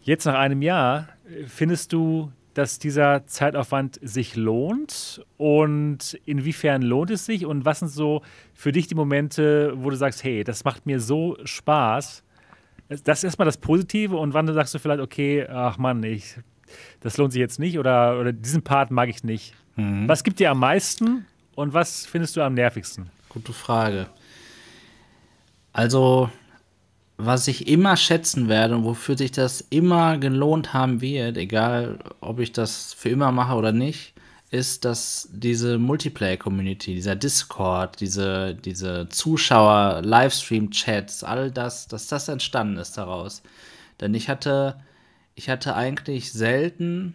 [0.03, 1.09] jetzt nach einem Jahr,
[1.47, 5.25] findest du, dass dieser Zeitaufwand sich lohnt?
[5.39, 7.47] Und inwiefern lohnt es sich?
[7.47, 8.23] Und was sind so
[8.55, 12.23] für dich die Momente, wo du sagst, hey, das macht mir so Spaß?
[13.05, 14.17] Das ist erstmal das Positive.
[14.17, 16.37] Und wann sagst du vielleicht, okay, ach Mann, ich
[17.01, 19.55] das lohnt sich jetzt nicht oder, oder diesen Part mag ich nicht.
[19.77, 20.09] Mhm.
[20.09, 23.11] Was gibt dir am meisten und was findest du am nervigsten?
[23.29, 24.07] Gute Frage.
[25.73, 26.31] Also,
[27.17, 32.41] was ich immer schätzen werde und wofür sich das immer gelohnt haben wird, egal ob
[32.41, 34.15] ich das für immer mache oder nicht,
[34.51, 42.77] ist, dass diese Multiplayer-Community, dieser Discord, diese, diese Zuschauer, Livestream-Chats, all das, dass das entstanden
[42.77, 43.43] ist daraus.
[44.01, 44.79] Denn ich hatte,
[45.35, 47.15] ich hatte eigentlich selten,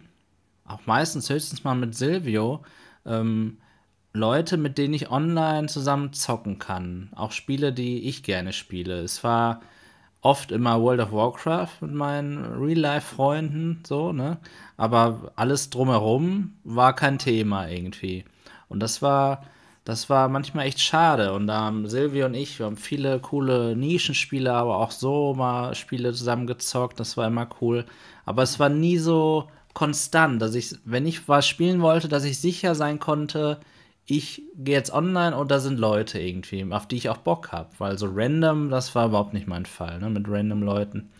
[0.64, 2.64] auch meistens höchstens mal mit Silvio,
[3.06, 3.58] ähm,
[4.12, 7.10] Leute, mit denen ich online zusammen zocken kann.
[7.14, 9.00] Auch Spiele, die ich gerne spiele.
[9.00, 9.60] Es war
[10.22, 14.38] oft immer World of Warcraft mit meinen Real-Life-Freunden, so, ne?
[14.76, 18.24] Aber alles drumherum war kein Thema irgendwie.
[18.68, 19.44] Und das war,
[19.84, 21.32] das war manchmal echt schade.
[21.34, 25.74] Und da haben Silvia und ich, wir haben viele coole Nischenspiele, aber auch so mal
[25.74, 26.98] Spiele zusammen gezockt.
[27.00, 27.84] Das war immer cool.
[28.24, 32.40] Aber es war nie so konstant, dass ich, wenn ich was spielen wollte, dass ich
[32.40, 33.60] sicher sein konnte,
[34.10, 37.68] ich gehe jetzt online und da sind Leute irgendwie, auf die ich auch Bock habe.
[37.76, 41.10] Weil so random, das war überhaupt nicht mein Fall, ne, mit random Leuten.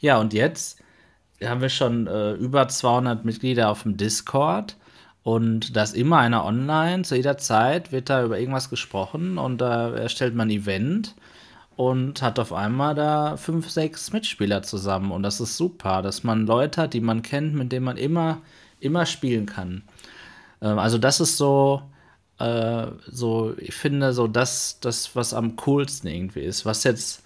[0.00, 0.82] Ja, und jetzt
[1.44, 4.76] haben wir schon äh, über 200 Mitglieder auf dem Discord
[5.22, 7.02] und da ist immer einer online.
[7.02, 11.14] Zu jeder Zeit wird da über irgendwas gesprochen und da erstellt man ein Event
[11.76, 15.12] und hat auf einmal da fünf, sechs Mitspieler zusammen.
[15.12, 18.38] Und das ist super, dass man Leute hat, die man kennt, mit denen man immer,
[18.80, 19.82] immer spielen kann.
[20.62, 21.82] Ähm, also das ist so,
[22.38, 27.22] äh, so, ich finde, so das, das, was am coolsten irgendwie ist, was jetzt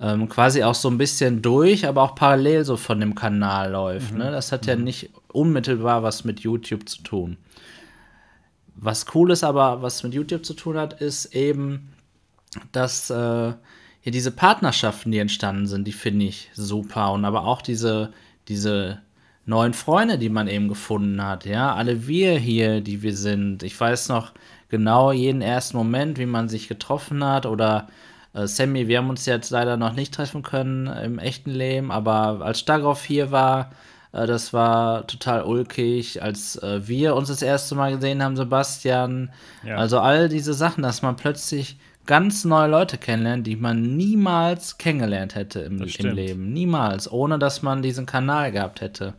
[0.00, 4.14] ähm, quasi auch so ein bisschen durch, aber auch parallel so von dem Kanal läuft.
[4.14, 4.30] Ne?
[4.30, 7.36] Das hat ja nicht unmittelbar was mit YouTube zu tun.
[8.74, 11.94] Was cool ist aber, was mit YouTube zu tun hat, ist eben,
[12.72, 13.54] dass äh,
[14.00, 17.12] hier diese Partnerschaften, die entstanden sind, die finde ich super.
[17.12, 18.12] Und aber auch diese,
[18.48, 19.00] diese
[19.46, 21.46] neuen Freunde, die man eben gefunden hat.
[21.46, 23.62] Ja, alle wir hier, die wir sind.
[23.62, 24.32] Ich weiß noch
[24.68, 27.46] genau jeden ersten Moment, wie man sich getroffen hat.
[27.46, 27.86] Oder
[28.34, 32.44] äh, Sammy, wir haben uns jetzt leider noch nicht treffen können im echten Leben, aber
[32.44, 33.70] als Stagroff hier war,
[34.12, 36.22] äh, das war total ulkig.
[36.22, 39.30] Als äh, wir uns das erste Mal gesehen haben, Sebastian.
[39.64, 39.76] Ja.
[39.76, 45.34] Also all diese Sachen, dass man plötzlich ganz neue Leute kennenlernt, die man niemals kennengelernt
[45.34, 46.14] hätte im, im.
[46.14, 46.52] Leben.
[46.52, 49.14] Niemals, ohne dass man diesen Kanal gehabt hätte.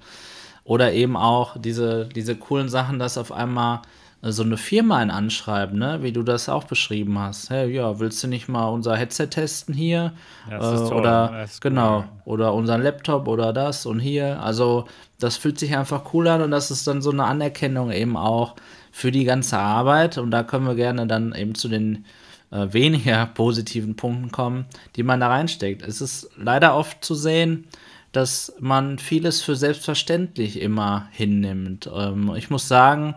[0.63, 3.81] Oder eben auch diese, diese coolen Sachen, dass auf einmal
[4.21, 5.99] so eine Firma ein anschreiben, ne?
[6.01, 7.49] wie du das auch beschrieben hast.
[7.51, 10.13] Hey, ja, willst du nicht mal unser Headset testen hier?
[10.49, 10.97] Ja, das ist Äh, toll.
[10.99, 12.09] Oder Das ist cool, genau, ja.
[12.25, 14.41] oder unseren Laptop oder das und hier.
[14.41, 14.85] Also
[15.19, 18.55] das fühlt sich einfach cool an und das ist dann so eine Anerkennung eben auch
[18.91, 20.17] für die ganze Arbeit.
[20.17, 22.05] Und da können wir gerne dann eben zu den
[22.51, 24.65] äh, weniger positiven Punkten kommen,
[24.95, 25.81] die man da reinsteckt.
[25.81, 27.67] Es ist leider oft zu sehen,
[28.11, 31.89] dass man vieles für selbstverständlich immer hinnimmt.
[31.93, 33.15] Ähm, ich muss sagen,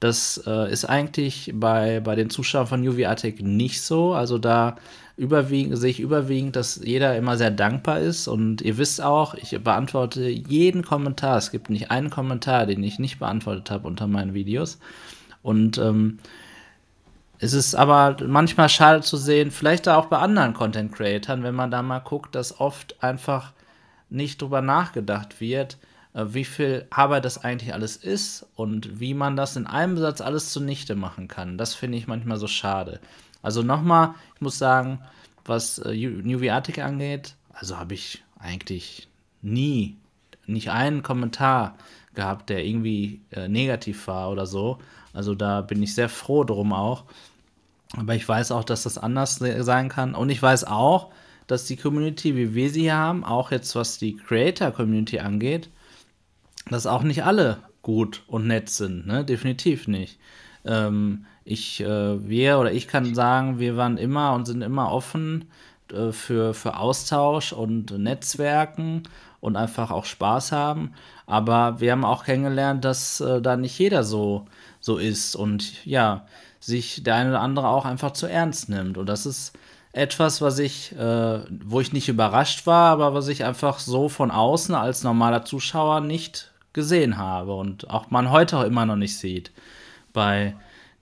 [0.00, 4.14] das äh, ist eigentlich bei, bei den Zuschauern von UV Attic nicht so.
[4.14, 4.76] Also da
[5.18, 8.26] überwiegend, sehe ich überwiegend, dass jeder immer sehr dankbar ist.
[8.26, 11.36] Und ihr wisst auch, ich beantworte jeden Kommentar.
[11.36, 14.78] Es gibt nicht einen Kommentar, den ich nicht beantwortet habe unter meinen Videos.
[15.42, 16.18] Und ähm,
[17.42, 21.70] es ist aber manchmal schade zu sehen, vielleicht auch bei anderen Content Creatern, wenn man
[21.70, 23.52] da mal guckt, dass oft einfach
[24.10, 25.78] nicht drüber nachgedacht wird,
[26.12, 30.20] äh, wie viel Arbeit das eigentlich alles ist und wie man das in einem Satz
[30.20, 31.56] alles zunichte machen kann.
[31.56, 33.00] Das finde ich manchmal so schade.
[33.42, 35.00] Also nochmal, ich muss sagen,
[35.46, 39.08] was äh, New Arctic angeht, also habe ich eigentlich
[39.40, 39.96] nie,
[40.46, 41.76] nicht einen Kommentar
[42.14, 44.78] gehabt, der irgendwie äh, negativ war oder so.
[45.14, 47.04] Also da bin ich sehr froh drum auch.
[47.96, 50.14] Aber ich weiß auch, dass das anders se- sein kann.
[50.14, 51.10] Und ich weiß auch,
[51.46, 55.70] dass die Community, wie wir sie haben, auch jetzt was die Creator-Community angeht,
[56.68, 59.06] dass auch nicht alle gut und nett sind.
[59.06, 59.24] Ne?
[59.24, 60.18] Definitiv nicht.
[60.64, 65.50] Ähm, ich, äh, wir oder ich kann sagen, wir waren immer und sind immer offen
[65.92, 69.04] äh, für, für Austausch und Netzwerken
[69.40, 70.92] und einfach auch Spaß haben.
[71.26, 74.46] Aber wir haben auch kennengelernt, dass äh, da nicht jeder so,
[74.80, 76.26] so ist und ja,
[76.60, 78.98] sich der eine oder andere auch einfach zu ernst nimmt.
[78.98, 79.52] Und das ist
[79.92, 84.30] etwas, was ich, äh, wo ich nicht überrascht war, aber was ich einfach so von
[84.30, 89.18] außen als normaler Zuschauer nicht gesehen habe und auch man heute auch immer noch nicht
[89.18, 89.50] sieht
[90.12, 90.54] bei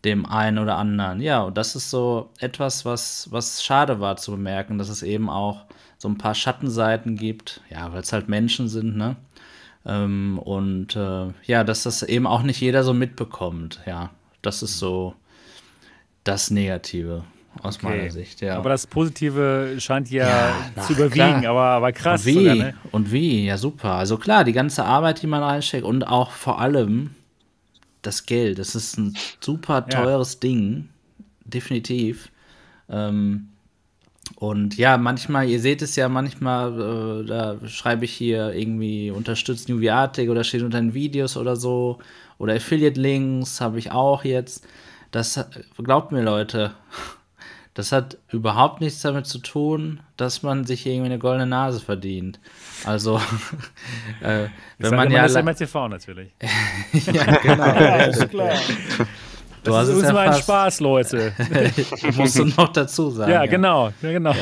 [0.04, 1.20] dem einen oder anderen.
[1.20, 5.28] Ja, und das ist so etwas, was, was schade war zu bemerken, dass es eben
[5.28, 5.64] auch
[5.98, 9.16] so ein paar Schattenseiten gibt, ja, weil es halt Menschen sind, ne?
[9.84, 14.10] Ähm, und äh, ja, dass das eben auch nicht jeder so mitbekommt, ja.
[14.40, 15.14] Das ist so
[16.28, 17.24] das Negative.
[17.62, 17.86] aus Okay.
[17.86, 18.56] meiner Sicht, ja.
[18.56, 20.28] Aber das Positive scheint ja,
[20.76, 21.50] Ja, zu na, überwiegen, klar.
[21.50, 22.20] aber, aber krass.
[22.24, 22.34] Und wie?
[22.34, 22.74] sogar, ne?
[22.92, 23.46] Und wie?
[23.46, 23.94] Ja, super.
[23.94, 27.10] Also klar, die ganze Arbeit, die man reinsteckt und auch vor allem
[28.02, 28.58] das Geld.
[28.60, 30.02] Das ist ein super Ja.
[30.04, 30.88] teures Ding.
[31.44, 32.30] Definitiv.
[32.88, 33.48] Ähm,
[34.36, 39.68] und ja, manchmal, ihr seht es ja manchmal, äh, da schreibe ich hier irgendwie unterstützt
[39.68, 41.98] New Arctic oder steht unter den Videos oder so.
[42.38, 44.64] Oder Affiliate-Links habe ich auch jetzt.
[45.10, 45.42] Das,
[45.82, 46.72] glaubt mir, Leute,
[47.74, 52.40] das hat überhaupt nichts damit zu tun, dass man sich irgendwie eine goldene Nase verdient.
[52.84, 53.16] Also,
[54.20, 55.22] äh, wenn man immer, ja.
[55.28, 56.32] das MRTV natürlich.
[56.92, 57.66] ja, genau.
[57.66, 58.54] Ja, ist klar.
[59.62, 61.32] Du Das hast ist ja nur ein Spaß, Leute.
[62.16, 63.30] musst du noch dazu sagen.
[63.30, 63.92] ja, genau.
[64.02, 64.34] Ja, genau.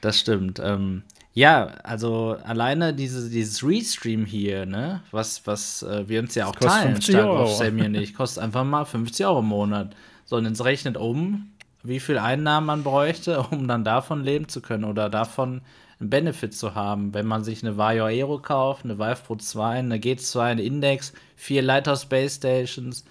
[0.00, 0.60] Das stimmt.
[0.64, 1.02] Ähm,
[1.34, 6.54] ja, also alleine diese, dieses Restream hier, ne, was, was äh, wir uns ja auch
[6.54, 7.42] teilen, 50 Stark Euro.
[7.42, 9.96] auf Sammy und ich, kostet einfach mal 50 Euro im Monat.
[10.24, 11.50] So, und jetzt rechnet um,
[11.82, 15.62] wie viel Einnahmen man bräuchte, um dann davon leben zu können oder davon
[15.98, 19.78] einen Benefit zu haben, wenn man sich eine Vario Aero kauft, eine Vive Pro 2,
[19.78, 23.04] eine G2, eine Index, vier Lighthouse Base Stations,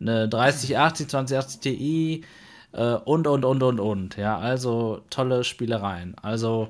[0.00, 2.24] eine 3080, 2080 Ti
[2.72, 4.16] äh, und, und, und, und, und.
[4.16, 6.16] Ja, also tolle Spielereien.
[6.22, 6.68] Also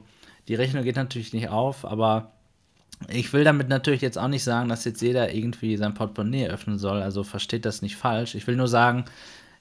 [0.49, 2.33] die Rechnung geht natürlich nicht auf, aber
[3.09, 6.79] ich will damit natürlich jetzt auch nicht sagen, dass jetzt jeder irgendwie sein Portemonnaie öffnen
[6.79, 7.01] soll.
[7.01, 8.35] Also versteht das nicht falsch.
[8.35, 9.05] Ich will nur sagen,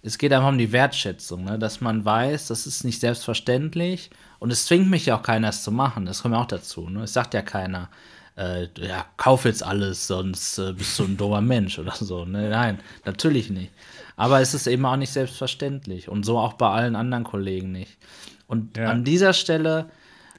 [0.02, 1.60] es geht einfach um die Wertschätzung, ne?
[1.60, 4.10] dass man weiß, das ist nicht selbstverständlich
[4.40, 6.06] und es zwingt mich ja auch keiner, es zu machen.
[6.06, 6.90] Das kommt ja auch dazu.
[6.90, 7.04] Ne?
[7.04, 7.90] Es sagt ja keiner,
[8.38, 12.26] äh, ja, kauf jetzt alles, sonst äh, bist du ein dummer Mensch oder so.
[12.26, 12.50] Ne?
[12.50, 13.72] Nein, natürlich nicht.
[14.16, 17.98] Aber es ist eben auch nicht selbstverständlich und so auch bei allen anderen Kollegen nicht.
[18.48, 18.90] Und Ja.
[18.90, 19.90] an dieser Stelle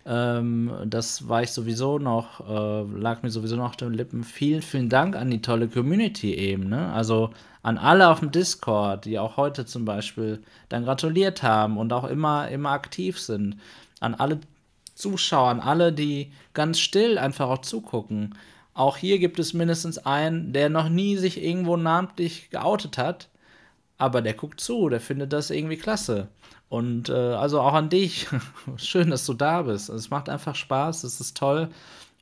[0.08, 4.24] ähm, das war ich sowieso noch, äh, lag mir sowieso noch auf den Lippen.
[4.24, 6.90] Vielen, vielen Dank an die tolle Community eben, ne?
[6.92, 7.30] Also
[7.62, 12.04] an alle auf dem Discord, die auch heute zum Beispiel dann gratuliert haben und auch
[12.04, 13.56] immer, immer aktiv sind.
[14.00, 14.40] An alle
[14.94, 18.34] Zuschauer, an alle, die ganz still einfach auch zugucken.
[18.72, 23.28] Auch hier gibt es mindestens einen, der noch nie sich irgendwo namentlich geoutet hat,
[23.98, 26.28] aber der guckt zu, der findet das irgendwie klasse.
[26.68, 28.26] Und äh, also auch an dich.
[28.76, 29.88] Schön, dass du da bist.
[29.88, 31.68] Es macht einfach Spaß, es ist toll.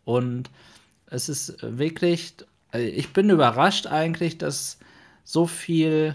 [0.05, 0.51] Und
[1.07, 2.35] es ist wirklich,
[2.73, 4.79] äh, ich bin überrascht eigentlich, dass
[5.25, 6.15] so viel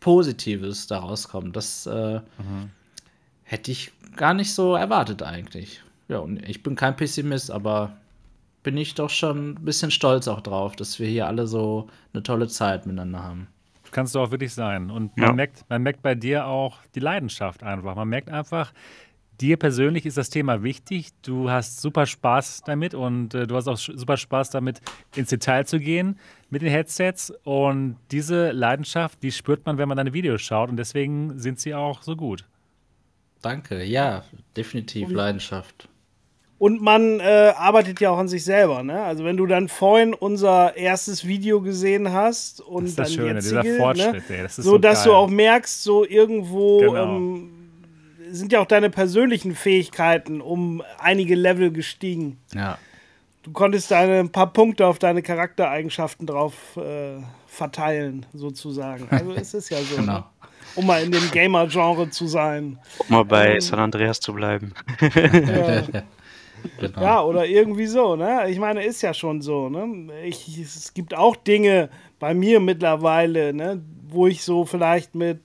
[0.00, 1.56] Positives daraus kommt.
[1.56, 2.20] Das äh,
[3.42, 5.82] hätte ich gar nicht so erwartet eigentlich.
[6.08, 7.96] Ja, und ich bin kein Pessimist, aber
[8.62, 12.22] bin ich doch schon ein bisschen stolz auch drauf, dass wir hier alle so eine
[12.22, 13.48] tolle Zeit miteinander haben.
[13.96, 14.90] Kannst du auch wirklich sein.
[14.90, 15.32] Und man, Ja.
[15.32, 17.94] merkt, man merkt bei dir auch die Leidenschaft einfach.
[17.94, 18.74] Man merkt einfach,
[19.40, 21.12] dir persönlich ist das Thema wichtig.
[21.22, 24.82] Du hast super Spaß damit und äh, du hast auch super Spaß damit,
[25.14, 26.18] ins Detail zu gehen
[26.50, 27.32] mit den Headsets.
[27.44, 30.68] Und diese Leidenschaft, die spürt man, wenn man deine Videos schaut.
[30.68, 32.44] Und deswegen sind sie auch so gut.
[33.40, 35.88] Danke, ja, definitiv Leidenschaft.
[36.58, 39.02] Und man äh, arbeitet ja auch an sich selber, ne?
[39.02, 43.16] Also wenn du dann vorhin unser erstes Video gesehen hast und Das ist das dann
[43.16, 44.36] Schöne, jetzige, dieser Fortschritt, ne?
[44.36, 45.12] ey, das ist so, so dass geil.
[45.12, 47.16] du auch merkst, so irgendwo Genau.
[47.16, 47.50] ähm,
[48.30, 52.38] sind ja auch deine persönlichen Fähigkeiten um einige Level gestiegen.
[52.54, 52.78] Ja,
[53.42, 59.06] Du konntest deine ein paar Punkte auf deine Charaktereigenschaften drauf äh, verteilen, sozusagen.
[59.10, 60.12] Also es ist ja so, genau.
[60.14, 60.24] ne?
[60.74, 62.78] um mal in dem Gamer-Genre zu sein.
[62.98, 64.72] Um mal bei San Andreas zu bleiben.
[65.14, 66.02] Ja.
[66.78, 67.00] Genau.
[67.00, 68.48] Ja, oder irgendwie so, ne?
[68.50, 70.08] Ich meine, ist ja schon so, ne?
[70.24, 71.88] Ich, es gibt auch Dinge
[72.18, 75.40] bei mir mittlerweile, ne, wo ich so vielleicht mit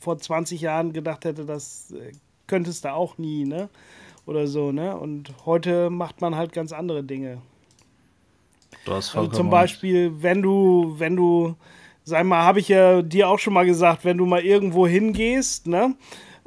[0.00, 2.12] vor 20 Jahren gedacht hätte, das äh,
[2.46, 3.68] könntest du auch nie, ne?
[4.26, 4.96] Oder so, ne?
[4.96, 7.38] Und heute macht man halt ganz andere Dinge.
[8.84, 9.52] Du hast Also vollkommen zum recht.
[9.52, 11.54] Beispiel, wenn du, wenn du,
[12.04, 15.66] sag mal, habe ich ja dir auch schon mal gesagt, wenn du mal irgendwo hingehst,
[15.66, 15.94] ne?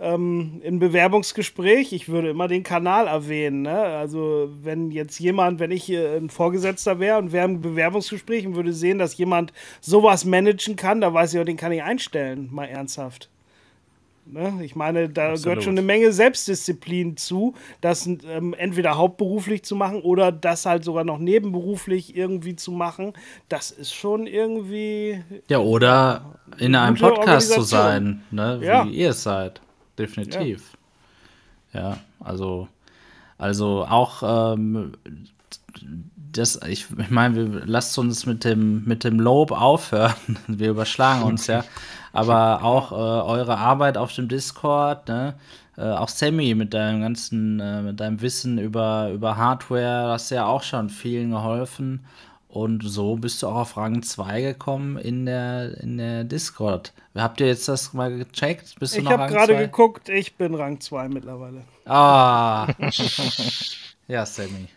[0.02, 3.64] Ähm, Im Bewerbungsgespräch, ich würde immer den Kanal erwähnen.
[3.64, 3.78] Ne?
[3.78, 8.56] Also, wenn jetzt jemand, wenn ich hier ein Vorgesetzter wäre und wäre im Bewerbungsgespräch und
[8.56, 12.48] würde sehen, dass jemand sowas managen kann, da weiß ich auch, den kann ich einstellen,
[12.52, 13.30] mal ernsthaft.
[14.32, 14.60] Ne?
[14.64, 15.44] Ich meine, da Absolut.
[15.44, 20.84] gehört schon eine Menge Selbstdisziplin zu, das ähm, entweder hauptberuflich zu machen oder das halt
[20.84, 23.14] sogar noch nebenberuflich irgendwie zu machen.
[23.50, 25.24] Das ist schon irgendwie.
[25.50, 28.58] Ja, oder in einem Podcast zu sein, ne?
[28.62, 28.86] wie Ja.
[28.86, 29.62] ihr es seid.
[30.00, 30.78] Definitiv.
[31.74, 32.68] Ja, also,
[33.38, 34.94] also auch ähm,
[36.32, 40.14] das, ich, ich meine, wir lasst uns mit dem, mit dem Lob aufhören.
[40.48, 41.64] Wir überschlagen uns ja.
[42.14, 45.36] Aber auch äh, eure Arbeit auf dem Discord, ne?
[45.78, 50.46] Äh, auch Sammy mit deinem ganzen, äh, mit deinem Wissen über, über Hardware, hast ja
[50.46, 52.06] auch schon vielen geholfen.
[52.50, 56.94] Und so bist du auch auf Rang 2 gekommen in der, in der Discord.
[57.16, 58.80] Habt ihr jetzt das mal gecheckt?
[58.80, 59.66] Bist du Ich habe gerade 2?
[59.66, 61.62] geguckt, ich bin Rang 2 mittlerweile.
[61.86, 62.68] Ah.
[64.08, 64.68] ja, Sammy.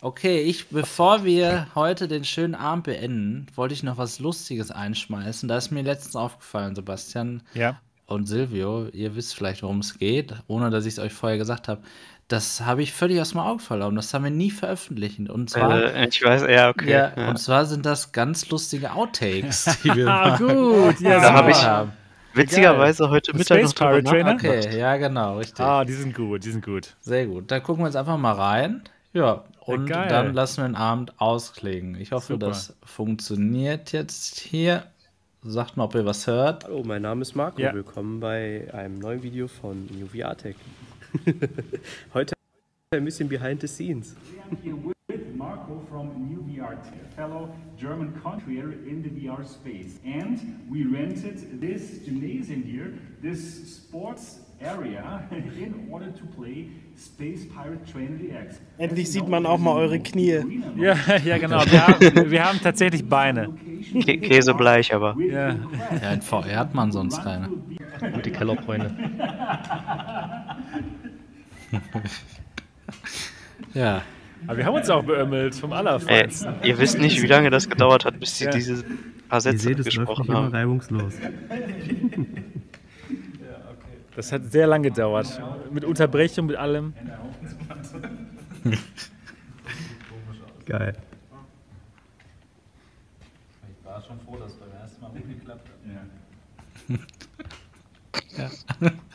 [0.00, 5.48] Okay, ich, bevor wir heute den schönen Abend beenden, wollte ich noch was Lustiges einschmeißen.
[5.48, 7.80] Da ist mir letztens aufgefallen, Sebastian Ja.
[8.06, 8.86] und Silvio.
[8.88, 11.82] Ihr wisst vielleicht, worum es geht, ohne dass ich es euch vorher gesagt habe.
[12.28, 13.96] Das habe ich völlig aus dem Auge verloren.
[13.96, 15.18] Das haben wir nie veröffentlicht.
[15.30, 16.90] Und zwar, Äh, ich weiß, ja, okay.
[16.90, 17.30] ja, ja.
[17.30, 21.00] und zwar sind das ganz lustige Outtakes, die wir Ah, mal gut.
[21.00, 21.48] Ja, Da hab super.
[21.50, 21.92] ich- haben.
[22.34, 24.34] Witzigerweise heute Ein Mittag Space noch Pirate Trainer?
[24.34, 25.58] Okay, ja, genau, richtig.
[25.64, 26.94] Ah, die sind gut, die sind gut.
[27.00, 27.50] Sehr gut.
[27.50, 28.82] Da gucken wir uns einfach mal rein.
[29.14, 30.08] Ja, und geil.
[30.08, 31.98] dann lassen wir den Abend ausklingen.
[31.98, 32.48] Ich hoffe, Super.
[32.48, 34.84] das funktioniert jetzt hier.
[35.42, 36.64] Sagt mal, ob ihr was hört.
[36.64, 37.60] Hallo, mein Name ist Marco.
[37.60, 37.72] Ja.
[37.72, 40.56] Willkommen bei einem neuen Video von New VR Tech.
[42.14, 42.34] Heute
[42.90, 44.16] ein bisschen behind the scenes.
[44.50, 46.76] I'm here with Marco from New VR
[47.18, 49.98] fellow German content creator in the VR space.
[50.04, 50.38] And
[50.70, 58.18] we rented this gymnasium here, this sports area, in order to play Space Pirate Trainer
[58.18, 58.60] DX.
[58.78, 60.44] Endlich sieht man auch mal eure Knie.
[60.76, 61.64] Ja, ja genau.
[61.66, 63.48] Wir haben, wir haben tatsächlich Beine.
[64.04, 65.16] Kä Käsebleich, aber.
[65.18, 65.56] Ja.
[66.02, 67.48] Ja, in VR hat man sonst keine.
[68.14, 68.94] Gute Kellerbräune.
[73.74, 74.02] Ja,
[74.46, 76.54] Aber wir haben uns auch beömmelt, vom Allerfeinsten.
[76.62, 78.50] ihr wisst nicht, wie lange das gedauert hat, bis sie Ja.
[78.50, 78.82] diese
[79.28, 80.52] paar Ihr Sätze seht, es läuft gesprochen nicht immer haben.
[80.54, 81.14] reibungslos.
[84.16, 85.40] Das hat sehr lange gedauert.
[85.70, 86.92] Mit Unterbrechung, mit allem.
[90.66, 90.94] Geil.
[93.80, 95.76] ich war schon froh, dass es beim ersten Mal gut geklappt hat.
[98.38, 98.90] Ja,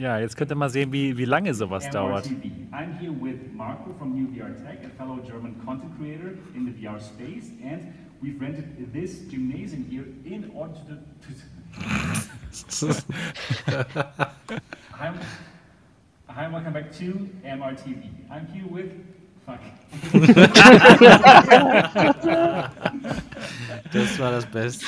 [0.00, 2.24] jetzt könnt ihr mal sehen, wie, wie lange sowas dauert.
[2.26, 2.44] MRTV.
[2.72, 6.72] I'm here with Marco from New VR Tech, a fellow German content creator in the
[6.72, 10.96] VR space, and we've rented this gymnasium here in order to.
[12.86, 12.94] to
[14.92, 15.12] Hi,
[16.28, 18.08] hi, and welcome back to MRTV.
[18.30, 18.92] I'm here with.
[19.44, 19.60] Fuck.
[23.92, 24.86] Das war das Beste.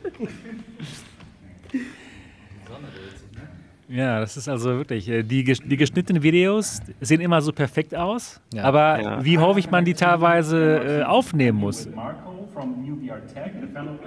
[3.89, 8.39] Ja, das ist also wirklich, äh, die, die geschnittenen Videos sehen immer so perfekt aus,
[8.53, 8.65] Ja.
[8.65, 9.25] aber Ja.
[9.25, 11.89] wie häufig man die teilweise äh, aufnehmen muss.
[11.95, 13.99] Marco from New VR Tech, a fellow.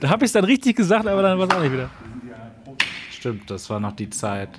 [0.00, 1.88] Da habe ich es dann richtig gesagt, aber dann war es auch nicht wieder.
[3.10, 4.50] Stimmt, das war noch die Zeit,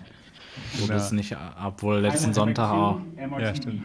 [0.79, 0.93] wo Ja.
[0.93, 2.99] das nicht, obwohl letzten Sonntag auch.
[3.39, 3.83] Ja, stimmt.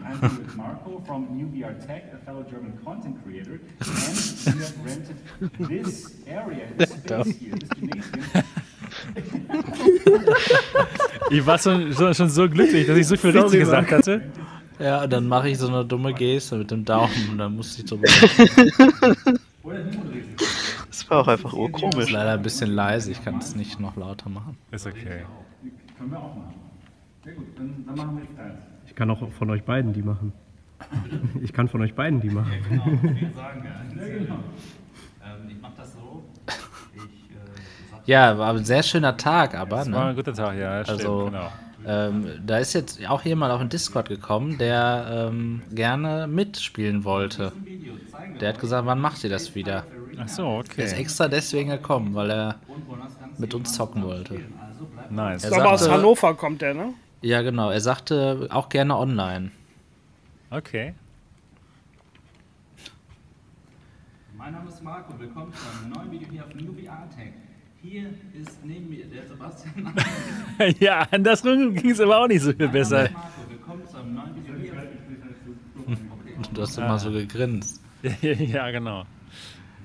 [11.31, 14.23] Ich war schon, schon, schon so glücklich, dass ich so viel richtig gesagt hatte.
[14.78, 17.83] Ja, und dann mache ich so eine dumme Geste mit dem Daumen und dann musste
[17.83, 18.09] ich drüber.
[20.89, 22.10] Das war auch einfach Das ist urkomisch.
[22.10, 24.57] leider ein bisschen leise, ich kann es nicht noch lauter machen.
[24.70, 25.25] Ist okay.
[25.97, 26.55] können wir auch machen.
[27.25, 28.52] Sehr gut, dann, dann machen wir jetzt das.
[28.86, 30.33] Ich kann auch von euch beiden die machen.
[31.43, 32.52] Ich kann von euch beiden die machen.
[32.70, 32.85] Ja,
[38.17, 39.77] war ein sehr schöner Tag, aber.
[39.78, 40.11] Das war Ne?
[40.11, 41.53] ein guter Tag, ja, stimmt, Also, genau.
[41.87, 47.53] ähm, da ist jetzt auch jemand auf den Discord gekommen, der ähm, gerne mitspielen wollte.
[48.41, 49.85] Der hat gesagt, wann macht ihr das wieder?
[50.20, 50.43] Ach so,
[50.77, 51.01] Er ist okay.
[51.03, 52.55] extra deswegen gekommen, weil er
[53.37, 54.41] mit uns zocken wollte.
[55.11, 55.45] Nice.
[55.45, 56.95] Er glaube, aus Hannover kommt der, ne?
[57.20, 57.70] Ja, genau.
[57.70, 59.51] Er sagte auch gerne online.
[60.51, 60.95] Okay.
[64.37, 67.33] Mein Name ist Marco, willkommen zu einem neuen Video hier auf New VR Tech.
[67.81, 68.07] Hier
[68.41, 69.95] ist neben mir der Sebastian.
[70.81, 73.09] ja, andersrum ging es aber auch nicht so viel besser.
[76.53, 77.81] Du hast immer so gegrinst.
[78.23, 79.05] ja, genau.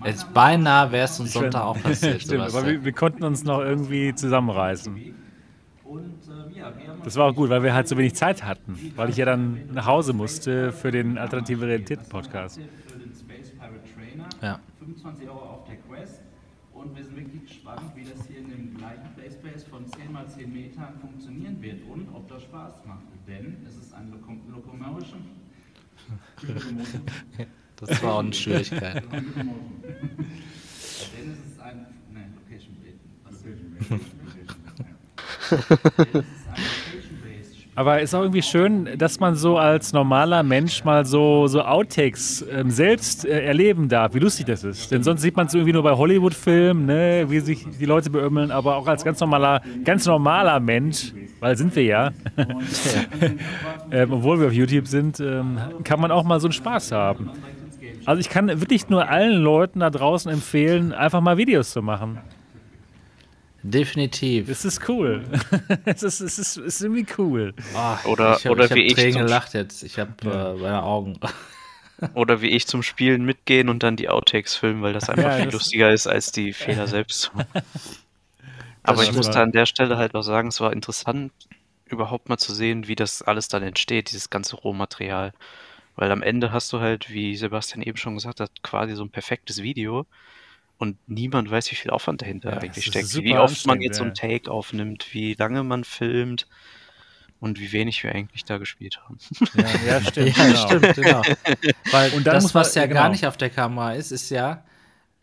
[0.03, 2.21] Jetzt beinahe wäre es uns Sonntag auch passiert.
[2.23, 4.97] Stimmt, aber wir, wir konnten uns noch irgendwie zusammenreißen.
[4.97, 5.13] Äh,
[7.03, 8.93] Das war auch gut, weil wir halt so wenig Zeit hatten.
[8.95, 12.59] Weil ich ja dann nach Hause musste für den Alternative Realitäten Podcast.
[14.41, 14.59] Ja.
[14.79, 16.21] 25 Euro auf der Quest.
[16.73, 19.13] Und wir sind wirklich gespannt, wie das hier in dem gleichen
[20.13, 23.03] Von 10 x 10 Metern funktionieren wird und ob das Spaß macht.
[23.27, 25.21] Denn es ist ein Loco Locomotion.
[27.75, 29.03] Das war auch eine Schwierigkeit.
[29.11, 29.25] Denn
[31.31, 31.87] es ist ein.
[32.13, 32.99] Nein, Location Based.
[33.23, 33.91] Was Denn es ist
[36.47, 36.61] ein
[36.93, 41.61] Location-Based Aber ist auch irgendwie schön, dass man so als normaler Mensch mal so, so
[41.61, 44.91] Outtakes ähm, selbst äh, erleben darf, wie lustig das ist.
[44.91, 48.51] Denn sonst sieht man es irgendwie nur bei Hollywood-Filmen, ne, wie sich die Leute beömmeln,
[48.51, 52.11] aber auch als ganz normaler, ganz normaler Mensch, weil sind wir ja,
[53.91, 57.31] ähm, obwohl wir auf YouTube sind, ähm, kann man auch mal so einen Spaß haben.
[58.05, 62.19] Also ich kann wirklich nur allen Leuten da draußen empfehlen, einfach mal Videos zu machen.
[63.63, 64.49] Definitiv.
[64.49, 65.23] Es ist cool.
[65.85, 67.53] es, ist, es, ist, es ist irgendwie cool.
[67.75, 69.83] Oh, Oder- ich hab, oder ich hab wie ich Tränen zum- gelacht jetzt.
[69.83, 70.51] Ich habe Ja.
[70.53, 71.19] äh, meine Augen.
[72.15, 75.35] Oder wie ich zum Spielen mitgehen und dann die Outtakes filmen, weil das einfach Ja,
[75.37, 77.31] viel das- lustiger ist als die Fehler selbst.
[78.83, 81.31] Aber ich muss da an der Stelle halt auch sagen, es war interessant,
[81.85, 85.31] überhaupt mal zu sehen, wie das alles dann entsteht, dieses ganze Rohmaterial.
[85.95, 89.09] Weil am Ende hast du halt, wie Sebastian eben schon gesagt hat, quasi so ein
[89.11, 90.05] perfektes Video
[90.77, 93.13] und niemand weiß, wie viel Aufwand dahinter Ja, eigentlich steckt.
[93.15, 94.13] Wie oft man jetzt so ein ja.
[94.13, 96.47] Take aufnimmt, wie lange man filmt
[97.39, 99.17] und wie wenig wir eigentlich da gespielt haben.
[99.55, 100.37] Ja, ja stimmt.
[100.37, 100.67] ja, genau.
[100.67, 101.21] stimmt, genau.
[101.91, 103.11] Weil Und dann das, muss man- was ja ja, gar genau.
[103.11, 104.63] nicht auf der Kamera ist, ist ja,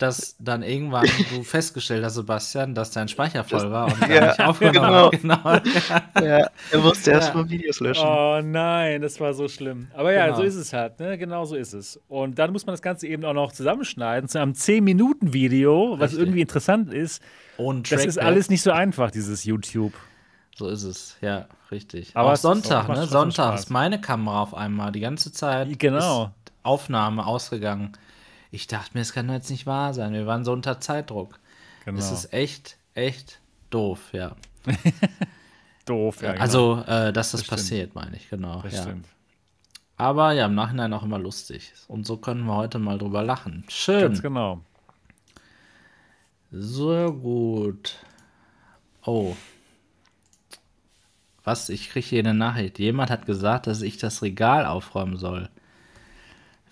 [0.01, 4.39] dass dann irgendwann du festgestellt hast, Sebastian, dass dein Speicher voll war und Ja, nicht
[4.39, 5.39] aufgenommen genau.
[6.15, 6.25] genau.
[6.25, 7.17] Ja, er musste Ja.
[7.17, 8.05] erstmal Videos löschen.
[8.07, 9.87] Oh nein, das war so schlimm.
[9.93, 10.37] Aber ja, Genau.
[10.37, 11.17] so ist es halt, ne?
[11.17, 11.99] Genau so ist es.
[12.07, 16.19] Und dann muss man das Ganze eben auch noch zusammenschneiden zu einem 10-Minuten-Video, was Richtig.
[16.19, 17.21] irgendwie interessant ist.
[17.57, 19.93] Ohne Das ist alles nicht so einfach, dieses YouTube.
[20.55, 22.11] So ist es, ja, richtig.
[22.15, 23.05] Aber auch Sonntag, ne?
[23.07, 26.25] Sonntag ist meine Kamera auf einmal die ganze Zeit Genau.
[26.25, 27.93] ist Aufnahme ausgegangen.
[28.51, 30.13] Ich dachte mir, das kann doch jetzt nicht wahr sein.
[30.13, 31.39] Wir waren so unter Zeitdruck.
[31.85, 31.97] Genau.
[31.97, 33.39] Das ist echt, echt
[33.69, 34.35] doof, ja.
[35.85, 36.33] doof, ja.
[36.33, 36.41] Genau.
[36.41, 38.61] Also, äh, dass das, Das passiert, meine ich, genau.
[38.61, 38.81] das ja.
[38.83, 39.07] stimmt.
[39.95, 41.73] Aber ja, im Nachhinein auch immer lustig.
[41.87, 43.63] Und so können wir heute mal drüber lachen.
[43.69, 44.01] Schön.
[44.01, 44.61] Ganz genau.
[46.51, 47.97] So gut.
[49.05, 49.35] Oh.
[51.43, 51.69] Was?
[51.69, 52.79] Ich kriege hier eine Nachricht.
[52.79, 55.49] Jemand hat gesagt, dass ich das Regal aufräumen soll.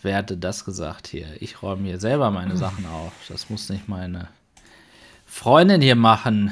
[0.01, 1.27] Wer hatte das gesagt hier?
[1.39, 3.11] Ich räume hier selber meine Sachen auf.
[3.27, 4.29] Das muss nicht meine
[5.25, 6.51] Freundin hier machen.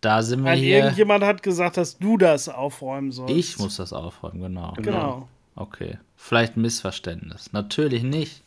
[0.00, 0.78] Da sind wir Nein, hier.
[0.78, 3.34] irgendjemand hat gesagt, dass du das aufräumen sollst.
[3.34, 4.74] Ich muss das aufräumen, genau.
[4.76, 5.28] Genau.
[5.56, 5.98] Okay.
[6.16, 7.52] Vielleicht ein Missverständnis.
[7.52, 8.42] Natürlich nicht.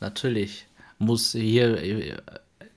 [0.00, 0.66] Natürlich
[0.98, 2.22] muss hier,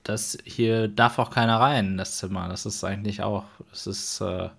[0.02, 2.48] das hier darf auch keiner rein in das Zimmer.
[2.48, 4.50] Das ist eigentlich auch, das ist, äh,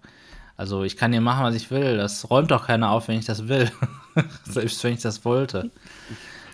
[0.58, 1.98] also ich kann hier machen, was ich will.
[1.98, 3.72] Das räumt doch keiner auf, wenn ich das will.
[4.44, 5.69] Selbst wenn ich das wollte.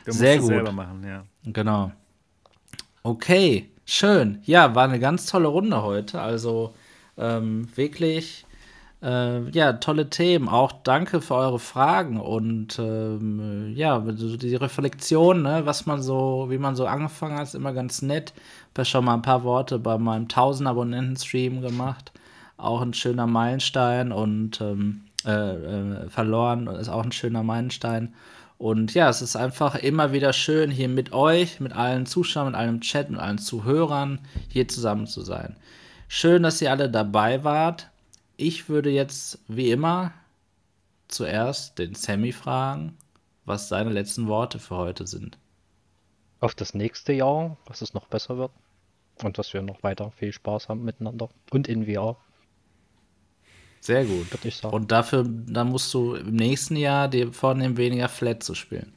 [0.03, 0.47] Du musst Sehr gut.
[0.47, 1.23] selber machen, ja.
[1.45, 1.91] Genau.
[3.01, 4.39] Okay, schön.
[4.43, 6.21] Ja, war eine ganz tolle Runde heute.
[6.21, 6.73] Also
[7.17, 8.45] ähm, wirklich,
[9.01, 10.49] äh, ja, tolle Themen.
[10.49, 16.57] Auch danke für eure Fragen und ähm, ja, die Reflexion, ne, was man so, wie
[16.57, 18.33] man so angefangen hat, ist immer ganz nett.
[18.73, 22.12] Ich habe schon mal ein paar Worte bei meinem 1000 Abonnenten-Stream gemacht.
[22.57, 28.13] Auch ein schöner Meilenstein und ähm, äh, äh, verloren ist auch ein schöner Meilenstein.
[28.57, 32.55] Und ja, es ist einfach immer wieder schön, hier mit euch, mit allen Zuschauern, mit
[32.55, 35.57] allem Chat, mit allen Zuhörern hier zusammen zu sein.
[36.07, 37.89] Schön, dass ihr alle dabei wart.
[38.37, 40.13] Ich würde jetzt, wie immer,
[41.07, 42.97] zuerst den Sammy fragen,
[43.45, 45.37] was seine letzten Worte für heute sind.
[46.39, 48.51] Auf das nächste Jahr, dass es noch besser wird.
[49.23, 51.29] Und dass wir noch weiter viel Spaß haben miteinander.
[51.51, 52.17] Und in VR,
[53.83, 54.31] Sehr gut.
[54.31, 54.73] würde ich sagen.
[54.73, 58.93] Und dafür, dann musst du im nächsten Jahr dir vornehmen, weniger Flat zu spielen.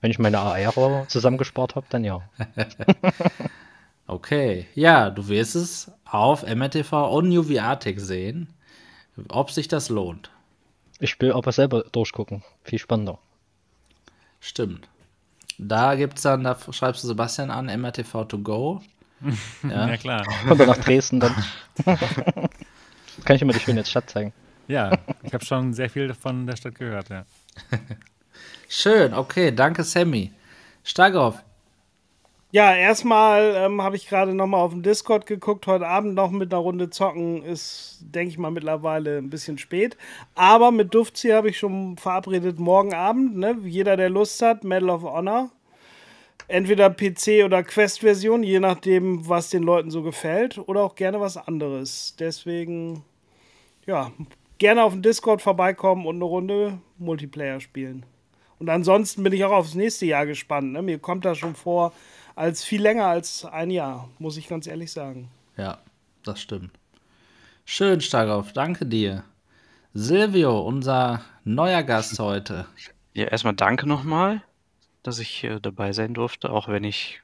[0.00, 2.22] Wenn ich meine AR zusammengespart habe, dann ja.
[4.06, 8.48] Okay, ja, du wirst es auf MRTV und New VR-Tech sehen,
[9.28, 10.30] ob sich das lohnt.
[11.00, 12.44] Ich will aber selber durchgucken.
[12.62, 13.18] Viel spannender.
[14.40, 14.88] Stimmt.
[15.58, 18.80] Da gibt's dann, da schreibst du Sebastian an, MRTV to go.
[19.68, 20.24] Ja, Ja, klar.
[20.48, 21.34] Und dann nach Dresden dann.
[23.24, 24.32] Kann ich immer die schöne Stadt zeigen.
[24.68, 27.24] Ja, ich habe schon sehr viel von der Stadt gehört, ja.
[28.68, 30.30] schön, okay, danke Sammy.
[30.84, 31.42] Starkov,
[32.50, 35.66] Ja, erstmal ähm, habe ich gerade noch mal auf dem Discord geguckt.
[35.66, 39.96] Heute Abend noch mit einer Runde zocken ist, denke ich mal, mittlerweile ein bisschen spät.
[40.34, 43.36] Aber mit Dufzi habe ich schon verabredet morgen Abend.
[43.38, 43.56] Ne?
[43.64, 45.50] Jeder, der Lust hat, Medal of Honor.
[46.48, 50.58] Entweder PC- oder Quest-Version, je nachdem, was den Leuten so gefällt.
[50.58, 52.16] Oder auch gerne was anderes.
[52.18, 53.04] Deswegen,
[53.88, 54.12] ja,
[54.58, 58.04] gerne auf dem Discord vorbeikommen und eine Runde Multiplayer spielen.
[58.58, 60.72] Und ansonsten bin ich auch aufs nächste Jahr gespannt.
[60.72, 60.82] Ne?
[60.82, 61.92] Mir kommt das schon vor
[62.36, 65.28] als viel länger als ein Jahr, muss ich ganz ehrlich sagen.
[65.56, 65.78] ja,
[66.22, 66.70] das stimmt.
[67.64, 69.24] Schön, Starkov, danke dir.
[69.94, 72.66] Silvio, unser neuer Gast heute.
[73.14, 74.42] Ja, erstmal danke nochmal,
[75.02, 77.20] dass ich äh, dabei sein durfte, auch wenn ich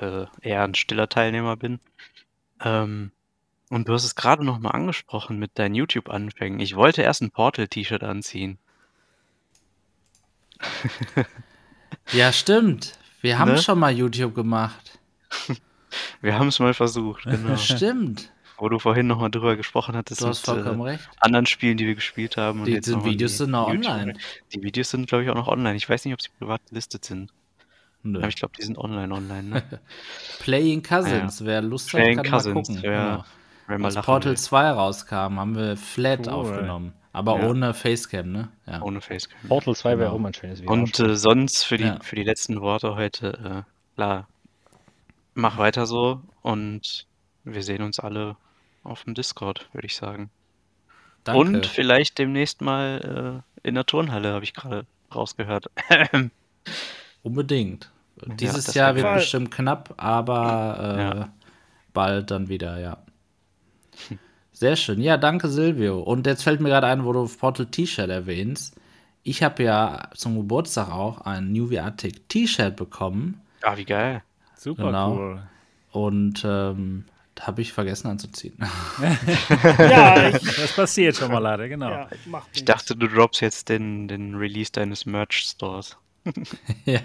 [0.00, 1.78] äh, eher ein stiller Teilnehmer bin.
[2.62, 3.12] Ähm,
[3.70, 6.58] Und du hast es gerade noch mal angesprochen mit deinen YouTube-Anfängen.
[6.60, 8.58] Ich wollte erst ein Portal-T-Shirt anziehen.
[12.12, 12.98] Ja, stimmt.
[13.20, 13.58] Wir haben Ne?
[13.62, 14.98] schon mal YouTube gemacht.
[16.20, 17.56] Wir haben es mal versucht, genau.
[17.56, 18.30] Stimmt.
[18.58, 21.08] Wo du vorhin noch mal drüber gesprochen hattest Du hast mit, vollkommen äh, recht.
[21.20, 22.60] anderen Spielen, die wir gespielt haben.
[22.60, 24.14] und Die jetzt noch mal Videos die sind noch YouTube- online.
[24.52, 25.76] Die Videos sind, glaube ich, auch noch online.
[25.76, 27.32] Ich weiß nicht, ob sie privat gelistet sind.
[28.02, 28.18] Nö.
[28.18, 29.62] Aber ich glaube, die sind online online, ne?
[30.40, 31.44] Playing Cousins.
[31.44, 32.82] Wer Lust hat, Playing kann Cousins, mal gucken.
[32.82, 33.10] ja.
[33.16, 33.24] Genau.
[33.68, 34.38] Mal Als Portal will.
[34.38, 36.32] 2 rauskam, haben wir Flat Cool.
[36.32, 36.92] aufgenommen.
[37.12, 37.48] Aber Ja.
[37.48, 38.48] ohne Facecam, ne?
[38.66, 38.80] Ja.
[38.82, 39.38] Ohne Facecam.
[39.48, 40.14] Portal 2 wäre Genau.
[40.14, 40.72] auch mal ein schönes Video.
[40.72, 41.98] Und äh, sonst für die, Ja.
[42.00, 44.28] für die letzten Worte heute, äh, klar,
[45.34, 47.06] mach weiter so und
[47.44, 48.36] wir sehen uns alle
[48.84, 50.30] auf dem Discord, würde ich sagen.
[51.24, 51.40] Danke.
[51.40, 55.66] Und vielleicht demnächst mal äh, in der Turnhalle, habe ich gerade rausgehört.
[57.22, 57.90] Unbedingt.
[58.38, 61.28] Dieses das Jahr wird bestimmt knapp, aber äh, Ja.
[61.92, 62.98] bald dann wieder, ja.
[64.52, 65.00] Sehr schön.
[65.00, 66.00] Ja, danke Silvio.
[66.00, 68.74] Und jetzt fällt mir gerade ein, wo du Portal T-Shirt erwähnst.
[69.22, 74.22] Ich habe ja zum Geburtstag auch ein New Arctic T-Shirt bekommen ah, wie geil.
[74.56, 75.16] Super Genau.
[75.16, 75.42] cool.
[75.92, 77.04] und ähm,
[77.40, 78.56] habe ich vergessen anzuziehen.
[79.78, 81.90] Ja, ich, Das passiert schon mal leider, genau.
[81.90, 82.08] ja,
[82.52, 85.96] Ich dachte, du droppst jetzt den, den Release deines Merch-Stores.
[86.84, 86.98] ja,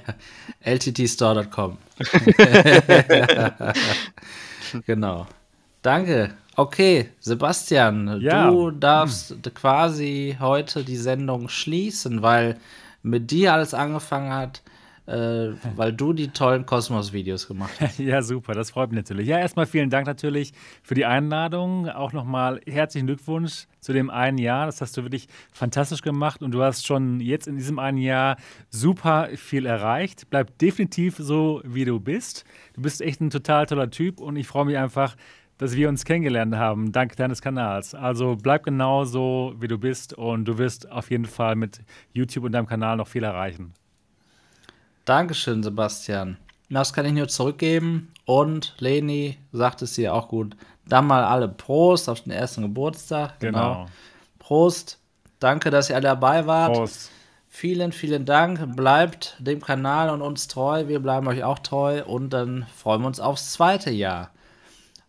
[0.62, 1.78] lttstore.com.
[4.86, 5.28] genau.
[5.82, 6.34] Danke.
[6.56, 8.50] Okay, Sebastian, Ja.
[8.52, 12.58] du darfst quasi heute die Sendung schließen, weil
[13.02, 14.62] mit dir alles angefangen hat,
[15.08, 17.98] äh, weil du die tollen Kosmos-Videos gemacht hast.
[18.00, 19.28] Ja, super, das freut mich natürlich.
[19.28, 21.90] Ja, erstmal vielen Dank natürlich für die Einladung.
[21.90, 24.68] Auch nochmal herzlichen Glückwunsch zu dem einen Jahr.
[24.68, 28.38] Das hast du wirklich fantastisch gemacht und du hast schon jetzt in diesem einen Jahr
[28.70, 30.30] super viel erreicht.
[30.30, 32.46] Bleib definitiv so, wie du bist.
[32.76, 35.16] Du bist echt ein total toller Typ und ich freue mich einfach,
[35.58, 37.96] dass wir uns kennengelernt haben, dank deines Kanals.
[37.96, 42.46] Also bleib genau so, wie du bist und du wirst auf jeden Fall mit YouTube
[42.46, 43.74] und deinem Kanal noch viel erreichen.
[45.06, 46.38] Dankeschön, Sebastian.
[46.70, 48.12] Das kann ich nur zurückgeben.
[48.26, 50.56] Und Leni sagt es dir auch gut.
[50.88, 53.40] Dann mal alle Prost auf den ersten Geburtstag.
[53.40, 53.88] Genau.
[54.40, 55.00] Prost.
[55.40, 56.74] Danke, dass ihr alle dabei wart.
[56.74, 57.12] Prost.
[57.50, 58.76] Vielen, vielen Dank.
[58.76, 60.88] Bleibt dem Kanal und uns treu.
[60.88, 62.04] Wir bleiben euch auch treu.
[62.04, 64.32] Und dann freuen wir uns aufs zweite Jahr.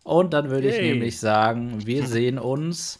[0.05, 2.99] Und dann würde ich nämlich sagen, wir sehen uns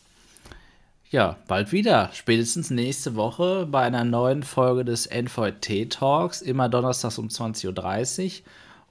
[1.11, 2.09] ja bald wieder.
[2.13, 6.41] Spätestens nächste Woche bei einer neuen Folge des NVT Talks.
[6.41, 8.45] Immer donnerstags um 20.30 Uhr.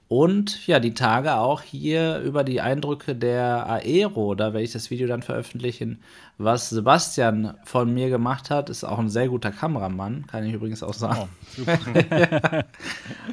[0.07, 4.33] Und ja, die Tage auch hier über die Eindrücke der Aero.
[4.33, 5.99] Da werde ich das Video dann veröffentlichen,
[6.37, 8.69] was Sebastian von mir gemacht hat.
[8.69, 11.27] Ist auch ein sehr guter Kameramann, kann ich übrigens auch sagen.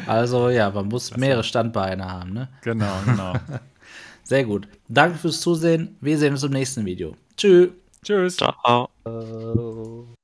[0.06, 2.48] also ja, man muss mehrere Standbeine haben, ne?
[2.62, 3.34] Genau, genau.
[4.32, 4.66] Sehr gut.
[4.88, 5.98] Danke fürs Zusehen.
[6.00, 7.14] Wir sehen uns im nächsten Video.
[7.36, 7.68] Tschüss.
[8.02, 8.38] Tschüss.
[8.38, 8.88] Ciao.
[9.04, 10.21] Äh,